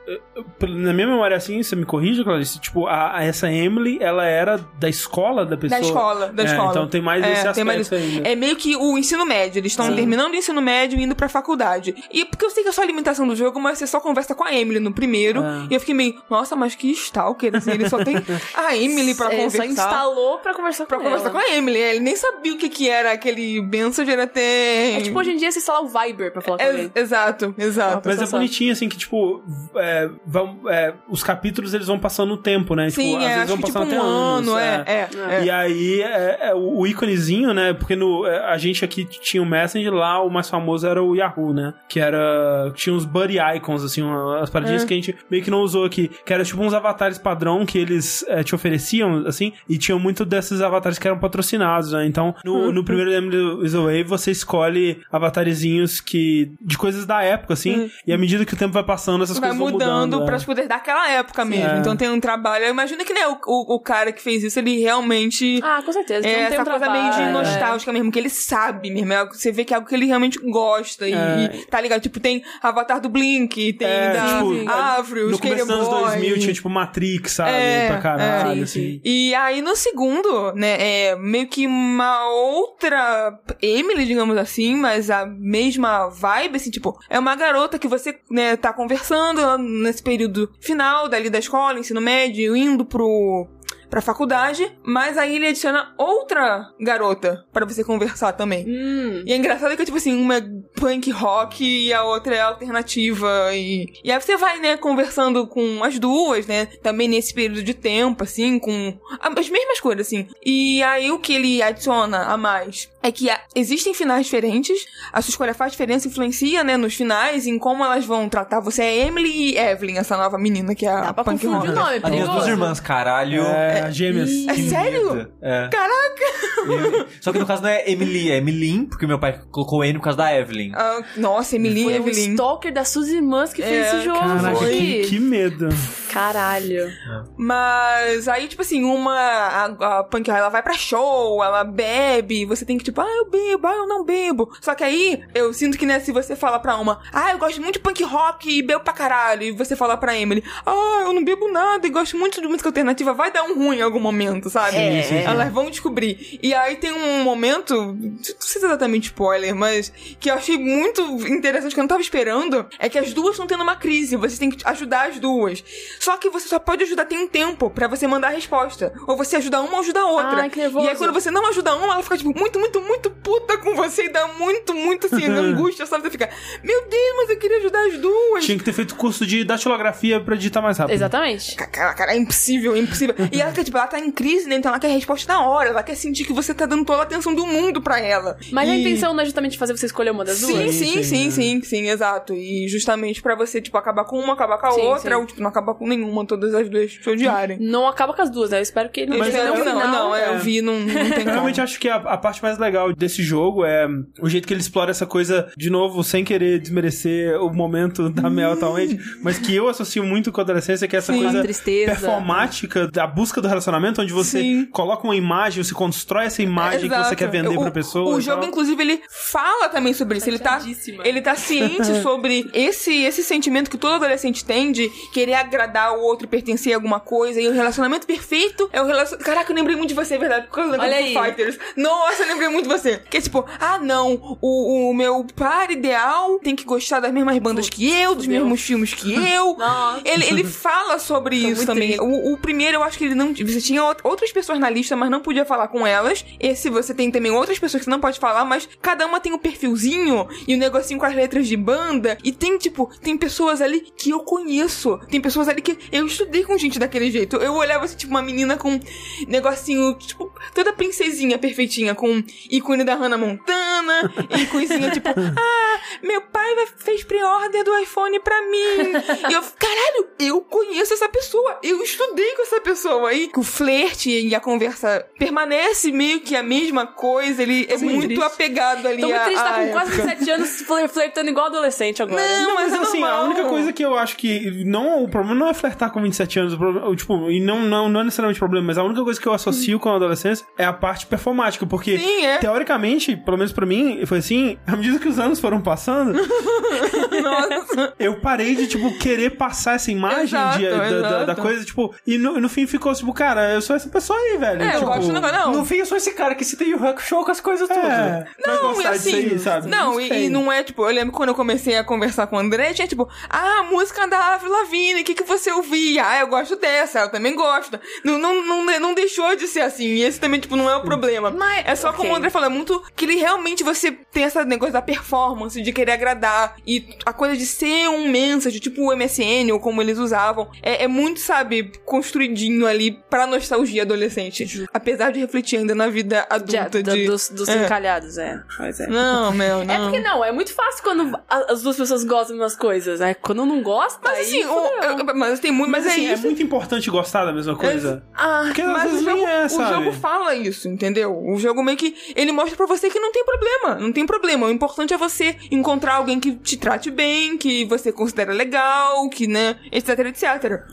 Na 0.61 0.93
minha 0.93 1.07
memória 1.07 1.36
assim, 1.36 1.61
você 1.61 1.75
me 1.75 1.86
corrige, 1.86 2.23
Clarice? 2.23 2.59
Tipo, 2.59 2.88
a, 2.88 3.17
a- 3.17 3.23
essa 3.23 3.51
Emily, 3.51 3.97
ela 4.01 4.25
era 4.25 4.57
da 4.79 4.89
escola 4.89 5.45
da 5.45 5.57
pessoa. 5.57 5.79
Da 5.82 5.86
escola, 5.88 6.27
da 6.27 6.43
É, 6.43 6.45
escola. 6.45 6.69
Então 6.71 6.88
tem 6.88 7.01
mais 7.01 7.23
É, 7.23 7.32
esse 7.34 7.47
aspecto 7.47 7.65
mais 7.67 7.93
ainda. 7.93 8.27
É 8.29 8.36
meio 8.36 8.55
que 8.55 8.75
o 8.75 8.97
ensino 8.97 9.25
médio. 9.25 9.59
Eles 9.59 9.71
estão 9.71 9.86
Sim. 9.88 9.95
terminando 9.95 10.34
o 10.34 10.36
ensino 10.36 10.61
médio 10.61 10.99
e 10.99 11.03
indo 11.03 11.15
pra 11.15 11.27
faculdade. 11.29 11.95
E 12.11 12.25
porque 12.25 12.45
eu 12.45 12.49
sei 12.49 12.63
que 12.63 12.69
é 12.69 12.71
só 12.71 12.82
a 12.82 12.84
alimentação 12.84 13.27
do 13.27 13.36
jogo, 13.36 13.59
mas 13.59 13.77
você 13.77 13.88
só 13.88 13.99
conversa 13.99 14.34
com 14.36 14.43
a 14.43 14.53
Emily 14.53 14.79
no 14.79 14.93
primeiro. 14.93 15.41
Ah. 15.43 15.67
E 15.69 15.73
eu 15.73 15.79
fiquei 15.79 15.95
meio, 15.95 16.21
nossa, 16.29 16.55
mas 16.55 16.75
que 16.75 16.89
stalker, 16.91 17.55
assim. 17.55 17.71
Ele 17.71 17.89
só 17.89 18.03
tem 18.03 18.15
a 18.55 18.75
Emily 18.75 19.15
pra 19.15 19.27
Ele 19.34 19.43
conversar. 19.43 19.57
só 19.57 19.65
instalou 19.65 20.38
pra 20.39 20.53
conversar 20.53 20.86
Pra 20.86 20.97
com 20.97 21.03
conversar 21.03 21.29
ela. 21.29 21.39
com 21.39 21.45
a 21.51 21.55
Emily. 21.55 21.77
Ele 21.79 21.99
nem 21.99 22.15
sabia 22.15 22.53
o 22.53 22.57
que 22.57 22.69
que 22.69 22.89
era 22.89 23.11
aquele 23.11 23.61
Messenger 23.61 24.19
até... 24.19 24.97
É 24.97 25.01
tipo 25.01 25.20
hoje 25.22 25.32
em 25.32 25.38
dia 25.38 25.51
você 25.51 25.59
instalar 25.59 25.82
o 25.84 25.88
Viber 25.88 26.32
pra 26.32 26.41
falar 26.41 26.57
com 26.57 26.63
É, 26.63 26.69
alguém. 26.69 26.91
exato, 26.95 27.55
exato. 27.57 28.07
Mas 28.07 28.22
é 28.22 28.26
bonitinho, 28.28 28.72
assim, 28.72 28.89
que, 28.89 28.97
tipo, 28.97 29.43
é, 29.76 30.09
vão, 30.26 30.59
é, 30.67 30.93
os 31.09 31.24
capítulos 31.24 31.74
eles 31.74 31.88
vão 31.88 31.99
passando 31.99 32.34
o 32.34 32.38
tempo, 32.38 32.76
né? 32.76 32.89
Sim, 32.89 33.11
tipo, 33.11 33.17
às 33.17 33.24
é, 33.24 33.28
vezes 33.28 33.38
acho 33.41 33.47
vão 33.47 33.57
que 33.57 33.63
tipo 33.65 33.80
passando 33.80 33.93
um 33.93 33.99
até 33.99 34.07
anos. 34.07 34.47
ano, 34.49 34.57
é, 34.59 34.84
é, 34.88 35.09
é. 35.39 35.43
E 35.45 35.49
aí, 35.49 36.01
é, 36.01 36.38
é, 36.49 36.55
o 36.55 36.86
íconezinho, 36.86 37.53
né? 37.53 37.74
Porque 37.74 37.95
no, 37.95 38.26
é, 38.26 38.45
a 38.51 38.57
gente 38.57 38.84
aqui 38.84 39.05
tinha 39.05 39.41
o 39.41 39.45
Messenger, 39.45 39.93
lá 39.93 40.22
o 40.24 40.30
mais 40.30 40.49
famoso 40.49 40.86
era 40.88 41.01
o 41.01 41.15
Yahoo, 41.15 41.53
né? 41.53 41.74
Que 41.88 41.99
era. 41.99 42.72
Tinha 42.76 42.93
uns 42.95 43.05
buddy 43.05 43.38
icons, 43.55 43.84
assim, 43.84 44.01
as 44.41 44.49
paradinhas 44.49 44.84
É. 44.84 44.86
que 44.86 44.93
a 44.93 44.95
gente 44.97 45.15
meio 45.30 45.43
que 45.43 45.51
não 45.51 45.61
usou 45.61 45.86
aqui. 45.86 46.09
Que 46.26 46.34
era 46.34 46.43
tipo 46.43 46.61
uns 46.61 46.74
avatares 46.74 47.17
padrão 47.17 47.65
que 47.65 47.78
eles 47.78 48.24
é, 48.28 48.43
te 48.43 48.53
ofereciam, 48.55 49.24
assim, 49.28 49.53
e 49.67 49.78
tinham 49.78 49.99
muito 49.99 50.26
desses 50.26 50.61
avatares 50.61 50.97
que 50.97 51.07
eram 51.07 51.19
patrocinados, 51.19 51.91
né? 51.91 52.05
Então, 52.05 52.34
no, 52.43 52.72
no 52.72 52.84
primeiro 52.84 53.11
Emily 53.11 53.65
is 53.65 53.76
Away, 53.76 54.03
você 54.03 54.32
escolhe 54.32 55.01
avatarezinhos 55.12 55.99
que. 55.99 56.51
de 56.62 56.78
coisas 56.78 57.05
da 57.05 57.22
época, 57.22 57.53
assim, 57.53 57.89
e 58.05 58.14
à 58.14 58.18
medida 58.18 58.45
que 58.45 58.53
o 58.53 58.57
tempo 58.57 58.74
vai 58.74 58.84
passando, 58.84 59.24
essas. 59.24 59.38
Vai 59.38 59.49
coisas 59.49 59.64
vão 59.64 59.72
mudando 59.72 60.01
mudando. 60.12 60.26
pra 60.26 60.36
é. 60.36 60.38
os 60.38 60.45
poderes 60.45 60.70
daquela 60.70 61.09
época 61.09 61.45
mesmo. 61.45 61.76
É. 61.76 61.80
Então 61.80 61.95
tem 61.95 62.09
um 62.09 62.20
trabalho. 62.20 62.66
Imagina 62.68 63.03
que 63.03 63.14
né, 63.14 63.28
o, 63.28 63.38
o, 63.45 63.76
o 63.76 63.80
cara 63.80 64.12
que 64.12 64.22
fez 64.22 64.43
isso, 64.43 64.59
ele 64.59 64.80
realmente. 64.80 65.59
Ah, 65.64 65.82
com 65.84 65.91
certeza. 65.91 66.28
É 66.28 66.41
essa 66.41 66.62
um 66.62 66.66
coisa 66.66 66.80
trabalho, 66.80 67.01
meio 67.01 67.14
de 67.14 67.22
é. 67.22 67.32
nostálgica 67.32 67.91
mesmo, 67.93 68.12
que 68.12 68.20
ele 68.20 68.30
sabe 68.30 68.91
mesmo. 68.91 69.12
É 69.14 69.26
você 69.26 69.51
vê 69.51 69.66
que 69.66 69.74
é 69.74 69.76
algo 69.78 69.88
que 69.88 69.95
ele 69.95 70.05
realmente 70.05 70.39
gosta. 70.39 71.07
E, 71.07 71.14
É. 71.14 71.51
e 71.53 71.66
tá 71.66 71.80
ligado? 71.82 72.01
Tipo, 72.01 72.20
tem 72.20 72.43
Avatar 72.62 72.99
do 73.01 73.09
Blink, 73.09 73.74
tem 73.74 73.88
É, 73.88 74.14
da 74.14 74.26
tipo, 74.28 74.70
Avril, 74.70 75.30
No 75.30 75.39
começo 75.39 75.66
dos 75.66 75.76
anos 75.76 75.88
Boy. 75.88 76.01
2000 76.01 76.39
tinha 76.39 76.53
tipo 76.53 76.70
Matrix, 76.70 77.32
sabe? 77.34 77.51
É, 77.51 77.88
pra 77.88 77.97
caralho, 77.97 78.62
é. 78.62 78.64
assim. 78.64 79.01
E 79.03 79.34
aí 79.36 79.62
no 79.62 79.76
segundo, 79.76 80.53
né, 80.53 80.78
é 80.80 81.16
meio 81.16 81.47
que 81.47 81.68
uma 81.68 82.28
outra 82.30 83.38
Emily, 83.62 84.05
digamos 84.05 84.38
assim, 84.38 84.76
mas 84.76 85.01
a 85.10 85.26
mesma 85.26 86.08
vibe, 86.10 86.58
assim, 86.58 86.70
tipo, 86.70 86.97
é 87.10 87.18
uma 87.18 87.36
garota 87.36 87.80
que 87.80 87.88
você, 87.88 88.20
né, 88.30 88.56
tá 88.56 88.74
conversando 88.74 89.58
nesse 89.58 90.04
período 90.04 90.52
final 90.60 91.08
dali 91.10 91.30
da 91.30 91.39
escola, 91.39 91.80
ensino 91.80 92.02
médio, 92.02 92.56
indo 92.56 92.86
pro 92.86 93.47
pra 93.91 93.99
faculdade, 93.99 94.72
mas 94.84 95.18
aí 95.18 95.36
ele 95.36 95.47
adiciona 95.47 95.93
outra 95.97 96.72
garota 96.80 97.45
pra 97.52 97.66
você 97.66 97.84
conversar 97.84 98.32
também. 98.32 98.66
Hum. 98.66 99.22
E 99.26 99.34
é 99.34 99.36
engraçado 99.36 99.76
que, 99.76 99.84
tipo 99.84 99.97
assim, 99.97 100.16
uma 100.18 100.38
é 100.38 100.41
punk 100.80 101.12
rock 101.12 101.62
e 101.62 101.93
a 101.93 102.02
outra 102.06 102.34
é 102.34 102.39
alternativa. 102.39 103.54
E, 103.54 103.86
e 104.02 104.10
aí 104.10 104.20
você 104.20 104.38
vai, 104.38 104.60
né, 104.62 104.78
conversando 104.78 105.45
com 105.45 105.84
as 105.84 105.99
duas, 105.99 106.47
né? 106.47 106.68
Também 106.82 107.10
nesse 107.10 107.34
período 107.34 107.62
de 107.62 107.74
tempo, 107.74 108.24
assim, 108.24 108.58
com 108.58 108.97
as 109.20 109.49
mesmas 109.49 109.82
coisas, 109.82 110.08
assim. 110.08 110.26
E 110.43 110.82
aí 110.84 111.12
o 111.12 111.20
que 111.20 111.34
ele 111.34 111.62
adiciona 111.62 112.24
a 112.24 112.38
mais 112.38 112.89
é 113.04 113.12
que 113.12 113.28
existem 113.56 113.93
finais 113.93 114.26
diferentes. 114.26 114.78
A 115.12 115.22
sua 115.22 115.32
escolha 115.32 115.54
faz 115.54 115.72
diferença, 115.72 116.08
influencia, 116.08 116.64
né, 116.64 116.78
nos 116.78 116.93
finais, 116.93 117.47
em 117.47 117.58
como 117.58 117.84
elas 117.84 118.06
vão 118.06 118.28
tratar. 118.30 118.60
Você 118.62 118.84
é 118.84 119.08
Emily 119.08 119.54
e 119.54 119.58
Evelyn, 119.58 119.97
essa 119.97 120.16
nova 120.18 120.38
menina 120.38 120.76
que 120.76 120.86
é 120.86 120.89
a 120.91 121.02
Dá 121.02 121.14
pra 121.14 121.24
punk 121.24 121.45
rock. 121.47 121.68
o 121.70 121.72
nome, 121.74 121.95
é 121.97 121.99
As 122.04 122.12
minhas 122.12 122.30
duas 122.30 122.47
irmãs, 122.47 122.80
caralho. 122.80 123.41
É, 123.43 123.91
gêmeas. 123.91 124.30
É 124.47 124.54
sério? 124.56 125.32
É. 125.41 125.70
Caraca! 125.72 126.26
E- 126.62 127.08
Só 127.22 127.32
que 127.32 127.39
no 127.39 127.45
caso 127.45 127.62
não 127.64 127.70
é 127.70 127.89
Emily, 127.89 128.32
é 128.32 128.38
Emilyn, 128.38 128.86
porque 128.86 129.08
meu 129.08 129.20
pai 129.20 129.39
colocou 129.52 129.84
N 129.84 129.97
por 129.97 130.04
causa 130.06 130.18
da 130.18 130.36
Evelyn. 130.36 130.72
Ah, 130.76 131.02
nossa, 131.18 131.56
Emily 131.56 131.82
e 131.82 131.84
Foi 131.86 131.93
o 131.93 131.95
Evelyn. 132.08 132.32
stalker 132.32 132.74
das 132.74 132.89
suas 132.89 133.08
irmãs 133.08 133.54
que 133.54 133.62
fez 133.62 133.88
É, 133.88 133.95
esse 133.95 134.06
jogo. 134.06 134.20
Caraca, 134.20 134.56
Foi. 134.58 134.70
que, 134.70 135.08
que 135.10 135.20
medo. 135.20 135.70
Caralho. 136.12 136.89
Mas 137.38 138.28
aí, 138.28 138.47
tipo 138.47 138.62
assim, 138.62 138.84
uma. 138.84 139.16
A, 139.18 139.99
a 139.99 140.04
punk 140.04 140.30
ela 140.30 140.49
vai 140.49 140.62
pra 140.62 140.74
show, 140.74 141.43
ela 141.43 141.64
bebe, 141.64 142.45
você 142.45 142.66
tem 142.66 142.78
que, 142.78 142.84
tipo, 142.84 142.90
ah, 142.99 143.17
eu 143.17 143.29
bebo, 143.29 143.67
ah, 143.67 143.75
eu 143.75 143.87
não 143.87 144.03
bebo. 144.03 144.51
Só 144.59 144.75
que 144.75 144.83
aí, 144.83 145.23
eu 145.33 145.53
sinto 145.53 145.77
que, 145.77 145.85
né, 145.85 145.99
se 145.99 146.11
você 146.11 146.35
fala 146.35 146.59
pra 146.59 146.75
uma, 146.77 147.01
ah, 147.13 147.31
eu 147.31 147.37
gosto 147.37 147.61
muito 147.61 147.75
de 147.75 147.79
punk 147.79 148.03
rock 148.03 148.49
e 148.49 148.61
bebo 148.61 148.81
pra 148.81 148.93
caralho, 148.93 149.43
e 149.43 149.51
você 149.51 149.75
fala 149.75 149.95
pra 149.95 150.17
Emily, 150.17 150.43
ah, 150.65 151.01
eu 151.03 151.13
não 151.13 151.23
bebo 151.23 151.51
nada 151.51 151.85
e 151.85 151.89
gosto 151.89 152.17
muito 152.17 152.41
de 152.41 152.47
música 152.47 152.69
alternativa, 152.69 153.13
vai 153.13 153.31
dar 153.31 153.43
um 153.43 153.55
ruim 153.55 153.77
em 153.77 153.81
algum 153.81 153.99
momento, 153.99 154.49
sabe? 154.49 154.77
Sim. 155.03 155.15
Elas 155.17 155.51
vão 155.51 155.69
descobrir. 155.69 156.39
E 156.41 156.53
aí 156.53 156.75
tem 156.75 156.91
um 156.91 157.23
momento, 157.23 157.75
não 157.75 158.19
sei 158.23 158.35
se 158.39 158.63
é 158.63 158.67
exatamente 158.67 159.05
spoiler, 159.05 159.55
mas 159.55 159.91
que 160.19 160.29
eu 160.29 160.33
achei 160.33 160.57
muito 160.57 161.01
interessante, 161.27 161.73
que 161.73 161.79
eu 161.79 161.83
não 161.83 161.87
tava 161.87 162.01
esperando, 162.01 162.65
é 162.79 162.89
que 162.89 162.97
as 162.97 163.13
duas 163.13 163.31
estão 163.31 163.47
tendo 163.47 163.63
uma 163.63 163.75
crise, 163.75 164.15
você 164.15 164.37
tem 164.37 164.49
que 164.49 164.65
ajudar 164.67 165.09
as 165.09 165.19
duas. 165.19 165.63
Só 165.99 166.17
que 166.17 166.29
você 166.29 166.47
só 166.47 166.59
pode 166.59 166.83
ajudar, 166.83 167.05
tem 167.05 167.19
um 167.19 167.27
tempo 167.27 167.69
pra 167.69 167.87
você 167.87 168.07
mandar 168.07 168.29
a 168.29 168.31
resposta. 168.31 168.93
Ou 169.07 169.15
você 169.15 169.35
ajuda 169.35 169.61
uma 169.61 169.73
ou 169.73 169.79
ajuda 169.79 170.01
a 170.01 170.05
outra. 170.05 170.41
Ai. 170.41 170.51
E 170.55 170.89
aí 170.89 170.95
quando 170.95 171.13
você 171.13 171.29
não 171.31 171.47
ajuda 171.47 171.75
uma, 171.75 171.93
ela 171.93 172.03
fica, 172.03 172.17
tipo, 172.17 172.37
muito, 172.37 172.59
muito, 172.59 172.80
muito 172.82 173.09
puta 173.09 173.57
com 173.57 173.75
você 173.75 174.05
e 174.05 174.09
dá 174.09 174.27
muito, 174.27 174.73
muito, 174.73 175.07
assim, 175.07 175.25
angústia, 175.32 175.86
sabe? 175.86 176.03
Você 176.03 176.09
fica, 176.11 176.29
meu 176.63 176.82
Deus, 176.89 177.13
mas 177.17 177.29
eu 177.29 177.38
queria 177.38 177.57
ajudar 177.57 177.86
as 177.88 177.97
duas. 177.97 178.45
Tinha 178.45 178.57
que 178.57 178.63
ter 178.63 178.73
feito 178.73 178.95
curso 178.95 179.25
de 179.25 179.43
datilografia 179.43 180.19
pra 180.19 180.36
digitar 180.36 180.61
mais 180.61 180.77
rápido. 180.77 180.93
Exatamente. 180.95 181.55
Ca- 181.55 181.67
Cara, 181.67 181.93
cara, 181.93 182.13
é 182.13 182.17
impossível, 182.17 182.75
é 182.75 182.79
impossível. 182.79 183.15
E 183.32 183.41
ela, 183.41 183.51
quer, 183.51 183.63
tipo, 183.63 183.77
ela 183.77 183.88
tá 183.88 183.99
em 183.99 184.11
crise, 184.11 184.47
né? 184.47 184.55
Então 184.55 184.69
ela 184.71 184.79
quer 184.79 184.88
a 184.88 184.93
resposta 184.93 185.32
na 185.34 185.45
hora. 185.47 185.69
Ela 185.69 185.84
quer 185.84 185.95
sentir 185.95 186.25
que 186.25 186.34
você 186.34 186.53
tá 186.53 186.65
dando 186.65 186.84
toda 186.86 186.99
a 186.99 187.03
atenção 187.03 187.34
do 187.34 187.45
mundo 187.47 187.82
pra 187.82 187.99
ela. 187.99 188.38
Mas 188.51 188.69
a 188.69 188.75
E- 188.75 188.82
intenção 188.82 189.13
não 189.13 189.21
é 189.21 189.25
justamente 189.25 189.57
fazer 189.57 189.75
você 189.75 189.86
escolher 189.86 190.11
uma 190.11 190.23
das 190.25 190.38
Sim, 190.38 190.47
duas? 190.53 190.75
sim, 190.75 190.86
Sim, 190.86 191.03
sim, 191.03 191.03
sim, 191.03 191.32
sim, 191.32 191.61
sim, 191.63 191.89
exato. 191.89 192.34
E 192.34 192.67
justamente 192.67 193.21
pra 193.21 193.36
você, 193.36 193.61
tipo, 193.61 193.77
acabar 193.77 194.03
com 194.05 194.19
uma, 194.19 194.34
acabar 194.34 194.57
com 194.57 194.67
a 194.67 194.71
Sim, 194.71 194.82
outra, 194.82 195.15
sim. 195.15 195.21
ou, 195.21 195.25
tipo, 195.25 195.41
não 195.41 195.49
acabar 195.49 195.73
com 195.75 195.88
nenhuma, 195.88 196.25
todas 196.25 196.53
as 196.53 196.69
duas 196.69 196.91
se 197.01 197.09
odiarem. 197.09 197.57
Não 197.59 197.88
acaba 197.88 198.13
com 198.13 198.21
as 198.21 198.29
duas, 198.29 198.49
né? 198.49 198.57
Eu 198.59 198.61
espero 198.63 198.89
que 198.89 199.01
ele 199.01 199.17
Mas 199.17 199.34
não, 199.34 199.43
no 199.43 199.55
não, 199.55 199.63
final. 199.65 199.88
não, 199.88 200.15
é, 200.15 200.25
é. 200.25 200.29
eu 200.36 200.39
vi, 200.39 200.61
não, 200.61 200.79
não 200.79 201.09
tem 201.11 201.23
realmente 201.25 201.61
acho 201.61 201.79
que 201.79 201.88
a, 201.89 201.95
a 201.95 202.17
parte 202.17 202.41
mais 202.43 202.57
legal 202.57 202.70
desse 202.97 203.24
jogo 203.24 203.65
é 203.65 203.88
o 204.19 204.30
jeito 204.30 204.47
que 204.47 204.53
ele 204.53 204.61
explora 204.61 204.91
essa 204.91 205.05
coisa, 205.05 205.51
de 205.57 205.69
novo, 205.69 206.03
sem 206.03 206.24
querer 206.24 206.59
desmerecer 206.59 207.39
o 207.41 207.53
momento 207.53 208.09
da 208.09 208.30
Mel 208.30 208.53
atualmente, 208.53 208.99
mas 209.22 209.38
que 209.38 209.55
eu 209.55 209.67
associo 209.67 210.03
muito 210.03 210.32
com 210.32 210.41
a 210.41 210.43
adolescência, 210.43 210.88
que 210.88 210.95
é 210.95 210.99
essa 210.99 211.13
Sim. 211.13 211.24
coisa 211.24 211.43
performática 211.63 212.88
da 212.88 213.07
busca 213.07 213.41
do 213.41 213.47
relacionamento, 213.47 214.01
onde 214.01 214.13
você 214.13 214.39
Sim. 214.39 214.65
coloca 214.72 215.03
uma 215.03 215.15
imagem, 215.15 215.63
você 215.63 215.74
constrói 215.74 216.26
essa 216.26 216.41
imagem 216.41 216.82
que 216.82 216.95
você 216.95 217.01
Exato. 217.01 217.15
quer 217.15 217.30
vender 217.30 217.57
o, 217.57 217.61
pra 217.61 217.72
pessoa. 217.72 218.15
O 218.15 218.19
e 218.19 218.22
jogo, 218.22 218.41
tal. 218.41 218.49
inclusive, 218.49 218.82
ele 218.82 219.01
fala 219.09 219.69
também 219.69 219.93
sobre 219.93 220.17
isso. 220.17 220.30
Ele 220.30 220.39
tá, 220.39 220.61
ele 221.03 221.22
tá 221.22 221.36
ciente 221.36 221.86
sobre 222.01 222.49
esse, 222.53 223.03
esse 223.03 223.24
sentimento 223.24 223.69
que 223.69 223.78
todo 223.78 223.95
adolescente 223.95 224.43
tem 224.45 224.72
de 224.72 224.89
querer 225.13 225.34
agradar 225.34 225.93
o 225.93 226.01
outro, 226.01 226.28
pertencer 226.28 226.74
a 226.74 226.78
alguma 226.78 226.99
coisa. 226.99 227.41
E 227.41 227.47
o 227.47 227.53
relacionamento 227.53 228.05
perfeito 228.05 228.69
é 228.72 228.82
o 228.82 228.86
relacionamento. 228.86 229.26
Caraca, 229.26 229.51
eu 229.51 229.55
lembrei 229.55 229.76
muito 229.76 229.89
de 229.89 229.95
você, 229.95 230.15
é 230.15 230.17
verdade. 230.17 230.47
Por 230.47 230.55
causa 230.55 230.78
do 230.78 230.82
Olha 230.82 230.95
aí. 230.95 231.13
Fighters. 231.13 231.57
Nossa, 231.76 232.24
eu 232.24 232.28
lembrei 232.28 232.49
muito 232.49 232.61
de 232.62 232.68
você. 232.68 232.97
Que 233.09 233.18
é 233.18 233.22
tipo, 233.22 233.45
ah, 233.59 233.78
não, 233.78 234.38
o, 234.41 234.89
o 234.89 234.93
meu 234.93 235.26
par 235.36 235.72
ideal 235.72 236.39
tem 236.39 236.55
que 236.55 236.64
gostar 236.66 236.99
das 236.99 237.12
mesmas 237.12 237.38
bandas 237.39 237.70
que 237.70 237.89
eu, 237.89 238.16
dos 238.16 238.26
fudeu. 238.26 238.41
mesmos 238.41 238.62
filmes 238.62 238.93
que 238.93 239.14
eu. 239.14 239.55
Nossa. 239.57 240.01
Ele, 240.05 240.26
ele 240.26 240.43
fala 240.43 240.99
sobre 240.99 241.39
Tô 241.41 241.47
isso 241.47 241.55
muito 241.57 241.66
também. 241.68 241.99
O, 241.99 242.34
o 242.34 242.38
primeiro, 242.38 242.78
eu 242.78 242.84
acho 242.84 242.97
que 242.97 243.05
ele 243.05 243.16
não. 243.16 243.34
Você 243.34 243.62
tinha 243.62 243.82
out- 243.82 244.01
outras 244.03 244.32
pessoas 244.32 244.59
na 244.59 244.70
lista, 244.70 244.95
mas 244.95 245.09
não 245.09 245.20
podia 245.22 245.45
falar 245.45 245.68
com 245.68 245.86
elas. 245.86 246.24
Esse 246.39 246.70
você 246.70 246.93
tem 246.93 247.12
também 247.12 247.32
outras 247.32 247.59
pessoas 247.59 247.82
que 247.82 247.86
você 247.86 247.91
não 247.91 247.99
pode 247.99 248.20
falar, 248.20 248.45
mas 248.45 248.68
cada 248.82 249.05
uma 249.05 249.20
tem 249.20 249.34
um 249.34 249.38
perfilzinho 249.38 250.28
e 250.47 250.55
um 250.55 250.57
negocinho 250.59 250.99
com 250.99 251.05
as 251.05 251.16
letras 251.16 251.47
de 251.47 251.55
banda. 251.57 252.18
E 252.24 252.32
tem, 252.32 252.57
tipo, 252.57 252.89
tem 253.01 253.18
pessoas 253.18 253.62
ali 253.62 253.82
que 253.82 254.09
eu 254.12 254.20
conheço. 254.22 254.99
Tem 255.09 255.20
pessoas 255.22 255.47
ali 255.47 255.62
que 255.62 255.78
eu 255.91 256.05
estudei 256.05 256.43
com 256.43 256.57
gente 256.57 256.78
daquele 256.80 257.09
jeito. 257.12 257.38
Eu 257.38 257.53
olhava 257.55 257.86
assim, 257.86 257.95
tipo, 257.97 258.12
uma 258.12 258.22
menina 258.22 258.57
com 258.57 258.80
negocinho, 259.28 259.93
tipo, 259.95 260.32
toda 260.53 260.74
princesinha 260.74 261.38
perfeitinha, 261.38 261.93
com 261.95 262.22
ícone 262.52 262.84
da 262.84 262.95
Hannah 262.95 263.18
Montana, 263.18 264.12
íconezinha, 264.38 264.91
tipo, 264.91 265.08
ah, 265.10 265.80
meu 266.04 266.22
pai 266.24 266.52
fez 266.78 267.04
pre-order 267.04 267.64
do 267.64 267.78
iPhone 267.80 268.20
pra 268.20 268.41
mim. 268.43 268.91
E 269.30 269.34
eu, 269.34 269.41
caralho, 269.58 270.08
eu 270.20 270.41
conheço 270.41 270.93
essa 270.93 271.08
pessoa. 271.10 271.60
Eu 271.64 271.82
estudei 271.82 272.36
com 272.36 272.41
essa 272.43 272.60
pessoa 272.62 273.10
aí. 273.10 273.30
O 273.36 273.43
flerte 273.43 274.10
e 274.12 274.36
a 274.36 274.39
conversa 274.39 275.06
permanece 275.18 275.91
meio 275.91 276.20
que 276.22 276.36
a 276.36 276.43
mesma 276.43 276.86
coisa. 276.86 277.41
Ele 277.43 277.66
é 277.70 277.78
muito 277.78 277.95
muito 277.95 278.08
triste. 278.08 278.24
apegado 278.24 278.88
ali 278.88 279.02
Tô 279.02 279.08
muito 279.08 279.20
à- 279.22 279.26
triste, 279.26 279.43
tá 279.43 279.54
com 279.54 279.72
quase 279.72 279.91
época. 280.02 280.16
17 280.16 280.32
anos 280.32 280.91
flertando 280.91 281.30
igual 281.30 281.45
adolescente 281.47 282.02
agora. 282.04 282.22
Não, 282.22 282.43
Não, 282.49 282.56
mas 282.56 282.74
é 282.74 282.78
assim, 282.78 282.97
a 282.97 283.02
normal. 283.08 283.26
única 283.26 283.43
coisa 283.45 283.74
que 283.74 283.84
eu 283.84 283.97
acho 283.97 284.18
que. 284.18 284.64
Não, 284.66 285.04
o 285.04 285.10
problema 285.10 285.36
não 285.36 285.47
é 285.47 285.54
flertar 285.54 285.91
com 285.91 286.02
27 286.02 286.39
anos, 286.39 286.54
o 286.54 286.58
problema, 286.58 286.95
tipo, 286.95 287.32
e 287.32 287.39
não, 287.39 287.62
não, 287.62 287.88
não 287.89 288.02
é 288.02 288.04
necessariamente 288.04 288.39
problema, 288.39 288.68
mas 288.68 288.78
a 288.78 288.84
única 288.84 289.04
coisa 289.04 289.20
que 289.20 289.28
eu 289.28 289.34
associo 289.34 289.80
com 289.80 289.89
a 289.89 289.95
adolescência 289.95 290.45
é 290.58 290.66
a 290.66 290.74
parte 290.74 291.06
performática, 291.06 291.66
porque 291.66 291.97
Sim, 291.97 292.26
é. 292.26 292.38
Teoricamente, 292.41 293.15
pelo 293.15 293.37
menos 293.37 293.53
pra 293.53 293.65
mim, 293.65 294.03
foi 294.05 294.17
assim, 294.17 294.57
à 294.65 294.75
medida 294.75 294.97
que 294.99 295.07
os 295.07 295.19
anos 295.19 295.39
foram 295.39 295.61
passando, 295.61 296.13
Nossa. 297.21 297.93
eu 297.99 298.19
parei 298.19 298.55
de, 298.55 298.67
tipo, 298.67 298.97
querer 298.97 299.31
passar 299.37 299.75
essa 299.75 299.91
imagem 299.91 300.23
Exato, 300.23 300.57
de- 300.59 300.69
da, 300.69 300.77
da- 300.77 300.99
da 301.17 301.23
exato. 301.23 301.41
coisa, 301.41 301.63
tipo, 301.65 301.93
e 302.05 302.17
no, 302.17 302.39
no 302.39 302.49
fim 302.49 302.65
ficou, 302.65 302.93
tipo, 302.93 303.13
cara, 303.13 303.51
eu 303.53 303.61
sou 303.61 303.75
essa 303.75 303.87
pessoa 303.89 304.17
aí, 304.17 304.37
velho. 304.37 304.61
É, 304.61 304.67
eu 304.69 304.71
tipo, 304.79 304.85
gosto 304.85 305.07
do 305.07 305.13
negócio. 305.13 305.37
Não, 305.37 305.51
No 305.53 305.65
fim, 305.65 305.75
eu 305.75 305.85
sou 305.85 305.97
esse 305.97 306.13
cara 306.13 306.33
que 306.33 306.43
cita 306.43 306.63
Yu 306.63 306.77
Hack 306.79 306.99
Show 307.01 307.23
com 307.23 307.31
as 307.31 307.39
coisas 307.39 307.67
todas. 307.67 307.83
É, 307.83 308.25
vai 308.45 308.55
Não, 308.55 308.81
e 308.81 308.87
assim, 308.87 309.15
aí, 309.15 309.39
sabe? 309.39 309.69
não, 309.69 309.99
e, 310.01 310.07
sei. 310.07 310.25
e 310.25 310.29
não 310.29 310.51
é 310.51 310.63
tipo, 310.63 310.81
eu 310.83 310.93
lembro 310.93 311.13
quando 311.13 311.29
eu 311.29 311.35
comecei 311.35 311.77
a 311.77 311.83
conversar 311.83 312.25
com 312.27 312.35
o 312.35 312.39
André, 312.39 312.73
tinha 312.73 312.87
tipo, 312.87 313.07
ah, 313.29 313.59
a 313.59 313.63
música 313.63 314.07
da 314.07 314.33
Avril 314.33 314.51
Lavigne, 314.51 315.01
o 315.01 315.03
que, 315.03 315.13
que 315.13 315.23
você 315.23 315.51
ouvia? 315.51 316.07
Ah, 316.07 316.19
eu 316.21 316.27
gosto 316.27 316.55
dessa, 316.55 316.99
ela 316.99 317.09
também 317.09 317.35
gosta. 317.35 317.79
Não, 318.03 318.17
não, 318.17 318.43
não, 318.43 318.79
não 318.79 318.93
deixou 318.95 319.35
de 319.35 319.47
ser 319.47 319.61
assim, 319.61 319.85
e 319.85 320.01
esse 320.01 320.19
também, 320.19 320.39
tipo, 320.39 320.55
não 320.55 320.67
é 320.69 320.75
o 320.75 320.81
problema. 320.81 321.29
Mas- 321.29 321.63
é 321.65 321.75
só 321.75 321.89
ok. 321.89 321.99
como 321.99 322.13
o 322.13 322.15
André 322.15 322.30
falou, 322.32 322.47
é 322.47 322.49
muito 322.49 322.82
que 322.95 323.05
ele 323.05 323.15
realmente 323.15 323.63
você 323.63 323.91
tem 323.91 324.23
esse 324.23 324.43
negócio 324.45 324.73
da 324.73 324.82
performance, 324.82 325.61
de 325.61 325.71
querer 325.71 325.91
agradar, 325.93 326.55
e 326.65 326.95
a 327.05 327.13
coisa 327.13 327.36
de 327.38 327.45
ser 327.45 327.88
um 327.89 328.09
message, 328.09 328.59
tipo 328.59 328.82
o 328.82 328.95
MSN, 328.95 329.51
ou 329.51 329.59
como 329.59 329.82
eles 329.82 329.97
usavam, 329.97 330.49
é, 330.61 330.84
é 330.84 330.88
muito, 330.88 331.19
sabe, 331.19 331.71
construidinho 331.86 332.65
ali 332.65 332.91
pra 333.09 333.27
nostalgia 333.27 333.84
adolescente. 333.84 334.65
Apesar 334.73 335.11
de 335.11 335.19
refletir 335.19 335.57
ainda 335.59 335.75
na 335.75 335.88
vida 335.88 336.25
De- 336.45 336.57
adulta 336.57 336.84
do- 336.84 336.91
de... 336.93 337.05
dos 337.05 337.29
dos 337.29 337.47
É. 337.47 337.65
encalhados, 337.65 338.17
é. 338.17 338.41
Pois 338.57 338.79
é. 338.79 338.88
Não, 338.88 339.32
meu, 339.34 339.63
não. 339.63 339.73
É 339.73 339.77
porque 339.79 339.99
não, 339.99 340.23
é 340.23 340.32
muito 340.32 340.53
fácil 340.53 340.84
quando 340.84 341.19
as 341.29 341.61
duas 341.61 341.75
pessoas 341.77 342.03
gostam 342.03 342.21
das 342.38 342.51
mesmas 342.51 342.55
coisas. 342.55 342.99
né? 342.99 343.13
Quando 343.13 343.45
não 343.45 343.61
gosta, 343.61 343.99
Mas 344.03 344.17
aí 344.19 344.23
assim, 344.41 344.45
o- 344.45 344.99
eu- 345.09 345.15
mas 345.15 345.39
tem 345.39 345.51
muito. 345.51 345.69
Mas, 345.71 345.84
Mas, 345.86 345.93
assim, 345.93 346.07
é 346.07 346.13
é 346.13 346.17
muito 346.17 346.41
importante 346.43 346.89
gostar 346.89 347.25
da 347.25 347.32
mesma 347.34 347.55
coisa. 347.55 348.03
Ah, 348.13 348.43
Porque 348.45 348.61
às 348.61 348.67
Mas 348.67 348.86
o 348.86 348.89
vezes 348.89 349.05
jogo, 349.05 349.17
nem 349.17 349.25
é, 349.25 349.45
o 349.45 349.49
jogo 349.49 349.91
fala 349.93 350.36
isso, 350.36 350.67
entendeu? 350.67 351.17
O 351.17 351.38
jogo 351.38 351.63
meio 351.63 351.77
que. 351.77 351.95
Ele 352.16 352.32
mostra 352.32 352.55
pra 352.55 352.66
você 352.66 352.89
que 352.89 352.99
não 352.99 353.12
tem 353.12 353.24
problema. 353.26 353.76
Não 353.76 353.91
tem 353.91 354.05
problema. 354.05 354.47
O 354.47 354.51
importante 354.51 354.93
é 354.93 354.97
você 354.97 355.36
encontrar 355.49 355.95
alguém 355.95 356.20
que 356.20 356.34
te 356.36 356.57
trate 356.57 356.89
bem, 356.91 357.38
que 357.38 357.66
você 357.66 357.91
considera 357.91 358.34
legal, 358.34 359.09
que, 359.09 359.28
né, 359.28 359.57
etc, 359.72 359.99
etc. 359.99 360.24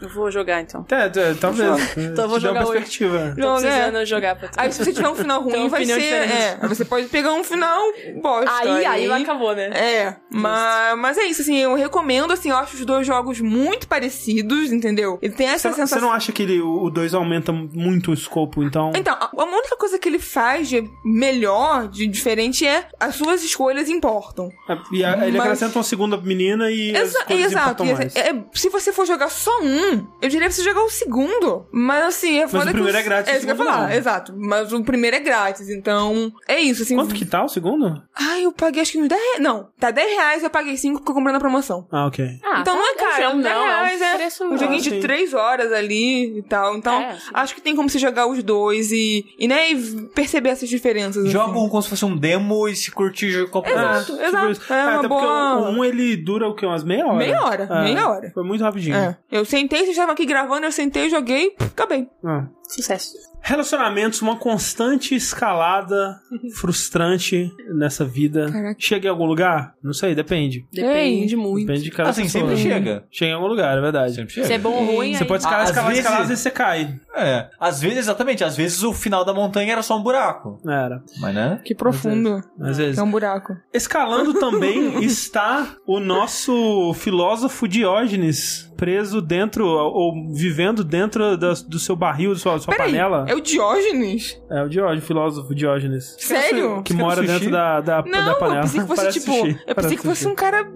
Eu 0.03 0.09
vou 0.09 0.31
jogar 0.31 0.61
então. 0.61 0.85
É, 0.91 1.05
é, 1.07 1.35
talvez. 1.35 1.97
Então 1.97 2.25
eu 2.25 2.29
vou 2.29 2.41
jogar 2.41 2.65
perspectiva. 2.67 3.35
Tô 3.37 3.43
Joga, 3.43 3.61
precisando 3.61 4.05
jogar 4.07 4.37
pra 4.37 4.51
Aí 4.57 4.73
se 4.73 4.85
você 4.85 4.93
tiver 4.93 5.09
um 5.09 5.15
final 5.15 5.43
ruim, 5.43 5.69
vai 5.69 5.85
ser. 5.85 5.95
diferente. 5.99 6.33
É, 6.33 6.59
aí 6.61 6.69
você 6.69 6.85
pode 6.85 7.07
pegar 7.09 7.33
um 7.35 7.45
final 7.45 7.81
bosta. 8.23 8.51
Aí, 8.59 8.85
aí 8.85 9.13
acabou, 9.13 9.55
né? 9.55 9.69
É, 9.75 10.17
mas, 10.31 10.99
mas 10.99 11.19
é 11.19 11.25
isso, 11.25 11.43
assim, 11.43 11.57
eu 11.59 11.75
recomendo, 11.75 12.33
assim, 12.33 12.51
eu 12.51 12.57
acho 12.57 12.77
os 12.77 12.85
dois 12.85 13.07
jogos 13.07 13.41
muito 13.41 13.87
parecidos, 13.89 14.71
entendeu? 14.73 15.19
Ele 15.23 15.33
tem 15.35 15.47
essa 15.49 15.69
Você, 15.69 15.75
você 15.75 15.81
sensação. 15.83 16.09
não 16.09 16.13
acha 16.15 16.33
que 16.33 16.43
ele, 16.43 16.61
o 16.61 16.91
2 16.91 17.15
aumenta 17.15 17.53
muito 17.53 18.11
o 18.11 18.15
escopo, 18.15 18.63
então. 18.63 18.93
Então, 18.95 19.15
a 19.15 19.31
a 19.39 19.45
única 19.45 19.77
coisa 19.77 19.99
que 19.99 20.09
ele 20.09 20.19
faz 20.19 20.69
de 20.69 20.89
melhor, 21.33 21.89
de 21.89 22.07
diferente, 22.07 22.67
é 22.67 22.87
as 22.99 23.15
suas 23.15 23.43
escolhas 23.45 23.89
importam. 23.89 24.51
É, 24.69 24.79
E 24.93 25.05
a- 25.05 25.13
ele 25.27 25.37
Mas- 25.37 25.47
acrescenta 25.47 25.79
uma 25.79 25.85
segunda 25.85 26.17
menina 26.17 26.71
e. 26.71 26.97
as 26.97 27.09
Exa- 27.11 27.25
coisas 27.25 27.53
exato. 27.53 27.65
importam 27.83 27.87
e 27.87 27.95
mais. 27.95 28.17
é- 28.17 28.35
se 28.55 28.69
você 28.69 28.93
for 28.93 29.07
jogar 29.07 29.29
só 29.31 29.61
um, 29.63 30.07
eu 30.23 30.29
diria 30.29 30.47
pra 30.47 30.51
você 30.51 30.63
jogar 30.63 30.83
o 30.83 30.91
segundo. 30.91 31.67
Mas 31.73 32.05
assim, 32.05 32.41
é 32.41 32.49
foda 32.49 32.65
o 32.65 32.67
que 32.69 32.73
primeiro 32.73 32.97
os- 32.99 33.05
é 33.05 33.07
grátis, 33.07 33.31
É 33.31 33.35
o 33.35 33.37
isso 33.39 33.47
que 33.47 33.53
eu 33.53 33.57
ia 33.57 33.65
falar, 33.65 33.89
não. 33.89 33.91
exato. 33.95 34.35
Mas 34.37 34.73
o 34.73 34.83
primeiro 34.83 35.17
é 35.17 35.21
grátis, 35.21 35.69
então. 35.69 36.33
É 36.47 36.59
isso, 36.61 36.83
assim. 36.83 36.95
Quanto 36.95 37.15
que 37.15 37.25
tá 37.25 37.45
o 37.45 37.49
segundo? 37.49 38.03
Ai, 38.15 38.45
eu 38.45 38.53
paguei 38.53 38.83
acho 38.83 38.93
que 38.93 38.99
uns 38.99 39.09
10 39.09 39.21
reais. 39.21 39.41
Não, 39.41 39.69
tá 39.79 39.91
10 39.91 40.11
reais, 40.11 40.43
eu 40.43 40.51
paguei 40.51 40.77
5 40.77 40.99
porque 40.99 41.11
eu 41.11 41.15
comprei 41.15 41.33
na 41.33 41.41
promoção. 41.41 41.87
Ah, 41.93 42.07
ok. 42.07 42.25
Ah, 42.45 42.61
então 42.61 42.75
tá 42.75 42.81
não 42.81 42.87
é 42.91 42.95
caro, 42.95 43.23
é 43.23 43.29
bom, 43.31 43.37
uns 43.37 43.43
10 43.43 43.55
não, 43.55 43.65
reais, 43.65 44.01
é 44.01 44.05
um 44.05 44.09
é. 44.09 44.17
preço 44.17 44.45
Um 44.45 44.59
joguinho 44.59 44.81
de 44.83 45.01
3 45.01 45.35
horas 45.35 45.73
ali 45.73 46.39
e 46.39 46.43
tal. 46.43 46.77
Então, 46.77 47.01
É, 47.01 47.17
acho 47.35 47.55
que 47.55 47.61
tem 47.61 47.75
como 47.77 47.89
você 47.89 47.99
jogar 47.99 48.27
os 48.27 48.43
dois 48.43 48.91
e, 48.93 49.25
e 49.39 49.47
né, 49.49 49.71
e 49.71 49.77
perceber 50.15 50.51
essas 50.51 50.69
diferenças. 50.69 51.18
Assim. 51.21 51.31
Joga 51.31 51.59
um 51.59 51.69
como 51.69 51.83
se 51.83 51.89
fosse 51.89 52.05
um 52.05 52.17
demo 52.17 52.69
e 52.69 52.75
se 52.77 52.91
curtir, 52.91 53.31
joga 53.31 53.51
compra 53.51 53.71
o 53.71 53.75
Exato. 53.75 54.13
dois. 54.17 54.29
exato. 54.29 54.73
É 54.73 54.85
uma 54.87 54.99
até 54.99 55.09
boa- 55.09 55.21
porque 55.21 55.69
o 55.71 55.75
1 55.75 55.79
um, 55.79 55.85
ele 55.85 56.17
dura 56.17 56.49
o 56.49 56.55
quê? 56.55 56.67
Umas 56.67 56.85
meia 56.85 57.07
hora? 57.07 57.17
Meia 57.17 57.45
hora, 57.45 57.69
É, 57.71 57.83
meia 57.85 58.09
hora. 58.09 58.31
Foi 58.33 58.43
muito 58.45 58.63
rapidinho. 58.63 58.97
É. 58.97 59.17
Eu 59.31 59.45
sentei, 59.45 59.79
vocês 59.81 59.91
estavam 59.91 60.13
aqui 60.13 60.25
gravando, 60.27 60.67
eu 60.67 60.73
sentei, 60.73 61.09
joguei, 61.11 61.51
pff, 61.51 61.71
acabei. 61.73 62.09
Ah. 62.25 62.47
Sucesso. 62.69 63.13
Relacionamentos, 63.43 64.21
uma 64.21 64.37
constante 64.37 65.15
escalada 65.15 66.21
frustrante 66.61 67.51
nessa 67.75 68.05
vida. 68.05 68.51
Caraca. 68.51 68.77
Chega 68.79 69.07
em 69.07 69.11
algum 69.11 69.25
lugar? 69.25 69.75
Não 69.83 69.93
sei, 69.93 70.15
depende. 70.15 70.67
Depende 70.73 71.35
muito. 71.37 71.67
Depende 71.67 71.85
de 71.85 71.91
cada 71.91 72.11
Assim, 72.11 72.25
pessoa. 72.25 72.45
sempre 72.49 72.63
chega. 72.63 73.05
Chega 73.11 73.31
em 73.33 73.35
algum 73.35 73.47
lugar, 73.47 73.77
é 73.77 73.81
verdade. 73.81 74.15
Sempre 74.15 74.35
chega. 74.35 74.47
Se 74.47 74.53
é 74.53 74.59
bom 74.59 74.71
ou 74.73 74.97
ruim, 74.97 75.15
Você 75.15 75.23
aí- 75.23 75.29
pode 75.29 75.43
escalar, 75.43 75.63
Às 75.63 75.69
escalar, 75.71 75.89
vezes- 75.89 76.05
escalar, 76.05 76.23
às 76.23 76.29
vezes 76.29 76.43
você 76.43 76.51
cai. 76.51 77.01
É. 77.17 77.49
Às 77.59 77.81
vezes, 77.81 77.99
exatamente, 77.99 78.45
às 78.45 78.57
vezes 78.57 78.83
o 78.83 78.93
final 78.93 79.25
da 79.25 79.33
montanha 79.33 79.73
era 79.73 79.83
só 79.83 79.97
um 79.97 80.03
buraco. 80.03 80.61
Era. 80.69 81.03
Mas 81.21 81.35
né? 81.35 81.61
Que 81.65 81.75
profundo. 81.75 82.43
Às 82.61 82.77
vezes. 82.77 82.99
É 82.99 83.03
um 83.03 83.11
buraco. 83.11 83.57
Escalando 83.73 84.35
também 84.35 85.03
está 85.05 85.77
o 85.87 85.99
nosso 86.01 86.93
filósofo 86.95 87.67
Diógenes, 87.67 88.71
preso 88.77 89.21
dentro, 89.21 89.67
ou 89.67 90.33
vivendo 90.33 90.85
dentro 90.85 91.37
da- 91.37 91.55
do 91.67 91.79
seu 91.79 91.97
barril, 91.97 92.33
da 92.33 92.39
sua, 92.39 92.59
sua 92.59 92.73
Peraí, 92.75 92.91
panela. 92.93 93.27
É 93.29 93.35
o 93.35 93.41
Diógenes? 93.41 94.41
É 94.51 94.63
o 94.63 94.69
Diógenes, 94.69 95.05
filósofo 95.05 95.55
Diógenes. 95.55 96.17
Sério? 96.19 96.83
Que 96.83 96.95
quer 96.95 97.01
mora 97.01 97.17
sushi? 97.17 97.27
dentro 97.29 97.51
da, 97.51 97.81
da, 97.81 98.01
da 98.01 98.11
Não, 98.11 98.35
panela. 98.39 98.57
eu 98.59 98.63
pensei 98.63 98.81
que 98.81 98.87
fosse 98.87 99.13
tipo. 99.21 99.33
sushi. 99.33 99.49
Eu 99.49 99.55
pensei 99.55 99.75
Parece 99.75 99.97
que 99.97 100.03
fosse 100.03 100.23
sushi. 100.23 100.33
um 100.33 100.35
cara 100.35 100.69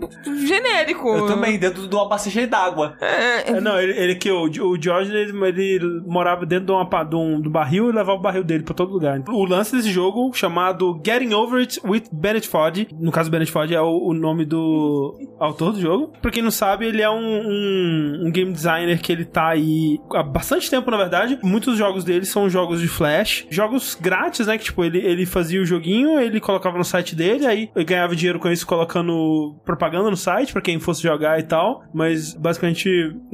genérico. 0.46 1.08
Eu 1.08 1.26
também, 1.26 1.58
dentro 1.58 1.88
de 1.88 1.94
uma 1.94 2.08
bacia 2.08 2.30
cheia 2.32 2.46
d'água. 2.46 2.96
É, 3.00 3.52
É, 3.52 3.60
não, 3.60 3.80
ele, 3.80 3.92
ele 3.98 4.14
que 4.14 4.30
o, 4.30 4.42
o 4.44 4.78
Diógenes 4.78 5.14
ele, 5.30 5.62
ele 5.62 6.00
morava 6.06 6.44
dentro 6.46 6.66
de, 6.66 6.72
uma, 6.72 7.04
de, 7.04 7.16
um, 7.16 7.40
do 7.40 7.50
barril 7.50 7.88
e 7.88 7.92
levava 7.92 8.18
o 8.18 8.22
barril 8.22 8.44
dele 8.44 8.62
pra 8.62 8.74
todo 8.74 8.92
lugar. 8.92 9.20
O 9.28 9.44
lance 9.44 9.74
desse 9.74 9.90
jogo, 9.90 10.32
chamado 10.34 11.00
Getting 11.04 11.32
Over 11.34 11.60
It 11.60 11.80
with 11.84 12.04
Bennett 12.12 12.48
Foddy, 12.48 12.88
no 12.98 13.10
caso 13.10 13.30
Bennett 13.30 13.50
Foddy 13.50 13.74
é 13.74 13.80
o, 13.80 14.08
o 14.08 14.14
nome 14.14 14.44
do 14.44 15.16
autor 15.38 15.72
do 15.72 15.80
jogo. 15.80 16.12
Pra 16.20 16.30
quem 16.30 16.42
não 16.42 16.50
sabe, 16.50 16.86
ele 16.86 17.02
é 17.02 17.10
um, 17.10 17.14
um, 17.16 18.22
um 18.26 18.30
game 18.30 18.52
designer 18.52 19.00
que 19.00 19.12
ele 19.12 19.24
tá 19.24 19.48
aí 19.48 19.98
há 20.14 20.22
bastante 20.22 20.70
tempo, 20.70 20.90
na 20.90 20.96
verdade. 20.96 21.38
Muitos 21.42 21.76
jogos 21.76 22.04
dele 22.04 22.24
são 22.24 22.41
jogos 22.48 22.80
de 22.80 22.88
Flash, 22.88 23.46
jogos 23.50 23.96
grátis, 24.00 24.46
né? 24.46 24.58
Que 24.58 24.64
tipo, 24.64 24.84
ele, 24.84 24.98
ele 24.98 25.26
fazia 25.26 25.60
o 25.60 25.64
joguinho, 25.64 26.18
ele 26.18 26.40
colocava 26.40 26.78
no 26.78 26.84
site 26.84 27.14
dele, 27.14 27.46
aí 27.46 27.70
ele 27.74 27.84
ganhava 27.84 28.16
dinheiro 28.16 28.38
com 28.38 28.50
isso 28.50 28.66
colocando 28.66 29.56
propaganda 29.64 30.10
no 30.10 30.16
site 30.16 30.52
pra 30.52 30.62
quem 30.62 30.78
fosse 30.78 31.02
jogar 31.02 31.38
e 31.38 31.42
tal. 31.42 31.84
Mas 31.92 32.34
basicamente 32.34 32.88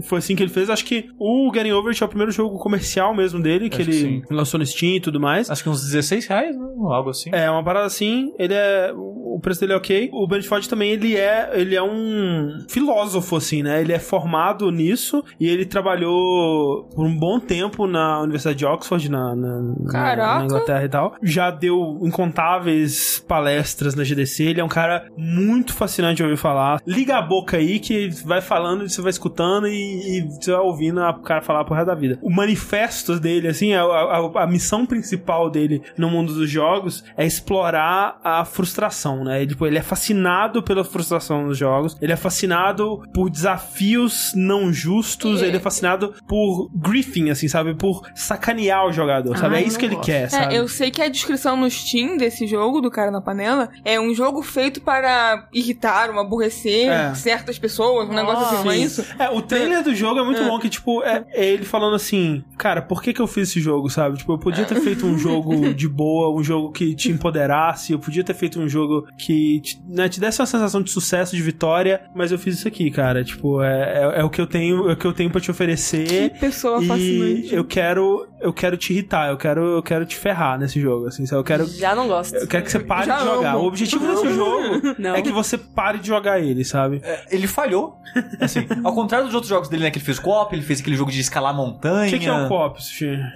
foi 0.05 0.19
assim 0.19 0.37
que 0.37 0.43
ele 0.43 0.53
fez. 0.53 0.71
Acho 0.71 0.85
que 0.85 1.09
o 1.19 1.51
Getting 1.53 1.73
Over 1.73 1.97
é 2.01 2.05
o 2.05 2.09
primeiro 2.09 2.33
jogo 2.33 2.59
comercial 2.59 3.15
mesmo 3.15 3.41
dele, 3.41 3.69
que 3.69 3.81
Acho 3.81 3.91
ele 3.91 4.23
que 4.23 4.35
lançou 4.35 4.59
no 4.59 4.67
Steam 4.67 4.97
e 4.97 5.01
tudo 5.01 5.21
mais. 5.21 5.51
Acho 5.51 5.63
que 5.63 5.69
uns 5.69 5.83
16 5.85 6.27
reais, 6.27 6.57
né? 6.57 6.67
Algo 6.87 7.11
assim. 7.11 7.31
É, 7.33 7.51
uma 7.51 7.63
parada 7.65 7.87
assim, 7.87 8.33
ele 8.39 8.55
é. 8.55 8.93
O 8.95 9.39
preço 9.41 9.61
dele 9.61 9.73
é 9.73 9.77
ok. 9.77 10.11
O 10.13 10.27
Bennett 10.27 10.49
Foddy 10.49 10.69
também, 10.69 10.93
ele 10.93 11.17
é. 11.17 11.51
Ele 11.55 11.75
é 11.75 11.83
um 11.83 12.65
filósofo, 12.69 13.37
assim, 13.37 13.63
né? 13.63 13.81
Ele 13.81 13.93
é 13.93 13.99
formado 13.99 14.71
nisso 14.71 15.25
e 15.39 15.49
ele 15.49 15.65
trabalhou 15.65 16.85
por 16.95 17.05
um 17.05 17.17
bom 17.17 17.39
tempo 17.39 17.87
na 17.87 18.21
Universidade 18.21 18.59
de 18.59 18.67
Oxford, 18.67 18.98
na, 19.07 19.35
na, 19.37 19.61
na- 19.61 19.93
na 20.39 20.45
Inglaterra 20.45 20.85
e 20.85 20.89
tal. 20.89 21.15
Já 21.23 21.51
deu 21.51 21.99
incontáveis 22.03 23.23
palestras 23.29 23.95
na 23.95 24.05
GDC. 24.05 24.45
Ele 24.45 24.61
é 24.61 24.65
um 24.65 24.69
cara 24.69 25.07
muito 25.17 25.75
fascinante 25.75 26.17
de 26.17 26.23
ouvir 26.23 26.37
falar. 26.37 26.81
Liga 26.87 27.17
a 27.19 27.23
boca 27.23 27.57
aí 27.59 27.79
que 27.79 28.09
vai 28.25 28.41
falando 28.41 28.85
e 28.85 28.89
você 28.91 29.01
vai 29.03 29.11
escutando 29.11 29.67
e, 29.69 29.73
e 30.19 30.23
você 30.41 30.53
vai 30.53 30.61
ouvindo 30.61 31.01
o 31.01 31.23
cara 31.23 31.43
falar 31.43 31.65
pro 31.65 31.75
resto 31.75 31.87
da 31.89 31.95
vida. 31.95 32.19
O 32.23 32.31
manifesto 32.31 33.19
dele, 33.21 33.49
assim, 33.49 33.75
a, 33.75 33.83
a, 33.83 34.43
a 34.45 34.47
missão 34.47 34.87
principal 34.87 35.51
dele 35.51 35.83
no 35.97 36.09
mundo 36.11 36.33
dos 36.33 36.49
jogos 36.51 37.05
é 37.17 37.27
explorar 37.27 38.19
a 38.25 38.45
frustração, 38.45 39.25
né? 39.25 39.39
Ele, 39.43 39.49
tipo, 39.51 39.67
ele 39.67 39.79
é 39.79 39.83
fascinado 39.83 40.63
pela 40.63 40.85
frustração 40.85 41.47
nos 41.47 41.59
jogos, 41.59 41.97
ele 42.01 42.13
é 42.13 42.17
fascinado 42.17 43.03
por 43.13 43.29
desafios 43.31 44.33
não 44.35 44.73
justos, 44.73 45.43
ele 45.43 45.57
é 45.57 45.61
fascinado 45.61 46.15
por 46.27 46.71
griefing, 46.75 47.31
assim, 47.31 47.49
sabe? 47.49 47.75
Por 47.75 48.03
sacanear 48.15 48.85
o 48.89 48.93
jogador, 48.93 49.37
sabe? 49.37 49.57
Ai, 49.57 49.63
É 49.63 49.67
isso 49.67 49.79
que 49.79 49.85
ele 49.85 49.95
gosto. 49.95 50.07
quer, 50.07 50.29
sabe? 50.31 50.55
É, 50.55 50.59
eu 50.59 50.69
sei 50.69 50.91
que 50.91 51.01
a 51.03 51.09
descrição 51.09 51.57
no 51.57 51.71
Steam 51.71 52.17
desse 52.17 52.47
jogo, 52.47 52.81
do 52.81 52.91
cara 52.91 53.11
na 53.11 53.21
panela, 53.21 53.69
é 53.85 54.01
um 54.01 54.15
jogo 54.15 54.43
feito 54.43 54.81
para 54.81 55.49
irritar, 55.53 56.11
ou 56.11 56.19
aborrecer 56.19 56.89
É. 56.91 57.15
certas 57.15 57.59
pessoas, 57.59 58.09
um 58.09 58.13
negócio 58.13 58.45
assim, 58.45 58.65
não 58.65 58.73
é 58.73 58.79
isso? 58.79 59.05
É, 59.19 59.29
o 59.31 59.41
trailer 59.43 59.83
do 59.83 59.95
jogo 59.95 60.21
é 60.21 60.25
muito 60.25 60.43
bom, 60.45 60.59
que, 60.59 60.69
tipo, 60.69 61.03
é, 61.03 61.25
é 61.33 61.45
ele 61.47 61.65
falando 61.65 61.95
assim, 61.95 62.43
cara, 62.57 62.81
por 62.83 63.03
que 63.03 63.13
que 63.13 63.21
eu 63.21 63.27
fiz 63.27 63.49
esse 63.49 63.61
jogo, 63.61 63.89
sabe? 63.91 64.19
Tipo, 64.19 64.33
eu 64.35 64.39
podia 64.39 64.65
ter 64.65 64.81
feito 64.81 65.07
um 65.07 65.17
jogo 65.19 65.73
de 65.75 65.89
boa, 65.89 66.35
um 66.39 66.43
jogo 66.43 66.71
que 66.73 66.95
te 66.95 67.11
empoderasse, 67.11 67.93
eu 67.93 67.99
podia 67.99 68.23
ter 68.25 68.35
feito 68.35 68.61
um 68.61 68.69
jogo 68.69 69.07
que 69.19 69.61
te, 69.61 69.81
né, 69.89 70.09
te 70.09 70.21
desse 70.21 70.41
uma 70.41 70.47
sensação 70.47 70.83
de 70.83 70.91
sucesso, 70.91 71.35
de 71.37 71.43
vitória, 71.43 72.03
mas 72.15 72.31
eu 72.33 72.39
fiz 72.39 72.57
isso 72.59 72.69
aqui, 72.69 72.91
cara. 72.91 73.25
Tipo, 73.25 73.63
é, 73.63 74.13
é, 74.17 74.21
é 74.21 74.25
o 74.25 74.31
que 74.31 74.41
eu 74.41 74.47
tenho, 74.47 74.89
é 74.89 74.93
o 74.93 74.97
que 74.97 75.07
eu 75.07 75.13
tenho 75.13 75.31
pra 75.31 75.41
te 75.41 75.51
oferecer. 75.51 76.07
Que 76.31 76.39
pessoa 76.39 76.83
E 76.83 76.87
fascinante. 76.87 77.55
eu 77.55 77.65
quero, 77.65 78.28
eu 78.41 78.53
quero 78.53 78.77
te 78.77 78.93
irritar, 78.93 79.29
eu 79.31 79.37
quero, 79.37 79.61
eu 79.77 79.83
quero 79.83 80.05
te 80.07 80.17
ferrar 80.17 80.59
nesse 80.59 80.81
jogo, 80.81 81.07
assim, 81.07 81.25
eu 81.31 81.45
quero, 81.45 81.67
Já 81.67 81.95
não 81.95 82.07
gosto. 82.09 82.35
eu 82.35 82.47
quero 82.47 82.65
que 82.65 82.71
você 82.71 82.79
pare 82.81 83.07
Já 83.07 83.19
de 83.19 83.25
jogar. 83.25 83.55
amo. 83.55 83.65
O 83.65 83.67
objetivo 83.67 84.07
desse 84.07 84.33
jogo 84.35 84.95
Não. 84.99 85.15
é 85.15 85.23
que 85.23 85.33
você 85.33 85.59
pare 85.59 85.99
de 85.99 86.09
jogar 86.09 86.41
ele, 86.41 86.65
sabe? 86.65 87.01
É, 87.03 87.25
ele 87.31 87.47
falhou. 87.47 87.99
Assim, 88.41 88.67
ao 88.83 88.95
contrário 88.95 89.27
dos 89.27 89.35
outros 89.35 89.49
jogos 89.51 89.69
dele, 89.69 89.83
né? 89.85 89.91
Que 89.91 89.99
ele 89.99 90.05
fez 90.05 90.19
co-op, 90.19 90.55
ele 90.55 90.63
fez 90.63 90.81
aquele 90.81 90.97
jogo 90.97 91.11
de 91.11 91.21
escalar 91.21 91.55
montanha. 91.55 92.15
O 92.15 92.19
que, 92.19 92.27
é 92.27 92.33
o 92.33 92.49
co-op? 92.49 92.79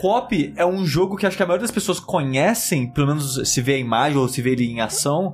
Co-op 0.01 0.55
é 0.57 0.65
um 0.65 0.85
jogo 0.87 1.17
que 1.17 1.27
acho 1.27 1.37
que 1.37 1.43
a 1.43 1.47
maioria 1.47 1.63
das 1.63 1.71
pessoas 1.71 2.01
conhecem, 2.01 2.87
pelo 2.87 3.09
menos 3.09 3.49
se 3.49 3.61
vê 3.61 3.75
a 3.75 3.79
imagem 3.79 4.17
ou 4.19 4.29
se 4.29 4.41
vê 4.41 4.51
ele 4.53 4.71
em 4.71 4.81
ação, 4.81 5.33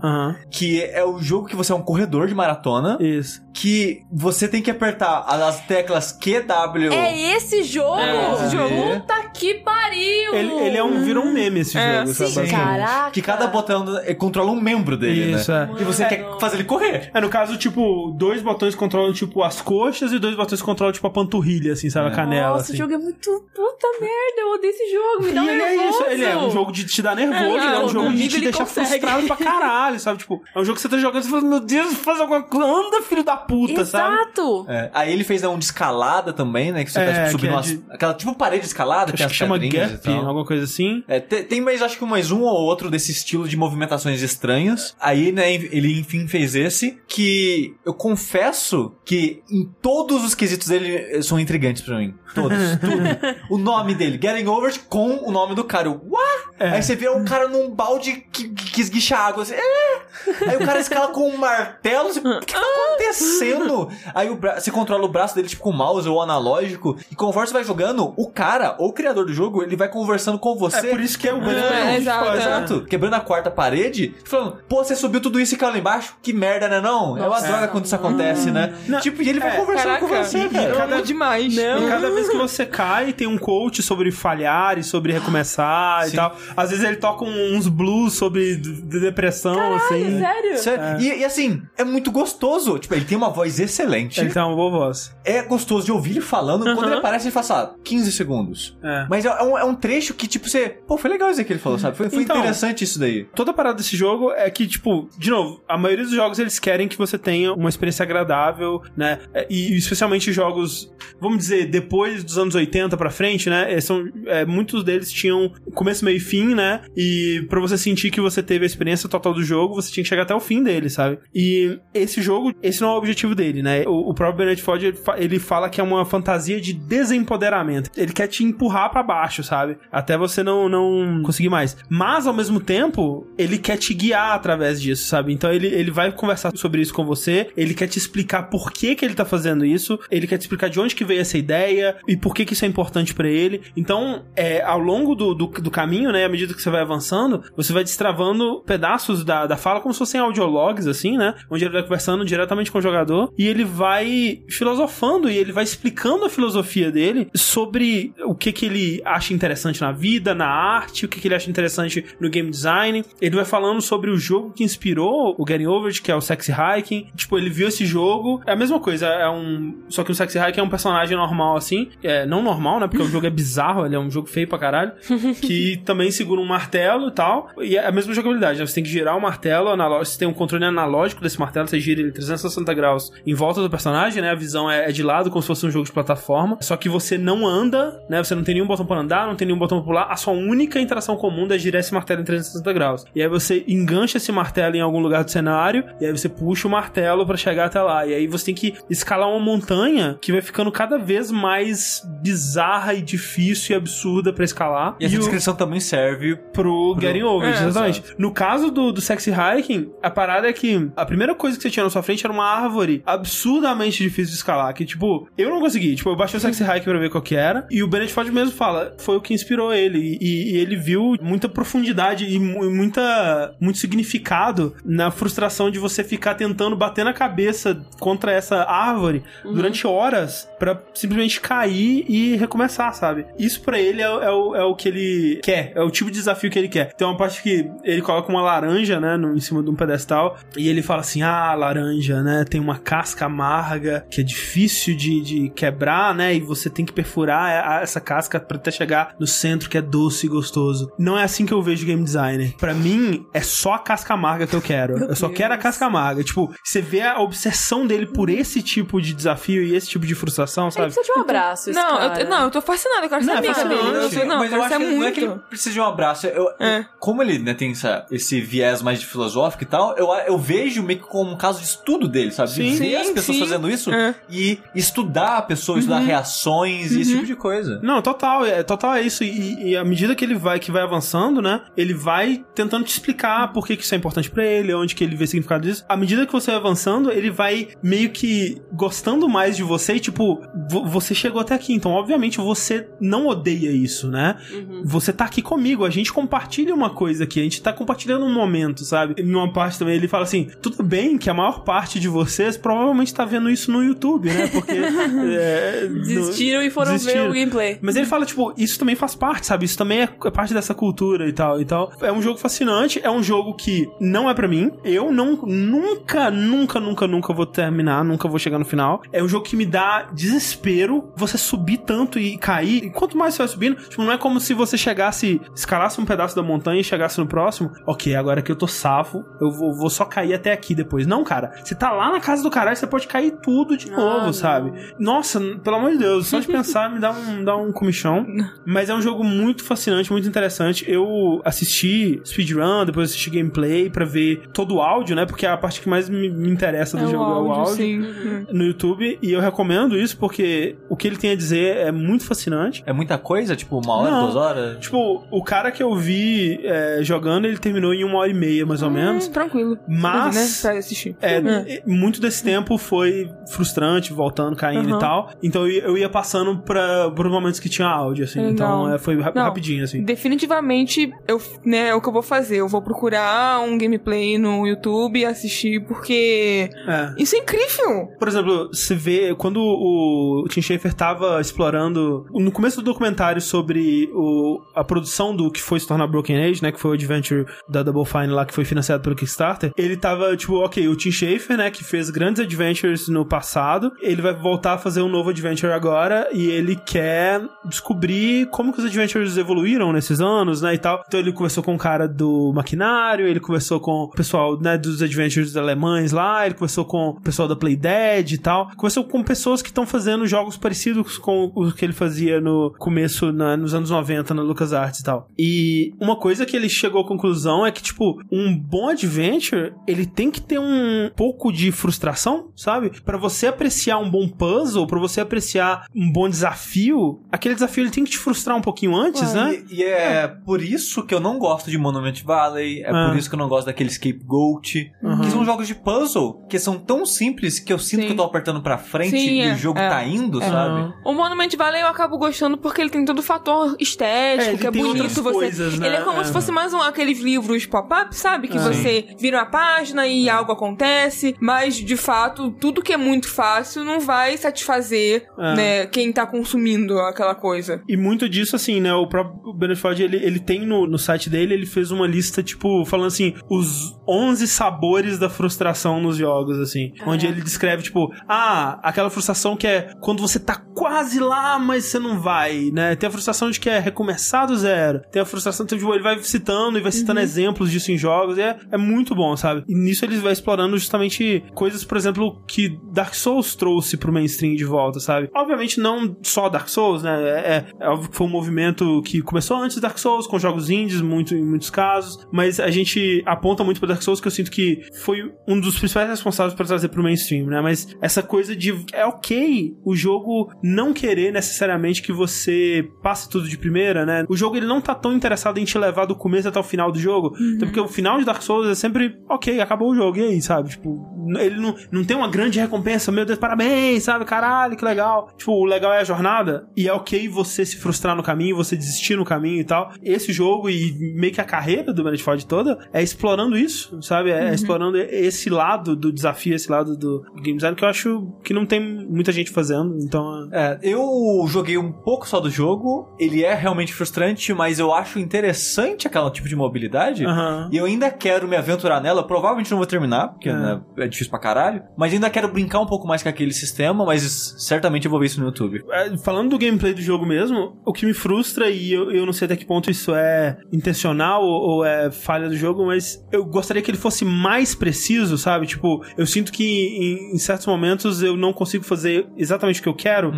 que 0.51 0.83
é 0.83 1.05
o 1.05 1.21
jogo 1.21 1.47
que 1.47 1.57
você 1.57 1.73
é 1.73 1.75
um 1.75 1.83
corredor 1.83 2.27
de 2.27 2.35
maratona, 2.35 2.99
isso. 3.01 3.43
que 3.53 4.03
você 4.11 4.49
tem 4.49 4.62
que 4.62 4.71
apertar 4.71 5.21
as 5.27 5.61
teclas 5.66 6.12
Q, 6.12 6.41
W... 6.43 6.93
É 6.93 7.35
esse 7.37 7.62
jogo! 7.62 7.99
É 8.01 8.35
esse 8.35 8.57
jogo. 8.57 9.01
Puta 9.01 9.29
que 9.31 9.55
pariu! 9.59 10.35
Ele, 10.35 10.53
ele 10.55 10.77
é 10.77 10.83
um, 10.85 11.03
virou 11.03 11.25
um 11.25 11.33
meme 11.33 11.61
esse 11.61 11.77
É, 11.79 12.01
jogo, 12.01 12.13
sabe? 12.15 12.31
sim. 12.31 12.37
basicamente. 12.41 12.51
Caraca! 12.79 13.11
Que 13.11 13.23
cada 13.23 13.47
botão 13.47 13.99
eh, 14.05 14.15
controla 14.15 14.51
um 14.51 14.61
membro 14.61 14.97
dele, 14.97 15.33
Isso, 15.35 15.51
né? 15.53 15.71
é. 15.79 15.83
E 15.83 15.85
você 15.85 16.05
Mano. 16.05 16.17
quer 16.17 16.41
fazer 16.41 16.57
ele 16.57 16.65
correr. 16.65 17.11
É, 17.15 17.21
no 17.21 17.29
caso, 17.29 17.57
tipo, 17.57 18.11
dois 18.17 18.43
botões 18.43 18.75
controlam, 18.75 19.13
tipo, 19.13 19.43
as 19.43 19.61
coxas 19.61 20.13
e 20.13 20.19
dois 20.19 20.35
botões 20.37 20.61
controlam, 20.63 20.93
tipo, 20.93 21.07
a 21.07 21.11
panturrilha, 21.11 21.73
assim, 21.73 21.89
sabe? 21.91 22.09
A 22.09 22.13
É. 22.13 22.15
canela, 22.15 22.49
Nossa, 22.51 22.65
assim. 22.65 22.75
o 22.75 22.77
jogo 22.77 22.95
é 22.95 22.99
muito. 22.99 23.31
Puta 23.55 23.87
merda, 24.01 24.41
eu 24.41 24.53
odeio 24.55 24.71
esse 24.71 24.93
jogo. 24.93 25.25
Me 25.25 25.33
dá 25.33 25.43
um 25.43 25.49
ele 25.49 25.63
é 25.63 25.69
nervoso. 25.77 25.89
isso, 26.03 26.11
ele 26.11 26.25
é 26.25 26.37
um 26.37 26.51
jogo 26.51 26.73
de 26.73 26.85
te 26.87 27.03
dar 27.03 27.15
nervoso, 27.17 27.43
É, 27.45 27.67
ele 27.67 27.75
é 27.77 27.79
um 27.85 27.89
jogo 27.89 28.11
de 28.13 28.29
te 28.29 28.41
deixar 28.41 28.59
consegue. 28.65 28.89
frustrado 28.89 29.27
pra 29.27 29.37
caralho, 29.37 30.01
sabe? 30.01 30.19
Tipo, 30.19 30.43
é 30.55 30.59
um 30.61 30.65
jogo 30.65 30.77
que 30.77 30.83
você 30.83 30.89
tá 30.89 30.99
jogando 30.99 31.23
e 31.23 31.25
você 31.27 31.31
fala, 31.31 31.43
meu 31.43 31.61
Deus, 31.61 31.95
faz 31.95 32.21
alguma 32.21 32.43
coisa, 32.43 32.67
anda, 32.67 33.03
filho 33.03 33.23
da 33.25 33.37
puta, 33.37 33.85
sabe? 33.85 34.15
Exato! 34.15 34.67
É, 34.69 34.91
Aí 34.93 35.13
ele 35.13 35.25
fez 35.25 35.43
né, 35.43 35.49
um 35.49 35.59
de 35.59 35.65
escalada 35.65 36.33
também, 36.33 36.73
né? 36.73 36.85
Que 36.85 36.91
você 36.91 36.99
É, 37.01 37.05
tá 37.07 37.13
tipo, 37.13 37.25
que 37.25 37.31
subindo 37.33 37.51
é 37.51 37.55
umas- 37.55 37.67
de- 37.67 37.83
aquela 37.91 38.15
tipo 38.15 38.35
parede 38.35 38.63
de 38.63 38.67
escalada, 38.69 39.13
Acho 39.13 39.17
tem 39.17 39.27
as 39.27 39.33
Gap, 39.49 40.09
alguma 40.27 40.45
coisa 40.45 40.65
assim. 40.65 41.03
É, 41.09 41.21
te- 41.21 41.43
tem 41.45 41.61
mais, 41.61 41.81
acho 41.83 41.99
que 41.99 42.05
mais 42.05 42.31
um 42.31 42.43
ou 42.43 42.65
outro 42.65 42.91
desse 42.91 43.11
estilo 43.13 43.49
de 43.49 43.57
movimentações 43.57 44.23
estranhas. 44.23 44.95
Aí, 45.01 45.33
né, 45.33 45.53
ele 45.53 45.99
enfim 46.01 46.27
fez 46.29 46.55
esse, 46.55 46.99
que 47.09 47.75
eu 47.85 47.95
confesso 47.95 48.93
que 49.05 49.43
em 49.51 49.65
todos 49.81 50.25
os 50.25 50.35
quesitos 50.35 50.69
dele 50.69 50.95
eh, 50.97 51.23
são 51.23 51.39
intrigantes 51.39 51.83
pra 51.83 51.99
mim. 51.99 52.15
Todos, 52.35 52.59
tudo. 52.81 53.03
O 53.51 53.59
nome 53.59 53.95
dele, 53.95 54.19
Getting 54.21 54.47
Over 54.49 54.79
com 54.89 55.17
o 55.27 55.31
nome 55.31 55.55
do 55.55 55.65
cara. 55.65 55.89
Eu, 55.89 56.01
What? 56.09 56.49
É. 56.61 56.71
Aí 56.71 56.83
você 56.83 56.95
vê 56.97 57.09
um 57.09 57.25
cara 57.25 57.49
num 57.49 57.71
balde 57.71 58.25
que, 58.33 58.49
que 58.49 58.81
esguicha 58.81 59.17
água. 59.17 59.43
Assim, 59.45 59.55
é, 59.55 60.01
Aí 60.49 60.57
o 60.57 60.65
cara 60.67 60.81
escala 60.81 61.09
com 61.09 61.29
um 61.29 61.37
martelo. 61.37 62.13
Você, 62.13 62.19
o 62.21 62.41
que 62.41 62.53
tá 62.53 62.61
acontecendo? 63.09 63.89
Aí 64.15 64.29
o 64.31 64.37
bra... 64.37 64.61
você 64.61 64.71
controla 64.71 65.05
o 65.05 65.09
braço 65.09 65.35
dele, 65.35 65.49
tipo, 65.49 65.63
com 65.63 65.71
o 65.71 65.77
mouse 65.77 66.09
ou 66.09 66.21
analógico. 66.21 66.97
E 67.11 67.15
conforme 67.15 67.47
você 67.49 67.53
vai 67.55 67.65
jogando, 67.65 68.13
o 68.17 68.29
cara, 68.31 68.77
ou 68.79 68.89
o 68.89 68.93
criador 68.93 69.25
do 69.27 69.33
jogo, 69.39 69.62
ele 69.62 69.76
vai 69.76 69.89
conversando 69.89 70.39
com 70.39 70.57
você. 70.57 70.86
É 70.89 70.91
por 70.91 71.01
isso 71.01 71.18
que 71.18 71.28
é 71.28 71.32
o 71.34 71.41
grande 71.41 71.59
É, 71.74 71.95
é, 71.95 71.97
exato, 71.97 72.28
é. 72.30 72.36
Exato. 72.36 72.80
Quebrando 72.89 73.14
a 73.14 73.20
quarta 73.20 73.51
parede, 73.51 74.14
falando, 74.24 74.59
pô, 74.68 74.82
você 74.84 74.95
subiu 74.97 75.20
tudo 75.20 75.41
isso 75.41 75.55
e 75.55 75.59
caiu 75.59 75.72
lá 75.72 75.78
embaixo? 75.78 76.16
Que 76.22 76.32
merda, 76.32 76.68
né 76.68 76.80
não? 76.80 77.16
é 77.16 77.20
uma 77.20 77.28
Nossa. 77.30 77.47
droga 77.49 77.68
quando 77.68 77.84
isso 77.86 77.95
acontece, 77.95 78.51
né? 78.51 78.74
Não, 78.86 79.01
tipo, 79.01 79.22
e 79.22 79.28
ele 79.28 79.41
vai 79.41 79.55
é, 79.57 79.61
conversando 79.61 79.99
com 80.01 80.09
Caraca, 80.09 80.24
você, 80.24 80.39
e- 80.45 80.49
cara. 80.49 80.84
amo 80.84 81.03
demais. 81.03 81.57
E 81.57 81.89
cada 81.89 82.11
vez 82.11 82.28
que 82.28 82.36
você 82.36 82.66
cai, 82.66 83.12
tem 83.12 83.26
um 83.26 83.39
coach 83.39 83.82
sobre 83.82 84.11
falhar 84.11 84.78
e 84.78 84.82
sobre 84.82 85.12
recomeçar 85.12 86.05
Sim. 86.05 86.12
e 86.12 86.16
tal. 86.16 86.36
Às 86.57 86.70
vezes 86.70 86.84
ele 86.84 86.97
toca 86.97 87.24
uns 87.24 87.68
blues 87.68 88.14
sobre 88.14 88.57
depressão, 88.57 89.74
assim. 89.74 90.18
Sério? 90.18 90.59
Cê- 90.59 90.78
E, 91.01 91.20
e 91.20 91.24
assim, 91.24 91.62
é 91.76 91.84
muito 91.84 92.11
gostoso. 92.11 92.78
Tipo, 92.78 92.95
ele 92.95 93.05
tem 93.05 93.16
uma 93.16 93.30
voz 93.30 93.59
excelente. 93.61 94.20
Ele 94.20 94.30
tem 94.32 94.43
uma 94.43 94.55
boa 94.55 94.70
voz. 94.70 95.14
É 95.24 95.43
gostoso 95.43 95.84
de 95.86 95.93
ouvir 95.93 96.11
ele 96.12 96.20
falando. 96.20 96.64
Quando 96.64 96.78
Uhum. 96.78 96.84
ele 96.89 96.95
aparece, 96.97 97.26
ele 97.26 97.32
fala, 97.32 97.45
sei 97.45 97.57
lá, 97.57 97.74
15 97.84 98.12
segundos. 98.12 98.76
É. 98.82 99.07
Mas 99.09 99.24
é, 99.29 99.41
é 99.41 99.43
um, 99.43 99.59
é 99.59 99.64
um 99.64 99.74
trecho 99.74 100.14
que, 100.14 100.26
tipo, 100.26 100.49
você. 100.49 100.68
Pô, 100.87 100.97
foi 100.97 101.11
legal 101.11 101.31
isso 101.31 101.41
aí 101.41 101.45
que 101.47 101.53
ele 101.53 101.61
falou, 101.61 101.79
sabe? 101.79 101.97
Foi, 101.97 102.09
foi 102.11 102.22
Então- 102.22 102.37
interessante 102.39 102.85
isso 102.85 102.99
daí. 102.99 103.24
Toda 103.35 103.51
a 103.51 103.55
parada 103.55 103.76
desse 103.76 103.97
jogo 103.97 104.33
é 104.33 104.51
que, 104.51 104.66
tipo, 104.66 105.09
de 105.18 105.31
novo, 105.31 105.62
a 105.68 105.76
maioria 105.79 106.05
dos 106.05 106.14
jogos 106.14 106.39
eles 106.39 106.59
querem 106.59 106.89
que 106.89 106.97
você 106.99 107.18
tenha 107.18 107.53
uma 107.53 107.68
experiência 107.68 108.03
agradável, 108.03 108.83
né? 108.97 109.18
E 109.51 109.76
especialmente 109.76 110.33
jogos, 110.33 110.93
vamos 111.20 111.39
dizer, 111.39 111.66
depois 111.66 112.22
dos 112.24 112.39
anos 112.39 112.55
80 112.55 112.97
pra 112.97 113.11
frente, 113.11 113.49
né? 113.51 113.72
É, 113.72 113.81
São, 113.81 114.05
é, 114.26 114.45
muitos 114.45 114.83
deles 114.85 115.11
tinham 115.11 115.53
começo, 115.74 116.05
meio 116.05 116.16
e 116.16 116.20
fim, 116.20 116.55
né? 116.55 116.83
E 116.97 117.45
pra 117.49 117.61
você 117.61 117.76
sentir 117.79 118.11
que 118.11 118.20
você 118.20 118.43
teve 118.43 118.64
a 118.64 118.66
experiência 118.66 119.09
total 119.09 119.33
do 119.35 119.43
jogo, 119.43 119.74
você 119.74 119.91
tinha 119.91 120.03
que 120.03 120.09
chegar 120.09 120.22
até 120.22 120.35
o 120.35 120.41
fim 120.41 120.62
dele, 120.62 120.89
sabe? 120.91 121.18
E 121.35 121.79
esse 121.95 122.20
jogo, 122.22 122.53
esse 122.62 122.81
não 122.81 122.89
é 122.91 122.93
o 122.93 122.97
objetivo 122.99 123.35
dele, 123.35 123.62
né? 123.62 123.85
O, 123.87 124.11
o 124.11 124.14
próprio 124.14 124.39
Bennett 124.39 124.62
Ford, 124.62 124.83
ele 125.16 125.39
fala 125.39 125.68
que 125.68 125.81
é 125.81 125.85
uma 125.85 126.05
fantasia 126.05 126.61
de 126.61 126.72
desempoderamento. 126.72 127.91
Ele 127.97 128.12
quer 128.12 128.26
te 128.29 128.45
empurrar 128.45 128.91
pra 128.91 129.03
baixo, 129.03 129.18
sabe? 129.43 129.79
Até 129.91 130.16
você 130.16 130.43
não, 130.43 130.69
não 130.69 131.23
conseguir 131.23 131.49
mais. 131.49 131.77
Mas, 131.89 132.27
ao 132.27 132.35
mesmo 132.35 132.61
tempo, 132.61 133.27
ele 133.37 133.59
quer 133.59 133.77
te 133.77 133.95
guiar 133.95 134.33
através 134.33 134.81
disso, 134.81 135.07
sabe? 135.07 135.33
Então, 135.33 135.53
ele, 135.53 135.66
ele 135.66 135.91
vai 135.91 136.12
conversar 136.12 136.53
sobre 136.55 136.81
isso 136.81 136.95
com 136.95 137.05
você, 137.05 137.51
ele 137.57 137.75
quer 137.75 137.87
te 137.87 137.99
explicar 137.99 138.45
por 138.45 138.73
que 138.73 138.95
que 138.95 139.05
ele 139.05 139.14
tá 139.14 139.25
fazendo 139.25 139.64
isso, 139.64 139.99
ele 140.11 140.27
quer 140.27 140.39
te 140.39 140.43
explicar 140.43 140.69
de 140.69 140.81
onde 140.81 140.95
que 140.95 141.05
veio 141.05 141.21
essa 141.21 141.39
ideia 141.39 141.97
e 142.07 142.16
por 142.16 142.35
que 142.35 142.45
que 142.45 142.53
isso 142.53 142.64
é 142.64 142.69
importante 142.69 143.14
pra 143.14 143.29
ele. 143.29 143.62
Então, 143.77 144.25
é, 144.37 144.62
ao 144.62 144.79
longo 144.79 145.14
do, 145.14 145.35
do, 145.35 145.47
do 145.47 145.71
caminho, 145.71 146.12
né, 146.12 146.25
à 146.25 146.29
medida 146.29 146.55
que 146.55 146.62
você 146.62 146.71
vai 146.71 146.81
avançando, 146.81 147.43
você 147.57 147.73
vai 147.73 147.85
destravando 147.85 148.62
pedaços 148.66 149.25
da, 149.25 149.47
da 149.47 149.57
fala 149.57 149.81
como 149.81 149.93
se 149.93 149.99
fossem 149.99 150.21
audiologs, 150.21 150.87
assim, 150.87 151.16
né? 151.16 151.35
Onde 151.51 151.64
ele 151.64 151.73
vai 151.73 151.83
conversando 151.83 152.25
diretamente 152.25 152.71
com 152.71 152.79
o 152.79 152.83
jogador 152.83 153.33
e 153.37 153.47
ele 153.47 153.64
vai 153.64 154.43
filosofando 154.49 155.31
e 155.31 155.37
ele 155.37 155.53
vai 155.53 155.64
explicando 155.64 156.25
a 156.25 156.31
filosofia 156.31 156.91
dele 156.91 157.31
sobre 157.35 158.12
o 158.25 158.35
que 158.35 158.53
que 158.53 158.66
ele 158.66 159.03
acha 159.15 159.35
interessante 159.35 159.81
na 159.81 159.93
vida, 159.93 160.35
na 160.35 160.47
arte, 160.47 161.05
o 161.05 161.09
que 161.09 161.21
que 161.21 161.29
ele 161.29 161.35
acha 161.35 161.51
interessante 161.51 162.05
no 162.21 162.29
game 162.29 162.51
design. 162.51 163.05
Ele 163.21 163.37
vai 163.37 163.45
falando 163.45 163.81
sobre 163.81 164.11
o 164.11 164.17
jogo 164.17 164.53
que 164.53 164.65
inspirou 164.65 165.35
o 165.39 165.47
Getting 165.47 165.67
Over 165.67 165.89
que 166.03 166.11
é 166.11 166.15
o 166.15 166.21
Sexy 166.21 166.53
Hiking. 166.53 167.09
Tipo, 167.17 167.39
ele 167.39 167.51
viu 167.51 167.69
esse 167.69 167.85
jogo. 167.87 168.43
É 168.47 168.53
a 168.53 168.57
mesma 168.57 168.79
coisa, 168.79 169.07
é 169.07 169.29
um. 169.29 169.83
Só 169.89 170.05
que 170.05 170.13
o 170.13 170.15
Sexy 170.15 170.39
Hiking 170.39 170.61
é 170.61 170.63
um 170.63 170.69
personagem 170.69 171.17
normal, 171.17 171.57
assim. 171.57 171.89
É, 172.03 172.27
não 172.27 172.43
normal, 172.43 172.81
né? 172.81 172.87
Porque 172.87 173.03
o 173.03 173.09
jogo 173.09 173.27
é 173.27 173.31
bizarro, 173.31 173.87
ele 173.87 173.97
é 173.97 173.99
um 173.99 174.11
jogo 174.11 174.29
feio 174.29 174.47
pra 174.47 174.59
caralho. 174.59 174.93
que 175.41 175.81
também 175.85 176.11
segura 176.11 176.41
um 176.41 176.47
martelo 176.47 177.09
e 177.09 177.13
tal. 177.13 177.51
E 177.61 177.77
é 177.77 177.87
a 177.87 177.93
mesma 177.93 178.13
jogabilidade, 178.13 178.59
né? 178.59 178.67
Você 178.67 178.75
tem 178.75 178.85
que 178.85 178.91
girar 178.91 179.17
o 179.17 179.21
martelo 179.21 179.69
analógico. 179.69 180.13
Você 180.13 180.19
tem 180.19 180.29
um 180.29 180.35
controle 180.35 180.65
analógico 180.65 181.23
desse 181.23 181.39
martelo, 181.39 181.67
você 181.67 181.81
gira 181.81 182.01
ele 182.01 182.13
360 182.13 182.75
graus 182.75 183.13
em 183.27 183.35
volta 183.35 183.63
do 183.63 183.71
personagem, 183.71 184.23
né? 184.23 184.31
A 184.31 184.35
visão 184.35 184.71
é, 184.71 184.89
é 184.89 184.93
de 184.93 185.03
lado, 185.03 185.31
como 185.31 185.43
se 185.43 185.49
fosse 185.49 185.67
um 185.67 185.71
jogo 185.71 185.87
de 185.87 185.93
plataforma. 185.93 186.59
Só 186.61 186.77
que 186.77 186.89
você 186.89 187.17
não 187.17 187.47
anda, 187.47 188.01
né? 188.09 188.23
Você 188.23 188.35
não 188.35 188.43
tem 188.43 188.55
nenhum 188.55 188.67
botão 188.67 188.87
pra 188.89 188.99
andar, 188.99 189.26
não 189.26 189.36
tem 189.36 189.47
nenhum 189.47 189.59
botão 189.59 189.78
pra 189.78 189.86
pular. 189.86 190.07
A 190.11 190.16
sua 190.16 190.32
única 190.32 190.80
interação 190.80 191.16
comum 191.16 191.47
é 191.51 191.59
girar 191.59 191.80
esse 191.80 191.95
martelo 191.95 192.22
em 192.22 192.24
360 192.24 192.72
graus. 192.72 193.05
E 193.14 193.22
aí 193.22 193.28
você 193.28 193.64
engancha 193.68 194.16
esse 194.16 194.32
martelo 194.32 194.74
em 194.76 194.80
algum 194.80 194.99
lugar 194.99 195.22
do 195.24 195.30
cenário, 195.30 195.84
e 196.01 196.07
aí 196.07 196.11
você 196.12 196.28
puxa 196.28 196.66
o 196.66 196.70
martelo 196.70 197.24
pra 197.26 197.36
chegar 197.36 197.66
até 197.66 197.80
lá. 197.80 198.07
E 198.07 198.14
aí 198.14 198.26
você 198.26 198.47
tem 198.47 198.55
que 198.55 198.74
escalar 198.91 199.28
uma 199.28 199.39
montanha 199.39 200.18
que 200.20 200.32
vai 200.32 200.41
ficando 200.41 200.72
cada 200.72 200.99
vez 200.99 201.30
mais 201.30 202.03
bizarra 202.22 202.95
e 202.95 203.03
difícil 203.03 203.74
e 203.74 203.76
absurda 203.76 204.32
pra 204.32 204.45
escalar. 204.45 204.97
E 204.99 205.05
essa 205.05 205.14
o- 205.14 205.18
descrição 205.18 205.55
também 205.55 205.80
serve 205.80 206.36
pro 206.53 206.97
Getting 207.01 207.22
Over, 207.22 207.49
É, 207.49 207.53
exatamente. 207.66 208.03
No 208.18 208.32
caso 208.32 208.70
do, 208.70 208.93
do 208.93 209.01
Sexy 209.01 209.30
Hiking, 209.30 209.91
a 210.03 210.11
parada 210.11 210.49
é 210.49 210.53
que 210.53 210.91
a 210.97 211.05
primeira 211.05 211.34
coisa 211.34 211.57
que 211.57 211.62
você 211.62 211.70
tinha 211.70 211.84
na 211.84 211.91
sua 211.91 212.03
frente 212.03 212.24
era 212.24 212.32
uma 212.32 212.45
árvore 212.45 213.03
absurdamente 213.07 214.03
difícil 214.03 214.30
de 214.32 214.36
escalar, 214.36 214.72
que, 214.74 214.84
tipo, 214.84 215.28
eu 215.36 215.51
não 215.51 215.61
consegui. 215.61 215.95
Tipo, 215.95 216.11
eu 216.11 216.16
baixei 216.16 216.39
o 216.39 216.41
Sexy 216.41 216.62
Hiking 216.64 216.80
pra 216.84 216.99
ver 216.99 217.11
qual 217.11 217.22
que 217.22 217.34
era, 217.36 217.66
e 217.70 217.82
o 217.82 217.89
Bennett 217.89 218.12
Ford 218.12 218.28
mesmo 218.30 218.53
fala, 218.53 218.78
foi 218.99 219.16
o 219.16 219.20
que 219.20 219.35
inspirou 219.35 219.72
ele, 219.72 220.18
e, 220.20 220.53
e 220.53 220.57
ele 220.57 220.76
viu 220.76 221.14
muita 221.20 221.49
profundidade 221.49 222.24
e 222.26 222.39
mu- 222.39 222.70
muita, 222.70 223.55
muito 223.61 223.79
significado 223.79 224.74
na 224.85 225.11
frustração 225.11 225.70
de 225.70 225.79
você 225.79 226.03
ficar 226.05 226.35
tentando 226.35 226.76
bater 226.76 227.05
na 227.05 227.12
cabeça 227.12 227.81
contra 227.99 228.33
essa 228.33 228.62
árvore 228.64 229.22
durante 229.45 229.87
horas 229.87 230.49
pra 230.59 230.81
simplesmente 230.95 231.41
cair 231.41 232.05
e 232.09 232.37
recomeçar, 232.37 232.93
sabe? 232.95 233.26
Isso 233.39 233.61
pra 233.62 233.79
ele 233.79 234.01
é, 234.03 234.07
é 234.07 234.31
o, 234.31 234.55
é 234.57 234.64
o 234.64 234.74
que 234.74 234.89
ele 234.89 235.41
quer, 235.43 235.72
é 235.74 235.83
o 235.83 235.91
tipo 235.91 236.11
de 236.11 236.18
desafio 236.18 236.51
que 236.51 236.59
ele 236.59 236.68
quer. 236.68 236.93
Tem 236.95 237.07
uma 237.07 237.16
parte 237.16 237.43
que 237.43 237.70
ele 237.85 238.03
coloca 238.03 238.31
uma 238.31 238.43
laranja, 238.43 238.99
né, 239.01 239.16
no, 239.16 239.37
em 239.37 239.41
cima 239.41 239.62
de 239.62 239.70
um 239.70 239.74
pedestal, 239.74 240.37
e 240.57 240.68
ele 240.68 240.83
fala 240.83 241.01
assim: 241.01 241.22
ah, 241.22 241.55
laranja, 241.55 242.22
né, 242.22 242.45
tem 242.49 242.61
uma 242.61 242.79
casca 242.79 243.26
amarga 243.26 244.05
que 244.11 244.20
é 244.20 244.24
difícil 244.24 244.97
de, 244.97 245.20
de 245.20 245.49
quebrar, 245.51 246.14
né, 246.14 246.35
e 246.35 246.41
você 246.41 246.68
tem 246.70 246.85
que 246.85 246.93
perfurar 246.93 247.83
essa 247.83 248.01
casca 248.01 248.39
pra 248.41 248.59
até 248.69 248.77
chegar 248.77 249.14
no 249.19 249.27
centro 249.27 249.69
que 249.69 249.77
é 249.79 249.83
doce 249.83 250.27
e 250.27 250.29
gostoso. 250.29 250.91
Não 250.99 251.19
é 251.19 251.23
assim 251.25 251.45
que 251.47 251.53
eu 251.53 251.62
vejo 251.62 251.87
game 251.87 252.03
designer. 252.03 252.55
Pra 252.59 252.75
mim, 252.75 253.27
é 253.33 253.41
só 253.41 253.75
a 253.75 253.79
casca 253.79 254.14
amarga 254.14 254.47
que 254.47 254.55
eu 254.55 254.62
quero. 254.62 254.99
eu 254.99 255.16
só 255.16 255.29
quero 255.29 255.55
a 255.55 255.59
casca 255.59 255.87
amarga. 255.87 256.23
Tipo, 256.23 256.53
você 256.62 256.81
vê 256.81 257.03
a 257.03 257.21
obsessão 257.21 257.87
dele 257.87 258.07
por 258.07 258.29
esse 258.31 258.62
tipo 258.62 259.01
de 259.01 259.12
desafio 259.14 259.62
e 259.62 259.75
esse 259.75 259.89
tipo 259.89 260.07
de 260.07 260.14
frustração, 260.14 260.64
Ele 260.66 260.73
sabe? 260.73 260.93
precisa 260.93 261.12
de 261.12 261.19
um 261.19 261.23
abraço, 261.23 261.71
esse 261.71 261.79
Não, 261.79 261.97
cara. 261.99 262.21
eu, 262.23 262.29
não, 262.29 262.43
eu 262.45 262.51
tô 262.51 262.61
fascinada, 262.61 263.07
eu 263.07 263.09
quero 263.09 263.25
Não, 263.25 263.29
ser 263.29 263.35
é 263.35 263.39
amiga 263.39 263.55
fascinante. 263.55 263.85
dele. 264.11 264.23
Eu, 264.23 264.27
não, 264.27 264.39
mas 264.39 264.53
eu 264.53 264.62
acho 264.62 264.69
ser 264.75 264.79
que 264.81 264.85
não 264.95 265.05
é 265.05 265.11
que 265.12 265.21
ele 265.21 265.27
muito. 265.29 265.43
precisa 265.49 265.73
de 265.73 265.81
um 265.81 265.85
abraço. 265.85 266.27
Eu, 266.27 266.49
É. 266.61 266.85
Como 266.99 267.23
ele 267.23 267.39
né, 267.39 267.55
tem 267.55 267.71
essa- 267.73 268.05
esse 268.11 268.41
viés 268.41 268.83
mais 268.83 269.01
de 269.01 269.07
filosófico 269.07 269.62
e 269.62 269.66
tal, 269.66 269.97
eu, 269.97 270.09
eu 270.27 270.39
vejo 270.39 270.83
meio 270.83 271.01
que 271.01 271.07
como 271.07 271.31
um 271.33 271.37
caso 271.37 271.61
de 271.61 271.66
estudo 271.66 272.09
dele, 272.09 272.31
sabe? 272.31 272.51
Sim. 272.51 272.71
de 272.73 272.77
ver 272.77 272.85
Sim, 272.91 272.97
as 272.97 273.11
pessoas 273.11 273.37
sim. 273.39 273.43
fazendo 273.45 273.71
isso 273.71 273.93
É. 273.93 274.14
e 274.29 274.59
estudar 274.75 275.39
a 275.39 275.43
pessoa, 275.43 275.79
estudar 275.79 275.99
reações 276.01 276.93
e 276.93 277.01
esse 277.01 277.12
tipo 277.12 277.27
de 277.27 277.37
coisa. 277.37 277.81
Não, 277.83 278.03
total, 278.03 278.45
é 278.61 278.63
total 278.63 278.95
é 278.95 279.03
isso. 279.03 279.23
E, 279.25 279.71
e 279.71 279.77
à 279.77 279.85
medida 279.85 280.15
que 280.15 280.25
ele 280.25 280.35
vai 280.35 280.59
que 280.59 280.71
vai 280.71 280.83
avançando, 280.83 281.41
né? 281.43 281.63
Ele 281.77 281.95
vai 281.95 282.45
tentando 282.55 282.85
te 282.85 282.91
explicar 282.91 283.53
por 283.53 283.67
que, 283.67 283.77
que 283.77 283.83
isso 283.85 283.95
é 283.95 283.99
importante 283.99 284.31
pra 284.31 284.45
ele, 284.45 284.73
onde 284.75 284.95
que 284.95 285.05
ele 285.05 285.17
vê 285.17 285.27
significado 285.27 285.67
disso. 285.67 285.85
À 285.89 285.97
medida 285.97 286.27
que 286.27 286.33
você 286.33 286.51
vai 286.51 286.61
avançando, 286.61 287.11
ele 287.11 287.31
vai 287.31 287.69
meio 287.83 288.11
que 288.11 288.61
gostando 288.73 289.29
mais 289.29 289.57
de 289.57 289.63
você 289.63 289.95
e, 289.95 290.01
tipo, 290.01 290.41
vo- 290.71 290.85
você 290.87 291.15
chegou 291.15 291.41
até 291.41 291.55
aqui. 291.55 291.73
Então, 291.73 291.93
obviamente, 291.93 292.39
você 292.39 292.89
não 293.01 293.27
odeia 293.27 293.71
isso, 293.71 294.09
né? 294.11 294.37
Uhum. 294.53 294.83
Você 294.85 295.13
tá 295.13 295.25
aqui 295.25 295.43
comigo, 295.43 295.85
a 295.85 295.91
gente 295.91 296.13
compartilha 296.13 296.75
uma 296.75 296.91
coisa 296.91 297.25
aqui, 297.25 297.41
a 297.41 297.43
gente 297.43 297.61
tá 297.63 297.73
compartilhando 297.73 298.25
um 298.25 298.33
momento, 298.33 298.85
sabe? 298.85 299.23
Numa 299.23 299.53
parte 299.53 299.79
também 299.79 299.95
ele 299.97 300.09
fala 300.09 300.25
assim: 300.25 300.49
tudo 300.61 300.83
bem 300.83 301.17
que 301.19 301.29
a 301.31 301.35
maior 301.35 301.61
parte 301.65 301.99
de 302.01 302.09
vocês 302.09 302.57
provavelmente 302.57 303.13
tá 303.15 303.25
vendo 303.25 303.49
isso 303.51 303.71
no 303.71 303.83
YouTube, 303.83 304.29
né? 304.31 304.47
Porque. 304.49 304.73
é, 305.39 305.87
no- 305.89 306.03
Desistiram 306.03 306.63
e 306.63 306.71
foram 306.71 306.93
ver 306.93 306.99
desistiram. 306.99 307.31
o 307.31 307.33
gameplay. 307.33 307.79
mas 307.83 307.97
ele 307.97 308.07
fala, 308.07 308.25
tipo, 308.27 308.48
isso 308.57 308.79
também 308.79 308.95
faz 308.95 309.15
parte, 309.15 309.47
sabe? 309.47 309.65
Isso 309.65 309.77
também 309.79 310.03
é 310.03 310.09
é 310.25 310.31
parte 310.31 310.53
dessa 310.55 310.75
cultura 310.75 311.29
e 311.29 311.33
tal 311.33 311.61
e 311.61 311.65
tal. 311.65 311.93
É 312.01 312.11
um 312.13 312.21
jogo 312.23 312.39
fascinante, 312.39 313.01
é 313.03 313.11
um 313.11 313.23
jogo 313.23 313.55
que 313.55 313.89
não 314.01 314.29
é 314.29 314.35
pra 314.35 314.49
mim. 314.49 314.71
Eu 314.85 315.13
não, 315.13 315.37
nunca, 315.37 316.31
nunca, 316.31 316.81
nunca, 316.81 317.07
nunca 317.07 317.33
vou 317.33 317.47
terminar, 317.47 318.05
nunca 318.05 318.27
vou 318.29 318.39
chegar 318.39 318.59
no 318.59 318.65
final. 318.65 319.01
É 319.13 319.23
um 319.23 319.29
jogo 319.29 319.45
que 319.45 319.57
me 319.57 319.67
dá 319.67 320.09
desespero 320.13 321.13
você 321.17 321.37
subir 321.39 321.79
tanto 321.79 322.19
e 322.19 322.37
cair. 322.39 322.85
E 322.85 322.91
quanto 322.91 323.17
mais 323.17 323.35
você 323.35 323.39
vai 323.39 323.49
subindo, 323.49 323.77
tipo, 323.89 324.03
não 324.03 324.13
é 324.13 324.19
como 324.19 324.41
se 324.41 324.55
você 324.55 324.77
chegasse, 324.79 325.41
escalasse 325.55 326.01
um 326.01 326.05
pedaço 326.05 326.35
da 326.37 326.43
montanha 326.43 326.81
e 326.81 326.85
chegasse 326.85 327.19
no 327.19 327.27
próximo. 327.27 327.71
Ok, 327.87 328.15
agora 328.15 328.43
que 328.43 328.51
eu 328.51 328.57
tô 328.57 328.67
safo, 328.67 329.25
eu 329.41 329.51
vou, 329.51 329.75
vou 329.75 329.91
só 329.91 330.05
cair 330.05 330.35
até 330.35 330.53
aqui 330.53 330.75
depois. 330.75 331.07
Não, 331.07 331.23
cara. 331.25 331.53
Você 331.65 331.75
tá 331.75 331.91
lá 331.91 332.11
na 332.11 332.21
casa 332.21 332.43
do 332.43 332.51
caralho, 332.51 332.77
você 332.77 332.87
pode 332.87 333.07
cair 333.07 333.33
tudo 333.43 333.77
de 333.77 333.91
Ah, 333.93 333.97
novo, 333.97 334.27
não. 334.27 334.33
sabe? 334.33 334.73
Nossa, 334.99 335.41
pelo 335.63 335.77
amor 335.77 335.93
de 335.93 335.99
Deus, 335.99 336.27
só 336.29 336.39
de 336.39 336.47
pensar 336.49 336.91
me 336.91 336.99
dá 336.99 337.11
um, 337.13 337.45
dá 337.45 337.57
um 337.57 337.73
comichão. 337.73 338.25
Mas 338.64 338.89
é 338.91 338.95
um 338.95 339.01
jogo 339.03 339.22
muito 339.24 339.64
fascinante, 339.64 340.11
muito 340.12 340.28
interessante. 340.28 340.84
Eu 340.89 341.41
assisti 341.45 342.20
speedrun, 342.24 342.84
depois 342.84 343.11
assisti 343.11 343.30
gameplay 343.30 343.89
pra 343.91 344.05
ver 344.05 344.43
todo 344.53 344.76
o 344.76 344.80
áudio, 344.82 345.14
né? 345.16 345.24
Porque 345.26 345.47
a 345.47 345.57
parte 345.57 345.80
que 345.80 345.89
mais 345.89 346.09
me, 346.09 346.28
me 346.30 346.51
interessa 346.51 346.97
do 346.97 347.05
É 347.05 347.07
o 347.07 347.11
jogo 347.11 347.24
é 347.24 347.26
o 347.26 347.30
áudio, 347.30 347.53
áudio. 347.53 347.74
sim. 347.74 348.47
No 348.53 348.64
YouTube, 348.64 349.18
e 349.22 349.32
eu 349.32 349.41
recomendo 349.41 349.97
isso 349.97 350.16
porque 350.18 350.76
o 350.89 350.97
que 350.97 351.07
ele 351.07 351.16
tem 351.16 351.30
a 351.32 351.36
dizer 351.36 351.76
é 351.78 351.93
muito 351.93 352.24
fascinante. 352.24 352.82
É 352.86 352.93
muita 352.93 353.16
coisa? 353.18 353.55
Tipo, 353.57 353.78
uma 353.80 353.97
hora, 353.97 354.11
Não. 354.11 354.22
duas 354.24 354.36
horas? 354.36 354.78
Tipo, 354.78 355.26
o 355.30 355.43
cara 355.43 355.70
que 355.70 355.82
eu 355.82 355.95
vi 355.97 356.61
é, 356.64 356.99
jogando, 357.03 357.47
ele 357.47 357.59
terminou 357.59 357.93
em 357.95 358.05
uma 358.05 358.18
hora 358.18 358.30
e 358.30 358.34
meia, 358.34 358.64
mais 358.66 358.82
ou 358.82 358.91
menos. 358.91 358.99
menos. 359.09 359.28
Hum, 359.28 359.32
tranquilo. 359.32 359.78
Mas- 359.89 360.34
Né, 360.34 360.70
pra 360.70 360.78
assistir. 360.78 361.16
É, 361.20 361.39
Hum. 361.41 361.64
e- 361.66 361.82
muito 361.86 362.20
desse 362.20 362.43
tempo 362.43 362.76
foi 362.76 363.30
frustrante, 363.53 364.12
voltando, 364.12 364.57
caindo 364.57 364.89
Aham. 364.89 364.97
e 364.97 365.01
tal. 365.01 365.30
Então 365.43 365.62
eu 365.62 365.70
ia, 365.70 365.82
eu 365.82 365.99
ia 365.99 366.09
passando 366.09 366.59
pra, 366.59 367.11
por 367.11 367.28
momentos 367.28 367.61
que 367.61 367.68
tinha 367.68 367.86
áudio, 367.89 368.24
assim. 368.29 368.41
Legal. 368.41 368.53
Então 368.85 368.95
é, 368.95 368.99
foi 368.99 369.20
ra- 369.20 369.33
Não. 369.35 369.43
rapidinho, 369.45 369.85
assim. 369.85 370.03
Definitivamente, 370.05 371.11
eu, 371.26 371.41
né, 371.64 371.89
é 371.89 371.95
o 371.95 372.01
que 372.01 372.09
eu 372.09 372.12
vou 372.12 372.22
fazer. 372.22 372.57
Eu 372.59 372.68
vou 372.68 372.81
procurar 372.83 373.61
um 373.61 373.76
gameplay 373.76 374.39
no 374.39 374.66
YouTube 374.66 375.18
e 375.18 375.24
assistir, 375.24 375.85
porque 375.87 376.70
É. 376.87 377.12
isso 377.18 377.35
é 377.37 377.39
incrível. 377.41 378.09
Por 378.18 378.29
exemplo, 378.29 378.68
você 378.72 378.95
vê 378.95 379.35
quando 379.37 379.59
o 379.61 380.45
Tim 380.49 380.62
Schafer 380.62 380.95
tava 380.95 381.41
explorando 381.41 382.26
no 382.33 382.51
começo 382.53 382.76
do 382.81 382.85
documentário 382.85 383.41
sobre 383.41 384.09
o, 384.14 384.61
a 384.74 384.85
produção 384.85 385.35
do 385.35 385.51
que 385.51 385.61
foi 385.61 385.81
se 385.81 385.87
tornar 385.87 386.07
Broken 386.07 386.45
Age, 386.45 386.62
né, 386.62 386.72
que 386.72 386.81
foi 386.81 386.93
o 386.93 386.95
adventure 386.95 387.45
da 387.68 387.83
Double 387.83 388.05
Fine 388.05 388.29
lá 388.29 388.45
que 388.47 388.55
foi 388.55 388.64
financiado 388.64 389.03
pelo 389.03 389.14
Kickstarter, 389.16 389.72
ele 389.76 389.97
tava 389.97 390.37
tipo, 390.37 390.55
OK, 390.64 390.87
o 390.89 390.97
Tim 390.97 391.11
Schafer, 391.11 391.57
né, 391.57 391.70
que 391.70 391.83
fez 391.85 392.11
grandes 392.11 392.41
adventures 392.43 393.09
no 393.09 393.24
passado, 393.26 393.91
ele 394.01 394.22
vai 394.22 394.35
voltar 394.35 394.74
a 394.74 394.79
fazer 394.79 395.03
um 395.03 395.09
novo 395.09 395.31
adventure 395.31 395.72
agora 395.72 396.29
e 396.33 396.51
ele 396.51 396.76
quer 396.76 397.41
descobrir 397.64 398.18
como 398.51 398.73
que 398.73 398.81
os 398.81 398.85
adventures 398.87 399.37
evoluíram 399.37 399.93
nesses 399.93 400.21
anos, 400.21 400.62
né, 400.62 400.75
e 400.75 400.79
tal. 400.79 401.03
Então 401.07 401.21
ele 401.21 401.33
conversou 401.33 401.62
com 401.62 401.75
o 401.75 401.79
cara 401.79 402.07
do 402.09 402.53
maquinário, 402.55 403.27
ele 403.27 403.41
conversou 403.41 403.81
com 403.81 404.05
o 404.05 404.11
pessoal, 404.11 404.59
né, 404.61 404.77
dos 404.79 405.03
adventures 405.03 405.57
alemães 405.57 406.12
lá, 406.12 406.45
ele 406.45 406.55
conversou 406.55 406.85
com 406.85 407.11
o 407.11 407.21
pessoal 407.21 407.49
da 407.49 407.57
Play 407.57 407.77
Dead 407.77 408.33
e 408.33 408.39
tal. 408.39 408.71
Conversou 408.77 409.05
com 409.05 409.23
pessoas 409.23 409.62
que 409.62 409.69
estão 409.69 409.87
fazendo 409.87 410.27
jogos 410.27 410.57
parecidos 410.57 411.19
com 411.19 411.51
o 411.55 411.73
que 411.73 411.85
ele 411.85 411.93
fazia 411.93 412.41
no 412.41 412.73
começo, 412.79 413.33
na- 413.33 413.57
nos 413.57 413.75
anos 413.75 413.91
90, 413.91 414.35
na 414.35 414.43
LucasArts 414.43 415.01
e 415.01 415.05
tal. 415.05 415.29
E 415.39 415.93
uma 416.01 416.16
coisa 416.16 416.45
que 416.47 416.57
ele 416.57 416.69
chegou 416.69 417.03
à 417.03 417.07
conclusão 417.07 417.66
é 417.66 417.71
que, 417.71 417.83
tipo, 417.83 418.21
um 418.31 418.57
bom 418.59 418.89
adventure, 418.89 419.73
ele 419.87 420.07
tem 420.07 420.31
que 420.31 420.41
ter 420.41 420.59
um 420.59 421.11
pouco 421.16 421.53
de 421.53 421.71
frustração, 421.73 422.51
sabe? 422.57 422.91
Pra 423.05 423.19
você 423.19 423.47
apreciar 423.47 423.99
um 423.99 424.11
bom 424.11 424.29
puzzle, 424.29 424.87
pra 424.87 424.99
você 424.99 425.21
apreciar 425.21 425.87
um 425.95 426.11
bom 426.11 426.29
desafio, 426.29 427.21
aquele 427.31 427.55
desafio 427.55 427.85
ele 427.85 427.91
tem 427.91 428.05
que 428.09 428.13
te 428.13 428.19
frustrar 428.19 428.57
um 428.57 428.61
pouquinho 428.61 428.95
antes, 428.97 429.33
né? 429.35 429.63
E, 429.71 429.77
e 429.81 429.85
é 429.85 430.27
por 430.29 430.63
isso 430.63 431.03
que 431.05 431.15
eu 431.15 431.21
não 431.21 431.39
gosto 431.39 431.71
de 431.71 431.79
Monument 431.79 432.15
Valley, 432.25 432.83
é 432.83 432.91
Ah. 432.91 433.09
por 433.09 433.17
isso 433.17 433.29
que 433.29 433.35
eu 433.35 433.39
não 433.39 433.49
gosto 433.49 433.67
daquele 433.67 433.91
Scapegoat, 433.91 434.91
Uhum. 435.03 435.21
que 435.21 435.31
são 435.31 435.45
jogos 435.45 435.67
de 435.67 435.75
puzzle 435.75 436.45
que 436.49 436.59
são 436.59 436.79
tão 436.79 437.05
simples 437.07 437.59
que 437.59 437.73
eu 437.73 437.79
sinto 437.79 438.01
Sim. 438.01 438.07
que 438.07 438.13
eu 438.13 438.17
tô 438.17 438.23
apertando 438.23 438.63
pra 438.63 438.79
frente 438.79 439.11
Sim, 439.19 439.41
e 439.41 439.41
é, 439.43 439.53
o 439.53 439.57
jogo 439.57 439.79
é. 439.79 439.89
tá 439.89 440.05
indo, 440.05 440.43
É. 440.43 440.47
sabe? 440.49 440.93
O 441.05 441.13
Monument 441.13 441.49
Valley 441.57 441.83
eu 441.83 441.89
acabo 441.89 442.17
gostando 442.19 442.57
porque 442.59 442.81
ele 442.81 442.91
tem 442.91 443.05
todo 443.05 443.19
o 443.19 443.23
fator 443.23 443.77
É, 443.79 443.83
estético, 443.83 444.51
ele 444.51 444.59
que 444.59 444.67
é 444.67 444.71
bonito. 444.71 445.23
Você... 445.23 445.33
coisas, 445.33 445.79
né? 445.79 445.87
Ele 445.87 445.97
é 445.97 446.01
como 446.01 446.21
É. 446.21 446.25
se 446.25 446.33
fosse 446.33 446.51
mais 446.51 446.73
um 446.73 446.81
aqueles 446.81 447.19
livros 447.21 447.67
pop-up, 447.67 448.15
sabe? 448.17 448.49
Que 448.49 448.57
É. 448.57 448.61
você 448.61 449.07
vira 449.19 449.39
uma 449.39 449.47
página 449.47 450.07
e 450.07 450.29
algo 450.29 450.53
acontece, 450.53 451.37
mas 451.41 451.75
de 451.77 451.97
fato, 451.97 452.51
tudo 452.53 452.83
que 452.83 452.93
é 452.93 452.97
muito 452.97 453.29
fácil 453.29 453.85
não 453.85 454.01
vai 454.01 454.37
satisfazer 454.37 455.27
É. 455.39 455.55
né, 455.55 455.87
quem 455.87 456.13
tá 456.13 456.27
consumindo 456.27 456.99
aquela 457.01 457.35
coisa. 457.35 457.83
E 457.89 457.97
muito 457.97 458.28
disso, 458.28 458.55
assim, 458.55 458.80
né? 458.80 458.93
O 458.95 459.07
próprio 459.07 459.53
Beneford, 459.55 460.03
ele, 460.03 460.16
ele 460.16 460.39
tem 460.39 460.66
no, 460.66 460.86
no 460.86 460.99
site 460.99 461.30
dele, 461.30 461.55
ele 461.55 461.66
fez 461.66 461.91
uma 461.91 462.07
lista, 462.07 462.43
tipo, 462.43 462.84
falando 462.84 463.07
assim, 463.07 463.34
os 463.49 463.99
11 464.07 464.47
sabores 464.47 465.18
da 465.18 465.30
frustração 465.30 466.01
nos 466.01 466.16
jogos, 466.16 466.59
assim. 466.59 466.93
Onde 467.07 467.26
ele 467.26 467.41
descreve, 467.41 467.82
tipo, 467.82 468.12
ah, 468.28 468.78
aquela 468.82 469.11
frustração 469.11 469.57
que 469.57 469.66
é 469.66 469.93
quando 470.01 470.20
você 470.20 470.39
tá 470.39 470.57
quase 470.74 471.18
lá, 471.18 471.59
mas 471.59 471.84
você 471.84 471.99
não 471.99 472.20
vai, 472.20 472.70
né? 472.72 472.95
Tem 472.95 473.09
a 473.09 473.11
frustração 473.11 473.51
de 473.51 473.59
que 473.59 473.68
é 473.68 473.78
recomeçar 473.78 474.47
do 474.47 474.57
zero. 474.57 475.01
Tem 475.11 475.20
a 475.20 475.24
frustração, 475.24 475.64
então, 475.64 475.78
tipo, 475.78 475.93
ele 475.93 476.03
vai 476.03 476.18
citando 476.18 476.78
e 476.78 476.82
vai 476.82 476.93
citando 476.93 477.20
exemplos 477.20 477.70
disso 477.70 477.91
em 477.91 477.99
jogos. 477.99 478.39
E 478.39 478.43
é, 478.43 478.59
é 478.70 478.76
muito 478.76 479.14
bom, 479.14 479.36
sabe? 479.36 479.64
E 479.66 479.74
nisso 479.74 480.05
ele 480.05 480.16
vai 480.18 480.32
explorando 480.32 480.76
justamente 480.76 481.43
coisas, 481.55 481.84
por 481.84 481.97
exemplo, 481.97 482.43
que 482.47 482.78
Dark 482.93 483.14
Souls 483.14 483.55
trouxe 483.57 483.97
pro 483.97 484.12
mainstream 484.12 484.55
de 484.55 484.64
volta, 484.64 485.01
sabe? 485.01 485.30
Obviamente 485.34 485.80
não 485.80 486.16
só 486.22 486.49
Dark 486.49 486.68
Souls, 486.68 487.03
né? 487.03 487.28
É, 487.28 487.66
é- 487.81 487.89
óbvio 487.89 488.11
que 488.11 488.16
foi 488.16 488.26
um 488.26 488.31
movimento 488.31 489.03
que 489.03 489.20
começou 489.22 489.57
antes 489.59 489.76
de 489.76 489.83
Dark 489.83 489.99
Souls, 489.99 490.26
com 490.26 490.39
jogos 490.39 490.70
indies, 490.70 491.01
muito, 491.01 491.35
em 491.35 491.45
muitos 491.45 491.70
casos, 491.70 492.26
mas 492.33 492.61
a 492.61 492.70
gente 492.70 493.22
aponta 493.26 493.64
muito 493.64 493.81
pra 493.81 493.89
Dark 493.89 494.03
Souls 494.03 494.20
que 494.20 494.26
eu 494.26 494.33
sinto 494.33 494.51
que 494.51 494.81
foi 495.03 495.33
um 495.47 495.59
dos 495.61 495.79
principais 495.79 496.09
responsáveis 496.09 496.55
pra 496.55 496.66
trazer 496.66 496.89
pro 496.89 497.03
mainstream, 497.03 497.47
né? 497.47 497.61
Mas 497.61 497.89
essa 498.01 498.22
coisa 498.22 498.55
de 498.55 498.74
é 498.93 499.05
ok 499.05 499.74
o 499.85 499.95
jogo 499.95 500.51
não 500.62 500.93
querer 500.93 501.33
necessariamente 501.33 502.03
que 502.03 502.12
você 502.12 502.89
passe 503.03 503.29
tudo 503.29 503.49
de 503.49 503.57
primeira, 503.59 504.05
né? 504.05 504.24
O 504.29 504.37
jogo 504.37 504.57
ele 504.57 504.66
não 504.66 504.81
tá 504.81 504.95
tão 504.95 505.12
interessado 505.12 505.59
em 505.59 505.64
te 505.64 505.79
levar 505.79 506.05
do 506.07 506.14
começo 506.16 506.49
até 506.49 506.59
o 506.59 506.62
final 506.64 506.91
do 506.93 506.99
jogo, 506.99 507.35
até 507.57 507.66
porque 507.66 507.81
o 507.81 507.89
final 507.89 508.18
de 508.18 508.24
Dark 508.24 508.43
Souls 508.43 508.68
é 508.68 508.74
sempre 508.74 509.16
ok, 509.29 509.61
acabou 509.61 509.91
o 509.91 509.95
jogo, 509.95 510.18
e 510.18 510.22
aí, 510.22 510.43
sabe? 510.43 510.70
Tipo, 510.70 511.07
ele 511.39 511.57
não, 511.61 511.74
não 511.91 512.05
tem 512.05 512.16
uma 512.16 512.29
grande 512.29 512.59
recompensa, 512.59 513.12
meu 513.12 513.24
Deus, 513.24 513.39
parabéns, 513.39 514.03
sabe? 514.03 514.24
Caralho, 514.24 514.76
que 514.76 514.85
legal. 514.85 515.31
Tipo, 515.37 515.53
o 515.53 515.64
legal 515.64 515.93
é 515.93 516.01
a 516.01 516.05
jornada, 516.05 516.68
e 516.76 516.89
é 516.89 516.93
ok 516.93 517.29
você 517.29 517.64
se 517.69 517.77
frustrar 517.77 518.16
no 518.16 518.23
caminho, 518.23 518.57
você 518.57 518.77
desistir 518.77 519.16
no 519.16 519.25
caminho 519.25 519.61
e 519.61 519.64
tal. 519.64 519.93
Esse 520.03 520.33
jogo 520.33 520.69
e 520.69 520.93
meio 521.14 521.33
que 521.33 521.41
a 521.41 521.45
carreira 521.45 521.93
do 521.93 522.03
Bannerford 522.03 522.47
toda 522.47 522.79
é 522.93 523.03
explorando 523.03 523.57
isso, 523.57 524.01
sabe? 524.03 524.31
É 524.31 524.53
explorando 524.53 524.97
esse 524.99 525.49
lado 525.51 525.95
do 525.95 526.12
desafio, 526.12 526.55
esse 526.55 526.71
lado 526.71 526.97
do 526.97 527.25
game 527.43 527.57
design 527.57 527.77
que 527.77 527.85
eu 527.85 527.89
acho 527.89 528.33
que 528.43 528.53
não 528.53 528.66
tem 528.66 528.81
muita 529.09 529.31
gente 529.33 529.51
fazendo, 529.51 529.97
então... 530.01 530.49
É, 530.53 530.79
eu 530.83 531.45
joguei 531.49 531.77
um 531.79 531.93
pouco 531.93 532.27
só 532.29 532.41
do 532.41 532.51
jogo, 532.51 533.09
ele 533.19 533.45
é 533.45 533.55
realmente 533.55 533.93
frustrante, 533.93 534.53
mas 534.55 534.79
eu 534.79 534.93
acho 534.93 535.19
interessante 535.19 536.07
aquele 536.07 536.31
tipo 536.31 536.49
de 536.49 536.57
mobilidade. 536.57 537.25
Aham. 537.25 537.69
E 537.73 537.77
eu 537.77 537.85
ainda 537.85 538.11
quero 538.11 538.49
me 538.49 538.57
aventurar 538.57 539.01
nela. 539.01 539.27
Provavelmente 539.27 539.71
não 539.71 539.79
vou 539.79 539.87
terminar, 539.87 540.29
porque 540.29 540.49
É. 540.49 540.53
né, 540.53 540.81
é 540.99 541.07
difícil 541.09 541.31
pra 541.31 541.39
caralho. 541.39 541.83
Mas 541.97 542.12
ainda 542.12 542.29
quero 542.31 542.49
brincar 542.49 542.81
um 542.81 542.87
pouco 542.87 543.07
mais 543.07 543.23
com 543.23 543.29
aquele 543.29 543.53
sistema, 543.53 544.05
mas 544.05 544.55
certamente 544.59 545.05
eu 545.05 545.11
vou 545.11 545.21
ver 545.21 545.27
isso 545.27 545.41
no 545.41 545.47
YouTube. 545.47 545.85
É, 545.91 546.16
falando 546.19 546.51
do 546.51 546.59
gameplay 546.59 546.93
do 546.93 547.01
jogo 547.03 547.25
mesmo, 547.27 547.58
o 547.85 547.93
que 547.93 548.07
me 548.07 548.15
frustra, 548.15 548.71
e 548.71 548.93
eu, 548.93 549.11
eu 549.11 549.27
não 549.27 549.33
sei 549.33 549.47
até 549.47 549.57
que 549.57 549.65
ponto 549.65 549.91
isso 549.91 550.15
é 550.15 550.59
intencional 550.73 551.43
ou, 551.43 551.61
ou 551.61 551.85
é 551.85 552.11
falha 552.11 552.49
do 552.49 552.57
jogo, 552.57 552.87
mas 552.87 553.25
eu 553.33 553.45
gostaria 553.45 553.83
que 553.83 553.91
ele 553.91 553.99
fosse 553.99 554.25
mais 554.25 554.75
preciso, 554.75 555.37
sabe? 555.39 555.67
Tipo, 555.67 556.05
eu 556.17 556.27
sinto 556.27 556.53
que 556.53 556.65
em, 556.65 557.35
em 557.35 557.39
certos 557.39 557.67
momentos 557.67 558.23
eu 558.23 558.37
não 558.37 558.53
consigo 558.53 558.85
fazer 558.85 559.27
exatamente 559.37 559.81
o 559.81 559.83
que 559.83 559.89
eu 559.89 559.95
quero. 559.95 560.33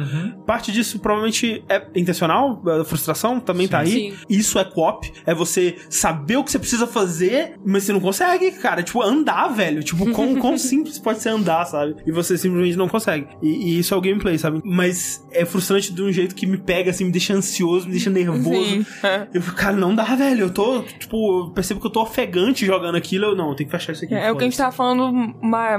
Parte 0.47 0.73
disso 0.73 0.99
provavelmente 0.99 1.65
é 1.69 1.87
intencional, 1.95 2.63
a 2.67 2.85
frustração 2.85 3.41
também 3.41 3.69
tá 3.69 3.81
aí. 3.81 3.91
Sim. 3.91 4.15
Isso 4.29 4.59
é 4.59 4.65
co-op, 4.65 5.11
é 5.27 5.35
você 5.35 5.77
saber 5.89 6.37
o 6.37 6.45
que 6.45 6.51
você 6.51 6.59
precisa 6.59 6.87
fazer, 6.87 7.59
mas 7.65 7.85
você 7.85 7.93
não 7.93 8.01
consegue, 8.01 8.51
cara. 8.53 8.83
Tipo, 8.83 9.03
andar, 9.03 9.49
velho. 9.49 9.83
Tipo, 9.83 10.11
quão, 10.13 10.37
quão 10.41 10.59
simples 10.59 10.99
pode 10.99 11.21
ser 11.21 11.31
andar, 11.31 11.65
sabe? 11.67 11.97
E 12.07 12.13
você 12.13 12.37
simplesmente 12.37 12.77
não 12.77 12.89
consegue. 12.89 13.27
E, 13.43 13.49
e 13.49 13.79
isso 13.79 13.95
é 13.95 13.97
o 13.97 14.01
gameplay, 14.01 14.39
sabe? 14.39 14.61
Mas 14.65 15.27
é 15.33 15.45
frustrante 15.45 15.93
de 15.93 16.03
um 16.03 16.13
jeito 16.13 16.35
que 16.35 16.47
me 16.47 16.59
pega, 16.59 16.91
assim, 16.91 17.10
me 17.11 17.13
deixa 17.13 17.35
ansioso, 17.35 17.87
me 17.87 17.93
deixa 17.93 18.09
nervoso. 18.09 18.65
Sim. 18.65 18.87
É. 19.03 19.27
Eu 19.35 19.43
fico, 19.43 19.57
cara, 19.57 19.77
não 19.77 19.95
dá, 19.95 20.05
velho. 20.05 20.45
Eu 20.47 20.51
tô, 20.51 20.83
tipo, 20.83 21.41
eu 21.47 21.51
percebo 21.51 21.81
que 21.81 21.87
eu 21.87 21.91
tô 21.91 22.03
ofegante 22.03 22.65
jogando 22.65 22.95
aquilo. 22.97 23.27
Eu, 23.27 23.37
não, 23.37 23.51
eu 23.51 23.55
tenho 23.57 23.69
que 23.69 23.77
fechar 23.77 23.93
isso 23.93 24.05
aqui. 24.05 24.15
É, 24.15 24.27
é 24.27 24.33
o 24.33 24.37
que 24.37 24.43
a 24.45 24.47
gente 24.47 24.57
tava 24.57 24.73
falando 24.73 25.13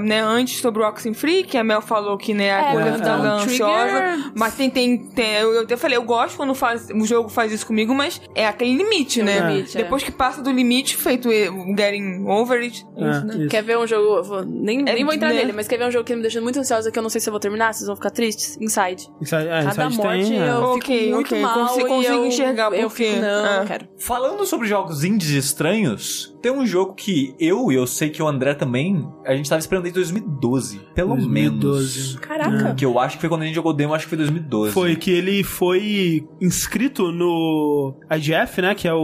né, 0.01 0.21
antes 0.21 0.59
sobre 0.59 0.81
o 0.83 0.87
Oxenfree, 0.87 1.43
que 1.43 1.57
a 1.57 1.63
Mel 1.63 1.81
falou 1.81 2.17
que 2.17 2.33
né, 2.33 2.51
a 2.51 2.69
É, 2.69 2.71
coisa 2.73 2.91
mas 2.91 3.01
tá 3.01 3.17
dá 3.17 3.21
um 3.23 3.37
ansiosa. 3.39 3.87
trigger. 3.87 4.31
Mas 4.35 4.55
tem, 4.55 4.69
tem, 4.69 4.97
tem 5.09 5.33
eu, 5.35 5.53
eu 5.53 5.61
até 5.63 5.77
falei, 5.77 5.97
eu 5.97 6.03
gosto 6.03 6.35
quando 6.37 6.53
faz, 6.53 6.87
o 6.93 7.05
jogo 7.05 7.29
faz 7.29 7.51
isso 7.51 7.65
comigo, 7.65 7.93
mas 7.95 8.21
é 8.35 8.45
aquele 8.47 8.75
limite, 8.75 9.15
Tem 9.15 9.23
um 9.23 9.25
né? 9.25 9.53
limite, 9.53 9.77
é. 9.77 9.83
Depois 9.83 10.03
que 10.03 10.11
passa 10.11 10.41
do 10.41 10.51
limite, 10.51 10.95
feito 10.97 11.29
o 11.29 11.75
getting 11.77 12.25
over 12.27 12.59
it. 12.61 12.85
É, 12.97 13.09
isso, 13.09 13.25
né? 13.25 13.35
isso. 13.37 13.47
Quer 13.47 13.63
ver 13.63 13.77
um 13.77 13.87
jogo. 13.87 14.17
eu 14.17 14.23
vou- 14.23 14.45
nem, 14.45 14.79
É, 14.81 14.93
nem 14.93 15.05
vou 15.05 15.13
entrar 15.13 15.29
né? 15.29 15.35
nele, 15.35 15.53
mas 15.53 15.67
quer 15.67 15.77
ver 15.77 15.87
um 15.87 15.91
jogo 15.91 16.03
que 16.05 16.15
me 16.15 16.21
deixa 16.21 16.41
muito 16.41 16.59
ansiosa 16.59 16.91
que 16.91 16.97
eu 16.99 17.03
não 17.03 17.09
sei 17.09 17.21
se 17.21 17.29
eu 17.29 17.31
vou 17.31 17.39
terminar, 17.39 17.73
vocês 17.73 17.87
vão 17.87 17.95
ficar 17.95 18.09
tristes? 18.09 18.57
Inside. 18.59 19.07
Inside, 19.21 19.47
é, 19.47 19.63
Cada 19.63 19.85
Inside 19.85 19.97
morte 19.97 20.23
tem, 20.29 20.41
é. 20.41 20.49
eu 20.49 20.61
Ok, 20.63 20.99
fico 20.99 21.15
muito 21.15 21.20
ok, 21.21 21.41
mal. 21.41 21.53
consigo- 21.67 21.85
e 21.87 21.89
consigo 21.89 22.13
eu, 22.13 22.25
enxergar 22.25 22.73
eu 22.73 22.89
por 22.89 22.95
quê. 22.97 23.05
fico, 23.11 23.21
não, 23.21 23.45
É. 23.45 23.59
não 23.59 23.65
quero. 23.65 23.87
Falando 23.97 24.45
sobre 24.45 24.67
jogos 24.67 25.03
indies 25.03 25.29
estranhos, 25.31 26.30
tem 26.41 26.51
um 26.51 26.65
jogo 26.65 26.93
que 26.93 27.35
eu 27.39 27.71
e 27.71 27.75
eu 27.75 27.85
sei 27.85 28.09
que 28.09 28.21
o 28.21 28.27
André 28.27 28.53
também, 28.53 29.07
a 29.25 29.35
gente 29.35 29.49
tava 29.49 29.59
esperando 29.59 29.83
desde 29.83 29.99
2012. 29.99 30.79
Pelo 30.95 31.15
2012. 31.15 31.29
menos. 31.29 32.15
Caraca. 32.19 32.75
Que 32.75 32.85
eu 32.85 32.99
acho 32.99 33.15
que 33.17 33.21
foi 33.21 33.29
quando 33.29 33.43
a 33.43 33.45
gente 33.45 33.55
jogou 33.55 33.73
demo, 33.73 33.93
acho 33.93 34.05
que 34.05 34.09
foi 34.09 34.17
2012. 34.17 34.73
Foi 34.73 34.95
que 34.95 35.11
ele 35.11 35.43
foi 35.43 36.25
inscrito 36.41 37.11
no 37.11 37.95
IGF, 38.11 38.61
né? 38.61 38.75
Que 38.75 38.87
é 38.87 38.93
o, 38.93 39.03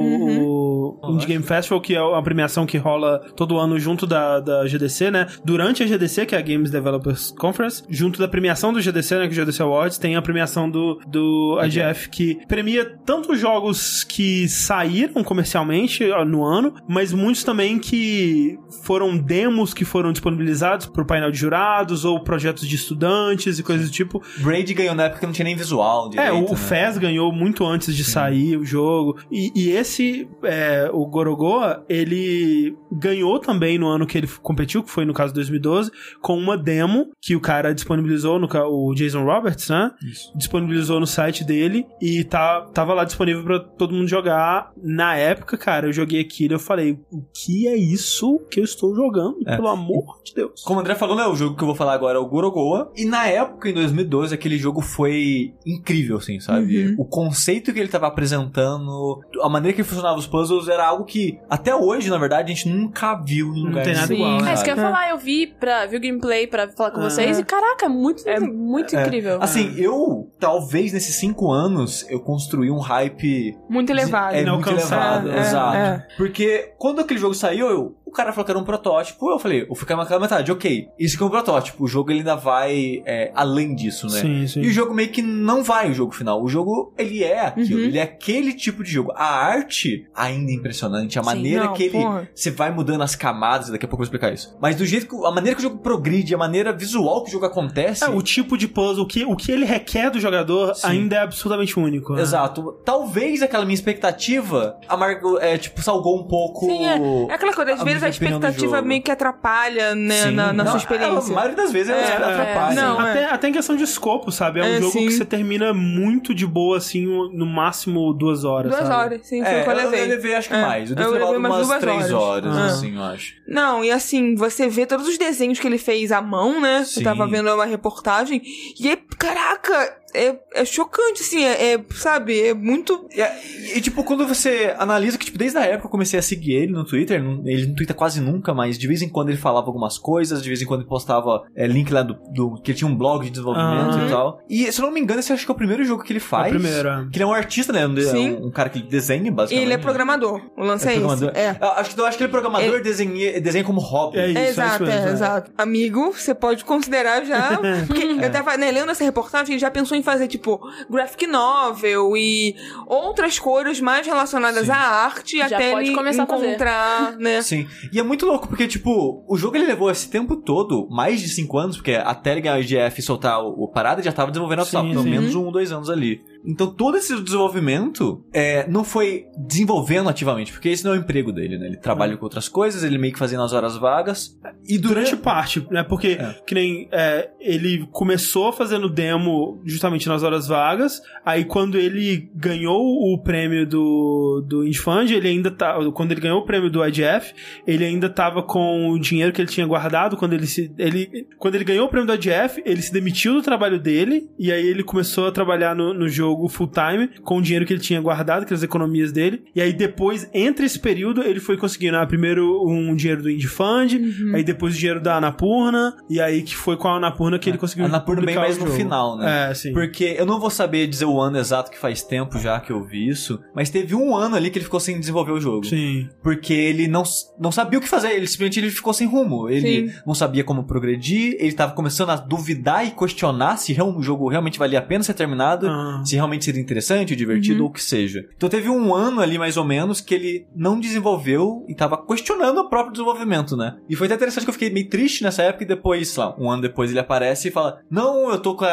o 1.02 1.12
Indie 1.12 1.28
Game 1.28 1.44
Festival, 1.44 1.82
que 1.82 1.96
é 1.96 2.00
a 2.00 2.22
premiação 2.22 2.66
que 2.66 2.78
rola 2.78 3.20
todo 3.36 3.58
ano 3.58 3.80
junto 3.80 4.08
da, 4.08 4.40
da 4.40 4.66
GDC, 4.66 5.12
né? 5.12 5.28
Durante 5.44 5.84
a 5.84 5.86
GDC, 5.86 6.26
que 6.26 6.36
é 6.36 6.38
a 6.38 6.42
Games 6.42 6.72
Developers 6.72 7.32
Conference, 7.38 7.84
junto 7.90 8.20
da 8.20 8.28
premiação 8.28 8.74
do 8.74 8.82
GDC, 8.82 9.16
né? 9.16 9.28
Que 9.28 9.40
é 9.40 9.42
o 9.42 9.46
GDC 9.46 9.62
Awards, 9.62 9.98
tem 9.98 10.16
a 10.16 10.22
premiação 10.22 10.70
do, 10.70 11.00
do 11.08 11.60
IGF, 11.64 12.10
que 12.10 12.40
premia 12.48 12.98
tanto 13.06 13.36
jogos 13.36 14.04
que 14.04 14.48
saíram 14.48 15.24
comercialmente 15.24 16.08
no 16.26 16.44
ano, 16.44 16.74
mas 16.88 17.14
muitos 17.28 17.44
também 17.44 17.78
que 17.78 18.58
foram 18.84 19.18
demos 19.18 19.74
que 19.74 19.84
foram 19.84 20.14
disponibilizados 20.14 20.86
pro 20.86 21.06
painel 21.06 21.30
de 21.30 21.38
jurados 21.38 22.06
ou 22.06 22.24
projetos 22.24 22.66
de 22.66 22.76
estudantes 22.76 23.60
e 23.60 23.64
coisas 23.64 23.90
do 23.90 23.92
tipo. 23.92 24.24
Braid 24.38 24.74
ganhou 24.74 24.96
na 24.96 25.04
época 25.04 25.20
que 25.20 25.26
não 25.26 25.34
tinha 25.34 25.44
nem 25.44 25.56
visual 25.56 26.10
direito, 26.10 26.30
é, 26.30 26.32
o, 26.32 26.50
né? 26.50 26.56
Fez 26.56 26.98
ganhou 26.98 27.30
muito 27.34 27.66
antes 27.66 27.94
de 27.94 28.06
sair 28.06 28.56
o 28.56 28.64
jogo. 28.64 29.20
E, 29.30 29.52
e 29.54 29.72
esse, 29.72 30.26
é, 30.42 30.90
o 30.94 31.06
Gorogoa, 31.06 31.84
ele 31.90 32.78
ganhou 32.90 33.40
também 33.40 33.78
no 33.78 33.90
ano 33.90 34.08
que 34.08 34.18
ele 34.18 34.28
competiu, 34.42 34.82
que 34.82 34.90
foi 34.90 35.04
no 35.04 35.14
caso 35.14 35.34
2012, 35.34 35.92
com 36.22 36.38
uma 36.38 36.58
demo 36.58 37.08
que 37.22 37.36
o 37.36 37.42
cara 37.42 37.74
disponibilizou, 37.74 38.40
no, 38.40 38.48
o 38.48 38.94
Jason 38.96 39.26
Roberts, 39.26 39.68
né? 39.68 39.92
Isso. 40.02 40.32
Disponibilizou 40.34 40.98
no 40.98 41.08
site 41.08 41.44
dele 41.44 41.86
e 42.02 42.24
tá, 42.24 42.62
tava 42.74 42.94
lá 42.94 43.04
disponível 43.04 43.44
pra 43.44 43.60
todo 43.60 43.94
mundo 43.94 44.08
jogar. 44.08 44.72
Na 44.82 45.18
época, 45.18 45.58
cara, 45.58 45.88
eu 45.88 45.92
joguei 45.92 46.22
aquilo 46.22 46.54
e 46.54 46.56
eu 46.56 46.60
falei, 46.60 46.98
o 47.18 47.26
que 47.34 47.68
é 47.68 47.76
isso 47.76 48.40
que 48.50 48.60
eu 48.60 48.64
estou 48.64 48.96
jogando? 48.96 49.38
É. 49.46 49.56
Pelo 49.56 49.68
amor 49.70 50.20
de 50.24 50.34
Deus. 50.34 50.62
Como 50.64 50.80
o 50.80 50.82
André 50.82 50.96
falou, 50.96 51.16
né? 51.16 51.26
O 51.28 51.36
jogo 51.36 51.56
que 51.56 51.64
eu 51.64 51.68
vou 51.68 51.76
falar 51.76 51.94
agora 51.94 52.18
é 52.18 52.22
o 52.22 52.26
Gorogoa. 52.28 52.92
E 52.96 53.06
na 53.06 53.28
época, 53.28 53.70
em 53.70 53.74
2012, 53.74 54.34
aquele 54.34 54.58
jogo 54.58 54.82
foi 54.82 55.54
incrível, 55.66 56.18
assim, 56.18 56.40
sabe? 56.40 56.88
Uhum. 56.90 56.96
O 57.00 57.06
conceito 57.06 57.74
que 57.74 57.80
ele 57.80 57.90
tava 57.90 58.08
apresentando, 58.08 59.20
a 59.42 59.50
maneira 59.50 59.76
que 59.76 59.84
funcionava 59.84 60.18
os 60.18 60.28
puzzles 60.28 60.68
era 60.68 60.86
algo 60.88 61.06
que, 61.06 61.40
até 61.50 61.76
hoje, 61.76 62.10
na 62.10 62.18
verdade, 62.18 62.52
a 62.52 62.56
gente 62.56 62.70
nunca 62.70 63.16
viu 63.16 63.48
em 63.54 63.60
Não 63.64 63.70
lugar 63.70 63.84
tem 63.84 63.94
nada 63.94 64.08
nenhum, 64.08 64.26
igual, 64.28 64.42
né? 64.42 64.52
É 64.52 64.54
isso 64.54 64.64
que 64.64 64.70
eu 64.72 64.76
ia 64.76 64.82
É. 64.82 64.86
falar, 64.86 65.10
eu 65.10 65.18
vi, 65.18 65.48
pra, 65.48 65.86
vi 65.86 65.98
o 65.98 66.02
gameplay 66.02 66.48
pra 66.48 66.68
falar 66.70 66.92
com 66.92 67.00
Ah. 67.00 67.10
vocês 67.10 67.40
e 67.40 67.44
caraca, 67.44 67.86
é 67.86 67.90
muito, 67.90 68.28
É- 68.28 68.40
muito 68.40 68.96
É. 68.96 69.06
incrível. 69.06 69.38
Assim, 69.42 69.74
eu, 69.78 70.30
talvez 70.40 70.94
nesses 70.94 71.16
cinco 71.16 71.52
anos, 71.52 72.06
eu 72.10 72.20
construí 72.20 72.70
um 72.72 72.80
hype 72.80 73.56
Muito 73.70 73.90
elevado. 73.90 74.36
É 74.36 74.46
muito 74.46 74.68
Inalcançável. 74.70 75.30
elevado, 75.30 75.32
É, 75.32 75.40
exato. 75.40 75.78
é. 75.78 76.08
Porque 76.18 76.74
quando 76.78 77.00
aquele 77.08 77.20
jogo 77.20 77.34
saiu, 77.34 77.70
eu- 77.70 77.96
cara 78.18 78.34
falou 78.34 78.46
que 78.46 78.52
era 78.52 78.60
um 78.60 78.64
protótipo, 78.64 79.30
eu 79.30 79.40
falei, 79.40 79.66
eu 79.70 79.76
fiquei 79.76 79.96
naquela 79.96 80.20
metade, 80.20 80.52
ok, 80.52 80.90
isso 80.98 81.16
aqui 81.16 81.24
é 81.24 81.26
um 81.28 81.30
protótipo, 81.30 81.84
o 81.84 81.88
jogo 81.88 82.12
ele 82.12 82.20
ainda 82.20 82.36
vai 82.36 83.02
é, 83.06 83.32
além 83.36 83.76
disso, 83.76 84.08
né? 84.08 84.22
Sim, 84.22 84.48
sim. 84.48 84.62
E 84.62 84.68
o 84.68 84.72
jogo 84.72 84.94
meio 84.94 85.10
que 85.10 85.22
não 85.22 85.64
vai 85.64 85.92
o 85.92 85.94
jogo 85.94 86.12
final. 86.12 86.44
O 86.44 86.48
jogo, 86.48 86.94
ele 86.98 87.24
é 87.24 87.46
aquilo. 87.46 87.80
Uhum. 87.80 87.86
Ele 87.86 88.00
é 88.00 88.02
aquele 88.02 88.54
tipo 88.54 88.84
de 88.84 88.92
jogo. 88.92 89.12
A 89.16 89.26
arte 89.26 90.08
ainda 90.16 90.52
é 90.52 90.56
impressionante. 90.56 91.20
A 91.20 91.24
maneira 91.24 91.66
não, 91.66 91.74
que 91.74 91.84
ele... 91.84 91.92
porra. 91.92 92.28
Você 92.34 92.52
vai 92.52 92.72
mudando 92.72 93.02
as 93.02 93.16
camadas, 93.16 93.70
daqui 93.70 93.86
a 93.86 93.88
pouco 93.88 94.04
eu 94.04 94.08
vou 94.08 94.16
explicar 94.16 94.34
isso. 94.34 94.58
Mas 94.60 94.76
do 94.76 94.86
jeito 94.86 95.08
que... 95.08 95.26
A 95.26 95.32
maneira 95.32 95.56
que 95.56 95.62
o 95.62 95.70
jogo 95.70 95.78
progride, 95.78 96.34
a 96.34 96.38
maneira 96.38 96.74
visual 96.74 97.24
que 97.24 97.30
o 97.30 97.32
jogo 97.32 97.46
acontece... 97.46 98.04
É, 98.04 98.10
o 98.10 98.22
tipo 98.22 98.58
de 98.58 98.68
puzzle, 98.68 99.04
o 99.04 99.08
que, 99.08 99.26
o 99.26 99.36
que 99.36 99.52
ele 99.52 99.66
requer 99.66 100.10
do 100.10 100.20
jogador 100.20 100.76
Sim. 100.76 100.88
ainda 100.88 101.16
é 101.18 101.20
absolutamente 101.20 101.80
único. 101.80 102.14
né? 102.14 102.22
Exato. 102.22 102.80
Talvez 102.84 103.42
aquela 103.42 103.66
minha 103.66 103.76
expectativa 103.76 104.78
amargo, 104.88 105.38
é, 105.40 105.58
tipo, 105.58 105.82
salgou 105.82 106.20
um 106.20 106.24
pouco... 106.24 106.66
Sim, 106.66 106.86
é. 106.86 106.98
É 107.30 107.34
aquela 107.34 107.54
coisa, 107.54 107.74
às 107.74 107.82
a 107.82 107.84
vezes 107.84 108.04
a 108.08 108.10
expectativa 108.10 108.82
meio 108.82 109.02
que 109.02 109.12
atrapalha, 109.12 109.94
né, 109.96 110.24
Sim. 110.24 110.32
na, 110.32 110.54
na 110.54 110.64
Não, 110.64 110.72
sua 110.72 110.78
experiência. 110.80 111.32
A 111.32 111.36
maioria 111.36 111.56
das 111.58 111.72
vezes 111.72 111.90
ela 111.90 112.02
É, 112.02 112.16
atrapalha. 112.42 112.76
Não, 112.82 113.02
é. 113.02 113.12
até, 113.12 113.26
até 113.26 113.48
em 113.50 113.52
questão 113.54 113.76
de 113.76 113.84
escopo, 113.84 114.32
sabe? 114.32 114.60
É 114.60 114.64
um 114.64 114.68
É, 114.68 114.80
jogo 114.80 114.92
sim. 114.92 115.06
que 115.08 115.12
você 115.14 115.26
termina 115.26 115.74
muito 115.74 116.34
de 116.34 116.46
boa, 116.46 116.78
assim, 116.78 117.06
no 117.06 117.46
máximo 117.46 118.14
duas 118.14 118.44
horas. 118.44 118.72
Duas 118.72 118.88
sabe? 118.88 118.96
horas, 118.96 119.28
sim, 119.28 119.44
foi 119.44 119.54
É, 119.54 119.62
o 119.62 119.64
que 119.64 119.70
eu 119.70 119.74
eu, 119.74 119.78
levei. 119.86 120.02
eu 120.04 120.08
levei 120.08 120.36
acho 120.36 120.50
que 120.50 120.56
É, 120.56 120.62
mais. 120.62 120.90
Eu 120.90 120.96
devo 120.96 121.12
levei 121.12 121.38
umas 121.38 121.68
três 121.80 122.12
horas, 122.12 122.14
horas. 122.14 122.58
Ah. 122.58 122.66
assim, 122.66 122.96
eu 122.96 123.04
acho. 123.04 123.34
Não, 123.48 123.84
e 123.84 123.92
assim, 123.92 124.36
você 124.36 124.68
vê 124.68 124.86
todos 124.86 125.08
os 125.08 125.18
desenhos 125.18 125.60
que 125.60 125.68
ele 125.68 125.78
fez 125.78 126.12
à 126.12 126.22
mão, 126.22 126.60
né? 126.60 126.84
Sim. 126.86 127.02
Eu 127.02 127.04
tava 127.04 127.28
vendo 127.28 127.54
uma 127.54 127.66
reportagem. 127.66 128.42
E 128.80 128.90
é, 128.90 128.98
caraca, 129.18 129.98
é, 130.14 130.36
é 130.54 130.66
chocante, 130.66 131.22
assim, 131.22 131.44
é, 131.44 131.74
é, 131.74 131.80
sabe, 131.96 132.40
é 132.42 132.54
muito. 132.54 133.08
E, 133.14 133.78
e, 133.78 133.82
tipo, 133.82 134.04
quando 134.04 134.26
você 134.28 134.74
analisa 134.78 135.18
que, 135.18 135.26
tipo, 135.26 135.38
desde 135.38 135.58
a 135.58 135.62
época 135.66 135.88
eu 135.88 135.92
comecei 135.92 136.18
a 136.20 136.22
seguir 136.22 136.54
ele 136.54 136.72
no 136.74 136.86
Twitter, 136.86 137.22
ele 137.46 137.68
não 137.68 137.76
twitta 137.76 137.94
quase 137.94 138.20
nunca, 138.22 138.54
mas 138.54 138.78
de 138.78 138.88
vez 138.88 139.02
em 139.02 139.10
quando 139.10 139.30
ele 139.30 139.38
falava 139.38 139.68
algumas 139.68 139.98
coisas, 139.98 140.42
de 140.42 140.50
vez 140.50 140.62
em 140.62 140.66
quando 140.66 140.82
ele 140.82 140.90
postava 140.90 141.44
é, 141.56 141.68
link 141.68 141.92
lá 141.92 142.04
do, 142.04 142.16
do- 142.34 142.62
que 142.62 142.72
ele 142.72 142.78
tinha 142.78 142.90
um 142.90 142.96
blog 142.96 143.24
de 143.26 143.32
desenvolvimento 143.32 143.96
Aham. 143.96 144.06
e 144.08 144.10
tal. 144.10 144.42
E, 144.50 144.72
se 144.72 144.80
eu 144.82 144.86
não 144.86 144.94
me 144.94 145.00
engano, 145.00 145.20
esse 145.20 145.32
acho 145.34 145.46
que 145.46 145.52
é 145.52 145.54
o 145.54 145.58
primeiro 145.58 145.84
jogo 145.84 146.04
que 146.04 146.12
ele 146.14 146.18
É 146.20 146.22
faz. 146.22 146.48
o 146.48 146.60
primeiro, 146.60 146.90
é. 146.90 147.08
Que 147.12 147.18
ele 147.18 147.24
é 147.24 147.28
um 147.28 147.34
artista, 147.34 147.74
né? 147.74 147.86
Um, 147.88 147.96
Sim. 147.98 148.32
um, 148.36 148.48
um 148.48 148.52
cara 148.52 148.70
que 148.70 148.82
desenha, 148.82 149.28
E 149.28 149.32
basicamente. 149.32 149.66
ele 149.66 149.74
é 149.74 149.78
programador. 149.78 150.42
O 150.58 150.64
lance 150.64 150.88
é, 150.88 150.92
esse. 150.92 151.00
programador. 151.00 151.32
É. 151.38 151.56
Eu 151.60 151.68
acho, 151.72 151.94
que, 151.96 152.02
eu 152.02 152.06
acho 152.06 152.18
que 152.18 152.24
ele 152.24 152.30
é 152.30 152.32
programador 152.32 152.78
e 152.78 152.82
desenha, 152.82 153.42
desenha 153.42 153.64
como 153.64 153.80
hobby. 153.82 154.18
É 154.20 154.28
isso, 154.30 154.38
É, 154.40 154.50
exato, 154.50 154.84
mesmo, 154.86 155.00
é, 155.08 155.10
é. 155.10 155.14
exato. 155.14 155.52
Amigo, 155.58 156.12
você 156.14 156.34
pode 156.34 156.64
considerar 156.66 157.26
já. 157.26 157.58
Porque 157.88 158.04
eu 158.04 158.32
tava 158.32 158.56
né, 158.58 158.72
lendo 158.72 158.92
essa 158.92 159.04
reportagem, 159.04 159.54
ele 159.54 159.60
já 159.60 159.70
pensou 159.72 159.97
em 159.98 160.04
fazer, 160.04 160.28
tipo, 160.28 160.60
graphic 160.90 161.28
novel 161.28 162.16
e 162.16 162.56
outras 162.86 163.40
coisas 163.40 163.80
mais 163.80 164.06
relacionadas 164.06 164.66
Sim. 164.66 164.72
à 164.72 164.78
arte 164.78 165.38
Já 165.38 165.46
até 165.46 165.72
pode 165.72 165.88
ele 165.88 165.96
começar 165.96 166.24
a 166.24 166.28
fazer. 166.28 166.48
encontrar, 166.48 167.18
né? 167.20 167.42
Sim. 167.42 167.68
E 167.92 168.00
é 168.00 168.04
muito 168.04 168.26
louco, 168.26 168.48
porque, 168.48 168.68
tipo, 168.68 169.24
o 169.28 169.38
jogo 169.38 169.58
ele 169.58 169.66
levou 169.66 169.90
esse 169.90 170.10
tempo 170.10 170.36
todo, 170.38 170.88
mais 170.90 171.20
de 171.22 171.30
5 171.30 171.58
anos, 171.58 171.78
porque 171.78 171.94
até 171.94 172.32
ele 172.32 172.42
ganhar 172.42 172.58
o 172.58 172.62
IGF 172.62 173.00
e 173.00 173.04
soltar 173.04 173.44
o, 173.44 173.64
o 173.64 173.68
parada, 173.68 174.00
ele 174.02 174.06
já 174.06 174.14
tava 174.14 174.32
desenvolvendo 174.32 174.62
a 174.62 174.66
pelo 174.66 175.04
menos 175.04 175.36
um, 175.36 175.52
dois 175.52 175.72
anos 175.72 175.90
ali. 175.90 176.22
Então 176.48 176.68
todo 176.74 176.98
esse 176.98 177.14
desenvolvimento 177.22 178.24
é, 178.34 178.68
não 178.70 178.84
foi 178.84 179.26
desenvolvendo 179.38 180.10
ativamente, 180.10 180.52
porque 180.52 180.70
esse 180.70 180.86
não 180.86 180.94
é 180.94 180.98
o 180.98 181.00
emprego 181.00 181.32
dele, 181.32 181.58
né? 181.58 181.68
Ele 181.68 181.78
trabalha 181.78 182.14
Hum. 182.14 182.18
com 182.18 182.26
outras 182.26 182.48
coisas, 182.48 182.84
ele 182.84 182.98
meio 182.98 183.12
que 183.14 183.20
fazia 183.20 183.38
nas 183.38 183.52
horas 183.54 183.76
vagas. 183.78 184.38
E 184.68 184.78
Durante 184.78 185.16
parte, 185.18 185.66
né? 185.70 185.84
Porque, 185.84 186.18
É. 186.20 186.36
que 186.46 186.56
nem 186.56 186.88
é, 186.92 187.30
ele 187.40 187.86
começou 187.92 188.52
fazendo 188.54 188.88
demo 188.90 189.62
justamente 189.66 190.08
nas 190.08 190.24
horas 190.24 190.48
vagas. 190.48 191.02
Aí, 191.26 191.44
quando 191.44 191.78
ele 191.78 192.30
ganhou 192.34 192.80
o 193.14 193.18
prêmio 193.22 193.68
do, 193.68 194.44
do 194.48 194.66
Indie 194.66 194.78
Fund, 194.80 195.12
ele 195.12 195.28
ainda 195.28 195.52
tá. 195.52 195.78
Quando 195.94 196.12
ele 196.12 196.22
ganhou 196.22 196.40
o 196.40 196.46
prêmio 196.46 196.70
do 196.70 196.86
IGF, 196.86 197.34
ele 197.66 197.84
ainda 197.84 198.10
tava 198.10 198.42
com 198.42 198.90
o 198.90 199.00
dinheiro 199.00 199.34
que 199.34 199.42
ele 199.42 199.50
tinha 199.50 199.66
guardado. 199.68 200.16
Quando 200.16 200.34
ele 200.34 200.48
se. 200.48 200.72
Ele, 200.78 201.28
quando 201.38 201.56
ele 201.56 201.64
ganhou 201.66 201.88
o 201.88 201.90
prêmio 201.90 202.08
do 202.08 202.14
IGF, 202.14 202.62
ele 202.66 202.82
se 202.82 202.94
demitiu 202.94 203.34
do 203.34 203.42
trabalho 203.42 203.80
dele. 203.80 204.30
E 204.40 204.52
aí 204.52 204.66
ele 204.66 204.84
começou 204.84 205.28
a 205.28 205.32
trabalhar 205.32 205.76
no, 205.76 205.94
no 205.94 206.08
jogo 206.08 206.37
full 206.50 206.68
time 206.70 207.08
com 207.24 207.38
o 207.38 207.42
dinheiro 207.42 207.66
que 207.66 207.74
ele 207.74 207.80
tinha 207.82 208.02
guardado, 208.02 208.46
que 208.46 208.54
eram 208.54 208.58
as 208.58 208.64
economias 208.64 209.12
dele. 209.12 209.44
E 209.56 209.62
aí 209.62 209.74
depois, 209.74 210.30
entre 210.34 210.66
esse 210.66 210.80
período, 210.80 211.22
ele 211.24 211.40
foi 211.40 211.58
conseguindo 211.58 211.98
ah, 211.98 212.06
primeiro 212.06 212.64
um 212.68 212.96
dinheiro 212.96 213.22
do 213.24 213.30
Indie 213.30 213.48
Fund, 213.48 213.94
aí 214.34 214.44
depois 214.44 214.76
o 214.76 214.78
dinheiro 214.78 215.00
da 215.02 215.16
Anapurna, 215.18 215.96
e 216.10 216.20
aí 216.20 216.42
que 216.42 216.56
foi 216.56 216.76
com 216.78 216.88
a 216.88 216.96
Anapurna 216.98 217.40
que 217.40 217.50
ele 217.50 217.58
conseguiu 217.58 217.86
A 217.86 217.88
Anapurna 217.88 218.26
bem 218.26 218.36
mais 218.36 218.58
no 218.58 218.66
jogo. 218.66 218.78
final, 218.78 219.18
né? 219.18 219.50
É, 219.50 219.54
sim. 219.54 219.74
Porque 219.74 220.16
eu 220.18 220.26
não 220.26 220.40
vou 220.40 220.50
saber 220.50 220.88
dizer 220.88 221.06
o 221.06 221.20
ano 221.20 221.38
exato 221.38 221.72
que 221.72 221.78
faz 221.78 222.02
tempo 222.04 222.38
já 222.40 222.60
que 222.60 222.72
eu 222.72 222.84
vi 222.84 223.08
isso, 223.08 223.40
mas 223.56 223.70
teve 223.70 223.96
um 223.96 224.16
ano 224.16 224.36
ali 224.36 224.50
que 224.50 224.58
ele 224.58 224.66
ficou 224.66 224.80
sem 224.80 225.00
desenvolver 225.00 225.32
o 225.32 225.40
jogo. 225.40 225.66
Sim. 225.66 226.10
Porque 226.22 226.54
ele 226.54 226.88
não, 226.88 227.04
não 227.40 227.52
sabia 227.52 227.80
o 227.80 227.82
que 227.82 227.88
fazer, 227.88 228.12
ele 228.14 228.28
simplesmente 228.28 228.60
ele 228.60 228.70
ficou 228.70 228.94
sem 228.94 229.08
rumo. 229.08 229.50
Ele 229.50 229.90
Sim. 229.92 229.94
não 230.06 230.14
sabia 230.14 230.44
como 230.44 230.64
progredir, 230.66 231.36
ele 231.40 231.54
tava 231.54 231.74
começando 231.74 232.10
a 232.10 232.16
duvidar 232.16 232.86
e 232.86 232.92
questionar 232.92 233.58
se 233.58 233.76
o 233.82 234.02
jogo 234.02 234.28
realmente 234.28 234.60
valia 234.60 234.80
a 234.80 234.82
pena 234.82 235.04
ser 235.04 235.14
terminado, 235.14 235.68
Ah. 235.68 236.02
se 236.06 236.16
realmente 236.16 236.27
seria 236.44 236.62
interessante, 236.62 237.16
divertido 237.16 237.64
ou 237.64 237.70
o 237.70 237.74
que 237.74 237.84
seja. 237.84 238.28
Então 238.36 238.50
teve 238.50 238.70
um 238.70 238.94
ano 238.94 239.22
ali 239.22 239.38
mais 239.38 239.58
ou 239.58 239.64
menos 239.64 240.02
que 240.02 240.16
ele 240.16 240.48
não 240.56 240.80
desenvolveu 240.80 241.66
e 241.68 241.76
tava 241.76 242.06
questionando 242.06 242.60
o 242.60 242.70
próprio 242.70 242.94
desenvolvimento, 242.94 243.56
né? 243.56 243.78
E 243.90 243.96
foi 243.96 244.08
até 244.08 244.16
interessante 244.16 244.44
que 244.44 244.50
eu 244.50 244.54
fiquei 244.54 244.70
meio 244.70 244.90
triste 244.90 245.24
nessa 245.24 245.44
época 245.44 245.64
e 245.64 245.68
depois, 245.68 246.10
sei 246.10 246.24
lá, 246.24 246.36
um 246.38 246.50
ano 246.50 246.62
depois 246.62 246.92
ele 246.92 247.00
aparece 247.00 247.48
e 247.48 247.52
fala: 247.52 247.80
Não, 247.90 248.30
eu 248.30 248.40
tô 248.40 248.56
com 248.56 248.66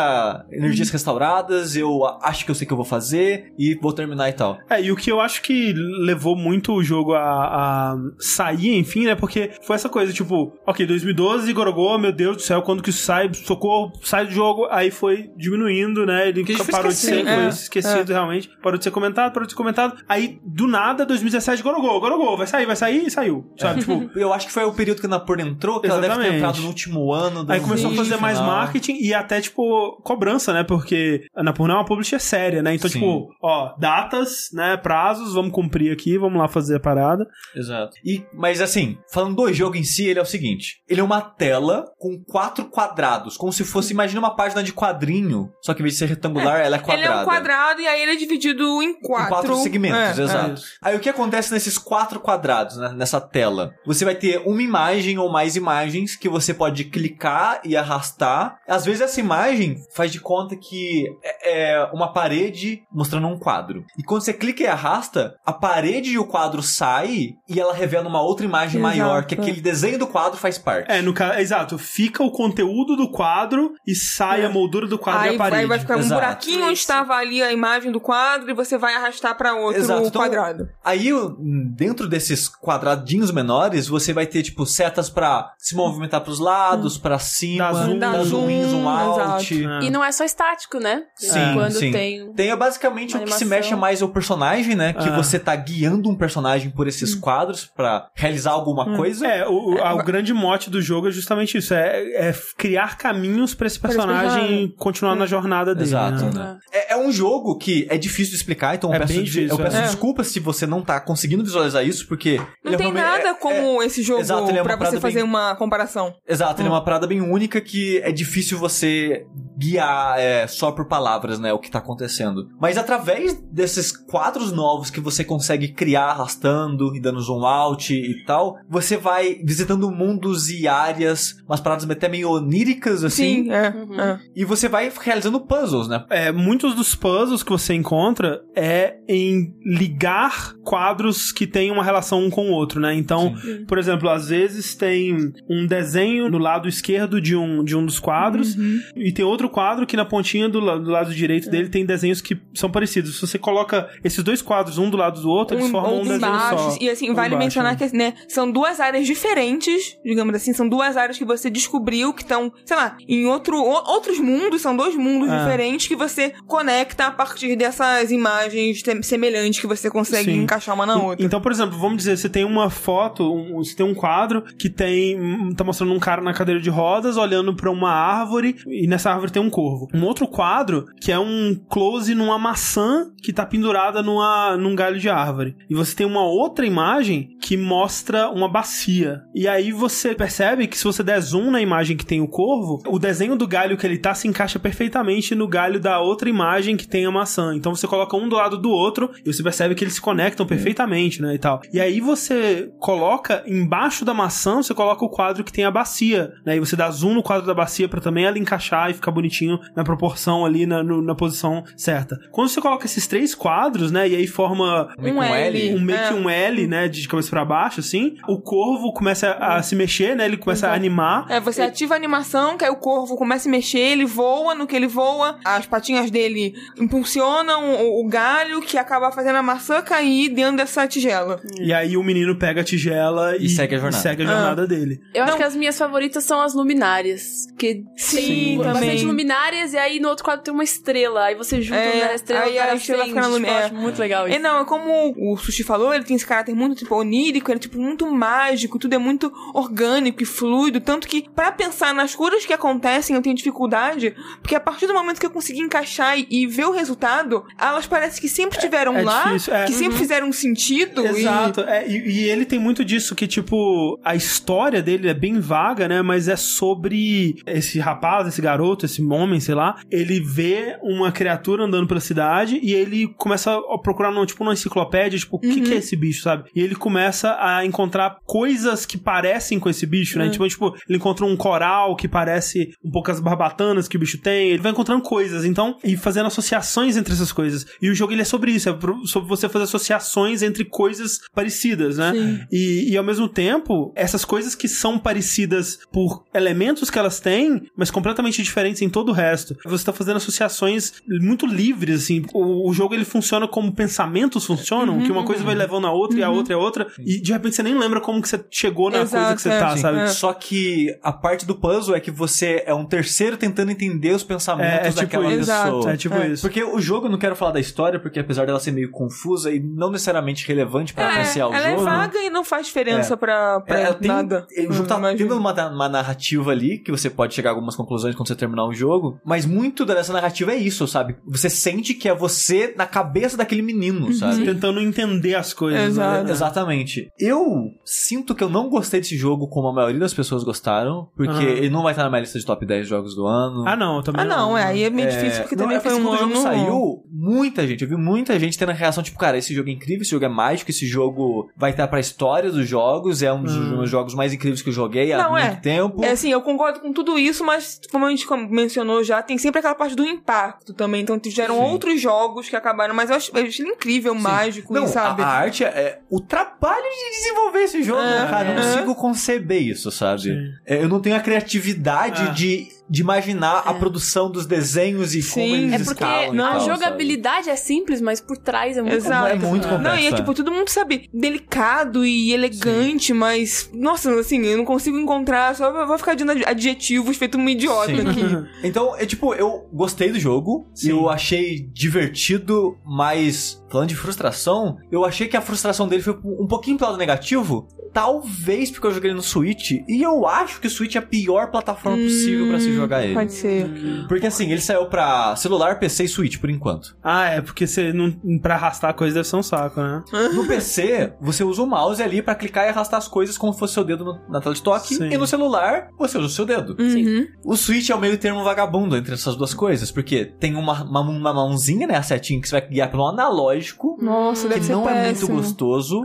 energias 0.51 0.91
restauradas, 0.91 1.77
eu 1.77 2.05
acho 2.23 2.45
que 2.45 2.51
eu 2.51 2.55
sei 2.55 2.65
o 2.65 2.69
que 2.69 2.73
eu 2.73 2.77
vou 2.77 2.87
fazer 2.87 3.53
e 3.59 3.75
vou 3.75 3.93
terminar 3.93 4.29
e 4.29 4.33
tal. 4.33 4.59
É, 4.69 4.83
e 4.83 4.91
o 4.91 4.97
que 4.97 5.11
eu 5.11 5.21
acho 5.21 5.43
que 5.43 5.73
levou 5.73 6.37
muito 6.37 6.73
o 6.73 6.83
jogo 6.83 7.15
a, 7.15 7.93
a 7.93 7.97
sair, 8.19 8.77
enfim, 8.77 9.05
né? 9.05 9.15
Porque 9.15 9.51
foi 9.63 9.77
essa 9.77 9.89
coisa, 9.89 10.13
tipo, 10.13 10.53
ok, 10.67 10.87
2012, 10.87 11.53
Gorogoa, 11.53 11.99
meu 11.99 12.13
Deus 12.13 12.37
do 12.37 12.43
céu, 12.43 12.63
quando 12.63 12.83
que 12.83 12.91
isso 12.91 13.03
sai, 13.03 13.33
socorro, 13.33 13.93
sai 14.03 14.27
do 14.27 14.33
jogo, 14.33 14.67
aí 14.71 14.91
foi 14.91 15.31
diminuindo, 15.37 16.07
né? 16.07 16.29
Ele 16.29 16.45
parou 16.71 16.89
de 16.89 16.95
ser, 16.95 17.19
esquecendo, 17.19 17.31
foi 17.35 17.45
é, 17.45 17.49
esquecido 17.49 18.13
realmente, 18.13 18.51
parou 18.63 18.79
de 18.79 18.85
ser 18.85 18.91
comentado, 18.91 19.33
parou 19.33 19.47
de 19.47 19.53
ser 19.53 19.57
comentado. 19.57 19.97
Aí, 20.09 20.41
do 20.45 20.67
nada, 20.67 21.05
2017, 21.07 21.63
Gorogoa, 21.63 22.01
Gorogoa, 22.01 22.37
vai 22.37 22.47
sair, 22.47 22.67
vai 22.67 22.77
sair 22.77 23.07
e 23.07 23.11
saiu. 23.11 23.53
Sabe, 23.59 23.81
tipo, 23.81 24.11
Eu 24.17 24.33
acho 24.33 24.47
que 24.47 24.53
foi 24.53 24.65
o 24.65 24.73
período 24.73 25.01
que 25.01 25.07
a 25.07 25.09
Napurna 25.09 25.43
entrou, 25.43 25.81
que 25.81 25.87
ela 25.87 26.01
deve 26.01 26.15
ter 26.15 26.21
Exatamente. 26.21 26.37
entrado 26.39 26.61
no 26.63 26.69
último 26.69 27.13
ano. 27.13 27.45
Aí 27.49 27.61
começou 27.61 27.91
a 27.91 27.95
fazer 27.95 28.17
mais 28.17 28.39
marketing 28.39 28.97
e 29.01 29.13
até, 29.13 29.41
tipo, 29.41 30.01
cobrança, 30.03 30.53
né? 30.53 30.63
Porque 30.65 31.27
a 31.35 31.41
Anapurna 31.41 31.75
é 31.75 31.77
uma 31.77 31.85
publisher 31.85 32.21
séria, 32.21 32.63
né? 32.63 32.75
Então, 32.75 32.89
Sim. 32.89 33.01
tipo, 33.01 33.29
ó, 33.43 33.75
datas, 33.79 34.49
né? 34.53 34.77
Prazos, 34.77 35.35
vamos 35.35 35.53
cumprir 35.53 35.93
aqui, 35.93 36.19
vamos 36.19 36.39
lá 36.39 36.49
fazer 36.49 36.77
a 36.77 36.81
parada. 36.81 37.27
Exato. 37.55 37.97
E, 38.05 38.25
mas 38.33 38.61
assim, 38.61 38.99
falando 39.13 39.37
do 39.37 39.53
jogo 39.53 39.77
em 39.77 39.85
si, 39.85 40.07
ele 40.07 40.19
é 40.19 40.23
o 40.23 40.27
seguinte: 40.27 40.83
ele 40.89 41.01
é 41.01 41.05
uma 41.05 41.21
tela 41.21 41.87
com 41.99 42.23
quatro 42.25 42.67
quadrados, 42.67 43.37
como 43.37 43.53
se 43.53 43.65
fosse, 43.65 43.93
imagina 43.93 44.21
uma 44.21 44.35
página 44.35 44.63
de 44.63 44.73
quadrinho, 44.73 45.51
só 45.63 45.75
que 45.75 45.81
em 45.81 45.85
vez 45.85 45.95
de 45.95 45.99
ser 45.99 46.09
retangular, 46.09 46.61
ela 46.61 46.65
é 46.65 46.67
Ele 46.67 46.75
é 46.77 46.79
quadrada. 46.79 47.24
Um 47.25 47.29
quadrado 47.31 47.81
e 47.81 47.87
aí 47.87 48.01
ele 48.03 48.13
é 48.13 48.17
dividido 48.17 48.83
em 48.83 48.95
quatro. 49.01 49.27
Em 49.27 49.29
quatro 49.29 49.57
segmentos, 49.57 50.19
É, 50.19 50.23
é. 50.23 50.25
exato. 50.25 50.63
Aí 50.83 50.97
o 50.97 51.01
que 51.01 51.09
acontece 51.09 51.53
nesses 51.53 51.79
quatro 51.79 52.21
quadrados, 52.21 52.77
né, 52.77 52.93
nessa 52.95 53.21
tela? 53.21 53.73
Você 53.87 54.05
vai 54.05 54.15
ter 54.15 54.39
uma 54.47 54.63
imagem 54.63 55.19
ou 55.19 55.31
mais 55.31 55.57
imagens 55.57 56.17
que 56.17 56.29
você 56.29 56.53
pode 56.55 56.85
clicar 56.85 57.61
e 57.65 57.77
arrastar. 57.77 58.59
Às 58.69 58.85
vezes 58.85 59.01
essa 59.01 59.21
imagem 59.21 59.77
faz 59.95 60.11
de 60.13 60.21
conta 60.21 60.57
que 60.57 61.07
é 61.23 61.65
é 61.65 61.85
uma 61.93 62.13
parede 62.13 62.83
mostrando 62.93 63.27
um 63.29 63.39
quadro. 63.39 63.85
E 63.99 64.03
quando 64.03 64.23
você 64.23 64.33
clica 64.33 64.63
e 64.63 64.67
arrasta, 64.67 65.37
a 65.47 65.53
parede 65.53 66.11
e 66.11 66.19
o 66.19 66.27
quadro 66.27 66.63
sai 66.63 67.31
e 67.49 67.61
ela 67.61 67.73
revela 67.73 68.09
uma 68.09 68.21
outra 68.21 68.45
imagem 68.45 68.81
Exato. 68.81 68.97
maior, 68.99 69.25
que 69.25 69.35
aquele 69.35 69.61
desenho 69.61 69.99
do 69.99 70.07
quadro 70.07 70.39
faz 70.39 70.59
parte. 70.59 70.91
É, 70.91 71.01
no 71.01 71.13
ca... 71.15 71.41
exato. 71.41 71.79
Fica 71.79 72.23
o 72.23 72.31
conteúdo 72.31 72.97
do 72.97 73.09
quadro 73.11 73.73
e 73.87 73.95
sai 73.95 74.43
É. 74.43 74.47
a 74.47 74.49
moldura 74.49 74.87
do 74.87 74.99
quadro 74.99 75.27
e 75.27 75.29
Aí 75.31 75.35
a 75.35 75.39
parede. 75.39 75.57
vai, 75.59 75.67
vai 75.67 75.79
ficar 75.79 75.97
um 75.97 76.01
Exato. 76.01 76.21
buraquinho 76.21 76.65
onde 76.65 76.73
estava 76.79 77.14
ali 77.19 77.43
a 77.43 77.53
imagem 77.53 77.91
do 77.93 78.01
quadro 78.01 78.51
e 78.51 78.55
você 78.55 78.77
vai 78.79 78.95
arrastar 78.95 79.37
pra 79.37 79.55
outro 79.55 79.81
Exato, 79.81 80.07
então- 80.07 80.23
quadrado. 80.23 80.69
Aí, 80.85 81.13
o- 81.13 81.37
dentro 81.75 82.09
desses 82.09 82.49
quadradinhos 82.49 83.31
menores, 83.31 83.87
você 83.89 84.13
vai 84.13 84.27
ter, 84.27 84.43
tipo, 84.43 84.65
setas 84.67 85.09
pra 85.09 85.53
se 85.59 85.75
movimentar 85.75 86.21
pros 86.21 86.39
lados, 86.39 86.99
pra 86.99 87.19
cima, 87.19 87.65
Dar 87.73 87.73
zoom, 87.85 87.99
dar 87.99 88.23
zoom 88.25 88.51
in, 88.51 88.63
zoom 88.65 88.71
zoom, 88.71 88.89
out. 88.89 89.55
exato. 89.55 89.85
E 89.85 89.91
não 89.91 90.05
é 90.05 90.11
só 90.13 90.25
estático, 90.25 90.79
né? 90.79 91.03
Sim, 91.17 91.55
Quando 91.55 91.73
sim. 91.73 91.91
tem. 91.93 92.33
Tem 92.33 92.51
é 92.51 92.57
basicamente 92.57 93.17
o 93.17 93.21
que 93.25 93.33
se 93.33 93.45
mexe 93.45 93.75
mais 93.75 94.03
é 94.03 94.05
o 94.05 94.09
personagem, 94.09 94.75
né? 94.75 94.93
Que 94.93 95.09
Ah. 95.09 95.17
você 95.17 95.39
tá 95.39 95.55
guiando 95.55 96.09
um 96.09 96.17
personagem 96.17 96.71
por 96.71 96.87
esses 96.89 97.15
quadros 97.15 97.67
pra 97.67 98.09
realizar 98.15 98.53
alguma 98.53 98.97
coisa. 98.97 99.27
É, 99.27 99.47
o, 99.47 99.75
o- 99.75 99.83
a- 99.83 99.95
o 99.95 100.03
grande 100.03 100.33
mote 100.33 100.71
do 100.71 100.81
jogo 100.81 101.09
é 101.09 101.11
justamente 101.11 101.59
isso: 101.59 101.75
é, 101.75 102.29
é 102.29 102.35
criar 102.57 102.97
caminhos 102.99 103.55
pra 103.55 103.67
esse 103.67 103.75
esse 103.75 103.81
personagem 103.81 104.23
personagem. 104.29 104.75
continuar 104.79 105.17
na 105.17 105.27
jornada 105.27 105.75
dele. 105.75 105.89
Exato, 105.89 106.25
né? 106.27 106.31
né? 106.33 106.59
É, 106.73 106.93
é 106.93 106.97
um 106.97 107.04
jogo 107.13 107.57
que 107.57 107.87
é 107.91 107.97
difícil 107.99 108.31
de 108.31 108.37
explicar, 108.37 108.75
então 108.75 108.91
eu 108.91 108.97
É 108.97 108.99
peço, 109.01 109.13
difícil, 109.15 109.49
eu 109.49 109.57
peço 109.57 109.77
é. 109.77 109.83
desculpas 109.83 110.29
se 110.29 110.41
você 110.41 110.67
não 110.67 110.83
tá 110.83 111.01
conseguindo 111.01 111.43
visualizar 111.45 111.85
isso, 111.87 112.07
porque. 112.09 112.39
Não 112.65 112.73
tem 112.77 112.93
realmente- 112.93 113.03
nada 113.03 113.29
é- 113.31 113.35
como 113.35 113.83
esse 113.83 114.03
jogo 114.03 114.21
exato, 114.21 114.51
é 114.51 114.63
pra 114.63 114.77
você 114.77 115.01
fazer 115.01 115.15
bem- 115.17 115.23
uma 115.25 115.55
comparação. 115.57 116.15
Exato, 116.29 116.61
ele 116.61 116.69
é 116.69 116.71
uma 116.71 116.85
parada 116.85 117.07
bem 117.07 117.21
única 117.21 117.61
que 117.61 117.99
é 117.99 118.11
difícil 118.13 118.59
você 118.59 119.27
guiar 119.57 120.19
é, 120.19 120.47
só 120.47 120.73
por 120.73 120.87
palavras, 120.87 121.39
né, 121.39 121.53
o 121.53 121.59
que 121.59 121.71
tá 121.71 121.79
acontecendo. 121.79 122.49
Mas 122.61 122.77
através 122.77 123.35
desses 123.53 123.93
quadros 123.93 124.51
novos 124.53 124.91
que 124.91 125.01
você 125.01 125.23
consegue 125.25 125.69
criar 125.69 126.07
arrastando 126.07 126.95
e 126.97 127.01
dando 127.01 127.21
zoom 127.21 127.45
out 127.45 127.95
e 127.95 128.25
tal, 128.25 128.57
você 128.69 128.97
vai 128.97 129.35
visitando 129.45 129.91
mundos 129.91 130.51
e 130.51 130.67
áreas, 130.67 131.37
umas 131.47 131.61
paradas 131.61 131.89
até 131.89 132.09
meio 132.09 132.31
oníricas, 132.31 133.05
assim, 133.05 133.45
Sim, 133.45 133.51
é. 133.53 133.69
Uhum. 133.71 134.01
é. 134.01 134.21
e 134.35 134.45
você 134.45 134.69
vai 134.69 134.91
realizando 135.01 135.41
puzzles, 135.41 135.89
né? 135.89 136.05
É, 136.11 136.33
muitos 136.33 136.75
dos 136.75 136.94
puzzles 136.95 137.43
que 137.43 137.51
você 137.51 137.75
encontra 137.75 138.41
é 138.55 138.97
em 139.09 139.53
ligar 139.65 140.55
quadros 140.65 141.33
que 141.33 141.47
têm 141.47 141.71
uma 141.71 141.83
relação 141.85 142.25
um 142.25 142.31
com 142.31 142.49
o 142.51 142.53
outro, 142.53 142.81
né? 142.81 142.95
Então, 142.95 143.35
por 143.67 143.79
exemplo, 143.79 144.09
às 144.09 144.29
vezes 144.29 144.75
tem 144.75 145.33
um 145.49 145.67
desenho 145.67 146.29
no 146.31 146.39
lado 146.39 146.69
esquerdo 146.69 147.21
de 147.21 147.37
um, 147.37 147.63
de 147.65 147.77
um 147.77 147.85
dos 147.85 147.99
quadros 147.99 148.57
e 148.97 149.13
tem 149.13 149.25
outro 149.25 149.49
quadro 149.49 149.87
que 149.87 149.97
na 149.97 150.05
pontinha 150.05 150.49
do, 150.49 150.61
do 150.61 150.91
lado 150.91 151.15
direito 151.15 151.51
dele 151.51 151.69
tem 151.69 151.85
desenhos 151.85 152.21
que 152.21 152.37
são 152.55 152.71
parecidos. 152.71 153.17
Se 153.17 153.27
você 153.27 153.39
coloca 153.39 153.89
esses 154.03 154.23
dois 154.23 154.41
quadros 154.41 154.79
um 154.79 154.89
do 154.91 154.97
lado 154.97 155.21
do 155.21 155.29
outro, 155.29 155.57
eles 155.57 155.71
formam 155.71 155.97
um, 156.01 156.03
desenho 156.03 156.17
embaixo, 156.19 156.71
só. 156.73 156.79
E 156.81 156.89
assim, 156.89 157.11
Um 157.11 157.15
vale 157.15 157.29
embaixo, 157.29 157.45
mencionar 157.45 157.73
né? 157.79 157.89
que 157.89 157.97
né, 157.97 158.15
são 158.29 158.51
duas 158.51 158.81
áreas 158.81 159.07
diferentes, 159.07 159.97
digamos 160.05 160.35
assim, 160.35 160.53
são 160.53 160.69
duas 160.69 160.97
áreas 160.97 161.19
que 161.19 161.25
você 161.25 161.51
descobriu 161.51 162.13
que 162.13 162.23
estão, 162.23 162.53
sei 162.65 162.77
lá, 162.77 162.97
em 163.09 163.27
outro, 163.27 163.57
o- 163.57 163.91
outros 163.93 164.19
mundos, 164.19 164.63
são 164.63 164.77
dois 164.77 164.95
mundos 164.95 165.29
É. 165.31 165.39
diferentes 165.39 165.87
que 165.87 165.97
você 165.97 166.33
conecta 166.47 166.84
a 167.07 167.11
partir 167.11 167.57
dessas 167.57 168.11
imagens 168.11 168.83
semelhantes 169.03 169.61
que 169.61 169.67
você 169.67 169.91
consegue 169.91 170.33
Sim. 170.33 170.43
encaixar 170.43 170.75
uma 170.75 170.87
na 170.87 170.97
outra. 170.97 171.25
Então, 171.25 171.41
por 171.41 171.53
exemplo, 171.53 171.79
vamos 171.79 171.99
dizer, 171.99 172.17
você 172.17 172.29
tem 172.29 172.45
uma 172.45 172.71
foto, 172.71 173.33
um- 173.33 173.57
você 173.65 173.75
tem 173.75 173.87
um 173.87 173.95
quadro 173.95 174.43
que 174.59 174.69
tem. 174.69 175.55
tá 175.57 175.65
mostrando 175.65 175.93
um 175.93 175.99
cara 175.99 176.21
na 176.23 176.33
cadeira 176.33 176.61
de 176.61 176.71
rodas 176.71 177.17
olhando 177.17 177.55
pra 177.55 177.71
uma 177.71 177.91
árvore 177.91 178.57
e 178.67 178.87
nessa 178.87 179.11
árvore 179.11 179.33
tem 179.33 179.43
um 179.43 179.51
corvo. 179.51 179.89
Um 179.95 180.05
outro 180.05 180.27
quadro 180.27 180.87
que 181.01 181.11
é 181.13 181.19
um 181.19 181.55
close 181.69 182.15
numa 182.15 182.39
maçã 182.39 183.11
que 183.23 183.33
tá 183.33 183.45
pendurada 183.47 184.03
numa, 184.03 184.57
num 184.57 184.75
galho 184.75 184.99
de 184.99 185.09
árvore. 185.09 185.57
E 185.69 185.75
você 185.75 185.95
tem 185.95 186.07
uma 186.07 186.23
outra 186.25 186.67
imagem 186.67 187.37
que 187.41 187.57
mostra 187.57 188.29
uma 188.31 188.49
bacia. 188.49 189.23
E 189.35 189.47
aí 189.49 189.73
você 189.73 190.15
percebe 190.15 190.67
que 190.67 190.77
se 190.77 190.85
você 190.85 191.03
der 191.03 191.21
zoom 191.21 191.51
na 191.51 191.61
imagem 191.61 191.97
que 191.97 192.05
tem 192.07 192.21
o 192.21 192.29
corvo, 192.29 192.83
o 192.87 192.99
desenho 192.99 193.37
do 193.37 193.47
galho 193.47 193.77
que 193.77 193.87
ele 193.87 193.99
tá 193.99 194.15
se 194.15 194.29
encaixa 194.29 194.59
perfeitamente 194.59 195.35
no 195.35 195.47
galho 195.49 195.79
da 195.81 196.01
outra 196.01 196.29
imagem 196.29 196.74
que 196.77 196.87
tem 196.89 197.07
a 197.07 197.11
maçã. 197.11 197.55
Então 197.55 197.75
você 197.75 197.87
coloca 197.87 198.17
um 198.17 198.29
do 198.29 198.37
lado 198.37 198.59
do 198.59 198.71
outro 198.71 199.11
e 199.25 199.33
você 199.33 199.43
percebe 199.43 199.75
que 199.75 199.85
eles 199.85 199.95
se 199.95 200.01
conectam 200.01 200.47
perfeitamente, 200.47 201.21
né, 201.23 201.35
e 201.35 201.39
tal. 201.39 201.61
E 201.73 201.81
aí 201.81 202.01
você 202.01 202.71
coloca 202.79 203.43
embaixo 203.47 204.05
da 204.05 204.15
maçã, 204.15 204.57
você 204.57 204.75
coloca 204.75 205.05
o 205.05 205.09
quadro 205.09 205.45
que 205.45 205.53
tem 205.53 205.65
a 205.65 205.71
bacia, 205.71 206.33
né? 206.45 206.57
E 206.57 206.61
você 206.61 206.77
dá 206.77 206.91
zoom 206.91 207.15
no 207.15 207.23
quadro 207.23 207.47
da 207.47 207.55
bacia 207.55 207.89
pra 207.89 208.01
também 208.01 208.25
ela 208.25 208.39
encaixar 208.39 208.91
e 208.91 208.95
ficar 208.95 209.11
bonitinho 209.11 209.59
na 209.77 209.85
proporção 209.85 210.45
ali 210.45 210.67
na, 210.67 210.83
no- 210.83 211.03
na 211.03 211.15
posição 211.15 211.65
certa. 211.77 212.19
Quando 212.31 212.49
você 212.49 212.61
coloca 212.61 212.87
esses 212.87 213.07
três 213.07 213.35
quadros, 213.35 213.91
né, 213.91 214.09
e 214.09 214.17
aí 214.17 214.27
forma 214.27 214.89
que 215.01 215.11
um 215.11 215.23
L. 215.23 215.75
um 215.75 215.81
meio 215.81 215.99
É. 215.99 216.09
que 216.09 216.15
um 216.15 216.29
L, 216.31 216.67
né, 216.67 216.89
de 216.89 217.07
cabeça 217.09 217.31
pra 217.31 217.45
baixo, 217.45 217.81
assim, 217.81 218.15
o 218.29 218.41
corvo 218.41 218.93
começa 218.93 219.33
a 219.33 219.63
se 219.63 219.75
mexer, 219.77 220.15
né, 220.17 220.25
ele 220.27 220.37
começa 220.37 220.69
a 220.69 220.75
animar. 220.75 221.27
É, 221.31 221.41
você 221.41 221.63
ativa 221.63 221.95
a 221.95 221.97
animação, 221.97 222.57
que 222.57 222.65
aí 222.65 222.71
o 222.71 222.77
corvo 222.77 223.17
começa 223.17 223.43
a 223.43 223.45
se 223.45 223.49
mexer, 223.49 223.79
ele 223.79 224.05
voa, 224.05 224.55
no 224.55 224.67
que 224.67 224.75
ele 224.77 224.87
voa, 224.87 225.39
as 225.45 225.67
patinhas 225.67 226.11
dele 226.11 226.55
impulsionam 226.77 227.75
o, 227.85 228.01
o 228.05 228.09
galho, 228.09 228.61
que 228.61 228.77
acaba 228.79 229.11
fazendo 229.13 229.37
a 229.37 229.43
maçã 229.43 229.83
cair 229.83 230.29
dentro 230.29 230.57
dessa 230.57 230.87
tigela. 230.87 231.41
E 231.59 231.73
aí 231.73 231.97
o 231.97 232.03
menino 232.03 232.37
pega 232.39 232.61
a 232.61 232.65
tigela 232.65 233.37
e, 233.37 233.47
E 233.47 233.49
segue 233.49 233.75
a 233.75 233.79
jornada. 233.79 233.99
e 233.99 234.03
segue 234.03 234.23
a 234.23 234.27
jornada 234.27 234.67
dele. 234.67 235.01
Eu 235.13 235.23
acho 235.25 235.33
Não. 235.33 235.39
que 235.39 235.45
as 235.45 235.57
minhas 235.57 235.77
favoritas 235.79 236.25
são 236.25 236.41
as 236.41 236.55
luminárias. 236.55 237.47
Que 237.59 237.85
Sim, 237.97 238.17
tem 238.17 238.59
também. 238.59 238.73
bastante 238.73 239.05
luminárias 239.05 239.73
e 239.73 239.79
aí 239.79 240.01
no 240.01 240.09
outro 240.09 240.25
quadro 240.25 240.43
tem 240.45 240.53
uma 240.55 240.65
estrela. 240.65 241.25
Aí 241.25 241.35
você 241.35 241.61
junta 241.61 241.81
É, 241.81 242.11
a 242.11 242.15
estrela 242.15 242.45
aí 242.45 242.55
e 242.55 242.59
a 242.59 242.65
ela 242.67 242.75
estrela 242.77 243.05
fica 243.05 243.15
na 243.17 243.23
Tipo, 243.23 243.35
lumi- 243.35 243.49
eu 243.49 243.55
é. 243.55 243.65
acho 243.65 243.75
muito 243.75 243.99
legal 243.99 244.29
isso. 244.29 244.37
É, 244.37 244.39
não, 244.41 244.61
é 244.61 244.65
como 244.65 245.15
o 245.17 245.37
Sushi 245.37 245.63
falou, 245.65 245.95
ele 245.95 246.05
tem 246.05 246.17
esse 246.17 246.27
caráter 246.27 246.55
muito, 246.55 246.77
tipo, 246.79 246.95
onírico, 246.95 247.51
ele 247.51 247.57
é, 247.59 247.61
tipo, 247.61 247.79
muito 247.81 248.11
mágico, 248.11 248.79
tudo 248.79 248.95
é 248.95 248.99
muito 248.99 249.33
orgânico 249.53 250.23
e 250.23 250.27
fluido, 250.27 250.81
tanto 250.81 251.07
que, 251.09 251.29
pra 251.35 251.51
pensar 251.53 251.95
nas 251.95 252.15
curas 252.15 252.45
que 252.45 252.53
acontecem, 252.53 253.15
eu 253.17 253.23
tenho 253.23 253.35
dificuldade, 253.35 254.15
porque 254.41 254.55
a 254.55 254.61
partir 254.61 254.87
do 254.87 254.95
momento 254.95 255.19
que 255.21 255.27
eu 255.27 255.31
consegui 255.31 255.61
encaixar 255.61 256.19
e, 256.19 256.27
e 256.55 256.57
ver 256.57 256.67
o 256.67 256.73
resultado, 256.73 257.45
elas 257.61 257.87
parecem 257.87 258.21
que 258.21 258.29
sempre 258.29 258.59
estiveram 258.59 258.97
é 258.97 259.03
lá, 259.03 259.25
difícil, 259.25 259.55
é. 259.55 259.65
que 259.67 259.73
sempre 259.73 259.99
fizeram 259.99 260.29
um 260.29 260.33
sentido, 260.33 261.07
Exato. 261.07 261.61
É, 261.63 261.87
e, 261.89 262.21
e 262.21 262.29
ele 262.29 262.45
tem 262.45 262.59
muito 262.59 262.85
disso 262.85 263.15
que, 263.15 263.27
tipo, 263.27 263.99
a 264.05 264.15
história 264.15 264.83
dele 264.83 265.09
é 265.09 265.15
bem 265.15 265.41
vaga, 265.41 265.89
né? 265.89 266.03
Mas 266.03 266.29
é 266.29 266.37
sobre 266.37 267.37
esse 267.47 267.79
rapaz, 267.79 268.29
esse 268.29 268.41
garoto, 268.41 268.87
esse 268.87 269.03
homem, 269.03 269.41
sei 269.41 269.55
lá. 269.55 269.77
Ele 269.91 270.21
vê 270.21 270.79
uma 270.83 271.11
criatura 271.11 271.65
andando 271.65 271.87
pela 271.87 272.01
cidade 272.01 272.59
e 272.63 272.73
ele 272.73 273.09
começa 273.17 273.55
a 273.55 273.79
procurar, 273.79 274.11
num, 274.11 274.25
tipo, 274.25 274.45
numa 274.45 274.53
enciclopédia, 274.53 275.19
tipo, 275.19 275.37
o 275.37 275.41
que, 275.41 275.61
que 275.61 275.75
é 275.75 275.77
esse 275.77 275.97
bicho, 275.97 276.23
sabe? 276.23 276.51
E 276.55 276.61
ele 276.61 276.75
começa 276.75 277.37
a 277.41 277.65
encontrar 277.65 278.19
coisas 278.25 278.87
que 278.87 278.97
parecem 278.97 279.59
com 279.59 279.69
esse 279.69 279.87
bicho, 279.87 280.19
né? 280.19 280.29
Tipo, 280.29 280.49
tipo, 280.49 280.75
ele 280.89 280.99
encontra 280.99 281.25
um 281.25 281.37
coral 281.37 281.97
que 281.97 282.09
parece 282.09 282.75
um 282.85 282.91
pouco 282.91 283.11
as 283.11 283.21
barbatanas 283.21 283.89
que 283.89 283.97
o 283.97 284.01
bicho 284.01 284.19
tem. 284.19 284.51
Ele 284.51 284.63
vai 284.63 284.73
encontrando 284.73 285.03
coisas, 285.03 285.45
então, 285.45 285.79
e 285.83 285.97
fazendo 285.97 286.27
associações 286.35 286.97
entre 286.97 287.13
essas 287.15 287.33
coisas. 287.33 287.67
E 287.81 287.89
o 287.91 287.95
jogo 287.95 288.13
ele 288.13 288.23
é 288.23 288.25
sobre 288.25 288.51
isso, 288.53 288.69
é 288.69 288.77
sobre 289.07 289.29
você 289.29 289.49
fazer 289.49 289.65
associações 289.65 290.43
entre 290.43 290.65
coisas 290.65 291.21
parecidas, 291.35 291.99
né? 291.99 292.13
E, 292.51 292.93
e 292.93 292.97
ao 292.97 293.05
mesmo 293.05 293.29
tempo, 293.29 293.93
essas 293.95 294.25
coisas 294.25 294.55
que 294.55 294.69
são 294.69 294.99
parecidas 294.99 295.79
por 295.93 296.25
elementos 296.35 296.91
que 296.91 296.99
elas 296.99 297.21
têm, 297.21 297.63
mas 297.77 297.91
completamente 297.91 298.43
diferentes 298.43 298.83
em 298.83 298.89
todo 298.89 299.11
o 299.11 299.13
resto. 299.13 299.57
Você 299.65 299.85
tá 299.85 299.93
fazendo 299.93 300.17
associações 300.17 300.93
muito 301.21 301.47
livres, 301.47 302.05
assim. 302.05 302.25
O, 302.33 302.69
o 302.69 302.73
jogo 302.75 302.95
ele 302.95 303.05
funciona 303.05 303.47
como 303.49 303.73
pensamentos 303.73 304.45
funcionam, 304.45 305.01
que 305.03 305.13
uma 305.13 305.25
coisa 305.25 305.43
vai 305.45 305.55
levando 305.55 305.87
a 305.87 305.93
outra 305.93 306.19
e 306.19 306.23
a 306.23 306.31
outra 306.31 306.55
e 306.55 306.57
a 306.57 306.59
outra, 306.59 306.87
e 306.99 307.21
de 307.21 307.33
repente 307.33 307.57
você 307.57 307.63
nem 307.63 307.79
lembra 307.79 308.01
como 308.01 308.21
que 308.21 308.29
você 308.29 308.43
chegou 308.51 308.91
na 308.91 309.03
Exato, 309.03 309.25
coisa 309.25 309.37
que 309.37 309.43
você 309.43 309.49
é. 309.51 309.59
tá, 309.59 309.71
Sim. 309.77 309.83
sabe? 309.83 309.99
É. 310.01 310.07
Só 310.09 310.33
que 310.33 310.97
a 311.03 311.13
parte 311.13 311.47
do 311.47 311.55
puzzle 311.55 311.95
é 311.95 312.01
que 312.01 312.11
você 312.11 312.63
é 312.67 312.75
um 312.75 312.85
terceiro 312.85 313.37
tentando 313.37 313.71
entender 313.71 314.13
os 314.13 314.23
pensamentos 314.25 314.73
É, 314.73 314.87
é 314.87 314.89
tipo 314.89 315.01
daquela 315.01 315.27
isso. 315.33 315.39
pessoa. 315.39 315.69
Exato. 315.69 315.89
É 315.89 315.97
tipo 315.97 316.15
É. 316.25 316.33
isso. 316.33 316.43
Porque 316.43 316.63
o 316.63 316.81
jogo, 316.81 317.07
eu 317.07 317.11
não 317.11 317.19
quero 317.19 317.37
falar 317.37 317.53
da 317.53 317.61
história, 317.61 317.99
porque 318.01 318.19
apesar 318.21 318.47
dela 318.47 318.59
ser 318.61 318.73
meio 318.73 318.91
confusa 318.91 319.53
e 319.53 319.61
não 319.61 319.91
necessariamente 319.91 320.47
relevante 320.47 320.93
pra 320.95 321.05
É, 321.05 321.11
apreciar 321.13 321.49
o 321.49 321.55
ela 321.55 321.71
jogo. 321.71 321.83
é 321.83 321.85
vaga 321.85 322.19
e 322.19 322.31
não 322.31 322.45
faz 322.45 322.67
diferença 322.67 323.17
pra, 323.17 323.61
pra 323.61 323.79
É, 323.81 323.93
tem- 323.93 324.09
nada. 324.09 324.47
O 324.69 324.73
jogo 324.73 324.89
tá 324.89 325.01
tendo 325.15 325.37
uma, 325.37 325.53
uma 325.69 325.89
narrativa 325.89 326.51
ali, 326.51 326.79
que 326.79 326.91
você 326.91 327.09
pode 327.11 327.35
chegar 327.35 327.51
a 327.51 327.53
algumas 327.53 327.77
conclusões 327.77 328.15
quando 328.15 328.29
você 328.29 328.35
terminar 328.35 328.65
o 328.67 328.73
jogo, 328.75 329.19
mas 329.25 329.47
muito 329.47 329.85
dessa 329.85 330.13
narrativa 330.13 330.53
é 330.53 330.57
isso, 330.57 330.87
sabe? 330.87 331.17
Você 331.27 331.49
sente 331.51 331.95
que 331.95 332.09
é 332.09 332.15
você 332.15 332.75
na 332.77 332.87
cabeça 332.87 333.37
daquele 333.37 333.63
menino, 333.63 334.13
sabe? 334.13 334.45
Tentando 334.45 334.81
entender 334.81 335.35
as 335.35 335.53
coisas. 335.53 335.81
Exato. 335.85 336.25
né? 336.25 336.31
Exatamente. 336.31 337.09
Eu 337.19 337.71
sinto 337.85 338.35
que 338.35 338.43
eu 338.43 338.49
não 338.49 338.69
gostei 338.69 339.01
desse 339.01 339.17
jogo 339.17 339.49
como 339.49 339.69
a 339.69 339.73
maioria 339.73 340.01
das 340.01 340.15
pessoas 340.15 340.45
gostaram, 340.45 341.09
porque 341.17 341.31
Aham. 341.33 341.43
ele 341.43 341.71
não 341.71 341.83
vai 341.83 341.93
estar 341.93 342.05
na 342.05 342.11
minha 342.11 342.21
lista 342.21 342.39
de 342.39 342.45
top 342.47 342.65
10 342.67 342.87
jogos 342.87 343.15
do 343.15 343.27
ano. 343.27 343.65
Ah, 343.67 343.77
não, 343.77 344.03
também 344.03 344.23
Ah, 344.23 344.25
não, 344.25 344.57
é, 344.57 344.65
aí 344.65 344.83
é 344.85 344.91
meio 344.91 345.09
É, 345.09 345.11
difícil, 345.11 345.43
porque 345.43 345.57
não, 345.57 345.65
também 345.65 345.77
é 345.79 345.81
foi 345.81 345.93
um 345.95 346.03
o 346.15 346.19
jogo 346.19 346.37
saiu, 346.37 347.05
muita 347.11 347.67
gente, 347.67 347.83
eu 347.83 347.89
vi 347.89 347.97
muita 347.97 348.39
gente 348.39 348.59
tendo 348.59 348.71
a 348.71 348.75
reação, 348.75 349.03
tipo, 349.03 349.19
cara, 349.19 349.37
esse 349.39 349.55
jogo 349.55 349.69
é 349.69 349.73
incrível, 349.73 350.03
esse 350.03 350.11
jogo 350.11 350.25
é 350.25 350.29
mágico, 350.29 350.71
esse 350.71 350.87
jogo 350.87 351.51
vai 351.57 351.71
estar 351.71 351.87
pra 351.89 352.01
história 352.01 352.51
dos 352.51 352.69
jogos, 352.69 353.23
é 353.23 353.33
um 353.33 353.43
dos 353.43 353.55
Hum. 353.57 353.77
meus 353.79 353.91
jogos 353.91 354.15
mais 354.15 354.33
incríveis 354.33 354.63
que 354.63 354.69
eu 354.69 354.73
joguei 354.73 355.13
há 355.13 355.19
Não, 355.25 355.31
muito 355.33 355.45
é. 355.45 355.57
tempo. 355.57 356.05
É 356.05 356.11
assim, 356.11 356.31
eu 356.31 356.43
concordo 356.43 356.81
com 356.81 356.93
tudo 356.93 357.19
isso, 357.19 357.45
mas 357.45 357.81
como 357.91 358.07
a 358.07 358.11
gente 358.11 358.27
mencionou 358.51 359.03
já, 359.05 359.23
tem 359.23 359.39
sempre 359.39 359.59
aquela 359.61 359.75
parte 359.75 359.95
do 359.95 360.05
impacto 360.05 360.73
também. 360.75 361.03
Então 361.03 361.19
tiveram 361.19 361.57
Sim. 361.57 361.63
outros 361.63 362.01
jogos 362.01 362.49
que 362.49 362.57
acabaram, 362.57 362.95
mas 362.95 363.11
eu 363.11 363.17
achei, 363.17 363.33
eu 363.43 363.47
achei 363.47 363.67
incrível, 363.67 364.15
mágico, 364.15 364.73
Não, 364.75 364.87
sabe? 364.87 365.23
A, 365.23 365.27
a 365.27 365.31
arte 365.31 365.65
é 365.65 366.01
o 366.11 366.21
trabalho 366.21 366.83
de 366.85 367.17
desenvolver 367.19 367.59
esse 367.63 367.83
jogo, 367.83 368.01
É, 368.01 368.27
cara? 368.29 368.49
Eu 368.51 368.55
não 368.55 368.63
é. 368.63 368.73
consigo 368.73 368.95
conceber 368.95 369.63
isso, 369.63 369.91
sabe? 369.91 370.23
Sim. 370.23 370.39
É, 370.67 370.83
Eu 370.83 370.89
não 370.89 371.01
tenho 371.01 371.17
a 371.17 371.21
criatividade 371.21 372.23
É. 372.29 372.31
de, 372.33 372.69
de 372.89 373.01
imaginar 373.01 373.63
a 373.65 373.73
produção 373.75 374.31
dos 374.31 374.45
desenhos 374.47 375.15
e 375.15 375.23
Sim. 375.23 375.41
como 375.41 375.55
eles 375.55 375.73
É 375.73 375.85
porque 375.85 376.05
escalam 376.05 376.35
e 376.35 376.39
a 376.41 376.43
tal, 376.51 376.61
sabe? 376.61 376.73
jogabilidade 376.75 377.51
é 377.51 377.57
simples, 377.57 378.01
mas 378.01 378.21
por 378.21 378.37
trás 378.37 378.77
é 378.77 378.83
muito 378.83 378.95
Exato. 378.97 379.27
É 379.29 379.35
muito 379.37 379.67
Não, 379.67 379.77
complexo. 379.77 379.97
Não, 379.97 380.03
e 380.03 380.07
é 380.07 380.11
é. 380.11 380.13
tipo, 380.15 380.35
todo 380.35 380.53
mundo 380.53 380.69
sabe, 380.69 381.09
delicado 381.13 382.05
e 382.05 382.33
elegante, 382.33 383.13
mas. 383.13 383.71
Nossa, 383.73 384.13
assim, 384.21 384.45
eu 384.45 384.59
não 384.59 384.65
consigo 384.65 384.99
encontrar, 384.99 385.55
só 385.55 385.87
vou 385.87 385.97
ficar 385.99 386.15
dando 386.15 386.33
adjetivos 386.47 387.17
feito 387.17 387.39
um 387.39 387.49
idiota 387.49 387.87
Sim. 387.95 388.09
aqui. 388.09 388.25
Então, 388.65 388.97
é 388.97 389.05
tipo, 389.07 389.35
eu 389.35 389.67
gostei 389.73 390.11
do 390.11 390.19
jogo, 390.19 390.67
Sim. 390.75 390.91
eu 390.91 391.09
achei 391.09 391.69
divertido, 391.73 392.77
mas 392.85 393.63
falando 393.71 393.89
de 393.89 393.97
frustração, 393.97 394.77
eu 394.91 395.05
achei 395.05 395.27
que 395.27 395.37
a 395.37 395.41
frustração 395.41 395.89
dele 395.89 396.03
foi 396.03 396.17
um 396.25 396.47
pouquinho 396.47 396.77
pro 396.77 396.87
lado 396.87 396.99
negativo. 396.99 397.67
Talvez 397.95 398.71
porque 398.73 398.89
eu 398.89 398.93
joguei 398.93 399.11
ele 399.11 399.17
no 399.17 399.23
Switch, 399.23 399.71
e 399.71 400.03
eu 400.03 400.27
acho 400.27 400.61
que 400.61 400.67
o 400.67 400.71
Switch 400.71 400.97
é 400.97 400.99
a 400.99 401.03
pior 401.03 401.51
plataforma 401.51 401.97
possível 401.97 402.49
pra 402.49 402.59
se 402.59 402.75
jogar 402.75 403.05
ele. 403.05 403.15
Pode 403.15 403.33
ser. 403.33 403.71
Porque 404.09 404.27
assim, 404.27 404.51
ele 404.51 404.61
saiu 404.61 404.87
pra 404.87 405.37
celular, 405.37 405.79
PC 405.79 406.05
e 406.05 406.09
Switch 406.09 406.39
por 406.39 406.51
enquanto. 406.51 406.97
Ah, 407.03 407.27
é 407.29 407.41
porque 407.41 407.67
você 407.67 407.93
não. 407.93 408.11
Pra 408.41 408.55
arrastar 408.57 408.91
a 408.91 408.93
coisa 408.93 409.15
deve 409.15 409.29
ser 409.29 409.37
um 409.37 409.43
saco, 409.43 409.81
né? 409.81 410.03
No 410.35 410.45
PC, 410.47 411.13
você 411.21 411.45
usa 411.45 411.63
o 411.63 411.67
mouse 411.67 412.03
ali 412.03 412.21
pra 412.21 412.35
clicar 412.35 412.67
e 412.67 412.71
arrastar 412.71 412.99
as 412.99 413.07
coisas 413.07 413.39
como 413.39 413.53
se 413.53 413.59
fosse 413.61 413.75
seu 413.75 413.85
dedo 413.85 414.19
na 414.29 414.41
tela 414.41 414.55
de 414.55 414.63
toque, 414.63 414.95
Sim. 414.97 415.09
e 415.11 415.17
no 415.17 415.27
celular, 415.27 415.89
você 415.97 416.19
usa 416.19 416.27
o 416.27 416.31
seu 416.31 416.45
dedo. 416.45 416.77
Uhum. 416.79 417.27
O 417.45 417.57
Switch 417.57 417.91
é 417.91 417.95
o 417.95 418.01
meio 418.01 418.19
termo 418.19 418.43
vagabundo 418.43 418.97
entre 418.97 419.15
essas 419.15 419.37
duas 419.37 419.55
coisas, 419.55 419.93
porque 419.93 420.25
tem 420.25 420.57
uma, 420.57 420.83
uma, 420.83 421.01
uma 421.01 421.33
mãozinha, 421.33 421.87
né, 421.87 421.97
a 421.97 422.03
setinha 422.03 422.41
que 422.41 422.49
você 422.49 422.59
vai 422.61 422.69
guiar 422.69 422.91
pelo 422.91 423.07
analógico, 423.07 423.97
Nossa, 424.03 424.49
que 424.49 424.55
deve 424.55 424.67
ser 424.67 424.73
não 424.73 424.89
é 424.89 425.05
muito 425.05 425.21
péssimo. 425.21 425.37
gostoso. 425.37 426.03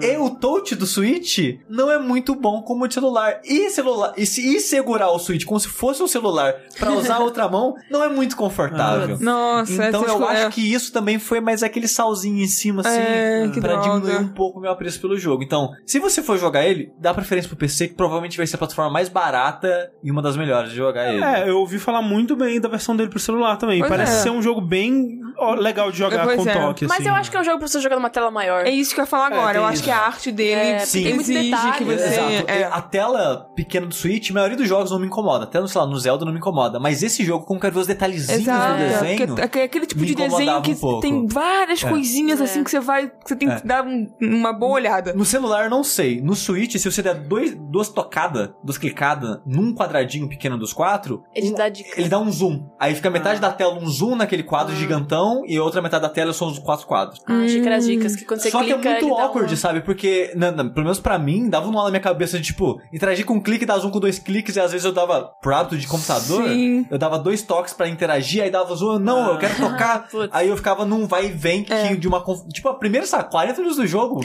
É. 0.00 0.14
E 0.14 0.16
o 0.18 0.30
touch 0.30 0.74
do 0.74 0.86
Switch 0.86 1.19
não 1.68 1.90
é 1.90 1.98
muito 1.98 2.34
bom 2.34 2.62
como 2.62 2.84
o 2.84 2.88
de 2.88 2.94
celular. 2.94 3.40
E 3.44 3.70
celular 3.70 4.12
e, 4.16 4.26
se, 4.26 4.56
e 4.56 4.60
segurar 4.60 5.10
o 5.10 5.18
Switch 5.18 5.44
como 5.44 5.58
se 5.60 5.68
fosse 5.68 6.02
um 6.02 6.06
celular 6.08 6.54
pra 6.78 6.92
usar 6.92 7.16
a 7.16 7.18
outra 7.20 7.48
mão 7.48 7.74
não 7.90 8.02
é 8.02 8.08
muito 8.08 8.36
confortável. 8.36 9.18
Nossa, 9.20 9.72
Então 9.88 10.02
essas 10.04 10.14
eu 10.20 10.26
acho 10.28 10.46
é. 10.46 10.50
que 10.50 10.72
isso 10.72 10.92
também 10.92 11.18
foi 11.18 11.40
mais 11.40 11.62
aquele 11.62 11.88
salzinho 11.88 12.42
em 12.42 12.46
cima, 12.48 12.82
assim, 12.82 12.98
É, 12.98 13.46
droga. 13.46 13.82
diminuir 13.82 14.18
um 14.18 14.28
pouco 14.28 14.58
o 14.58 14.62
meu 14.62 14.70
apreço 14.70 15.00
pelo 15.00 15.16
jogo. 15.18 15.42
Então, 15.42 15.70
se 15.86 15.98
você 15.98 16.22
for 16.22 16.38
jogar 16.38 16.64
ele, 16.66 16.92
dá 16.98 17.12
preferência 17.14 17.48
pro 17.48 17.56
PC, 17.56 17.88
que 17.88 17.94
provavelmente 17.94 18.36
vai 18.36 18.46
ser 18.46 18.56
a 18.56 18.58
plataforma 18.58 18.90
mais 18.90 19.08
barata 19.08 19.92
e 20.02 20.10
uma 20.10 20.22
das 20.22 20.36
melhores 20.36 20.70
de 20.70 20.76
jogar 20.76 21.12
ele. 21.12 21.22
É, 21.22 21.48
eu 21.48 21.58
ouvi 21.58 21.78
falar 21.78 22.02
muito 22.02 22.34
bem 22.36 22.60
da 22.60 22.68
versão 22.68 22.96
dele 22.96 23.08
pro 23.10 23.18
celular 23.18 23.56
também. 23.56 23.78
Pois 23.80 23.90
Parece 23.90 24.12
é. 24.12 24.22
ser 24.22 24.30
um 24.30 24.42
jogo 24.42 24.60
bem 24.60 25.20
legal 25.58 25.90
de 25.90 25.98
jogar 25.98 26.24
Pois 26.24 26.36
com 26.42 26.48
é. 26.48 26.52
toque, 26.52 26.86
Mas 26.86 27.00
assim. 27.00 27.08
eu 27.08 27.14
acho 27.14 27.30
que 27.30 27.36
é 27.36 27.40
um 27.40 27.44
jogo 27.44 27.58
pra 27.58 27.68
você 27.68 27.80
jogar 27.80 27.96
numa 27.96 28.10
tela 28.10 28.30
maior. 28.30 28.66
É 28.66 28.70
isso 28.70 28.94
que 28.94 29.00
eu 29.00 29.04
ia 29.04 29.06
falar 29.06 29.26
agora. 29.26 29.52
tem 29.52 29.60
eu 29.60 29.64
acho 29.64 29.74
isso. 29.74 29.84
que 29.84 29.90
a 29.90 29.98
arte 29.98 30.32
dele 30.32 30.60
É, 30.60 30.78
Sim. 30.80 31.06
Tem 31.18 31.34
muito 31.34 31.50
detalhe, 31.50 31.78
que 31.78 31.84
né? 31.84 31.96
você. 31.96 32.04
Exato. 32.04 32.50
É. 32.50 32.64
A 32.64 32.82
tela 32.82 33.50
pequena 33.54 33.86
do 33.86 33.94
Switch, 33.94 34.30
a 34.30 34.34
maioria 34.34 34.56
dos 34.56 34.68
jogos 34.68 34.90
não 34.90 34.98
me 34.98 35.06
incomoda. 35.06 35.44
Até 35.44 35.60
no, 35.60 35.68
sei 35.68 35.80
lá, 35.80 35.86
no 35.86 35.98
Zelda 35.98 36.24
não 36.24 36.32
me 36.32 36.38
incomoda. 36.38 36.78
Mas 36.80 37.02
esse 37.02 37.24
jogo, 37.24 37.44
como 37.44 37.58
eu 37.58 37.60
quero 37.62 37.74
ver 37.74 37.80
os 37.80 37.86
detalhezinhos 37.86 38.40
Exato. 38.42 38.72
do 38.72 38.78
desenho. 38.78 39.34
Porque 39.34 39.58
é 39.58 39.62
aquele 39.64 39.86
tipo 39.86 40.00
me 40.00 40.06
de 40.06 40.14
desenho 40.14 40.62
que 40.62 40.76
um 40.82 41.00
tem 41.00 41.26
várias 41.26 41.82
É. 41.84 41.88
coisinhas 41.88 42.40
É. 42.40 42.44
assim 42.44 42.64
que 42.64 42.70
você 42.70 42.80
vai. 42.80 43.08
que 43.08 43.14
você 43.28 43.36
tem 43.36 43.50
É. 43.50 43.56
que 43.60 43.66
dar 43.66 43.84
um- 43.84 44.06
uma 44.20 44.52
boa 44.52 44.72
olhada. 44.74 45.12
No 45.12 45.24
celular, 45.24 45.64
eu 45.64 45.70
não 45.70 45.82
sei. 45.84 46.20
No 46.20 46.34
Switch, 46.34 46.76
se 46.76 46.90
você 46.90 47.02
der 47.02 47.14
dois, 47.14 47.54
duas 47.70 47.88
tocadas, 47.88 48.50
duas 48.62 48.78
clicadas 48.78 49.38
num 49.46 49.74
quadradinho 49.74 50.28
pequeno 50.28 50.56
dos 50.58 50.72
quatro, 50.72 51.22
Ele 51.34 51.50
um- 51.50 51.54
dá 51.54 51.68
dica. 51.68 52.00
ele 52.00 52.08
dá 52.08 52.18
um 52.18 52.30
zoom. 52.30 52.68
Aí 52.78 52.94
fica 52.94 53.10
metade 53.10 53.38
Ah. 53.38 53.48
da 53.48 53.52
tela 53.52 53.74
um 53.74 53.86
zoom 53.86 54.16
naquele 54.16 54.42
quadro 54.42 54.74
gigantão 54.74 55.42
e 55.46 55.56
a 55.56 55.62
outra 55.62 55.80
metade 55.82 56.02
da 56.02 56.08
tela 56.08 56.32
são 56.32 56.48
os 56.48 56.58
quatro 56.58 56.86
quadros. 56.86 57.20
Ah, 57.26 57.42
as 57.44 57.86
dicas, 57.86 58.16
que 58.16 58.24
quando 58.24 58.40
você 58.40 58.50
Só 58.50 58.60
clica, 58.60 58.78
que 58.78 58.88
é 58.88 59.00
muito 59.00 59.14
awkward, 59.14 59.50
uma- 59.52 59.56
sabe? 59.56 59.80
Porque, 59.80 60.32
na- 60.36 60.50
na- 60.52 60.64
pelo 60.68 60.84
menos 60.84 60.99
pra 61.00 61.18
mim, 61.18 61.48
dava 61.48 61.68
um 61.68 61.72
nó 61.72 61.84
na 61.84 61.90
minha 61.90 62.00
cabeça 62.00 62.38
de, 62.38 62.44
tipo, 62.44 62.80
interagir 62.92 63.24
com 63.24 63.34
um 63.34 63.40
clique, 63.40 63.66
dar 63.66 63.78
zoom 63.78 63.90
com 63.90 64.00
dois 64.00 64.18
cliques, 64.18 64.56
e 64.56 64.60
às 64.60 64.72
vezes 64.72 64.84
eu 64.84 64.92
dava, 64.92 65.30
pro 65.40 65.54
hábito 65.54 65.76
de 65.76 65.86
computador, 65.86 66.48
Sim. 66.48 66.86
eu 66.90 66.98
dava 66.98 67.18
dois 67.18 67.42
toques 67.42 67.72
pra 67.72 67.88
interagir, 67.88 68.42
aí 68.42 68.50
dava 68.50 68.74
zoom, 68.74 68.98
não, 68.98 69.32
eu 69.32 69.38
quero 69.38 69.56
tocar. 69.56 70.08
Putz. 70.10 70.28
aí 70.32 70.48
eu 70.48 70.56
ficava 70.56 70.84
num 70.84 71.06
vai 71.06 71.26
e 71.26 71.28
vem 71.30 71.64
que 71.64 71.72
É. 71.72 71.94
de 71.94 72.06
uma... 72.08 72.24
Tipo, 72.52 72.68
a 72.68 72.74
primeira, 72.74 73.06
sabe, 73.06 73.30
40 73.30 73.56
minutos 73.58 73.76
do 73.78 73.86
jogo, 73.86 74.20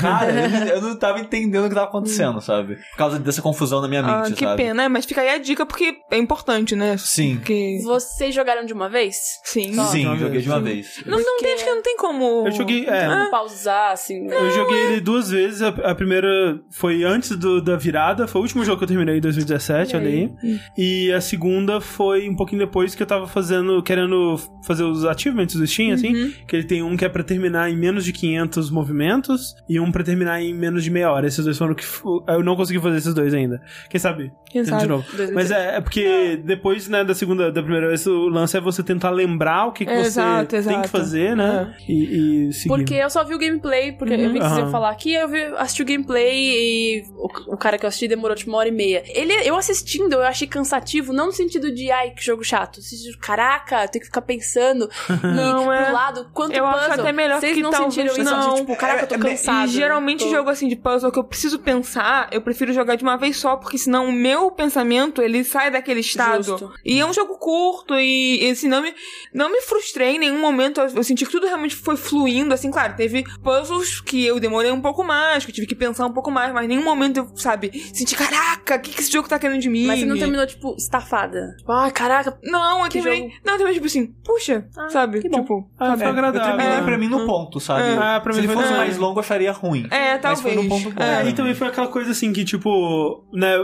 cara, 0.00 0.30
eu, 0.32 0.50
não- 0.50 0.66
eu 0.66 0.80
não 0.82 0.96
tava 0.98 1.20
entendendo 1.20 1.66
o 1.66 1.68
que 1.68 1.74
tava 1.74 1.86
acontecendo, 1.88 2.40
sabe? 2.40 2.76
Por 2.76 2.96
causa 2.96 3.18
dessa 3.18 3.42
confusão 3.42 3.80
na 3.80 3.88
minha 3.88 4.00
Ah, 4.02 4.22
mente, 4.22 4.34
que 4.34 4.44
sabe? 4.44 4.62
pena, 4.62 4.84
é, 4.84 4.88
mas 4.88 5.04
fica 5.04 5.20
aí 5.20 5.30
a 5.30 5.38
dica 5.38 5.64
porque 5.66 5.96
é 6.10 6.16
importante, 6.18 6.74
né? 6.76 6.96
Sim. 6.98 7.36
Porque. 7.36 7.78
Vocês 7.84 8.34
jogaram 8.34 8.64
de 8.64 8.72
uma 8.72 8.88
vez? 8.88 9.16
Sim. 9.44 9.72
Sim, 9.90 10.12
de 10.12 10.18
joguei 10.18 10.28
vez. 10.30 10.42
de 10.44 10.48
uma 10.48 10.60
vez. 10.60 11.02
Não, 11.06 11.18
não 11.18 11.38
tem, 11.38 11.52
acho 11.54 11.64
que 11.64 11.70
não 11.70 11.82
tem 11.82 11.96
como. 11.96 12.46
Eu 12.46 12.52
joguei. 12.52 12.86
É, 12.86 13.08
Tipo, 13.08 13.30
pausar, 13.30 13.92
assim. 13.92 14.20
né? 14.26 14.36
Eu 14.36 14.50
joguei 14.50 14.78
ele 14.86 15.00
duas 15.00 15.30
vezes. 15.30 15.62
A, 15.62 15.68
a 15.68 15.94
primeira 16.04 16.60
foi 16.70 17.02
antes 17.02 17.36
do- 17.36 17.60
da 17.62 17.76
virada. 17.76 18.26
Foi 18.26 18.40
o 18.40 18.42
último 18.44 18.64
jogo 18.64 18.78
que 18.78 18.84
eu 18.84 18.88
terminei 18.88 19.16
em 19.16 19.20
2017, 19.20 19.96
olha 19.96 20.08
aí. 20.08 20.30
E 20.76 21.12
a 21.12 21.20
segunda 21.20 21.80
foi 21.80 22.28
um 22.28 22.36
pouquinho 22.36 22.60
depois 22.60 22.94
que 22.94 23.02
eu 23.02 23.06
tava 23.06 23.26
fazendo, 23.26 23.82
querendo 23.82 24.36
fazer 24.66 24.84
os 24.84 25.04
achievements 25.04 25.56
do 25.56 25.66
Steam, 25.66 25.92
assim. 25.94 26.32
Que 26.46 26.56
ele 26.56 26.64
tem 26.64 26.82
um 26.82 26.96
que 26.96 27.04
é 27.04 27.08
pra 27.08 27.22
terminar 27.22 27.70
em 27.70 27.76
menos 27.76 28.04
de 28.04 28.12
500 28.12 28.70
movimentos 28.70 29.54
e 29.68 29.80
um 29.80 29.90
pra 29.90 30.04
terminar 30.04 30.40
em 30.42 30.52
menos 30.54 30.84
de 30.84 30.90
meia 30.90 31.10
hora. 31.10 31.26
Esses 31.26 31.44
dois 31.44 31.56
foram 31.56 31.74
que. 31.74 31.84
Eu 32.28 32.42
não 32.42 32.54
consegui 32.56 32.80
fazer 32.80 32.98
esses 32.98 33.14
dois 33.14 33.32
ainda. 33.32 33.60
Quem 33.88 33.98
sabe? 33.98 34.30
Quem 34.50 34.64
sabe? 34.64 34.82
de 34.82 34.88
novo. 34.88 35.04
Mas 35.32 35.50
é, 35.50 35.76
é 35.76 35.80
porque 35.80 36.40
depois, 36.44 36.88
né, 36.88 37.02
da 37.02 37.14
segunda, 37.14 37.50
da 37.50 37.62
primeira 37.62 37.88
vez, 37.88 38.06
o 38.06 38.28
lance 38.28 38.56
é 38.56 38.60
você 38.60 38.82
tentar 38.82 39.10
lembrar 39.10 39.66
o 39.66 39.72
que, 39.72 39.84
que 39.84 39.90
É, 39.90 39.96
você 40.02 40.06
exato, 40.20 40.62
tem 40.62 40.82
que 40.82 40.88
fazer, 40.88 41.34
né? 41.34 41.74
E, 41.88 42.48
e 42.48 42.52
seguir. 42.52 42.68
Porque 42.68 42.94
eu 42.94 43.10
só 43.10 43.24
vi 43.24 43.34
o 43.34 43.38
gameplay, 43.38 43.92
porque 43.92 44.14
eu 44.14 44.32
vi 44.32 44.38
que 44.38 44.70
falar 44.70 44.90
aqui, 44.90 45.12
eu 45.14 45.28
vi, 45.28 45.42
assisti 45.56 45.82
o 45.82 45.86
gameplay 45.86 45.93
e 46.02 47.04
o, 47.16 47.54
o 47.54 47.56
cara 47.56 47.78
que 47.78 47.84
eu 47.84 47.88
assisti 47.88 48.08
demorou 48.08 48.36
tipo 48.36 48.50
uma 48.50 48.58
hora 48.58 48.68
e 48.68 48.72
meia. 48.72 49.02
Ele, 49.06 49.32
eu 49.48 49.56
assistindo, 49.56 50.12
eu 50.14 50.22
achei 50.22 50.46
cansativo, 50.46 51.12
não 51.12 51.26
no 51.26 51.32
sentido 51.32 51.72
de, 51.72 51.90
ai, 51.90 52.10
que 52.10 52.22
jogo 52.24 52.42
chato. 52.44 52.80
Caraca, 53.20 53.86
tem 53.88 54.00
que 54.00 54.06
ficar 54.06 54.22
pensando 54.22 54.88
Não, 55.22 55.72
e 55.72 55.76
é. 55.76 55.84
pro 55.84 55.92
lado, 55.92 56.30
quanto 56.32 56.54
Eu 56.56 56.64
puzzle. 56.64 56.80
acho 56.80 57.00
até 57.00 57.12
melhor 57.12 57.40
Vocês 57.40 57.54
que 57.56 57.62
não 57.62 57.70
talvez 57.70 57.94
sentiram 57.94 58.14
isso? 58.14 58.24
não. 58.24 58.54
De, 58.54 58.60
tipo, 58.60 58.76
caraca, 58.76 59.04
eu 59.04 59.06
tô 59.08 59.14
É, 59.14 59.18
é, 59.18 59.20
cansado. 59.20 59.68
E 59.68 59.72
geralmente 59.72 60.24
tô... 60.24 60.30
jogo 60.30 60.50
assim 60.50 60.68
de 60.68 60.76
puzzle 60.76 61.10
que 61.12 61.18
eu 61.18 61.24
preciso 61.24 61.58
pensar, 61.58 62.28
eu 62.32 62.40
prefiro 62.40 62.72
jogar 62.72 62.96
de 62.96 63.02
uma 63.02 63.16
vez 63.16 63.36
só, 63.36 63.56
porque 63.56 63.78
senão 63.78 64.06
o 64.08 64.12
meu 64.12 64.50
pensamento 64.50 65.22
ele 65.22 65.44
sai 65.44 65.70
daquele 65.70 66.00
estado. 66.00 66.42
Justo. 66.44 66.72
E 66.84 67.00
é 67.00 67.06
um 67.06 67.12
jogo 67.12 67.38
curto 67.38 67.94
e, 67.94 68.44
e, 68.44 68.50
assim, 68.50 68.68
não 68.68 68.82
me, 68.82 68.94
não 69.32 69.50
me 69.50 69.60
frustrei 69.60 70.16
em 70.16 70.18
nenhum 70.18 70.40
momento. 70.40 70.80
Eu, 70.80 70.88
eu 70.88 71.04
senti 71.04 71.24
que 71.24 71.30
tudo 71.32 71.46
realmente 71.46 71.76
foi 71.76 71.96
fluindo, 71.96 72.52
assim, 72.54 72.70
claro, 72.70 72.94
teve 72.96 73.24
puzzles 73.42 74.00
que 74.00 74.24
eu 74.24 74.38
demorei 74.40 74.70
um 74.70 74.80
pouco 74.80 75.02
mais, 75.04 75.44
que 75.44 75.50
eu 75.50 75.54
tive 75.54 75.66
que 75.66 75.74
pensar 75.86 76.06
um 76.06 76.12
pouco 76.12 76.30
mais, 76.30 76.52
mas 76.52 76.64
em 76.64 76.68
nenhum 76.68 76.84
momento 76.84 77.18
eu, 77.18 77.28
sabe, 77.36 77.70
senti, 77.92 78.14
caraca, 78.16 78.76
o 78.76 78.80
que, 78.80 78.90
que 78.92 79.00
esse 79.00 79.12
jogo 79.12 79.28
tá 79.28 79.38
querendo 79.38 79.60
de 79.60 79.68
mim? 79.68 79.86
Mas 79.86 80.00
você 80.00 80.06
não 80.06 80.16
terminou, 80.18 80.46
tipo, 80.46 80.74
estafada. 80.78 81.54
Tipo, 81.58 81.72
ai, 81.72 81.90
caraca. 81.90 82.36
Não, 82.42 82.78
eu 82.82 82.84
Que 82.90 83.02
terminei. 83.02 83.18
jogo? 83.28 83.32
Não, 83.44 83.52
eu 83.54 83.58
terminei, 83.58 83.74
tipo 83.74 83.86
assim, 83.86 84.06
puxa, 84.24 84.66
Ah, 84.76 84.88
sabe? 84.88 85.20
que 85.20 85.28
bom. 85.28 85.40
Tipo, 85.42 85.70
Ah, 85.78 85.86
sabe? 85.88 85.98
foi 85.98 86.06
Eu 86.06 86.10
agradável. 86.10 86.56
terminei 86.56 86.78
É. 86.78 86.82
pra 86.82 86.98
mim 86.98 87.08
no 87.08 87.26
ponto, 87.26 87.60
sabe? 87.60 87.82
É, 87.82 88.20
pra 88.20 88.32
Se 88.32 88.38
mim 88.40 88.44
ele 88.44 88.52
foi 88.52 88.56
fosse 88.62 88.68
também. 88.68 88.86
mais 88.86 88.96
longo, 88.98 89.18
eu 89.18 89.20
acharia 89.20 89.52
ruim. 89.52 89.86
É, 89.90 90.18
Mas 90.22 90.40
foi 90.40 90.54
talvez. 90.54 90.68
ponto 90.68 90.90
bom. 90.90 91.02
É, 91.02 91.22
É. 91.22 91.28
e 91.28 91.32
também 91.32 91.54
foi 91.54 91.68
aquela 91.68 91.88
coisa 91.88 92.10
assim 92.12 92.32
que, 92.32 92.44
tipo, 92.44 93.24
né, 93.32 93.54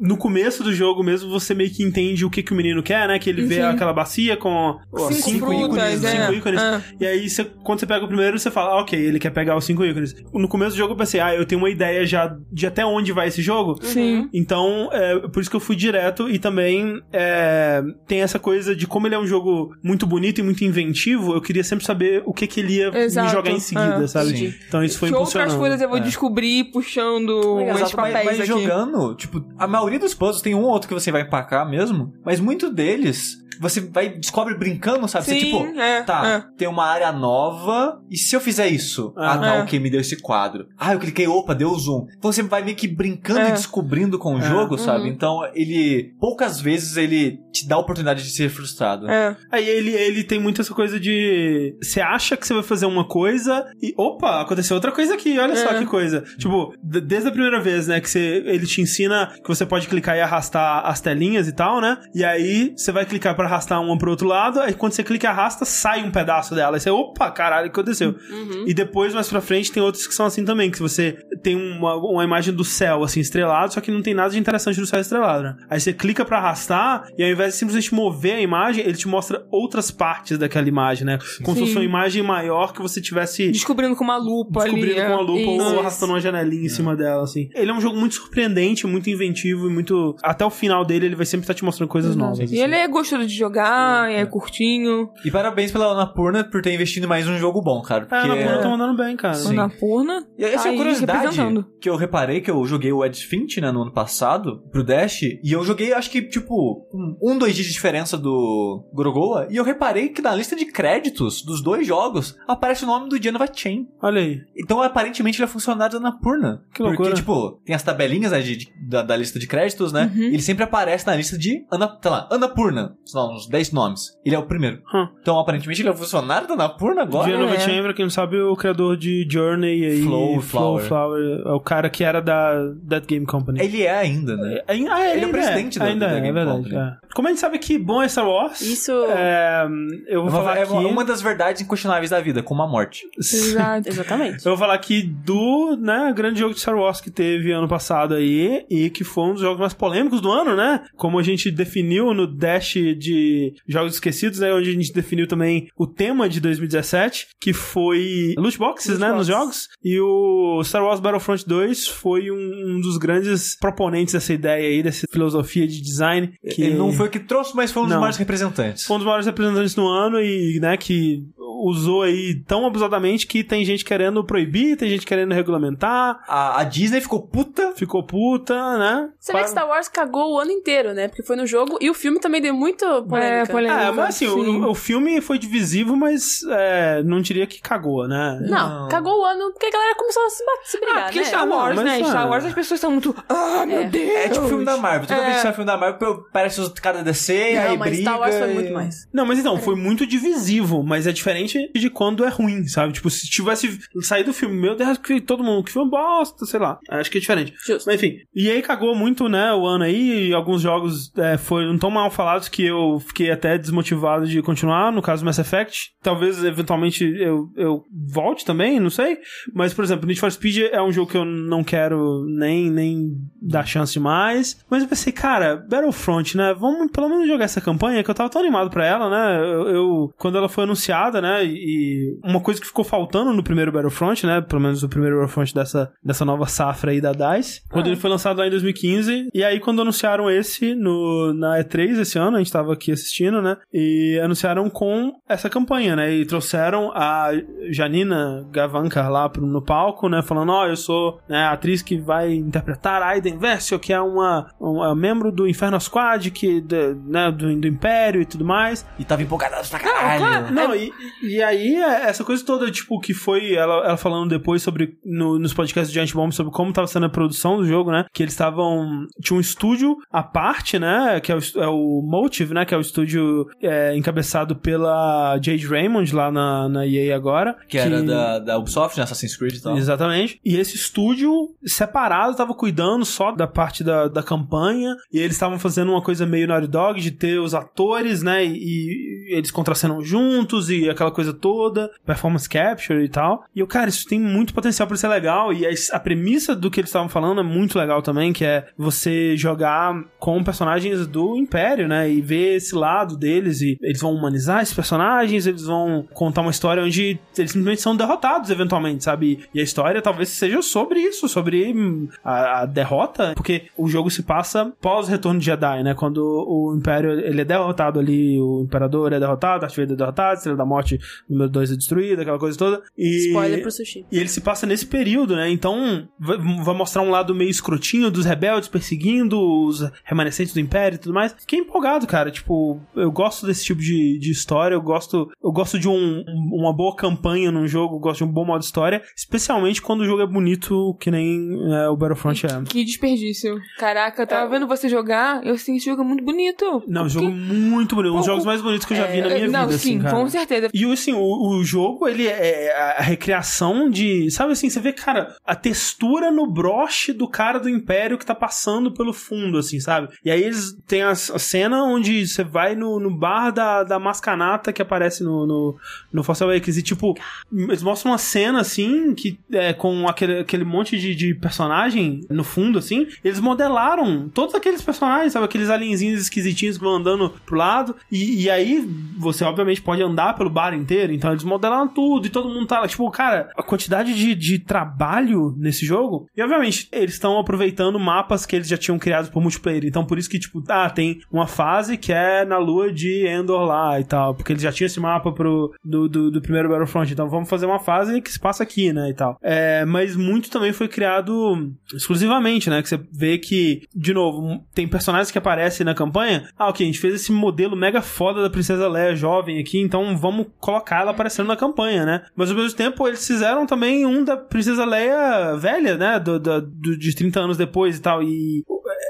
no 0.00 0.16
começo 0.16 0.62
do 0.62 0.72
jogo 0.72 1.02
mesmo, 1.02 1.30
você 1.30 1.54
meio 1.54 1.70
que 1.70 1.82
entende 1.82 2.24
o 2.24 2.30
que, 2.30 2.42
que 2.42 2.52
o 2.52 2.56
menino 2.56 2.82
quer, 2.82 3.08
né? 3.08 3.18
Que 3.18 3.30
ele 3.30 3.42
vê 3.46 3.56
Sim. 3.56 3.62
aquela 3.62 3.92
bacia 3.92 4.36
com 4.36 4.76
ó, 4.92 5.10
Cinco 5.10 5.22
cinco, 5.30 5.46
frutas, 5.46 5.94
ícones, 5.94 6.04
é. 6.04 6.20
cinco 6.20 6.32
ícones. 6.34 6.60
É. 6.62 6.82
E 7.00 7.06
aí, 7.06 7.28
você, 7.28 7.44
quando 7.62 7.80
você 7.80 7.86
pega 7.86 8.04
o 8.04 8.08
primeiro, 8.08 8.38
você 8.38 8.50
fala, 8.50 8.70
ah, 8.72 8.80
ok, 8.82 8.98
ele 8.98 9.18
quer 9.18 9.30
pegar 9.30 9.56
os 9.56 9.64
cinco 9.64 9.84
ícones. 9.84 10.14
No 10.32 10.48
começo 10.48 10.72
do 10.72 10.78
jogo 10.78 10.92
eu 10.92 10.96
pensei, 10.96 11.20
ah, 11.20 11.34
eu 11.34 11.44
tenho 11.44 11.60
uma 11.64 11.70
ideia 11.70 12.04
já 12.06 12.36
de 12.52 12.66
até 12.66 12.84
onde 12.84 13.12
vai 13.12 13.28
esse 13.28 13.42
jogo. 13.42 13.78
Sim. 13.82 14.28
Então, 14.32 14.88
é, 14.92 15.18
por 15.28 15.40
isso 15.40 15.50
que 15.50 15.56
eu 15.56 15.60
fui 15.60 15.76
direto 15.76 16.28
e 16.28 16.38
também 16.38 17.00
é, 17.12 17.82
tem 18.06 18.20
essa 18.22 18.38
coisa 18.38 18.74
de 18.74 18.86
como 18.86 19.06
ele 19.06 19.14
é 19.14 19.18
um 19.18 19.26
jogo 19.26 19.74
muito 19.82 20.06
bonito 20.06 20.38
e 20.40 20.42
muito 20.42 20.64
inventivo, 20.64 21.34
eu 21.34 21.40
queria 21.40 21.64
sempre 21.64 21.84
saber 21.84 22.22
o 22.26 22.32
que, 22.32 22.46
que 22.46 22.60
ele 22.60 22.74
ia 22.76 22.88
Exato, 22.96 23.26
me 23.26 23.32
jogar 23.32 23.50
em 23.50 23.60
seguida, 23.60 24.04
é. 24.04 24.06
sabe? 24.06 24.36
Sim. 24.36 24.54
Então 24.68 24.82
isso 24.84 24.98
foi 24.98 25.08
que 25.10 25.14
outras 25.16 25.54
coisas 25.54 25.80
eu 25.80 25.88
vou 25.88 25.98
É. 25.98 26.00
descobrir 26.00 26.64
puxando 26.72 27.56
Legal. 27.56 27.76
Exato, 27.76 27.96
mas, 27.96 28.12
papéis 28.12 28.38
mas 28.38 28.40
aqui. 28.40 28.46
jogando, 28.48 29.14
tipo, 29.14 29.44
a 29.58 29.66
maioria 29.66 29.98
dos 29.98 30.14
puzzles 30.14 30.42
tem 30.42 30.54
um 30.54 30.62
ou 30.62 30.70
outro 30.70 30.88
que 30.88 30.94
você 30.94 31.10
vai 31.10 31.22
empacar 31.22 31.68
mesmo, 31.68 32.12
mas 32.24 32.40
muito 32.40 32.70
deles 32.70 33.43
você 33.60 33.80
vai 33.80 34.08
descobre 34.08 34.54
brincando, 34.56 35.06
sabe? 35.08 35.24
você 35.26 35.34
Sim, 35.40 35.40
tipo, 35.40 35.80
é, 35.80 36.02
tá, 36.02 36.48
tem 36.56 36.68
uma 36.68 36.84
área 36.86 37.12
nova, 37.12 38.00
e 38.10 38.16
se 38.16 38.34
eu 38.34 38.40
fizer 38.40 38.68
isso? 38.68 39.12
Ah. 39.16 39.34
Ah, 39.34 39.38
tá, 39.38 39.54
É. 39.56 39.62
ok, 39.62 39.78
me 39.80 39.90
deu 39.90 40.00
esse 40.00 40.16
quadro. 40.20 40.66
Ah, 40.78 40.92
eu 40.92 40.98
cliquei, 41.00 41.26
opa, 41.26 41.54
deu 41.54 41.74
zoom. 41.76 42.06
Então 42.16 42.30
você 42.30 42.42
vai 42.42 42.62
meio 42.62 42.76
que 42.76 42.86
brincando 42.86 43.40
É. 43.40 43.48
e 43.48 43.52
descobrindo 43.52 44.18
com 44.18 44.36
o 44.36 44.38
É. 44.38 44.42
jogo, 44.42 44.78
sabe? 44.78 45.02
Uhum. 45.04 45.08
Então 45.08 45.40
ele, 45.54 46.14
poucas 46.20 46.60
vezes 46.60 46.96
ele 46.96 47.38
te 47.52 47.66
dá 47.66 47.74
a 47.76 47.78
oportunidade 47.78 48.22
de 48.22 48.30
ser 48.30 48.48
frustrado. 48.48 49.08
É. 49.10 49.36
Aí 49.50 49.68
ele, 49.68 49.90
ele 49.90 50.22
tem 50.24 50.38
muito 50.38 50.60
essa 50.60 50.72
coisa 50.74 50.98
de. 51.00 51.76
Você 51.82 52.00
acha 52.00 52.36
que 52.36 52.46
você 52.46 52.54
vai 52.54 52.62
fazer 52.62 52.86
uma 52.86 53.04
coisa 53.06 53.64
e. 53.82 53.92
Opa, 53.96 54.40
aconteceu 54.42 54.74
outra 54.76 54.92
coisa 54.92 55.14
aqui, 55.14 55.38
olha 55.38 55.56
só 55.56 55.70
É. 55.70 55.78
que 55.78 55.86
coisa. 55.86 56.22
Tipo, 56.38 56.74
desde 56.82 57.28
a 57.28 57.32
primeira 57.32 57.60
vez, 57.60 57.86
né? 57.88 58.00
Que 58.00 58.08
você, 58.10 58.42
ele 58.46 58.66
te 58.66 58.80
ensina 58.80 59.32
que 59.42 59.48
você 59.48 59.64
pode 59.66 59.88
clicar 59.88 60.16
e 60.16 60.20
arrastar 60.20 60.86
as 60.86 61.00
telinhas 61.00 61.48
e 61.48 61.52
tal, 61.52 61.80
né? 61.80 61.98
E 62.14 62.24
aí 62.24 62.72
você 62.76 62.92
vai 62.92 63.04
clicar 63.04 63.34
pra 63.34 63.43
arrastar 63.46 63.80
uma 63.82 63.96
pro 63.98 64.10
outro 64.10 64.26
lado, 64.26 64.60
aí 64.60 64.74
quando 64.74 64.92
você 64.92 65.02
clica 65.02 65.26
e 65.26 65.30
arrasta, 65.30 65.64
sai 65.64 66.04
um 66.04 66.10
pedaço 66.10 66.54
dela. 66.54 66.76
Aí 66.76 66.80
você, 66.80 66.90
opa, 66.90 67.30
caralho, 67.30 67.68
o 67.68 67.70
que 67.70 67.80
aconteceu? 67.80 68.14
Uhum. 68.30 68.64
E 68.66 68.74
depois, 68.74 69.14
mais 69.14 69.28
pra 69.28 69.40
frente, 69.40 69.72
tem 69.72 69.82
outros 69.82 70.06
que 70.06 70.14
são 70.14 70.26
assim 70.26 70.44
também, 70.44 70.70
que 70.70 70.80
você 70.80 71.16
tem 71.42 71.56
uma, 71.56 71.96
uma 71.96 72.24
imagem 72.24 72.54
do 72.54 72.64
céu, 72.64 73.02
assim, 73.02 73.20
estrelado, 73.20 73.74
só 73.74 73.80
que 73.80 73.90
não 73.90 74.02
tem 74.02 74.14
nada 74.14 74.30
de 74.30 74.38
interessante 74.38 74.80
no 74.80 74.86
céu 74.86 75.00
estrelado, 75.00 75.42
né? 75.42 75.56
Aí 75.68 75.80
você 75.80 75.92
clica 75.92 76.24
pra 76.24 76.38
arrastar, 76.38 77.08
e 77.16 77.22
ao 77.22 77.30
invés 77.30 77.52
de 77.52 77.58
simplesmente 77.58 77.94
mover 77.94 78.34
a 78.36 78.40
imagem, 78.40 78.84
ele 78.84 78.96
te 78.96 79.08
mostra 79.08 79.44
outras 79.50 79.90
partes 79.90 80.38
daquela 80.38 80.68
imagem, 80.68 81.04
né? 81.06 81.18
Como 81.42 81.54
se 81.54 81.60
fosse 81.60 81.72
Sim. 81.72 81.78
uma 81.78 81.84
imagem 81.84 82.22
maior 82.22 82.72
que 82.72 82.80
você 82.80 83.00
tivesse 83.00 83.50
Descobrindo 83.50 83.96
com 83.96 84.04
uma 84.04 84.16
lupa 84.16 84.64
descobrindo 84.64 85.00
ali. 85.00 85.06
com 85.06 85.12
uma 85.12 85.20
é. 85.20 85.24
lupa 85.24 85.50
ou 85.50 85.68
Isso. 85.70 85.78
arrastando 85.80 86.12
uma 86.12 86.20
janelinha 86.20 86.66
em 86.66 86.68
cima 86.68 86.96
dela, 86.96 87.22
assim. 87.24 87.48
Ele 87.54 87.70
é 87.70 87.74
um 87.74 87.80
jogo 87.80 87.98
muito 87.98 88.14
surpreendente, 88.14 88.86
muito 88.86 89.08
inventivo 89.10 89.68
e 89.68 89.72
muito... 89.72 90.16
Até 90.22 90.44
o 90.44 90.50
final 90.50 90.84
dele, 90.84 91.06
ele 91.06 91.16
vai 91.16 91.26
sempre 91.26 91.44
estar 91.44 91.54
te 91.54 91.64
mostrando 91.64 91.88
coisas 91.88 92.16
novas. 92.16 92.38
E 92.38 92.44
assim. 92.44 92.58
ele 92.58 92.74
é 92.74 92.88
gostoso 92.88 93.26
de 93.26 93.33
jogar, 93.36 94.10
é 94.10 94.24
curtinho. 94.26 95.10
E 95.24 95.30
parabéns 95.30 95.70
pela 95.70 95.86
Anapurna 95.86 96.44
por 96.44 96.62
ter 96.62 96.74
investido 96.74 97.06
em 97.06 97.08
mais 97.08 97.28
um 97.28 97.36
jogo 97.38 97.60
bom, 97.60 97.82
cara. 97.82 98.04
É, 98.04 98.06
Porque... 98.06 98.28
na 98.28 98.36
porra, 98.36 98.58
tá 98.62 98.68
mandando 98.68 98.96
bem, 98.96 99.16
cara. 99.16 99.34
Sim. 99.34 99.52
Anapurna. 99.52 100.26
E 100.38 100.44
essa 100.44 100.64
tá 100.64 100.68
é 100.68 100.70
aí 100.70 100.76
uma 100.76 100.84
curiosidade 100.84 101.64
que 101.80 101.88
eu 101.88 101.96
reparei 101.96 102.40
que 102.40 102.50
eu 102.50 102.64
joguei 102.66 102.92
o 102.92 103.04
Edge 103.04 103.24
Finch, 103.24 103.60
né, 103.60 103.70
no 103.70 103.82
ano 103.82 103.92
passado, 103.92 104.62
pro 104.70 104.84
Dash, 104.84 105.22
e 105.22 105.52
eu 105.52 105.64
joguei, 105.64 105.92
acho 105.92 106.10
que, 106.10 106.22
tipo, 106.22 106.86
um, 107.22 107.38
dois 107.38 107.54
dias 107.54 107.66
de 107.66 107.72
diferença 107.72 108.16
do 108.16 108.84
Gorogoa, 108.92 109.48
e 109.50 109.56
eu 109.56 109.64
reparei 109.64 110.08
que 110.08 110.22
na 110.22 110.34
lista 110.34 110.56
de 110.56 110.64
créditos 110.66 111.42
dos 111.42 111.62
dois 111.62 111.86
jogos 111.86 112.36
aparece 112.46 112.84
o 112.84 112.86
nome 112.86 113.08
do 113.08 113.22
Janova 113.22 113.48
Chain. 113.52 113.86
Olha 114.02 114.20
aí. 114.20 114.40
Então, 114.56 114.80
aparentemente, 114.82 115.38
ele 115.38 115.44
é 115.44 115.48
funcionário 115.48 115.98
da 115.98 116.08
Anapurna. 116.08 116.62
Que 116.72 116.82
loucura. 116.82 117.10
Porque, 117.10 117.20
tipo, 117.20 117.60
tem 117.64 117.74
as 117.74 117.82
tabelinhas 117.82 118.32
né, 118.32 118.40
de, 118.40 118.56
de- 118.56 118.72
da, 118.88 119.02
da 119.02 119.16
lista 119.16 119.38
de 119.38 119.46
créditos, 119.46 119.92
né? 119.92 120.10
Uhum. 120.14 120.22
Ele 120.24 120.42
sempre 120.42 120.64
aparece 120.64 121.06
na 121.06 121.14
lista 121.14 121.36
de, 121.38 121.64
Ana, 121.70 121.98
sei 122.00 122.10
lá, 122.10 122.28
Anapurna. 122.30 122.96
Sei 123.04 123.20
lá, 123.26 123.34
uns 123.34 123.46
10 123.46 123.72
nomes. 123.72 124.18
Ele 124.24 124.34
é 124.34 124.38
o 124.38 124.44
primeiro. 124.44 124.78
Hum. 124.94 125.08
Então, 125.20 125.38
aparentemente, 125.38 125.82
ele 125.82 125.88
é 125.88 125.94
funcionário 125.94 126.46
da 126.48 126.54
Anapurna 126.54 127.02
agora. 127.02 127.30
É. 127.30 127.82
Pra 127.82 127.92
quem 127.94 128.04
não 128.04 128.10
sabe, 128.10 128.38
é 128.38 128.42
o 128.42 128.56
criador 128.56 128.96
de 128.96 129.26
Journey 129.28 129.84
e 129.84 130.02
Flow 130.02 130.40
Flow 130.40 130.78
Flower. 130.78 130.82
Flower. 130.84 131.42
É 131.46 131.52
o 131.52 131.60
cara 131.60 131.88
que 131.90 132.02
era 132.04 132.20
da 132.20 132.52
That 132.88 133.06
Game 133.06 133.26
Company. 133.26 133.60
Ele 133.60 133.82
é 133.82 133.96
ainda, 133.98 134.36
né? 134.36 134.60
É, 134.66 134.74
ah, 134.88 135.00
é, 135.00 135.12
Ele 135.16 135.20
é 135.20 135.22
o 135.22 135.26
ainda 135.26 135.28
presidente 135.28 135.78
da- 135.78 135.84
ainda 135.84 136.06
da 136.08 136.12
é, 136.12 136.20
Game 136.20 136.28
é 136.28 136.32
verdade. 136.32 136.62
Company. 136.70 136.96
Como 137.14 137.28
a 137.28 137.30
gente 137.30 137.40
sabe 137.40 137.58
que 137.58 137.78
bom 137.78 138.02
é 138.02 138.08
Star 138.08 138.28
Wars, 138.28 138.60
Isso. 138.60 138.90
é, 139.08 139.64
eu 140.08 140.20
vou 140.22 140.28
É 140.30 140.32
uma- 140.32 140.32
falar 140.32 140.56
é 140.58 140.62
aqui... 140.62 140.72
uma, 140.72 140.88
uma 140.88 141.04
das 141.04 141.22
verdades 141.22 141.62
inquestionáveis 141.62 142.10
da 142.10 142.20
vida, 142.20 142.42
como 142.42 142.62
a 142.62 142.66
morte. 142.66 143.06
Exato. 143.18 143.88
Exatamente. 143.88 144.44
Eu 144.44 144.52
vou 144.52 144.56
falar 144.58 144.74
aqui 144.74 145.02
do 145.02 145.76
né, 145.76 146.12
grande 146.14 146.40
jogo 146.40 146.54
de 146.54 146.60
Star 146.60 146.76
Wars 146.76 147.00
que 147.00 147.10
teve 147.10 147.52
ano 147.52 147.68
passado 147.68 148.14
aí 148.14 148.64
e 148.68 148.90
que 148.90 149.04
foi 149.04 149.24
um 149.24 149.32
dos 149.32 149.40
jogos 149.42 149.60
mais 149.60 149.72
polêmicos 149.74 150.20
do 150.20 150.30
ano, 150.30 150.56
né? 150.56 150.84
Como 150.96 151.18
a 151.18 151.22
gente 151.22 151.50
definiu 151.50 152.12
no 152.12 152.26
Dash 152.26 152.74
de 152.74 153.54
Jogos 153.66 153.94
Esquecidos, 153.94 154.40
né? 154.40 154.52
Onde 154.52 154.70
a 154.70 154.72
gente 154.72 154.92
definiu 154.92 155.26
também 155.26 155.68
o 155.76 155.86
tema 155.86 156.28
de 156.28 156.40
2017, 156.40 157.28
que 157.40 157.52
foi 157.52 158.34
loot 158.36 158.58
boxes, 158.58 158.90
Loot 158.98 159.00
né? 159.00 159.08
Nos 159.08 159.28
boxes. 159.28 159.34
jogos. 159.34 159.68
E 159.82 160.00
o 160.00 160.62
Star 160.64 160.82
Wars 160.84 161.00
Battlefront 161.00 161.46
2 161.46 161.86
foi 161.88 162.30
um, 162.30 162.76
um 162.76 162.80
dos 162.80 162.96
grandes 162.96 163.56
proponentes 163.58 164.14
dessa 164.14 164.32
ideia 164.32 164.66
aí, 164.68 164.82
dessa 164.82 165.06
filosofia 165.10 165.66
de 165.66 165.80
design. 165.80 166.32
Que 166.54 166.62
Ele 166.62 166.74
não 166.74 166.92
foi 166.92 167.03
o 167.06 167.10
que 167.10 167.18
trouxe, 167.20 167.54
mas 167.54 167.70
foi 167.72 167.82
um 167.82 167.86
dos 167.86 167.92
Não. 167.94 168.00
maiores 168.00 168.16
representantes. 168.18 168.84
foi 168.84 168.96
um 168.96 168.98
dos 168.98 169.06
maiores 169.06 169.26
representantes 169.26 169.76
no 169.76 169.86
ano 169.88 170.20
e, 170.20 170.58
né, 170.60 170.76
que 170.76 171.24
usou 171.64 172.02
aí 172.02 172.34
tão 172.46 172.66
abusadamente 172.66 173.26
que 173.26 173.42
tem 173.44 173.64
gente 173.64 173.84
querendo 173.84 174.22
proibir, 174.24 174.76
tem 174.76 174.88
gente 174.90 175.06
querendo 175.06 175.32
regulamentar, 175.32 176.20
A, 176.28 176.60
a 176.60 176.64
Disney 176.64 177.00
ficou 177.00 177.22
puta. 177.22 177.72
ficou 177.74 178.02
puta, 178.02 178.54
né? 178.78 179.08
Você 179.18 179.32
vê 179.32 179.42
que 179.42 179.50
Star 179.50 179.66
Wars 179.68 179.88
cagou 179.88 180.34
o 180.34 180.38
ano 180.38 180.50
inteiro, 180.50 180.92
né? 180.92 181.08
Porque 181.08 181.22
foi 181.22 181.36
no 181.36 181.46
jogo 181.46 181.78
e 181.80 181.88
o 181.90 181.94
filme 181.94 182.18
também 182.20 182.40
deu 182.40 182.54
muito 182.54 182.84
polêmica. 183.04 183.42
É, 183.42 183.46
polêmica. 183.46 183.82
É, 183.82 183.90
mas 183.90 184.08
assim, 184.10 184.26
Sim. 184.28 184.60
o, 184.64 184.70
o 184.70 184.74
filme 184.74 185.20
foi 185.20 185.38
divisivo, 185.38 185.96
mas 185.96 186.42
é, 186.50 187.02
não 187.02 187.20
diria 187.20 187.46
que 187.46 187.60
cagou, 187.60 188.06
né? 188.06 188.38
Não, 188.48 188.82
Não. 188.82 188.88
cagou 188.88 189.20
o 189.20 189.24
ano 189.24 189.50
porque 189.52 189.66
a 189.66 189.70
galera 189.70 189.94
começou 189.96 190.22
a 190.24 190.30
se, 190.30 190.44
se 190.64 190.78
brigar, 190.80 190.98
Ah, 190.98 191.02
porque 191.04 191.18
né? 191.20 191.24
Star 191.24 191.48
Wars, 191.48 191.76
Não, 191.76 191.84
mas, 191.84 192.00
né? 192.00 192.08
Star 192.08 192.22
ah, 192.22 192.26
Wars 192.30 192.44
as 192.44 192.52
pessoas 192.54 192.80
são 192.80 192.90
muito. 192.90 193.14
Ah, 193.28 193.64
meu 193.66 193.80
É. 193.80 193.84
Deus! 193.84 194.10
É 194.14 194.28
tipo 194.28 194.46
filme 194.48 194.64
da 194.64 194.76
Marvel. 194.76 195.06
Toda 195.06 195.20
É. 195.20 195.24
vez 195.24 195.36
que 195.36 195.42
sai 195.42 195.52
filme 195.52 195.66
da 195.66 195.76
Marvel, 195.76 196.26
parece 196.32 196.60
os 196.60 196.68
caras 196.70 197.02
DC, 197.02 197.54
Não, 197.54 197.62
aí 197.62 197.78
mas 197.78 197.90
briga. 197.90 198.02
Star 198.10 198.20
Wars 198.20 198.34
foi 198.36 198.54
muito 198.54 198.72
mais. 198.72 199.08
Não, 199.12 199.26
mas 199.26 199.38
então, 199.38 199.56
foi 199.58 199.74
muito 199.76 200.06
divisivo, 200.06 200.82
mas 200.82 201.06
é 201.06 201.12
diferente 201.12 201.53
de 201.74 201.90
quando 201.90 202.24
é 202.24 202.28
ruim, 202.28 202.66
sabe? 202.66 202.92
Tipo, 202.92 203.10
se 203.10 203.28
tivesse 203.28 203.78
saído 204.02 204.30
o 204.30 204.34
filme, 204.34 204.54
meu 204.56 204.74
Deus, 204.76 204.98
que 204.98 205.20
todo 205.20 205.42
mundo, 205.44 205.64
que 205.64 205.72
filme 205.72 205.90
bosta, 205.90 206.44
sei 206.46 206.60
lá. 206.60 206.78
Acho 206.88 207.10
que 207.10 207.18
é 207.18 207.20
diferente. 207.20 207.54
Justo. 207.66 207.86
Mas 207.86 207.96
enfim, 208.02 208.16
e 208.34 208.50
aí 208.50 208.62
cagou 208.62 208.94
muito, 208.94 209.28
né, 209.28 209.52
o 209.52 209.66
ano 209.66 209.84
aí, 209.84 210.28
e 210.28 210.34
alguns 210.34 210.62
jogos 210.62 211.12
é, 211.16 211.36
foram 211.36 211.76
tão 211.78 211.90
mal 211.90 212.10
falados 212.10 212.48
que 212.48 212.64
eu 212.64 212.98
fiquei 213.00 213.30
até 213.30 213.56
desmotivado 213.58 214.26
de 214.26 214.40
continuar, 214.42 214.92
no 214.92 215.02
caso 215.02 215.24
Mass 215.24 215.38
Effect. 215.38 215.90
Talvez, 216.02 216.42
eventualmente, 216.44 217.04
eu, 217.04 217.48
eu 217.56 217.82
volte 218.08 218.44
também, 218.44 218.78
não 218.80 218.90
sei. 218.90 219.18
Mas, 219.54 219.72
por 219.74 219.84
exemplo, 219.84 220.06
Need 220.06 220.20
for 220.20 220.30
Speed 220.30 220.58
é 220.72 220.82
um 220.82 220.92
jogo 220.92 221.10
que 221.10 221.16
eu 221.16 221.24
não 221.24 221.62
quero 221.64 222.24
nem, 222.26 222.70
nem 222.70 223.12
dar 223.40 223.66
chance 223.66 223.92
demais. 223.92 224.64
Mas 224.70 224.82
eu 224.82 224.88
pensei, 224.88 225.12
cara, 225.12 225.56
Battlefront, 225.68 226.36
né, 226.36 226.54
vamos 226.58 226.90
pelo 226.90 227.08
menos 227.08 227.26
jogar 227.28 227.44
essa 227.44 227.60
campanha, 227.60 228.02
que 228.02 228.10
eu 228.10 228.14
tava 228.14 228.30
tão 228.30 228.40
animado 228.42 228.70
pra 228.70 228.84
ela, 228.86 229.08
né, 229.10 229.38
eu, 229.40 229.68
eu- 229.68 230.14
quando 230.18 230.36
ela 230.38 230.48
foi 230.48 230.64
anunciada, 230.64 231.20
né, 231.20 231.43
e 231.44 232.18
uma 232.24 232.40
coisa 232.40 232.60
que 232.60 232.66
ficou 232.66 232.84
faltando 232.84 233.32
no 233.32 233.42
primeiro 233.42 233.70
Battlefront, 233.72 234.26
né, 234.26 234.40
pelo 234.40 234.60
menos 234.62 234.82
no 234.82 234.88
primeiro 234.88 235.16
Battlefront 235.16 235.54
dessa, 235.54 235.92
dessa 236.02 236.24
nova 236.24 236.46
safra 236.46 236.90
aí 236.90 237.00
da 237.00 237.12
DICE, 237.12 237.62
quando 237.70 237.86
ele 237.86 237.96
foi 237.96 238.10
lançado 238.10 238.38
lá 238.38 238.46
em 238.46 238.50
2015, 238.50 239.28
e 239.32 239.44
aí 239.44 239.60
quando 239.60 239.82
anunciaram 239.82 240.30
esse 240.30 240.74
no, 240.74 241.32
na 241.34 241.58
E3 241.62 241.98
esse 242.00 242.18
ano, 242.18 242.36
a 242.36 242.38
gente 242.38 242.52
tava 242.52 242.72
aqui 242.72 242.92
assistindo, 242.92 243.40
né, 243.42 243.56
e 243.72 244.18
anunciaram 244.22 244.68
com 244.70 245.12
essa 245.28 245.48
campanha, 245.50 245.94
né, 245.96 246.12
e 246.12 246.24
trouxeram 246.24 246.90
a 246.94 247.30
Janina 247.70 248.46
Gavankar 248.50 249.10
lá 249.10 249.28
pro, 249.28 249.46
no 249.46 249.62
palco, 249.62 250.08
né, 250.08 250.22
falando, 250.22 250.52
ó, 250.52 250.66
eu 250.66 250.76
sou 250.76 251.20
né, 251.28 251.38
a 251.44 251.52
atriz 251.52 251.82
que 251.82 251.98
vai 251.98 252.32
interpretar 252.34 253.02
Aiden 253.02 253.38
Versio, 253.38 253.78
que 253.78 253.92
é 253.92 254.00
uma, 254.00 254.48
uma 254.60 254.94
membro 254.94 255.32
do 255.32 255.46
Inferno 255.48 255.80
Squad, 255.80 256.30
que, 256.30 256.60
de- 256.60 256.94
né, 257.06 257.30
do, 257.30 257.54
do 257.58 257.66
Império 257.66 258.20
e 258.20 258.24
tudo 258.26 258.44
mais, 258.44 258.86
E 258.98 259.04
tava 259.04 259.22
empolgada 259.22 259.56
pra 259.68 259.78
caralho. 259.78 260.20
claro. 260.20 260.52
não, 260.54 260.74
e, 260.74 260.92
e 261.28 261.42
aí 261.42 261.74
é, 261.76 262.08
essa 262.08 262.24
coisa 262.24 262.44
toda, 262.44 262.70
tipo, 262.70 263.00
que 263.00 263.14
foi 263.14 263.54
ela, 263.54 263.84
ela 263.86 263.96
falando 263.96 264.28
depois 264.30 264.62
sobre, 264.62 264.96
no- 265.04 265.38
nos 265.38 265.52
podcasts 265.54 265.88
de 265.92 265.94
Giant 265.94 266.12
Bomb, 266.12 266.32
sobre 266.32 266.52
como 266.52 266.72
tava 266.72 266.86
sendo 266.86 267.06
a 267.06 267.10
produção 267.10 267.56
do 267.56 267.66
jogo, 267.66 267.90
né? 267.90 268.04
Que 268.12 268.22
eles 268.22 268.32
estavam. 268.34 269.06
Tinha 269.20 269.36
um 269.36 269.40
estúdio 269.40 269.96
à 270.12 270.22
parte, 270.22 270.78
né? 270.78 271.20
Que 271.20 271.32
é 271.32 271.36
o, 271.36 271.38
é 271.56 271.68
o 271.68 272.02
Motive, 272.02 272.54
né? 272.54 272.64
Que 272.64 272.74
é 272.74 272.76
o 272.76 272.80
estúdio 272.80 273.46
é, 273.62 273.96
encabeçado 273.96 274.56
pela 274.56 275.38
Jade 275.42 275.66
Raymond 275.66 276.14
lá 276.14 276.30
na, 276.30 276.68
na 276.68 276.86
EA 276.86 277.14
agora. 277.16 277.56
Que 277.68 277.78
era 277.78 278.02
da, 278.02 278.38
da 278.38 278.58
Ubisoft, 278.58 278.96
né? 278.96 279.04
Assassin's 279.04 279.36
Creed 279.36 279.54
e 279.56 279.62
tal. 279.62 279.76
Exatamente. 279.76 280.38
E 280.44 280.56
esse 280.56 280.76
estúdio 280.76 281.32
separado 281.64 282.36
tava 282.36 282.54
cuidando 282.54 283.04
só 283.04 283.32
da 283.32 283.46
parte 283.46 283.82
da, 283.82 284.08
da 284.08 284.22
campanha. 284.22 284.94
E 285.12 285.18
eles 285.18 285.32
estavam 285.36 285.58
fazendo 285.58 285.90
uma 285.92 286.02
coisa 286.02 286.26
meio 286.26 286.46
Naughty 286.48 286.68
Dog 286.68 287.00
de 287.00 287.10
ter 287.10 287.38
os 287.38 287.54
atores, 287.54 288.22
né? 288.22 288.44
E, 288.44 289.30
e 289.30 289.36
eles 289.36 289.50
contracenam 289.50 290.02
juntos 290.02 290.70
e 290.70 290.88
aquela 290.88 291.10
coisa 291.14 291.32
toda, 291.32 291.90
performance 292.04 292.48
capture 292.48 293.02
e 293.02 293.08
tal. 293.08 293.44
E 293.54 293.60
eu, 293.60 293.66
cara, 293.66 293.88
isso 293.88 294.06
tem 294.06 294.20
muito 294.20 294.54
potencial 294.54 294.86
pra 294.86 294.96
ser 294.96 295.08
legal. 295.08 295.52
E 295.52 295.66
a, 295.66 295.70
a 295.92 296.00
premissa 296.00 296.54
do 296.54 296.70
que 296.70 296.80
eles 296.80 296.90
estavam 296.90 297.08
falando 297.08 297.40
é 297.40 297.44
muito 297.44 297.78
legal 297.78 298.02
também, 298.02 298.32
que 298.32 298.44
é 298.44 298.66
você 298.76 299.36
jogar 299.36 300.04
com 300.18 300.42
personagens 300.42 301.06
do 301.06 301.36
Império, 301.36 301.88
né? 301.88 302.10
E 302.10 302.20
ver 302.20 302.56
esse 302.56 302.74
lado 302.74 303.16
deles. 303.16 303.60
E 303.60 303.78
eles 303.82 304.00
vão 304.00 304.12
humanizar 304.12 304.62
esses 304.62 304.74
personagens, 304.74 305.46
eles 305.46 305.64
vão 305.64 306.06
contar 306.12 306.42
uma 306.42 306.50
história 306.50 306.82
onde 306.82 307.18
eles 307.36 307.50
simplesmente 307.50 307.80
são 307.80 307.96
derrotados 307.96 308.50
eventualmente, 308.50 309.04
sabe? 309.04 309.40
E 309.54 309.60
a 309.60 309.62
história 309.62 310.02
talvez 310.02 310.28
seja 310.28 310.60
sobre 310.62 311.00
isso, 311.00 311.28
sobre 311.28 311.72
hum, 311.72 312.08
a, 312.24 312.62
a 312.62 312.66
derrota, 312.66 313.32
porque 313.34 313.66
o 313.76 313.88
jogo 313.88 314.10
se 314.10 314.22
passa 314.22 314.72
pós 314.80 315.08
retorno 315.08 315.38
de 315.38 315.46
Jedi, 315.46 315.82
né? 315.82 315.94
Quando 315.94 316.18
o 316.24 316.74
Império 316.76 317.12
ele 317.12 317.40
é 317.40 317.44
derrotado 317.44 318.00
ali, 318.00 318.40
o 318.40 318.62
Imperador 318.62 319.12
é 319.12 319.20
derrotado, 319.20 319.60
Darth 319.60 319.76
Vader 319.76 319.92
é 319.92 319.96
derrotado, 319.96 320.34
Estrela 320.34 320.58
da 320.58 320.64
Morte 320.64 320.98
número 321.28 321.50
2 321.50 321.72
é 321.72 321.76
destruída, 321.76 322.22
aquela 322.22 322.38
coisa 322.38 322.58
toda. 322.58 322.82
E... 322.96 323.28
Spoiler 323.28 323.62
pro 323.62 323.70
sushi. 323.70 324.04
E 324.10 324.18
ele 324.18 324.28
se 324.28 324.40
passa 324.40 324.66
nesse 324.66 324.86
período, 324.86 325.36
né? 325.36 325.50
Então 325.50 326.08
vai, 326.18 326.74
mostrar 326.74 327.02
um 327.02 327.10
lado 327.10 327.34
meio 327.34 327.50
escrotinho 327.50 328.10
dos 328.10 328.24
rebeldes 328.24 328.68
perseguindo 328.68 329.40
os 329.40 329.80
remanescentes 330.04 330.52
do 330.52 330.60
Império 330.60 330.96
e 330.96 330.98
tudo 330.98 331.14
mais. 331.14 331.34
Fiquei 331.38 331.58
empolgado, 331.58 332.06
cara. 332.06 332.30
Tipo, 332.30 332.80
eu 332.94 333.10
gosto 333.10 333.46
desse 333.46 333.64
tipo 333.64 333.80
de, 333.80 334.18
de 334.18 334.30
história. 334.30 334.74
Eu 334.74 334.82
gosto, 334.82 335.30
eu 335.42 335.52
gosto 335.52 335.78
de 335.78 335.88
um, 335.88 336.24
uma 336.52 336.72
boa 336.72 336.94
campanha 336.96 337.50
num 337.50 337.66
jogo, 337.66 337.96
eu 337.96 338.00
gosto 338.00 338.18
de 338.18 338.24
um 338.24 338.32
bom 338.32 338.44
modo 338.44 338.60
de 338.60 338.66
história, 338.66 339.02
especialmente 339.16 339.80
quando 339.80 340.00
o 340.00 340.06
jogo 340.06 340.22
é 340.22 340.26
bonito, 340.26 340.96
que 341.00 341.10
nem 341.10 341.58
é, 341.72 341.88
o 341.88 341.96
Battlefront 341.96 342.46
é. 342.46 342.62
Que 342.64 342.84
desperdício. 342.84 343.60
Caraca, 343.78 344.22
eu 344.22 344.26
tava 344.26 344.50
vendo 344.50 344.66
você 344.66 344.88
jogar, 344.88 345.44
eu 345.44 345.54
assim, 345.54 345.76
esse 345.76 345.86
jogo 345.86 346.02
é 346.02 346.04
muito 346.04 346.24
bonito. 346.24 346.82
Não, 346.86 347.06
o 347.06 347.08
jogo 347.08 347.26
é 347.26 347.30
muito 347.30 347.94
bonito. 347.94 348.14
Um 348.14 348.18
dos 348.18 348.26
jogos 348.26 348.44
mais 348.44 348.60
bonitos 348.60 348.86
que 348.86 348.92
eu 348.92 348.98
já 348.98 349.06
vi 349.06 349.20
na 349.20 349.28
É, 349.28 349.34
minha 349.34 349.48
Não, 349.48 349.66
vida, 349.66 349.78
sim, 349.78 349.96
assim, 349.96 350.02
cara. 350.02 350.16
com 350.16 350.28
certeza. 350.28 350.68
E 350.72 350.86
assim, 350.94 351.12
o, 351.12 351.48
o 351.48 351.64
jogo, 351.64 352.08
ele 352.08 352.26
é 352.26 352.74
a 352.98 353.02
recriação 353.02 353.90
de. 353.90 354.30
Sabe 354.30 354.52
assim, 354.52 354.70
você 354.70 354.80
vê, 354.80 354.92
cara, 354.92 355.36
a 355.44 355.54
textura 355.54 356.30
no 356.30 356.46
broche 356.46 357.12
do 357.12 357.28
cara 357.28 357.58
do 357.58 357.68
Império 357.68 358.18
que 358.18 358.26
tá 358.26 358.34
passando 358.34 358.92
pelo 358.92 359.12
fundo, 359.12 359.58
assim, 359.58 359.80
sabe? 359.80 360.08
E 360.24 360.30
aí 360.30 360.42
eles 360.42 360.76
têm 360.86 361.02
a, 361.02 361.10
a 361.10 361.14
cena 361.14 361.82
onde 361.84 362.26
você 362.26 362.42
vai 362.42 362.74
no, 362.74 362.98
no 362.98 363.10
bar 363.10 363.50
da, 363.50 363.82
da 363.82 363.98
mascanata 363.98 364.72
que 364.72 364.82
aparece 364.82 365.22
no, 365.22 365.46
no, 365.46 365.76
no 366.12 366.22
Force 366.22 366.42
Awakens. 366.42 366.76
E, 366.76 366.82
tipo, 366.82 367.14
eles 367.52 367.82
mostram 367.82 368.12
uma 368.12 368.18
cena, 368.18 368.60
assim, 368.60 369.14
que 369.14 369.38
é 369.52 369.72
com 369.72 370.08
aquele, 370.08 370.40
aquele 370.40 370.64
monte 370.64 370.98
de, 370.98 371.14
de 371.14 371.34
personagem 371.34 372.20
no 372.28 372.44
fundo, 372.44 372.78
assim. 372.78 373.06
Eles 373.22 373.40
modelaram 373.40 374.28
todos 374.28 374.54
aqueles 374.54 374.82
personagens, 374.82 375.32
sabe? 375.32 375.44
Aqueles 375.44 375.70
alienzinhos 375.70 376.20
esquisitinhos 376.20 376.76
que 376.76 376.84
vão 376.84 376.96
andando 376.96 377.30
pro 377.44 377.56
lado. 377.56 377.96
E, 378.10 378.44
e 378.44 378.50
aí, 378.50 378.86
você 379.16 379.44
obviamente 379.44 379.82
pode 379.82 380.02
andar 380.02 380.34
pelo 380.34 380.50
bar 380.50 380.74
inteiro. 380.84 381.12
Então 381.12 381.30
eles 381.30 381.44
modelaram 381.44 381.88
tudo 381.88 382.26
e 382.26 382.30
todo 382.30 382.48
mundo 382.48 382.66
tá 382.66 382.80
lá. 382.80 382.88
Tipo, 382.88 383.10
cara, 383.10 383.50
a 383.56 383.62
quantidade 383.62 384.14
de, 384.14 384.34
de 384.34 384.58
trabalho 384.58 385.54
nesse 385.56 385.84
jogo. 385.84 386.26
E 386.36 386.42
obviamente, 386.42 386.88
eles 386.92 387.14
estão 387.14 387.38
aproveitando 387.38 387.98
mapas 387.98 388.46
que 388.46 388.56
eles 388.56 388.68
já 388.68 388.76
tinham 388.76 388.98
criado 388.98 389.30
pro 389.30 389.40
multiplayer. 389.40 389.84
Então 389.84 390.04
por 390.04 390.18
isso 390.18 390.30
que, 390.30 390.38
tipo, 390.38 390.62
ah, 390.68 390.90
tem 390.90 391.20
uma 391.30 391.46
fase 391.46 391.96
que 391.96 392.12
é 392.12 392.44
na 392.44 392.58
lua 392.58 392.92
de 392.92 393.26
Endor 393.26 393.64
lá 393.64 393.98
e 394.00 394.04
tal. 394.04 394.34
Porque 394.34 394.52
eles 394.52 394.62
já 394.62 394.72
tinham 394.72 394.86
esse 394.86 395.00
mapa 395.00 395.32
pro, 395.32 395.72
do, 395.84 396.08
do, 396.08 396.30
do 396.30 396.42
primeiro 396.42 396.68
Battlefront. 396.68 397.12
Então 397.12 397.28
vamos 397.28 397.48
fazer 397.48 397.66
uma 397.66 397.78
fase 397.78 398.20
que 398.20 398.32
se 398.32 398.38
passa 398.38 398.62
aqui, 398.62 398.92
né? 398.92 399.10
E 399.10 399.14
tal. 399.14 399.38
É, 399.42 399.84
mas 399.84 400.16
muito 400.16 400.50
também 400.50 400.72
foi 400.72 400.88
criado 400.88 401.72
exclusivamente, 401.92 402.68
né? 402.70 402.82
Que 402.82 402.88
você 402.88 403.00
vê 403.12 403.38
que, 403.38 403.82
de 403.94 404.12
novo, 404.12 404.64
tem 404.74 404.86
personagens 404.86 405.30
que 405.30 405.38
aparecem 405.38 405.84
na 405.84 405.94
campanha. 405.94 406.48
Ah, 406.58 406.68
ok, 406.68 406.84
a 406.84 406.86
gente 406.86 407.00
fez 407.00 407.14
esse 407.14 407.32
modelo 407.32 407.76
mega 407.76 408.02
foda 408.02 408.42
da 408.42 408.50
Princesa 408.50 408.88
Leia 408.88 409.14
jovem 409.14 409.58
aqui, 409.58 409.80
então 409.80 410.16
vamos 410.16 410.46
colocar 410.58 410.73
ela 411.00 411.10
aparecendo 411.10 411.46
na 411.48 411.56
campanha, 411.56 412.04
né? 412.04 412.24
Mas 412.34 412.50
ao 412.50 412.56
mesmo 412.56 412.76
tempo, 412.76 413.06
eles 413.06 413.26
fizeram 413.26 413.66
também 413.66 414.04
um 414.06 414.24
da 414.24 414.36
Princesa 414.36 414.84
Leia 414.84 415.54
velha, 415.56 415.96
né? 415.96 416.18
Do, 416.18 416.38
do, 416.38 416.60
do- 416.62 416.98
de 416.98 417.14
30 417.14 417.40
anos 417.40 417.56
depois 417.56 417.96
e 417.98 418.00
tal. 418.02 418.22
E 418.22 418.64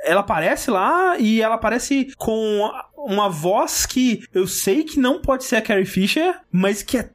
ela 0.04 0.20
aparece 0.20 0.70
lá 0.70 1.18
e 1.18 1.40
ela 1.40 1.54
aparece 1.54 2.08
com 2.16 2.70
uma 3.04 3.28
voz 3.28 3.86
que 3.86 4.22
eu 4.32 4.46
sei 4.46 4.82
que 4.84 4.98
não 4.98 5.20
pode 5.20 5.44
ser 5.44 5.56
a 5.56 5.62
Carrie 5.62 5.84
Fisher, 5.86 6.34
mas 6.52 6.82
que 6.82 6.98
é, 6.98 7.10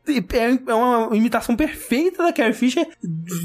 é 0.67 0.73
uma 0.73 1.15
imitação 1.15 1.55
perfeita 1.55 2.23
da 2.23 2.33
Carrie 2.33 2.53
Fisher 2.53 2.87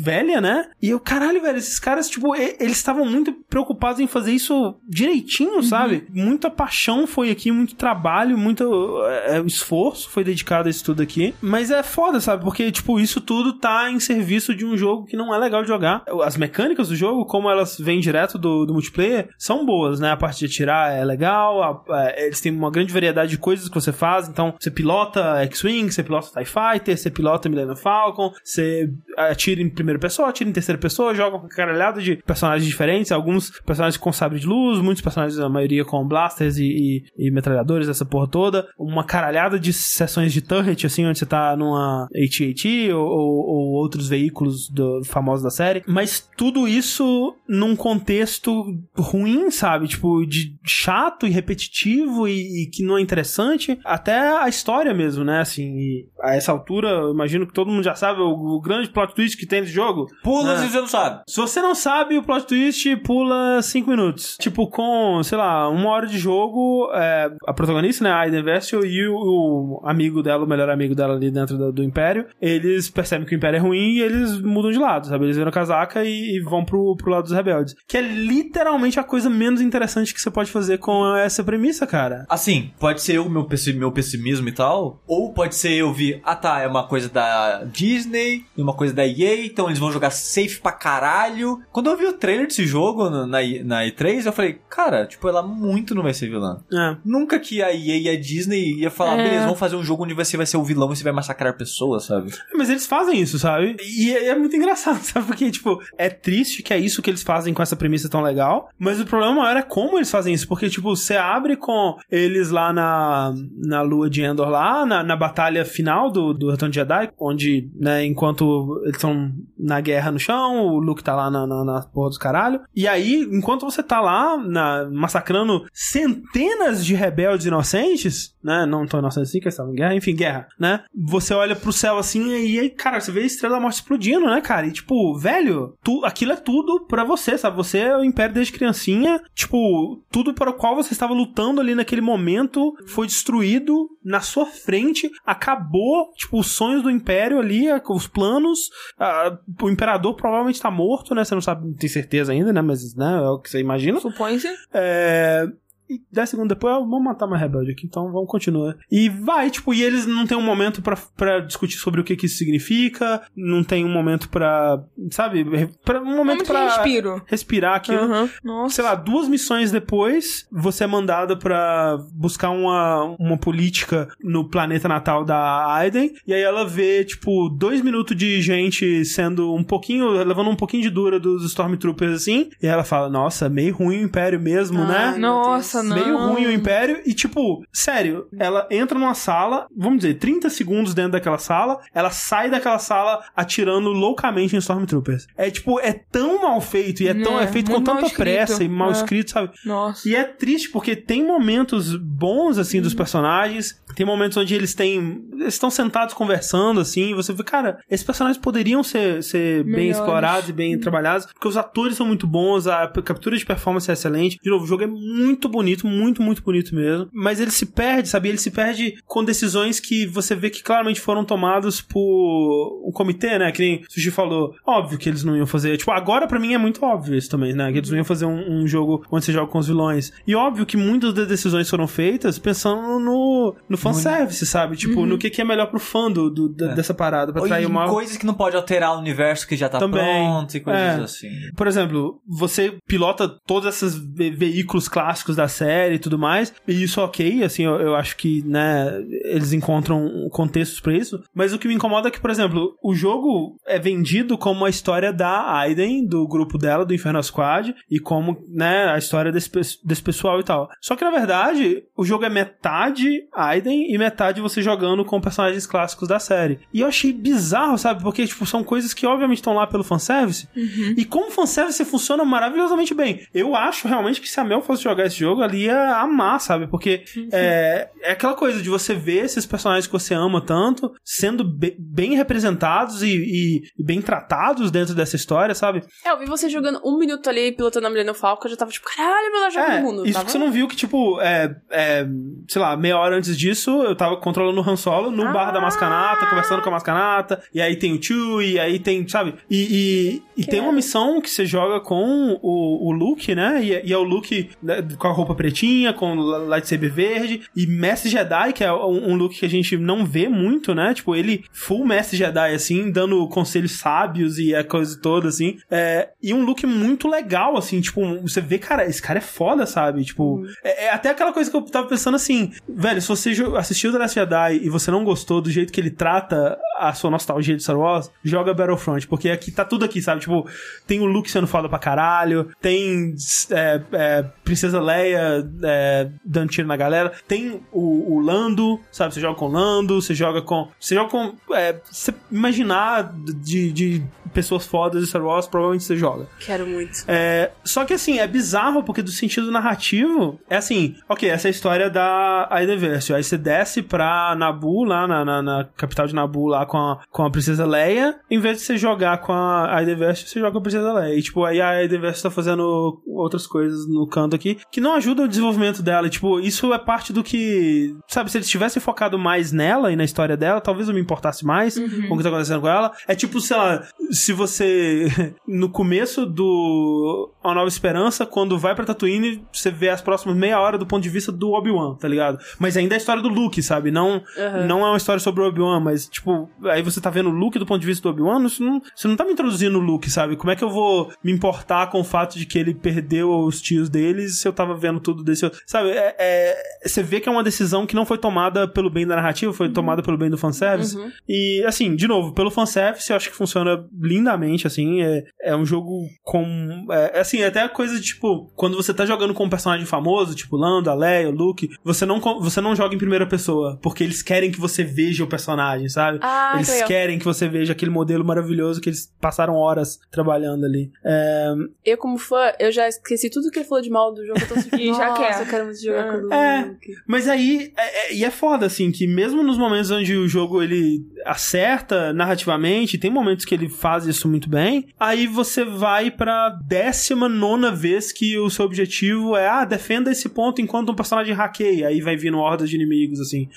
velha, 0.01 0.41
né? 0.41 0.67
E 0.81 0.91
eu, 0.91 1.01
caralho, 1.01 1.41
velho, 1.41 1.59
esses 1.59 1.79
caras, 1.79 2.09
tipo, 2.09 2.35
eles 2.37 2.77
estavam 2.77 3.05
muito 3.05 3.33
preocupados 3.49 4.01
em 4.01 4.07
fazer 4.07 4.33
isso 4.33 4.77
direitinho, 4.89 5.63
sabe? 5.63 6.07
Muita 6.13 6.51
paixão 6.51 7.07
foi 7.07 7.31
aqui, 7.31 7.51
muito 7.51 7.75
trabalho, 7.75 8.37
muito 8.39 9.01
é, 9.07 9.41
esforço 9.47 10.09
foi 10.11 10.25
dedicado 10.25 10.69
a 10.69 10.71
isso 10.71 10.85
tudo 10.85 11.03
aqui. 11.03 11.35
Mas 11.41 11.71
é 11.71 11.83
foda, 11.83 12.21
sabe? 12.21 12.43
Porque, 12.45 12.71
tipo, 12.71 12.99
isso 13.01 13.21
tudo 13.21 13.55
tá 13.59 13.91
em 13.91 14.01
serviço 14.01 14.55
de 14.55 14.65
um 14.65 14.77
jogo 14.77 15.07
que 15.07 15.17
não 15.17 15.35
é 15.35 15.39
legal 15.39 15.63
de 15.63 15.69
jogar. 15.69 16.05
As 16.23 16.37
mecânicas 16.37 16.89
do 16.89 16.97
jogo, 16.97 17.25
como 17.27 17.49
elas 17.51 17.79
vêm 17.79 18.01
direto 18.01 18.39
do, 18.39 18.65
do 18.67 18.73
multiplayer, 18.73 19.29
são 19.39 19.65
boas, 19.65 20.01
né? 20.01 20.11
A 20.13 20.17
parte 20.17 20.41
de 20.41 20.47
atirar 20.47 20.93
é 20.93 21.05
legal, 21.05 21.63
a- 21.63 21.83
a- 21.95 22.13
têm 22.41 22.53
uma 22.53 22.71
grande 22.71 22.93
variedade 22.93 23.31
de 23.31 23.39
coisas 23.39 23.69
que 23.69 23.75
você 23.75 23.93
faz. 23.93 24.29
Então, 24.29 24.55
você 24.59 24.71
pilota 24.71 25.43
X-Wing, 25.45 25.91
você 25.91 26.03
pilota 26.03 26.29
TIE 26.33 26.45
Fighter, 26.47 26.97
você 26.97 27.11
pilota 27.11 27.49
Millennium 27.49 27.77
Falcon, 27.77 28.31
você 28.43 28.91
atira 29.17 29.61
em 29.63 29.69
primeira 29.71 29.99
pessoa, 29.99 30.29
atira 30.29 30.49
em 30.51 30.53
terceira 30.53 30.81
pessoa, 30.81 31.15
joga 31.15 31.39
com 31.39 31.49
caralhada 31.49 32.01
de 32.01 32.17
personagens 32.17 32.67
diferentes, 32.67 33.13
alguns 33.13 33.51
personagens 33.61 33.97
com 33.97 34.13
sabre 34.13 34.39
de 34.41 34.47
luz, 34.47 34.79
muitos 34.81 35.03
personagens, 35.03 35.39
a 35.39 35.49
maioria 35.49 35.85
com 35.85 36.07
blasters 36.07 36.57
e, 36.59 36.65
e- 36.65 37.03
e 37.27 37.31
metralhadores, 37.31 37.89
essa 37.89 38.05
porra 38.05 38.29
toda. 38.29 38.67
Uma 38.79 39.05
caralhada 39.05 39.59
de 39.59 39.73
sessões 39.73 40.33
de 40.33 40.41
turret, 40.41 40.85
assim, 40.87 41.07
onde 41.07 41.19
você 41.19 41.27
tá 41.27 41.57
numa 41.57 42.07
AT-AT 42.15 42.93
ou, 42.93 43.05
ou- 43.07 43.45
ou 43.47 43.73
outros 43.75 44.09
veículos 44.09 44.69
do, 44.69 45.03
famosos 45.05 45.43
da 45.45 45.51
série. 45.51 45.83
Mas 45.87 46.29
tudo 46.37 46.67
isso 46.69 47.35
num 47.49 47.77
contexto 47.77 48.65
ruim, 48.97 49.51
sabe? 49.51 49.87
Tipo, 49.89 50.25
de 50.27 50.55
chato 50.65 51.27
e 51.27 51.31
repetitivo 51.31 52.24
e, 52.29 52.63
e 52.63 52.67
que 52.67 52.83
não 52.83 52.99
é 52.99 53.01
interessante. 53.01 53.79
Até 53.85 54.19
a 54.37 54.49
história 54.49 54.93
mesmo, 54.95 55.25
né? 55.25 55.41
Assim, 55.41 55.77
e 55.77 56.07
a 56.21 56.35
essa 56.35 56.53
altura, 56.53 56.89
eu 56.89 57.13
imagino 57.13 57.47
que 57.47 57.53
todo 57.53 57.71
mundo 57.71 57.85
já 57.85 57.95
sabe 57.95 58.21
o, 58.21 58.29
o 58.29 58.61
grande 58.61 58.89
plot 58.89 59.15
twist 59.15 59.37
que 59.37 59.47
tem 59.47 59.61
nesse 59.61 59.73
jogo. 59.73 60.07
Pula 60.23 60.55
É. 60.55 60.57
se 60.59 60.69
você 60.69 60.81
não 60.81 60.87
sabe. 60.87 61.23
Se 61.29 61.41
você 61.41 61.63
não 61.63 61.75
sabe, 61.75 62.19
o 62.19 62.23
plot 62.23 62.47
twist 62.47 62.97
pula 62.99 63.61
5 63.63 63.91
minutos. 63.91 64.37
Tipo, 64.41 64.69
com, 64.69 65.23
sei 65.23 65.39
lá, 65.39 65.69
uma 65.69 65.89
hora 65.91 66.07
de 66.07 66.19
jogo, 66.19 66.91
é, 66.95 67.31
a 67.47 67.53
protagonista, 67.53 68.05
né, 68.05 68.11
a 68.11 68.21
Aiden 68.21 68.43
Vestil, 68.43 68.85
e 68.85 69.07
o, 69.09 69.15
o 69.15 69.81
amigo 69.85 70.23
dela, 70.23 70.45
o 70.45 70.49
melhor 70.49 70.69
amigo 70.71 70.95
dela 70.95 71.15
ali 71.15 71.31
dentro 71.31 71.57
do, 71.57 71.73
do 71.73 71.83
Império, 71.83 72.27
eles 72.41 72.89
percebem 72.91 73.27
que 73.27 73.35
o 73.35 73.37
Império 73.37 73.57
é 73.57 73.61
ruim 73.61 73.95
e 73.95 74.01
eles 74.01 74.41
mudam 74.41 74.71
de 74.71 74.79
lado, 74.79 75.07
sabe? 75.07 75.25
Eles 75.25 75.37
viram 75.37 75.49
a 75.49 75.53
casaca 75.53 76.05
e, 76.05 76.37
e 76.37 76.41
vão 76.41 76.65
pro, 76.65 76.97
pro 76.97 77.11
lado 77.11 77.25
dos 77.25 77.33
rebeldes. 77.33 77.75
Que 77.87 77.97
é 77.99 78.03
literalmente 78.03 78.99
a 78.99 79.05
coisa 79.05 79.29
menos 79.31 79.61
interessante 79.61 80.13
que 80.15 80.21
você 80.21 80.31
pode 80.31 80.51
fazer 80.51 80.79
com 80.79 81.15
essa 81.17 81.43
premissa, 81.43 81.87
cara. 81.87 82.14
Assim, 82.29 82.71
pode 82.79 83.03
ser 83.03 83.17
eu, 83.17 83.29
meu, 83.29 83.47
meu 83.77 83.93
pessimismo 83.93 84.49
e 84.49 84.53
tal, 84.53 85.01
ou 85.07 85.33
pode 85.33 85.55
ser 85.55 85.73
eu 85.73 85.93
vi, 85.93 86.21
ah 86.25 86.37
tá, 86.37 86.61
é 86.61 86.67
uma 86.67 86.87
coisa 86.87 87.09
da 87.09 87.65
Disney 87.65 88.45
e 88.57 88.63
uma 88.63 88.75
coisa 88.75 88.95
da 88.95 89.07
EA, 89.07 89.45
então 89.45 89.67
eles 89.67 89.79
vão 89.79 89.93
jogar 89.93 90.11
safe 90.11 90.61
pra 90.61 90.73
caralho. 90.73 91.61
Quando 91.73 91.91
eu 91.91 91.97
vi 91.97 92.07
o 92.07 92.13
trailer 92.13 92.47
desse 92.47 92.67
jogo 92.67 93.09
na, 93.11 93.27
na, 93.27 93.39
na 93.65 93.83
E3, 93.85 94.27
eu 94.27 94.33
falei, 94.33 94.59
cara, 94.69 95.07
tipo, 95.07 95.29
ela 95.29 95.43
muito 95.43 95.95
não 95.95 96.03
vai 96.03 96.15
ser 96.15 96.29
vilã. 96.29 96.63
É. 96.73 96.97
Nunca 97.05 97.39
que 97.39 97.63
a 97.63 97.73
EA 97.73 97.97
e 97.99 98.09
a 98.09 98.21
Disney 98.21 98.75
ia 98.81 98.91
falar, 98.91 99.19
É. 99.19 99.25
beleza, 99.25 99.45
vamos 99.45 99.59
fazer 99.59 99.77
um 99.77 99.85
jogo 99.85 100.05
onde 100.05 100.15
você 100.15 100.37
vai 100.37 100.47
ser 100.47 100.57
o 100.57 100.65
vilão 100.65 100.93
e 100.93 100.97
você 100.97 101.05
vai 101.05 101.13
massacrar 101.13 101.57
pessoas, 101.57 102.05
sabe? 102.05 102.33
Mas 102.55 102.71
eles 102.71 102.87
fazem 102.87 103.21
isso, 103.21 103.39
sabe? 103.39 103.77
E 103.83 104.13
é, 104.13 104.29
é 104.29 104.35
muito 104.35 104.57
engraçado, 104.57 104.99
sabe? 105.03 105.27
Porque, 105.27 105.51
tipo, 105.51 105.81
é 105.99 106.09
triste 106.09 106.63
que 106.63 106.73
é 106.73 106.79
isso 106.79 107.03
que 107.03 107.11
eles 107.11 107.23
fazem 107.23 107.53
com 107.55 107.63
essa 107.63 107.77
premissa 107.77 108.09
tão 108.09 108.23
legal, 108.23 108.69
mas 108.79 109.01
o 109.01 109.07
problema 109.07 109.35
maior 109.35 109.57
é 109.57 109.63
como 109.63 109.99
eles 109.99 110.11
fazem 110.11 110.35
isso, 110.35 110.47
porque, 110.49 110.69
tipo, 110.69 110.95
você 110.95 111.17
abre 111.17 111.57
com 111.57 111.97
eles 112.11 112.51
lá 112.51 112.73
na, 112.73 113.35
na 113.57 113.83
lua 113.83 114.09
de 114.09 114.23
Endor, 114.23 114.49
lá, 114.49 114.85
na, 114.87 115.03
na 115.03 115.17
batalha 115.17 115.65
final 115.65 116.11
do, 116.11 116.33
do 116.33 116.51
Retorno 116.51 116.73
de 116.73 116.77
Jedi, 116.77 117.11
onde, 117.19 117.71
né, 117.75 118.05
enquanto 118.05 118.81
eles 118.83 118.97
estão 118.97 119.33
na 119.59 119.81
guerra 119.81 120.11
no 120.11 120.19
chão, 120.19 120.67
o 120.67 120.79
Luke 120.79 121.03
tá 121.03 121.15
lá 121.15 121.31
na, 121.31 121.47
na, 121.47 121.65
na 121.65 121.83
porra 121.83 122.09
dos 122.09 122.19
caralho, 122.19 122.61
e 122.75 122.87
aí, 122.87 123.27
enquanto 123.33 123.65
você 123.65 123.83
tá 123.83 124.01
lá, 124.01 124.37
na, 124.37 124.89
massacrando 124.91 125.65
centenas 125.73 126.85
de 126.85 126.95
rebeldes 126.95 127.47
inocentes, 127.47 128.35
né, 128.43 128.67
não 128.67 128.87
tão 128.87 129.01
inocentes 129.01 129.31
assim, 129.31 129.41
que 129.41 129.49
estavam 129.49 129.73
em 129.73 129.77
guerra, 129.77 129.95
enfim, 129.95 130.15
guerra, 130.15 130.49
né, 130.59 130.85
você 130.95 131.35
olha 131.35 131.57
pro 131.57 131.73
céu 131.73 131.99
assim 131.99 132.29
e 132.29 132.61
aí, 132.61 132.71
cara, 132.71 133.01
você 133.01 133.11
vê 133.11 133.21
a 133.21 133.27
Estrela 133.27 133.57
da 133.57 133.61
Morte 133.61 133.77
explodindo, 133.77 134.27
né, 134.27 134.41
cara, 134.41 134.67
e 134.67 134.73
tipo, 134.73 135.17
velho, 135.19 135.75
tu, 135.83 136.05
aquilo 136.05 136.33
é 136.33 136.37
tudo 136.37 136.87
pra 136.87 137.05
você, 137.05 137.37
sabe, 137.39 137.57
você 137.57 137.79
é 137.79 137.97
o 137.97 138.05
Império 138.05 138.35
desde 138.35 138.53
criancinha, 138.53 139.21
tipo, 139.35 140.03
tudo 140.11 140.35
para 140.35 140.51
o 140.51 140.55
qual 140.55 140.75
você 140.75 140.93
estava 140.93 141.15
lutando 141.15 141.61
ali 141.61 141.75
naquele 141.85 142.01
momento 142.01 142.73
foi 142.87 143.07
destruído 143.07 143.89
na 144.03 144.21
sua 144.21 144.47
frente, 144.47 145.11
acabou, 145.25 146.13
tipo, 146.17 146.39
os 146.41 146.51
sonhos 146.53 146.83
do 146.83 146.91
Império 146.91 147.39
ali, 147.39 147.67
os 147.91 148.07
planos, 148.07 148.71
a- 148.99 149.39
o 149.63 149.71
Imperador 149.71 150.15
provavelmente 150.17 150.61
tá 150.61 150.71
morto, 150.71 151.15
né, 151.15 151.25
você 151.25 151.35
não 151.35 151.43
sabe, 151.43 151.67
não 151.67 151.75
tem 151.75 151.89
certeza 151.89 152.33
ainda, 152.33 152.53
né, 152.53 152.61
mas, 152.63 152.95
né, 152.95 153.19
é 153.23 153.29
o 153.29 153.39
que 153.39 153.51
você 153.51 153.61
imagina. 153.61 154.01
Supõe-se. 154.01 154.49
É, 154.73 155.47
E 155.89 156.01
10 156.11 156.31
segundos 156.31 156.49
depois, 156.49 156.75
ah, 156.75 156.79
vamos 156.79 157.03
matar 157.03 157.27
mais 157.27 157.43
rebelde 157.43 157.73
aqui, 157.73 157.87
então 157.87 158.11
vamos 158.11 158.29
continuar. 158.29 158.77
E 158.91 159.09
vai, 159.09 159.51
tipo, 159.51 159.75
e 159.75 159.83
eles 159.83 160.07
não 160.07 160.27
tem 160.27 160.37
um 160.37 160.43
momento 160.43 160.81
pra, 160.81 160.97
pra 161.17 161.41
discutir 161.41 161.77
sobre 161.77 162.01
o 162.01 162.05
que, 162.05 162.17
que 162.17 162.27
isso 162.27 162.39
significa, 162.39 163.23
não 163.37 163.63
tem 163.63 163.85
um 163.85 163.93
momento 163.93 164.29
pra, 164.29 164.83
sabe, 165.11 165.45
pra, 165.85 166.01
um 166.01 166.17
momento 166.17 166.51
respiro. 166.51 167.23
respirar. 167.27 167.83
Aham. 167.91 168.31
Nossa. 168.43 168.75
Sei 168.77 168.85
lá, 168.85 168.95
duas 168.95 169.29
missões 169.29 169.71
depois, 169.71 170.47
você 170.51 170.85
é 170.85 170.87
mandado 170.87 171.37
pra 171.37 171.99
buscar 172.13 172.51
uma, 172.51 173.17
uma 173.19 173.37
política 173.37 174.09
no 174.23 174.49
planeta 174.49 174.89
natal 174.89 175.25
da 175.25 175.75
Aiden, 175.75 176.15
e 176.27 176.33
aí 176.33 176.43
ela 176.43 176.65
vê, 176.67 177.05
tipo, 177.05 177.49
dois 177.49 177.83
minutos 177.83 178.17
de 178.17 178.41
gente 178.41 179.05
sendo 179.05 179.55
um 179.55 179.65
pouquinho, 179.65 180.11
levando 180.11 180.51
um 180.51 180.57
pouquinho 180.57 180.83
de 180.83 180.91
dura 180.91 181.21
dos 181.21 181.45
Stormtroopers 181.45 182.15
assim, 182.15 182.51
e 182.63 182.67
ela 182.67 182.85
fala, 182.85 183.11
nossa, 183.11 183.49
meio 183.49 183.75
ruim 183.75 183.99
o 183.99 184.05
Império 184.05 184.41
mesmo, 184.41 184.85
né? 184.85 185.15
meu 185.19 185.74
Nossa, 185.83 185.83
não. 185.83 185.97
Meio 185.97 186.19
ruim 186.19 186.47
o 186.47 186.53
Império 186.53 187.01
e, 187.05 187.13
tipo, 187.15 187.65
sério, 187.73 188.27
ela 188.39 188.67
entra 188.71 188.99
numa 188.99 189.15
sala, 189.15 189.67
vamos 189.77 190.01
dizer, 190.01 190.15
30 190.15 190.51
segundos 190.51 190.95
dentro 190.95 191.13
daquela 191.13 191.39
sala, 191.39 191.81
ela 191.95 192.11
sai 192.11 192.51
daquela 192.51 192.79
sala 192.79 193.23
atirando 193.37 193.91
loucamente 193.91 194.55
em 194.55 194.59
Stormtroopers. 194.59 195.27
É, 195.37 195.51
tipo, 195.51 195.81
é 195.81 195.93
tão 195.93 196.43
mal 196.43 196.61
feito 196.61 197.03
e 197.03 197.09
é, 197.09 197.15
tão, 197.15 197.41
É, 197.41 197.45
é 197.45 197.47
feito 197.47 197.71
com 197.71 197.81
tanta 197.83 198.09
pressa 198.11 198.63
e 198.63 198.69
mal 198.69 198.91
É. 198.91 198.93
escrito, 198.93 199.31
sabe? 199.31 199.51
Nossa. 199.65 200.09
E 200.09 200.15
é 200.15 200.25
triste 200.25 200.71
porque 200.71 200.95
tem 200.97 201.25
momentos 201.25 201.97
bons, 201.97 202.59
assim, 202.59 202.81
dos 202.81 202.95
personagens. 202.95 203.83
Tem 203.95 204.05
momentos 204.05 204.37
onde 204.37 204.55
eles 204.55 204.75
têm. 204.75 205.25
Eles 205.33 205.55
estão 205.55 205.71
sentados 205.71 206.15
conversando, 206.15 206.81
assim. 206.81 207.11
E 207.11 207.15
você 207.15 207.33
vê, 207.33 207.45
cara, 207.45 207.79
esses 207.89 208.05
personagens 208.05 208.41
poderiam 208.43 208.83
ser, 208.83 209.23
ser 209.23 209.63
bem 209.65 209.89
explorados 209.91 210.49
e 210.49 210.53
bem 210.53 210.79
trabalhados. 210.79 211.27
Porque 211.27 211.47
os 211.47 211.57
atores 211.57 211.97
são 211.97 212.07
muito 212.07 212.27
bons, 212.27 212.67
a 212.67 212.89
captura 212.89 213.37
de 213.37 213.47
performance 213.47 213.89
é 213.89 213.95
excelente. 213.95 214.39
De 214.43 214.51
novo, 214.51 214.65
o 214.65 214.67
jogo 214.67 214.83
é 214.83 214.87
muito 214.87 215.49
bonito, 215.49 215.64
muito, 215.87 216.23
muito 216.23 216.43
bonito 216.43 216.75
mesmo. 216.75 217.09
Mas 217.13 217.41
ele 217.41 217.51
se 217.51 217.67
perde, 217.67 218.09
sabe? 218.09 218.29
Ele 218.29 218.39
se 218.39 218.51
perde 218.51 218.95
com 219.07 219.25
decisões 219.25 219.81
que 219.81 220.07
você 220.07 220.35
vê 220.35 220.51
que 220.51 220.63
claramente 220.63 221.01
foram 221.01 221.25
tomadas 221.25 221.81
por 221.81 222.83
um 222.87 222.93
comitê, 222.93 223.39
né? 223.39 223.51
Que 223.53 223.63
nem 223.63 223.77
o 223.83 223.93
Sushi 223.93 224.11
falou. 224.11 224.55
Óbvio 224.67 224.99
que 224.99 225.09
eles 225.09 225.25
não 225.25 225.37
iam 225.37 225.47
fazer. 225.47 225.77
Tipo, 225.77 225.91
agora 225.93 226.27
pra 226.27 226.39
mim 226.41 226.55
é 226.55 226.59
muito 226.59 226.85
óbvio 226.85 227.17
isso 227.17 227.31
também, 227.31 227.53
né? 227.55 227.71
Que 227.73 227.79
eles 227.79 227.91
não 227.91 227.97
iam 227.97 228.05
fazer 228.05 228.27
um, 228.27 228.63
um 228.63 228.67
jogo 228.67 229.05
onde 229.11 229.25
você 229.25 229.33
joga 229.33 229.51
com 229.51 229.59
os 229.59 229.67
vilões. 229.67 230.13
E 230.27 230.35
óbvio 230.35 230.67
que 230.67 230.77
muitas 230.77 231.13
das 231.15 231.27
decisões 231.27 231.69
foram 231.69 231.87
feitas 231.87 232.39
pensando 232.39 232.99
no, 232.99 233.55
no 233.69 233.77
fanservice, 233.77 234.45
sabe? 234.47 234.77
Tipo, 234.77 235.07
no 235.07 235.19
que, 235.19 235.31
que 235.31 235.41
é 235.41 235.45
melhor 235.45 235.67
pro 235.67 235.79
fã 235.81 236.11
do, 236.11 236.31
do- 236.31 236.65
É. 236.65 236.75
dessa 236.75 236.95
parada. 236.95 237.33
Pra 237.33 237.43
atrair 237.43 237.67
uma. 237.67 237.89
coisas 237.89 238.17
que 238.17 238.27
não 238.27 238.35
pode 238.35 238.57
alterar 238.57 238.95
o 238.97 238.99
universo 238.99 239.47
que 239.47 239.57
já 239.57 239.69
tá 239.69 239.79
Também. 239.79 240.01
pronto 240.03 240.57
e 240.57 240.61
coisas 240.61 240.83
É. 240.99 241.03
assim. 241.03 241.29
Por 241.57 241.67
exemplo, 241.67 242.21
você 242.27 242.75
pilota 242.87 243.29
todos 243.47 243.69
esses 243.69 243.95
ve- 243.97 244.31
veículos 244.31 244.89
clássicos 244.89 245.37
da 245.37 245.49
série 245.55 245.95
e 245.95 245.99
tudo 245.99 246.19
mais, 246.19 246.53
e 246.67 246.83
isso 246.83 247.01
ok, 247.01 247.43
assim, 247.43 247.65
eu, 247.65 247.81
eu 247.81 247.95
acho 247.95 248.17
que, 248.17 248.43
né, 248.45 249.03
eles 249.25 249.53
encontram 249.53 250.29
contextos 250.31 250.81
pra 250.81 250.93
isso, 250.95 251.23
mas 251.35 251.53
o 251.53 251.59
que 251.59 251.69
me 251.69 251.75
incomoda 251.75 252.09
é 252.09 252.11
que, 252.11 252.21
por 252.21 252.31
exemplo, 252.31 252.77
o 252.83 252.95
jogo 252.95 253.57
é 253.67 253.79
vendido 253.79 254.37
como 254.37 254.65
a 254.65 254.71
história 254.71 255.13
da 255.13 255.57
Aiden, 255.59 256.07
do 256.07 256.27
grupo 256.27 256.59
dela, 256.59 256.85
do 256.85 256.95
Inferno 256.95 257.23
Squad, 257.23 257.75
e 257.91 257.99
como, 257.99 258.37
né, 258.49 258.91
a 258.91 258.99
história 258.99 259.31
desse, 259.31 259.51
desse 259.85 260.03
pessoal 260.03 260.41
e 260.41 260.45
tal. 260.45 260.69
Só 260.81 260.97
que, 260.97 261.05
na 261.05 261.11
verdade, 261.11 261.85
o 261.97 262.05
jogo 262.05 262.25
é 262.25 262.29
metade 262.29 263.27
Aiden 263.33 263.93
e 263.93 263.99
metade 263.99 264.41
você 264.41 264.63
jogando 264.63 265.05
com 265.05 265.21
personagens 265.21 265.67
clássicos 265.67 266.09
da 266.09 266.19
série. 266.19 266.59
E 266.73 266.81
eu 266.81 266.89
achei 266.89 267.13
bizarro, 267.13 267.79
sabe, 267.79 268.03
porque, 268.03 268.27
tipo, 268.27 268.45
são 268.47 268.65
coisas 268.65 268.93
que 268.93 269.07
obviamente 269.07 269.39
estão 269.39 269.55
lá 269.55 269.67
pelo 269.67 269.85
fanservice, 269.85 270.49
e 270.97 271.05
como 271.05 271.31
fanservice 271.31 271.85
funciona 271.85 272.25
maravilhosamente 272.25 272.95
bem. 272.95 273.21
Eu 273.33 273.55
acho 273.55 273.87
realmente 273.87 274.21
que 274.21 274.29
se 274.29 274.41
a 274.41 274.45
Mel 274.45 274.63
fosse 274.63 274.83
jogar 274.83 275.07
esse 275.07 275.19
jogo, 275.19 275.43
ela 275.45 275.55
ia 275.55 275.97
amar, 275.99 276.41
sabe? 276.41 276.67
Porque 276.67 277.05
é, 277.33 277.89
é 278.03 278.13
aquela 278.13 278.35
coisa 278.35 278.63
de 278.63 278.69
você 278.69 278.95
ver 278.95 279.25
esses 279.25 279.47
personagens 279.47 279.87
que 279.87 279.93
você 279.93 280.15
ama 280.15 280.41
tanto 280.45 280.93
sendo 281.05 281.45
be- 281.45 281.77
bem 281.79 282.15
representados 282.17 283.03
e, 283.03 283.09
e- 283.09 283.63
e 283.79 283.85
bem 283.85 284.01
tratados 284.03 284.71
dentro 284.71 284.95
dessa 284.95 285.17
história, 285.17 285.55
sabe? 285.55 285.83
É, 286.05 286.11
eu 286.11 286.19
vi 286.19 286.27
você 286.27 286.49
jogando 286.49 286.81
um 286.85 286.99
minuto 286.99 287.29
ali 287.29 287.53
pilotando 287.53 287.87
a 287.87 287.91
Millennium 287.91 288.15
Falcon, 288.15 288.47
eu 288.47 288.51
já 288.51 288.57
tava 288.57 288.71
tipo, 288.71 288.87
caralho, 288.95 289.31
meu 289.31 289.33
melhor 289.41 289.51
jogo 289.51 289.67
É, 289.67 289.79
do 289.79 289.83
mundo. 289.85 290.05
isso 290.05 290.13
tava... 290.15 290.25
que 290.25 290.33
você 290.33 290.39
não 290.39 290.51
viu 290.51 290.67
que, 290.69 290.77
tipo, 290.77 291.21
é, 291.21 291.55
é, 291.71 292.07
sei 292.49 292.61
lá, 292.63 292.77
meia 292.77 292.99
hora 292.99 293.17
antes 293.17 293.37
disso, 293.37 293.83
eu 293.83 293.95
tava 293.95 294.17
controlando 294.17 294.61
o 294.61 294.69
Han 294.71 294.77
Solo 294.77 295.11
no 295.11 295.25
bar 295.33 295.53
da 295.53 295.61
Mascanata, 295.61 296.27
conversando 296.27 296.63
com 296.63 296.69
a 296.69 296.73
Mascanata, 296.73 297.43
e 297.53 297.61
aí 297.61 297.77
tem 297.77 297.93
o 297.93 298.03
Chewie, 298.03 298.53
e 298.55 298.59
aí 298.61 298.79
tem, 298.79 299.07
sabe? 299.09 299.35
E, 299.51 300.21
e, 300.37 300.43
e 300.43 300.47
tem 300.47 300.61
uma 300.61 300.73
missão 300.73 301.21
que 301.21 301.29
você 301.31 301.45
joga 301.47 301.81
com 301.81 302.39
o, 302.43 302.89
o 302.89 302.93
Luke, 302.93 303.35
né? 303.35 303.63
E, 303.63 303.89
e 303.89 303.93
é 303.93 303.97
o 303.99 304.03
Luke 304.03 304.51
né, 304.63 304.83
com 304.99 305.09
a 305.09 305.13
roupa 305.13 305.34
pretinha, 305.35 305.93
com 305.93 306.15
lightsaber 306.15 306.93
verde, 306.93 307.43
e 307.55 307.67
Mestre 307.67 308.11
Jedi, 308.11 308.53
que 308.53 308.65
é 308.65 308.73
um, 308.73 309.15
Luke 309.15 309.39
que 309.39 309.47
a 309.47 309.49
gente 309.49 309.77
não 309.77 310.05
vê 310.05 310.29
muito, 310.29 310.75
né? 310.75 310.95
Tipo, 310.95 311.15
ele 311.15 311.45
full 311.53 311.87
Mestre 311.87 312.17
Jedi, 312.17 312.55
assim, 312.55 312.91
dando 312.91 313.27
conselhos 313.29 313.73
sábios 313.73 314.39
e 314.39 314.55
a 314.55 314.65
coisa 314.65 314.99
toda, 315.01 315.29
assim. 315.29 315.59
É, 315.71 316.11
e 316.23 316.33
um 316.33 316.45
look 316.45 316.67
muito 316.67 317.09
legal, 317.09 317.57
assim, 317.57 317.81
tipo, 317.81 318.21
você 318.21 318.41
vê, 318.41 318.59
cara, 318.59 318.85
esse 318.85 319.01
cara 319.01 319.19
é 319.19 319.23
foda, 319.23 319.67
sabe? 319.67 320.05
Tipo, 320.05 320.45
é, 320.63 320.87
é 320.87 320.91
até 320.93 321.11
aquela 321.11 321.33
coisa 321.33 321.51
que 321.51 321.57
eu 321.57 321.63
tava 321.63 321.89
pensando 321.89 322.15
assim, 322.15 322.53
velho, 322.69 323.01
se 323.01 323.09
você 323.09 323.35
assistiu 323.57 323.93
The 323.93 323.99
Last 323.99 324.15
Jedi 324.15 324.61
e 324.63 324.69
você 324.69 324.91
não 324.91 325.05
gostou 325.05 325.41
do 325.41 325.51
jeito 325.51 325.73
que 325.73 325.81
ele 325.81 325.91
trata 325.91 326.59
a 326.79 326.93
sua 326.93 327.11
nostalgia 327.11 327.57
de 327.57 327.63
Star 327.63 327.79
Wars, 327.79 328.11
joga 328.23 328.55
Battlefront, 328.55 329.07
porque 329.07 329.31
aqui 329.31 329.51
tá 329.51 329.65
tudo 329.65 329.85
aqui, 329.85 330.03
sabe? 330.03 330.21
Tipo, 330.21 330.49
tem 330.87 331.01
o 331.01 331.07
Luke 331.07 331.31
sendo 331.31 331.47
foda 331.47 331.69
pra 331.69 331.79
caralho, 331.79 332.51
tem 332.61 333.15
é, 333.51 333.81
é, 333.93 334.25
Princesa 334.45 334.81
Leia 334.81 335.24
é, 335.63 336.11
dando 336.25 336.51
tiro 336.51 336.67
na 336.67 336.77
galera, 336.77 337.13
tem 337.27 337.61
o, 337.73 338.15
o 338.15 338.21
Lando, 338.21 338.81
sabe? 338.91 339.15
Você 339.15 339.21
joga 339.21 339.39
com 339.39 339.47
o 339.47 339.53
Lando, 339.53 340.01
você 340.01 340.15
joga 340.15 340.43
com. 340.43 340.69
Você 340.79 340.95
joga 340.95 341.11
com. 341.11 341.35
É, 341.53 341.81
você 341.91 342.15
imaginar 342.31 343.13
de, 343.43 343.73
de 343.73 344.03
pessoas 344.35 344.67
fodas 344.67 345.01
de 345.01 345.09
Star 345.09 345.25
Wars, 345.25 345.47
provavelmente 345.47 345.85
você 345.85 345.97
joga. 345.97 346.27
Quero 346.41 346.67
muito. 346.67 347.05
É, 347.07 347.53
só 347.65 347.85
que 347.85 347.95
assim, 347.95 348.19
é 348.19 348.27
bizarro 348.27 348.83
porque 348.83 349.01
do 349.01 349.11
sentido 349.11 349.51
narrativo, 349.51 350.39
é 350.51 350.57
assim, 350.57 350.97
ok, 351.09 351.31
essa 351.31 351.49
é 351.49 351.51
a 351.51 351.53
história 351.53 351.89
da 351.89 352.49
Aida 352.51 352.77
Versio. 352.77 353.15
Aí 353.15 353.23
você 353.23 353.39
desce 353.39 353.83
pra 353.83 354.35
Nabu, 354.37 354.85
lá 354.85 355.07
na, 355.07 355.25
na, 355.25 355.43
na 355.43 355.69
capital 355.77 356.07
de 356.07 356.15
Nabu, 356.15 356.49
lá 356.49 356.67
com 356.67 356.77
a, 356.77 357.01
com 357.11 357.25
a 357.25 357.31
Princesa 357.31 357.65
Leia. 357.65 358.17
Em 358.31 358.41
vez 358.41 358.59
de 358.59 358.65
você 358.65 358.77
jogar 358.77 359.19
com 359.19 359.33
a 359.33 359.75
Aida 359.77 359.95
Versio, 359.95 360.27
você 360.27 360.41
joga 360.41 360.53
com 360.53 360.59
a 360.59 360.63
Princesa 360.63 360.93
Leia. 360.93 361.19
E 361.19 361.23
tipo, 361.23 361.45
aí 361.45 361.61
a 361.61 361.69
Aida 361.69 361.99
Versio 361.99 362.25
tá 362.25 362.31
fazendo 362.31 363.01
outras 363.07 363.47
coisas 363.47 363.89
no 363.89 364.07
canto 364.07 364.35
aqui 364.35 364.59
que 364.73 364.81
não 364.81 364.95
ajudam 365.15 365.25
o 365.25 365.29
desenvolvimento 365.29 365.83
dela. 365.83 366.07
E, 366.07 366.11
tipo, 366.11 366.41
isso 366.41 366.73
é 366.75 366.79
parte 366.79 367.13
do 367.13 367.23
que. 367.23 367.97
Sabe, 368.09 368.31
se 368.31 368.37
eles 368.39 368.49
tivessem 368.49 368.83
focado 368.83 369.19
mais 369.19 369.53
nela 369.53 369.93
e 369.93 369.97
na 369.97 370.05
história 370.05 370.37
dela, 370.37 370.61
talvez 370.61 370.89
eu 370.89 370.95
me 370.95 371.01
importasse 371.01 371.45
mais 371.45 371.79
com 371.79 372.15
o 372.15 372.17
que 372.17 372.23
tá 372.23 372.29
acontecendo 372.29 372.61
com 372.61 372.69
ela. 372.69 372.93
É 373.07 373.15
tipo, 373.15 373.41
sei 373.41 373.57
lá, 373.57 373.87
se 374.11 374.33
você. 374.33 375.07
No 375.47 375.69
começo 375.69 376.27
do 376.27 377.31
A 377.43 377.55
Nova 377.55 377.69
Esperança, 377.69 378.27
quando 378.27 378.59
vai 378.59 378.75
pra 378.75 378.85
Tatooine, 378.85 379.45
você 379.53 379.71
vê 379.71 379.89
as 379.89 380.01
próximas 380.01 380.37
meia 380.37 380.59
hora 380.59 380.77
do 380.77 380.87
ponto 380.87 381.03
de 381.03 381.09
vista 381.09 381.31
do 381.31 381.53
Obi-Wan, 381.53 381.95
tá 381.95 382.09
ligado? 382.09 382.39
Mas 382.59 382.77
ainda 382.77 382.95
é 382.95 382.97
a 382.97 382.99
história 382.99 383.23
do 383.23 383.29
Luke, 383.29 383.63
sabe? 383.63 383.91
Não, 383.91 384.23
Aham. 384.37 384.67
não 384.67 384.81
é 384.81 384.89
uma 384.89 384.97
história 384.97 385.21
sobre 385.21 385.43
o 385.43 385.47
Obi-Wan, 385.47 385.81
mas, 385.81 386.09
tipo, 386.09 386.51
aí 386.65 386.83
você 386.83 387.01
tá 387.01 387.11
vendo 387.11 387.29
o 387.29 387.33
Luke 387.33 387.59
do 387.59 387.67
ponto 387.67 387.81
de 387.81 387.87
vista 387.87 388.03
do 388.03 388.11
Obi-Wan, 388.11 388.45
isso 388.47 388.65
não, 388.65 388.81
você 388.95 389.07
não 389.07 389.17
tá 389.17 389.25
me 389.25 389.33
introduzindo 389.33 389.79
o 389.79 389.83
Luke, 389.83 390.11
sabe? 390.11 390.37
Como 390.37 390.51
é 390.51 390.57
que 390.57 390.65
eu 390.65 390.71
vou 390.71 391.13
me 391.23 391.31
importar 391.31 391.89
com 391.89 392.01
o 392.01 392.05
fato 392.05 392.39
de 392.39 392.47
que 392.47 392.59
ele 392.59 392.75
perdeu 392.75 393.31
os 393.31 393.61
tios 393.61 393.89
deles 393.89 394.41
se 394.41 394.49
eu 394.49 394.53
tava 394.53 394.75
vendo 394.75 395.01
tudo 395.05 395.23
desse. 395.23 395.49
Sabe? 395.67 395.91
É, 395.91 396.17
é- 396.19 396.63
você 396.85 397.03
vê 397.03 397.21
que 397.21 397.29
é 397.29 397.33
uma 397.33 397.43
decisão 397.45 397.87
que 397.87 397.95
não 397.95 398.05
foi 398.07 398.19
tomada 398.19 398.67
pelo 398.67 398.91
bem 398.91 399.07
da 399.07 399.17
narrativa, 399.17 399.53
foi 399.53 399.69
tomada 399.71 400.03
pelo 400.03 400.19
bem 400.19 400.31
do 400.31 400.37
fanservice. 400.39 400.97
Uhum. 400.97 401.11
E, 401.29 401.63
assim, 401.67 401.95
de 401.95 402.09
novo, 402.09 402.33
pelo 402.35 402.51
fanservice, 402.51 403.11
eu 403.11 403.17
acho 403.17 403.31
que 403.31 403.37
funciona 403.37 403.85
lindamente, 404.01 404.67
assim. 404.67 405.03
É, 405.03 405.25
é 405.43 405.57
um 405.57 405.65
jogo 405.65 406.07
com. 406.23 406.87
É, 406.91 407.21
assim, 407.21 407.43
até 407.43 407.63
a 407.63 407.69
coisa 407.69 407.95
de, 407.97 408.03
tipo, 408.03 408.51
quando 408.57 408.77
você 408.77 408.93
tá 408.95 409.05
jogando 409.07 409.35
com 409.35 409.45
um 409.45 409.49
personagem 409.51 409.87
famoso, 409.87 410.35
tipo 410.35 410.57
Lando, 410.57 410.91
a 410.91 410.95
Leia, 410.95 411.29
o 411.29 411.33
Luke, 411.33 411.69
você 411.85 412.07
não, 412.07 412.21
você 412.41 412.61
não 412.61 412.75
joga 412.75 412.95
em 412.95 412.99
primeira 412.99 413.27
pessoa, 413.27 413.79
porque 413.83 414.03
eles 414.03 414.23
querem 414.23 414.51
que 414.51 414.61
você 414.61 414.83
veja 414.83 415.23
o 415.25 415.27
personagem, 415.27 415.89
sabe? 415.89 416.19
Ah, 416.23 416.51
que 416.53 416.57
eles 416.59 416.69
legal. 416.69 416.89
querem 416.89 417.19
que 417.19 417.25
você 417.25 417.49
veja 417.49 417.73
aquele 417.73 417.91
modelo 417.91 418.25
maravilhoso 418.25 418.81
que 418.81 418.89
eles 418.89 419.13
passaram 419.21 419.55
horas 419.55 419.99
trabalhando 420.11 420.65
ali. 420.65 420.91
É, 421.05 421.53
Eu, 421.85 421.99
como 421.99 422.19
fã, 422.19 422.53
eu 422.59 422.71
já 422.73 422.89
esqueci 422.89 423.29
tudo 423.31 423.51
que 423.51 423.59
ele 423.59 423.67
falou 423.69 423.83
de 423.83 423.91
mal 423.91 424.13
do 424.15 424.25
jogo. 424.25 424.39
Eu 424.41 424.47
tô 424.49 424.77
Já 424.97 425.09
"Nossa, 425.11 425.23
quer." 425.23 425.41
eu 425.43 425.47
quero 425.47 425.65
muito 425.67 425.83
jogar 425.83 426.13
com 426.21 426.27
o 426.27 426.33
É. 426.35 426.71
Mas 427.07 427.29
aí, 427.29 427.73
é, 427.77 428.09
é- 428.09 428.15
e 428.15 428.25
é 428.25 428.31
foda, 428.31 428.67
assim, 428.67 428.91
que 428.91 429.07
mesmo 429.07 429.43
nos 429.43 429.59
momentos 429.59 429.91
onde 429.91 430.17
o 430.17 430.27
jogo 430.27 430.63
ele 430.63 431.05
acerta 431.27 432.13
narrativamente, 432.13 432.99
tem 432.99 433.11
momentos 433.11 433.45
que 433.45 433.55
ele 433.55 433.69
faz 433.69 434.07
isso 434.07 434.29
muito 434.29 434.49
bem, 434.49 434.87
aí 434.99 435.27
você 435.27 435.65
vai 435.65 436.11
pra 436.11 436.51
décima 436.67 437.29
nona 437.29 437.71
vez 437.71 438.13
que 438.13 438.39
o 438.39 438.49
seu 438.51 438.65
objetivo 438.65 439.37
é, 439.37 439.49
ah, 439.49 439.65
defenda 439.65 440.11
esse 440.11 440.29
ponto 440.29 440.61
enquanto 440.61 440.91
um 440.91 440.95
personagem 440.95 441.35
hackeia, 441.35 441.89
aí 441.89 442.01
vai 442.01 442.17
vindo 442.17 442.39
hordas 442.39 442.69
de 442.71 442.77
inimigo 442.77 442.95
inimigos, 442.95 443.21
assim. 443.21 443.49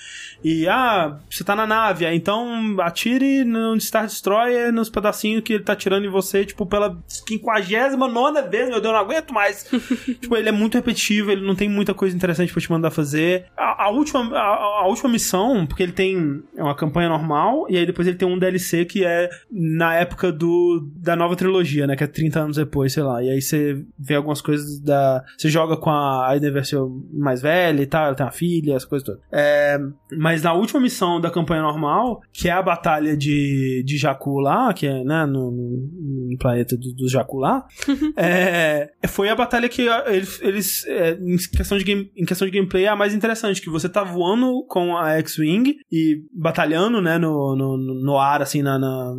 E, 0.42 0.66
ah, 0.68 1.18
você 1.30 1.44
tá 1.44 1.54
na 1.54 1.66
nave, 1.66 2.04
aí 2.06 2.16
então 2.16 2.76
atire 2.80 3.44
no 3.44 3.78
Star 3.80 4.06
Destroyer 4.06 4.72
nos 4.72 4.88
pedacinhos 4.88 5.42
que 5.42 5.52
ele 5.54 5.64
tá 5.64 5.74
tirando 5.76 6.04
em 6.04 6.08
você, 6.10 6.44
tipo, 6.44 6.66
pela 6.66 6.98
59 7.06 8.42
vez, 8.48 8.68
meu 8.68 8.80
Deus, 8.80 8.84
eu 8.84 8.92
não 8.92 8.98
aguento 9.00 9.32
mais. 9.32 9.64
tipo, 10.20 10.36
ele 10.36 10.48
é 10.48 10.52
muito 10.52 10.74
repetitivo, 10.74 11.17
ele 11.26 11.46
não 11.46 11.54
tem 11.54 11.68
muita 11.68 11.94
coisa 11.94 12.14
interessante 12.14 12.52
pra 12.52 12.60
te 12.60 12.70
mandar 12.70 12.90
fazer. 12.90 13.46
A, 13.56 13.84
a 13.84 13.90
última, 13.90 14.36
a, 14.36 14.82
a 14.82 14.86
última 14.86 15.10
missão, 15.10 15.66
porque 15.66 15.82
ele 15.82 15.92
tem 15.92 16.42
uma 16.54 16.74
campanha 16.74 17.08
normal, 17.08 17.66
e 17.68 17.76
aí 17.76 17.86
depois 17.86 18.06
ele 18.06 18.16
tem 18.16 18.28
um 18.28 18.38
DLC 18.38 18.84
que 18.84 19.04
é 19.04 19.28
na 19.50 19.94
época 19.94 20.30
do, 20.32 20.88
da 20.96 21.16
nova 21.16 21.36
trilogia, 21.36 21.86
né? 21.86 21.96
Que 21.96 22.04
é 22.04 22.06
30 22.06 22.40
anos 22.40 22.56
depois, 22.56 22.92
sei 22.92 23.02
lá. 23.02 23.22
E 23.22 23.30
aí 23.30 23.40
você 23.40 23.82
vê 23.98 24.14
algumas 24.14 24.40
coisas 24.40 24.80
da. 24.80 25.24
Você 25.36 25.48
joga 25.48 25.76
com 25.76 25.90
a 25.90 26.28
Aiden 26.28 26.52
versão 26.52 27.02
mais 27.12 27.42
velha 27.42 27.82
e 27.82 27.86
tal, 27.86 28.06
ela 28.06 28.14
tem 28.14 28.26
uma 28.26 28.32
filha, 28.32 28.76
as 28.76 28.84
coisas 28.84 29.06
todas. 29.06 29.20
É, 29.32 29.78
mas 30.16 30.42
na 30.42 30.52
última 30.52 30.80
missão 30.80 31.20
da 31.20 31.30
campanha 31.30 31.62
normal, 31.62 32.20
que 32.32 32.48
é 32.48 32.52
a 32.52 32.62
batalha 32.62 33.16
de, 33.16 33.82
de 33.84 33.96
Jakku 33.96 34.40
lá, 34.40 34.72
que 34.72 34.86
é, 34.86 35.04
né, 35.04 35.26
no, 35.26 35.50
no, 35.50 36.30
no 36.30 36.38
planeta 36.38 36.76
dos 36.76 36.94
do 36.94 37.08
Jakku 37.08 37.38
lá, 37.38 37.66
é, 38.16 38.90
foi 39.06 39.28
a 39.28 39.36
batalha 39.36 39.68
que 39.68 39.82
eles, 40.06 40.40
eles 40.42 40.86
é, 41.08 41.18
em, 41.20 41.36
questão 41.36 41.78
de 41.78 41.84
game, 41.84 42.10
em 42.16 42.24
questão 42.24 42.46
de 42.46 42.52
gameplay, 42.52 42.84
é 42.84 42.88
a 42.88 42.96
mais 42.96 43.14
interessante, 43.14 43.60
que 43.60 43.70
você 43.70 43.88
tá 43.88 44.04
voando 44.04 44.64
com 44.68 44.96
a 44.96 45.18
X-Wing 45.18 45.76
e 45.90 46.22
batalhando, 46.32 47.00
né, 47.00 47.18
no, 47.18 47.56
no, 47.56 47.76
no 47.76 48.18
ar, 48.18 48.42
assim, 48.42 48.62
na, 48.62 48.78
na 48.78 49.14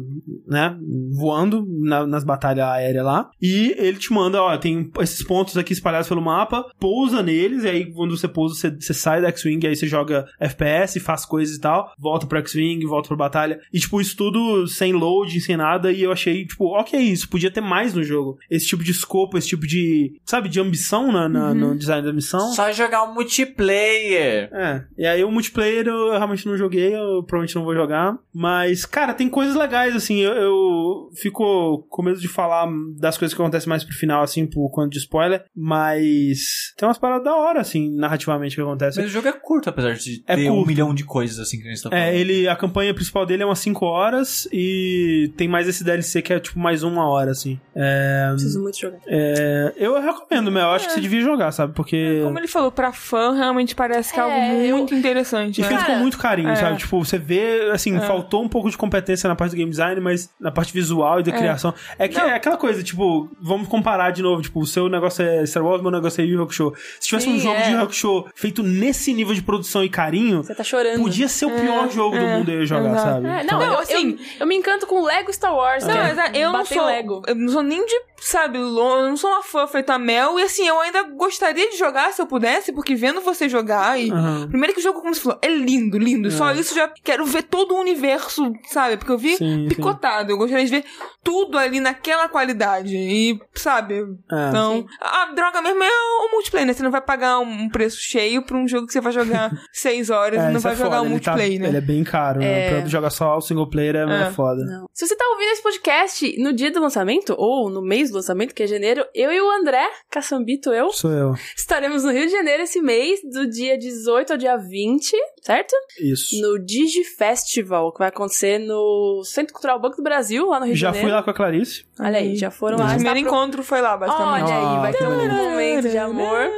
né, 0.47 0.77
voando 1.17 1.65
na, 1.81 2.05
nas 2.05 2.23
batalhas 2.23 2.65
aéreas 2.65 3.05
lá, 3.05 3.29
e 3.41 3.75
ele 3.77 3.97
te 3.97 4.11
manda, 4.11 4.41
ó, 4.41 4.57
tem 4.57 4.89
esses 5.01 5.23
pontos 5.23 5.57
aqui 5.57 5.73
espalhados 5.73 6.07
pelo 6.07 6.21
mapa, 6.21 6.65
pousa 6.79 7.21
neles, 7.21 7.63
e 7.63 7.69
aí 7.69 7.91
quando 7.93 8.17
você 8.17 8.27
pousa, 8.27 8.55
você, 8.55 8.71
você 8.71 8.93
sai 8.93 9.21
da 9.21 9.29
X-Wing, 9.29 9.65
aí 9.67 9.75
você 9.75 9.87
joga 9.87 10.25
FPS, 10.39 10.99
faz 10.99 11.25
coisas 11.25 11.55
e 11.55 11.59
tal, 11.59 11.91
volta 11.97 12.25
pro 12.25 12.39
X-Wing, 12.39 12.85
volta 12.85 13.07
pra 13.07 13.17
batalha, 13.17 13.59
e 13.73 13.79
tipo, 13.79 13.99
isso 14.01 14.15
tudo 14.15 14.67
sem 14.67 14.93
load, 14.93 15.39
sem 15.41 15.57
nada, 15.57 15.91
e 15.91 16.01
eu 16.01 16.11
achei, 16.11 16.45
tipo, 16.45 16.65
ok, 16.65 16.99
isso 16.99 17.29
podia 17.29 17.51
ter 17.51 17.61
mais 17.61 17.93
no 17.93 18.03
jogo. 18.03 18.37
Esse 18.49 18.67
tipo 18.67 18.83
de 18.83 18.91
escopo, 18.91 19.37
esse 19.37 19.47
tipo 19.47 19.65
de, 19.65 20.19
sabe, 20.25 20.49
de 20.49 20.59
ambição 20.59 21.11
na, 21.11 21.29
na 21.29 21.53
no 21.53 21.78
design 21.79 22.05
da 22.05 22.13
missão. 22.13 22.51
Só 22.53 22.71
jogar 22.71 23.03
um 23.03 23.13
multiplayer. 23.13 24.49
É, 24.53 24.83
e 24.97 25.05
aí 25.05 25.23
o 25.23 25.31
multiplayer 25.31 25.87
eu 25.87 26.11
realmente 26.11 26.45
não 26.45 26.57
joguei, 26.57 26.95
eu 26.95 27.23
provavelmente 27.23 27.55
não 27.55 27.63
vou 27.63 27.73
jogar, 27.75 28.17
mas, 28.33 28.85
cara, 28.85 29.13
tem 29.13 29.29
coisas 29.29 29.55
legais, 29.55 29.95
assim, 29.95 30.19
eu, 30.19 30.33
eu 30.33 31.09
fico 31.15 31.85
com 31.89 32.03
medo 32.03 32.19
de 32.19 32.27
falar 32.27 32.67
das 32.97 33.17
coisas 33.17 33.35
que 33.35 33.41
acontecem 33.41 33.69
mais 33.69 33.83
pro 33.83 33.93
final, 33.95 34.21
assim, 34.21 34.45
por 34.45 34.69
conta 34.69 34.89
de 34.89 34.97
spoiler, 34.99 35.43
mas 35.55 36.73
tem 36.77 36.87
umas 36.87 36.97
paradas 36.97 37.23
da 37.23 37.35
hora, 37.35 37.59
assim, 37.61 37.95
narrativamente 37.95 38.55
que 38.55 38.61
acontecem. 38.61 39.03
Mas 39.03 39.11
o 39.11 39.13
jogo 39.13 39.27
é 39.27 39.33
curto, 39.33 39.69
apesar 39.69 39.93
de 39.95 40.23
É 40.27 40.35
ter 40.35 40.49
um 40.49 40.55
curto. 40.55 40.67
milhão 40.67 40.93
de 40.93 41.03
coisas 41.03 41.39
assim 41.39 41.59
que 41.59 41.67
a 41.67 41.69
gente 41.69 41.83
tá 41.83 41.89
falando. 41.89 42.03
É, 42.05 42.15
ele, 42.17 42.47
a 42.47 42.55
campanha 42.55 42.93
principal 42.93 43.25
dele 43.25 43.43
é 43.43 43.45
umas 43.45 43.59
5 43.59 43.85
horas 43.85 44.47
e 44.51 45.31
tem 45.37 45.47
mais 45.47 45.67
esse 45.67 45.83
DLC 45.83 46.21
que 46.21 46.33
é 46.33 46.39
tipo 46.39 46.59
mais 46.59 46.83
uma 46.83 47.07
hora, 47.09 47.31
assim. 47.31 47.59
É, 47.75 48.27
Preciso 48.31 48.61
muito 48.61 48.77
jogar. 48.79 48.99
é, 49.07 49.73
eu 49.77 49.99
recomendo, 50.01 50.51
meu, 50.51 50.61
eu 50.63 50.69
acho 50.69 50.87
que 50.87 50.93
você 50.93 51.01
devia 51.01 51.21
jogar, 51.21 51.51
sabe? 51.51 51.68
Porque. 51.73 52.21
Como 52.23 52.37
ele 52.39 52.47
falou, 52.47 52.71
pra 52.71 52.91
fã, 52.91 53.33
realmente 53.35 53.75
parece 53.75 54.13
que 54.13 54.19
é, 54.19 54.23
É, 54.23 54.25
algo 54.49 54.61
eu- 54.63 54.77
muito 54.77 54.93
interessante. 54.95 55.59
E 55.59 55.61
né? 55.61 55.67
feito 55.67 55.79
com 55.81 55.87
Cara, 55.87 55.99
muito 55.99 56.17
carinho, 56.17 56.49
é. 56.49 56.55
sabe? 56.55 56.77
Tipo, 56.77 57.03
você 57.03 57.17
vê, 57.17 57.69
assim, 57.71 57.95
É. 57.95 57.99
faltou 58.01 58.43
um 58.43 58.47
pouco 58.49 58.69
de 58.69 58.77
competência 58.77 59.27
na 59.27 59.35
parte 59.35 59.51
do 59.51 59.57
game 59.57 59.69
design, 59.71 59.99
mas 60.01 60.29
na 60.39 60.51
parte 60.51 60.73
visual 60.73 61.19
e 61.19 61.23
da 61.23 61.31
É. 61.31 61.37
criação. 61.37 61.73
É 61.97 62.07
que 62.07 62.19
é 62.19 62.33
aquela 62.33 62.57
coisa, 62.57 62.83
tipo, 62.83 63.29
vamos 63.41 63.67
comparar 63.67 64.11
de 64.11 64.21
novo, 64.21 64.41
tipo, 64.41 64.59
o 64.59 64.65
seu 64.65 64.89
negócio 64.89 65.23
é 65.23 65.45
Star 65.45 65.63
Wars, 65.63 65.79
o 65.79 65.83
meu 65.83 65.91
negócio 65.91 66.21
é 66.21 66.25
Yu 66.25 66.35
Yu 66.37 66.43
Hakusho. 66.43 66.73
Se 66.99 67.07
tivesse 67.07 67.29
um 67.29 67.39
jogo 67.39 67.55
é. 67.55 67.61
de 67.63 67.69
Yu 67.71 67.77
Yu 67.77 67.83
Hakusho 67.83 68.25
feito 68.35 68.63
nesse 68.63 69.13
nível 69.13 69.33
de 69.33 69.41
produção 69.41 69.83
e 69.83 69.89
carinho, 69.89 70.43
Você 70.43 70.55
tá 70.55 70.63
chorando. 70.63 71.01
podia 71.01 71.27
ser 71.27 71.45
o 71.45 71.51
pior 71.51 71.89
jogo 71.89 72.17
do 72.17 72.23
é, 72.23 72.37
mundo 72.37 72.51
eu 72.51 72.65
jogar, 72.65 72.97
sabe? 72.97 73.27
É, 73.27 73.43
Então- 73.43 73.59
não, 73.59 73.73
eu, 73.73 73.79
assim- 73.79 74.17
eu, 74.39 74.45
me 74.47 74.55
encanto 74.55 74.85
com 74.87 75.01
Lego 75.03 75.31
Star 75.33 75.53
Wars. 75.55 75.83
Não, 75.85 75.93
é 75.93 76.09
é, 76.33 76.37
eu 76.45 76.51
não 76.51 76.65
sou. 76.65 76.85
Lego. 76.85 77.21
Eu 77.27 77.35
não 77.35 77.49
sou 77.49 77.61
nem 77.63 77.85
de, 77.85 77.93
sabe, 78.21 78.57
eu 78.57 78.63
não 78.69 79.15
sou 79.17 79.29
uma 79.29 79.43
fã 79.43 79.67
feita 79.67 79.93
a 79.93 79.99
mel. 79.99 80.39
E 80.39 80.43
assim, 80.43 80.67
eu 80.67 80.79
ainda 80.79 81.03
gostaria 81.03 81.58
de 81.69 81.77
jogar 81.77 82.13
se 82.13 82.21
eu 82.21 82.27
pudesse, 82.27 82.71
porque 82.71 82.95
vendo 82.95 83.21
você 83.21 83.49
jogar 83.49 83.99
e. 83.99 84.11
Aham. 84.11 84.47
Primeiro 84.49 84.73
que 84.73 84.79
o 84.79 84.83
jogo, 84.83 85.01
como 85.01 85.13
você 85.13 85.21
falou, 85.21 85.39
é 85.41 85.47
lindo, 85.49 85.97
lindo. 85.97 86.29
Só 86.31 86.51
isso 86.53 86.73
já 86.75 86.87
quero 87.03 87.25
ver 87.25 87.43
todo 87.43 87.73
o 87.75 87.79
universo, 87.79 88.53
sabe? 88.69 88.97
Porque 88.97 89.11
eu 89.11 89.17
vi 89.17 89.35
Sim, 89.37 89.67
picotado. 89.67 90.31
Eu 90.31 90.37
gostaria 90.37 90.63
de 90.65 90.71
ver 90.71 90.85
tudo 91.23 91.57
ali 91.57 91.79
naquela 91.79 92.29
qualidade. 92.29 92.95
E, 92.95 93.39
sabe? 93.55 93.95
É. 94.31 94.49
Então, 94.49 94.85
a 95.01 95.25
droga 95.33 95.61
mesmo 95.61 95.83
é 95.83 95.89
o 95.89 96.31
multiplayer, 96.31 96.67
né? 96.67 96.73
Você 96.73 96.83
não 96.83 96.91
vai 96.91 97.01
pagar 97.01 97.39
um 97.39 97.69
preço 97.69 97.97
cheio 97.99 98.41
pra 98.43 98.57
um 98.57 98.67
jogo 98.67 98.87
que 98.87 98.93
você 98.93 99.01
vai 99.01 99.11
jogar 99.11 99.51
seis 99.73 100.09
horas 100.09 100.39
É, 100.41 100.49
e 100.49 100.53
não 100.53 100.59
vai 100.59 100.73
é 100.73 100.75
jogar 100.75 100.97
foda, 100.97 101.01
um 101.01 101.03
tá- 101.05 101.09
multiplayer, 101.09 101.59
né? 101.61 101.67
Ele 101.69 101.77
é 101.77 101.81
bem 101.81 102.03
caro, 102.03 102.39
né? 102.39 102.69
Pra 102.81 102.85
jogar 102.87 103.09
só 103.09 103.37
o 103.37 103.41
single 103.41 103.69
player 103.69 103.95
é, 103.95 103.99
é 103.99 104.27
É. 104.27 104.31
foda. 104.31 104.63
Não. 104.63 104.87
Se 104.93 105.07
você 105.07 105.15
tá 105.15 105.25
ouvindo 105.31 105.49
esse 105.51 105.63
podcast 105.63 106.41
no 106.41 106.53
dia 106.53 106.71
do 106.71 106.79
lançamento, 106.79 107.35
ou 107.37 107.69
no 107.69 107.81
mês 107.81 108.09
do 108.11 108.15
lançamento, 108.15 108.53
que 108.53 108.63
é 108.63 108.67
janeiro, 108.67 109.05
eu 109.13 109.31
e 109.31 109.41
o 109.41 109.49
André, 109.51 109.87
Caçambito, 110.09 110.71
eu, 110.73 110.91
Sou 110.91 111.11
eu. 111.11 111.33
Estaremos 111.55 112.03
no 112.03 112.11
Rio 112.11 112.25
de 112.25 112.31
Janeiro 112.31 112.63
esse 112.63 112.81
mês, 112.81 113.19
do 113.23 113.47
dia 113.49 113.77
18 113.77 114.31
ao 114.31 114.37
dia 114.37 114.57
20, 114.57 115.11
certo? 115.41 115.73
Isso. 115.99 116.39
No 116.41 116.59
Digi 116.59 117.03
Festival, 117.03 117.91
que 117.91 117.99
vai 117.99 118.09
acontecer 118.09 118.57
no 118.59 119.21
Centro 119.25 119.53
Cultural 119.53 119.79
Banco 119.79 119.97
do 119.97 120.03
Brasil, 120.03 120.45
lá 120.47 120.59
no 120.59 120.65
Rio 120.65 120.75
Já 120.75 120.89
de 120.89 120.93
fui 120.93 121.01
Janeiro. 121.01 121.15
lá 121.17 121.23
com 121.23 121.29
a 121.29 121.33
Clarice. 121.33 121.85
Olha 121.99 122.17
aí, 122.19 122.35
já 122.35 122.49
foram 122.49 122.77
O 122.77 122.79
lá. 122.79 122.87
primeiro 122.93 123.17
está 123.19 123.27
pro- 123.29 123.37
encontro 123.37 123.63
foi 123.63 123.81
lá, 123.81 123.97
basicamente. 123.97 124.43
Olha 124.45 124.55
aí, 124.55 124.77
vai 124.79 124.91
Ah, 124.91 124.93
ter 124.93 125.07
um 125.07 125.49
momento 125.49 125.89
de 125.89 125.97
amor. 125.97 126.49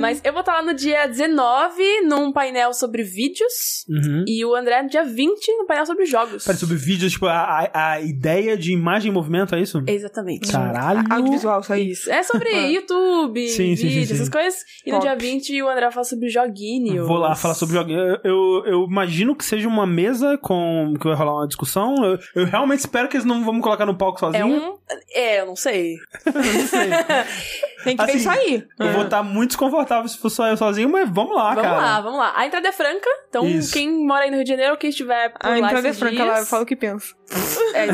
Mas 0.00 0.20
eu 0.24 0.32
vou 0.32 0.40
estar 0.40 0.54
lá 0.54 0.62
no 0.62 0.74
dia 0.74 1.06
19, 1.06 2.00
num 2.02 2.32
painel 2.32 2.72
sobre 2.72 3.02
vídeos. 3.02 3.84
Uhum. 3.88 4.24
E 4.26 4.44
o 4.44 4.54
André 4.54 4.82
no 4.82 4.88
dia 4.88 5.04
20, 5.04 5.48
no 5.58 5.66
painel 5.66 5.84
sobre 5.86 6.06
jogos. 6.06 6.44
Pera, 6.44 6.56
sobre 6.56 6.76
vídeos, 6.76 7.12
tipo, 7.12 7.26
a, 7.26 7.70
a, 7.72 8.00
ideia 8.00 8.56
de 8.56 8.72
imagem 8.72 9.10
em 9.10 9.14
movimento, 9.14 9.54
é 9.54 9.60
isso? 9.60 9.82
Exatamente. 9.86 10.50
Caralho. 10.50 11.04
Audiovisual, 11.10 11.60
isso 11.60 11.72
aí. 11.72 11.90
Isso. 11.90 12.10
É 12.10 12.22
sobre 12.22 12.50
YouTube, 12.72 13.48
Sim, 13.48 13.76
sim, 13.76 13.90
sim, 13.90 14.06
sim. 14.06 14.19
Essas 14.20 14.28
coisas. 14.28 14.60
E 14.84 14.92
no 14.92 15.00
dia 15.00 15.16
20 15.16 15.62
o 15.62 15.68
André 15.68 15.90
fala 15.90 16.04
sobre 16.04 16.28
joguinhos. 16.28 17.06
Vou 17.06 17.16
lá 17.18 17.34
falar 17.34 17.54
sobre 17.54 17.74
joguinho. 17.74 17.98
Eu, 17.98 18.18
eu, 18.24 18.62
eu 18.66 18.84
imagino 18.84 19.34
que 19.34 19.44
seja 19.44 19.68
uma 19.68 19.86
mesa 19.86 20.38
com 20.38 20.94
que 21.00 21.06
vai 21.06 21.16
rolar 21.16 21.38
uma 21.38 21.46
discussão. 21.48 21.94
Eu, 22.04 22.18
eu 22.34 22.46
realmente 22.46 22.80
espero 22.80 23.08
que 23.08 23.16
eles 23.16 23.26
não 23.26 23.44
vão 23.44 23.54
me 23.54 23.60
colocar 23.60 23.86
no 23.86 23.96
palco 23.96 24.20
sozinho. 24.20 24.42
É 24.42 24.44
um. 24.44 24.78
É, 25.12 25.40
eu 25.40 25.46
não 25.46 25.56
sei. 25.56 25.96
não 26.26 26.66
sei. 26.66 26.90
Tem 27.84 27.96
que 27.96 28.02
Assim, 28.02 28.12
pensar 28.12 28.32
aí. 28.32 28.66
Eu 28.78 28.92
vou 28.92 29.04
estar 29.04 29.22
muito 29.22 29.50
desconfortável 29.50 30.06
se 30.08 30.18
for 30.18 30.28
só 30.30 30.46
eu 30.46 30.56
sozinho, 30.56 30.88
mas 30.88 31.08
vamos 31.08 31.34
lá, 31.34 31.54
vamos 31.54 31.62
cara. 31.62 31.76
lá, 31.80 32.00
vamos 32.00 32.18
lá. 32.18 32.32
A 32.36 32.46
entrada 32.46 32.68
é 32.68 32.72
franca, 32.72 33.08
então 33.28 33.46
Isso. 33.46 33.72
quem 33.72 34.06
mora 34.06 34.24
aí 34.24 34.30
no 34.30 34.36
Rio 34.36 34.44
de 34.44 34.50
Janeiro 34.50 34.72
ou 34.72 34.78
quem 34.78 34.90
estiver 34.90 35.30
por 35.30 35.46
A 35.46 35.50
lá 35.50 35.58
entrada 35.58 35.88
é 35.88 35.92
franca, 35.92 36.14
dias, 36.16 36.26
ela 36.36 36.46
fala 36.46 36.62
o 36.62 36.66
que 36.66 36.76
pensa. 36.76 37.14
É, 37.72 37.86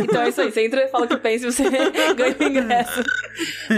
então 0.00 0.20
é 0.22 0.28
isso 0.28 0.40
aí. 0.42 0.52
Você 0.52 0.66
entra 0.66 0.82
e 0.84 0.88
fala 0.88 1.06
o 1.06 1.08
que 1.08 1.16
pensa 1.16 1.46
e 1.46 1.52
você 1.52 1.64
ganha 2.14 2.36
o 2.38 2.42
ingresso. 2.42 3.02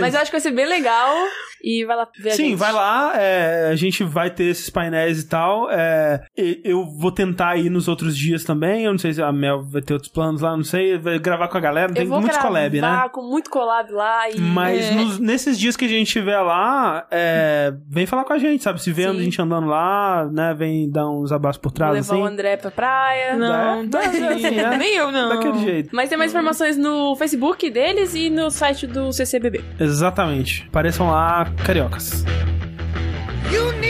Mas 0.00 0.12
eu 0.14 0.20
acho 0.20 0.26
que 0.30 0.32
vai 0.36 0.40
ser 0.40 0.50
bem 0.50 0.66
legal. 0.66 1.14
E 1.62 1.82
vai 1.86 1.96
lá 1.96 2.06
ver 2.20 2.30
a 2.30 2.34
Sim, 2.34 2.48
gente. 2.50 2.56
vai 2.58 2.72
lá, 2.72 3.12
é, 3.16 3.68
a 3.70 3.76
gente 3.76 4.04
vai 4.04 4.28
ter 4.30 4.44
esses 4.44 4.68
painéis 4.68 5.22
e 5.22 5.28
tal. 5.28 5.70
é, 5.70 6.20
eu 6.36 6.84
vou 6.84 7.10
tentar 7.10 7.56
ir 7.56 7.70
nos 7.70 7.86
outros 7.88 8.16
dias 8.18 8.44
também. 8.44 8.84
Eu 8.84 8.90
não 8.92 8.98
sei 8.98 9.14
se 9.14 9.22
a 9.22 9.32
Mel 9.32 9.62
vai 9.62 9.80
ter 9.80 9.94
outros 9.94 10.10
planos 10.12 10.40
lá, 10.42 10.54
não 10.56 10.64
sei. 10.64 10.98
Vai 10.98 11.18
gravar 11.18 11.48
com 11.48 11.56
a 11.56 11.60
galera, 11.60 11.92
tem 11.92 12.02
eu 12.02 12.08
vou 12.08 12.20
muitos 12.20 12.36
gravar 12.36 12.48
collab, 12.52 12.80
né? 12.80 13.08
com 13.12 13.22
muito 13.22 13.48
collab 13.48 13.90
lá. 13.92 14.28
E... 14.28 14.38
Mas 14.40 14.84
É. 14.84 14.90
nos- 14.94 15.18
nesses 15.20 15.53
dias 15.58 15.76
que 15.76 15.84
a 15.84 15.88
gente 15.88 16.06
estiver 16.06 16.40
lá, 16.40 17.06
é, 17.10 17.72
vem 17.88 18.06
falar 18.06 18.24
com 18.24 18.32
a 18.32 18.38
gente, 18.38 18.62
sabe? 18.62 18.82
Se 18.82 18.92
vê 18.92 19.06
a 19.06 19.12
gente 19.12 19.40
andando 19.40 19.66
lá, 19.66 20.28
né? 20.32 20.54
Vem 20.54 20.90
dar 20.90 21.08
uns 21.08 21.32
abraços 21.32 21.60
por 21.60 21.72
trás, 21.72 21.94
levar 21.94 22.14
assim. 22.14 22.22
o 22.22 22.26
André 22.26 22.56
pra 22.56 22.70
praia. 22.70 23.36
Não, 23.36 23.80
assim, 23.80 24.58
é. 24.58 24.76
Nem 24.76 24.94
eu, 24.96 25.10
não. 25.10 25.28
Daquele 25.30 25.58
jeito. 25.60 25.90
Mas 25.92 26.08
tem 26.08 26.18
mais 26.18 26.30
informações 26.30 26.76
no 26.76 27.14
Facebook 27.16 27.70
deles 27.70 28.14
e 28.14 28.30
no 28.30 28.50
site 28.50 28.86
do 28.86 29.12
CCBB. 29.12 29.64
Exatamente. 29.78 30.68
Pareçam 30.70 31.10
lá, 31.10 31.46
cariocas. 31.64 32.24
You 33.52 33.83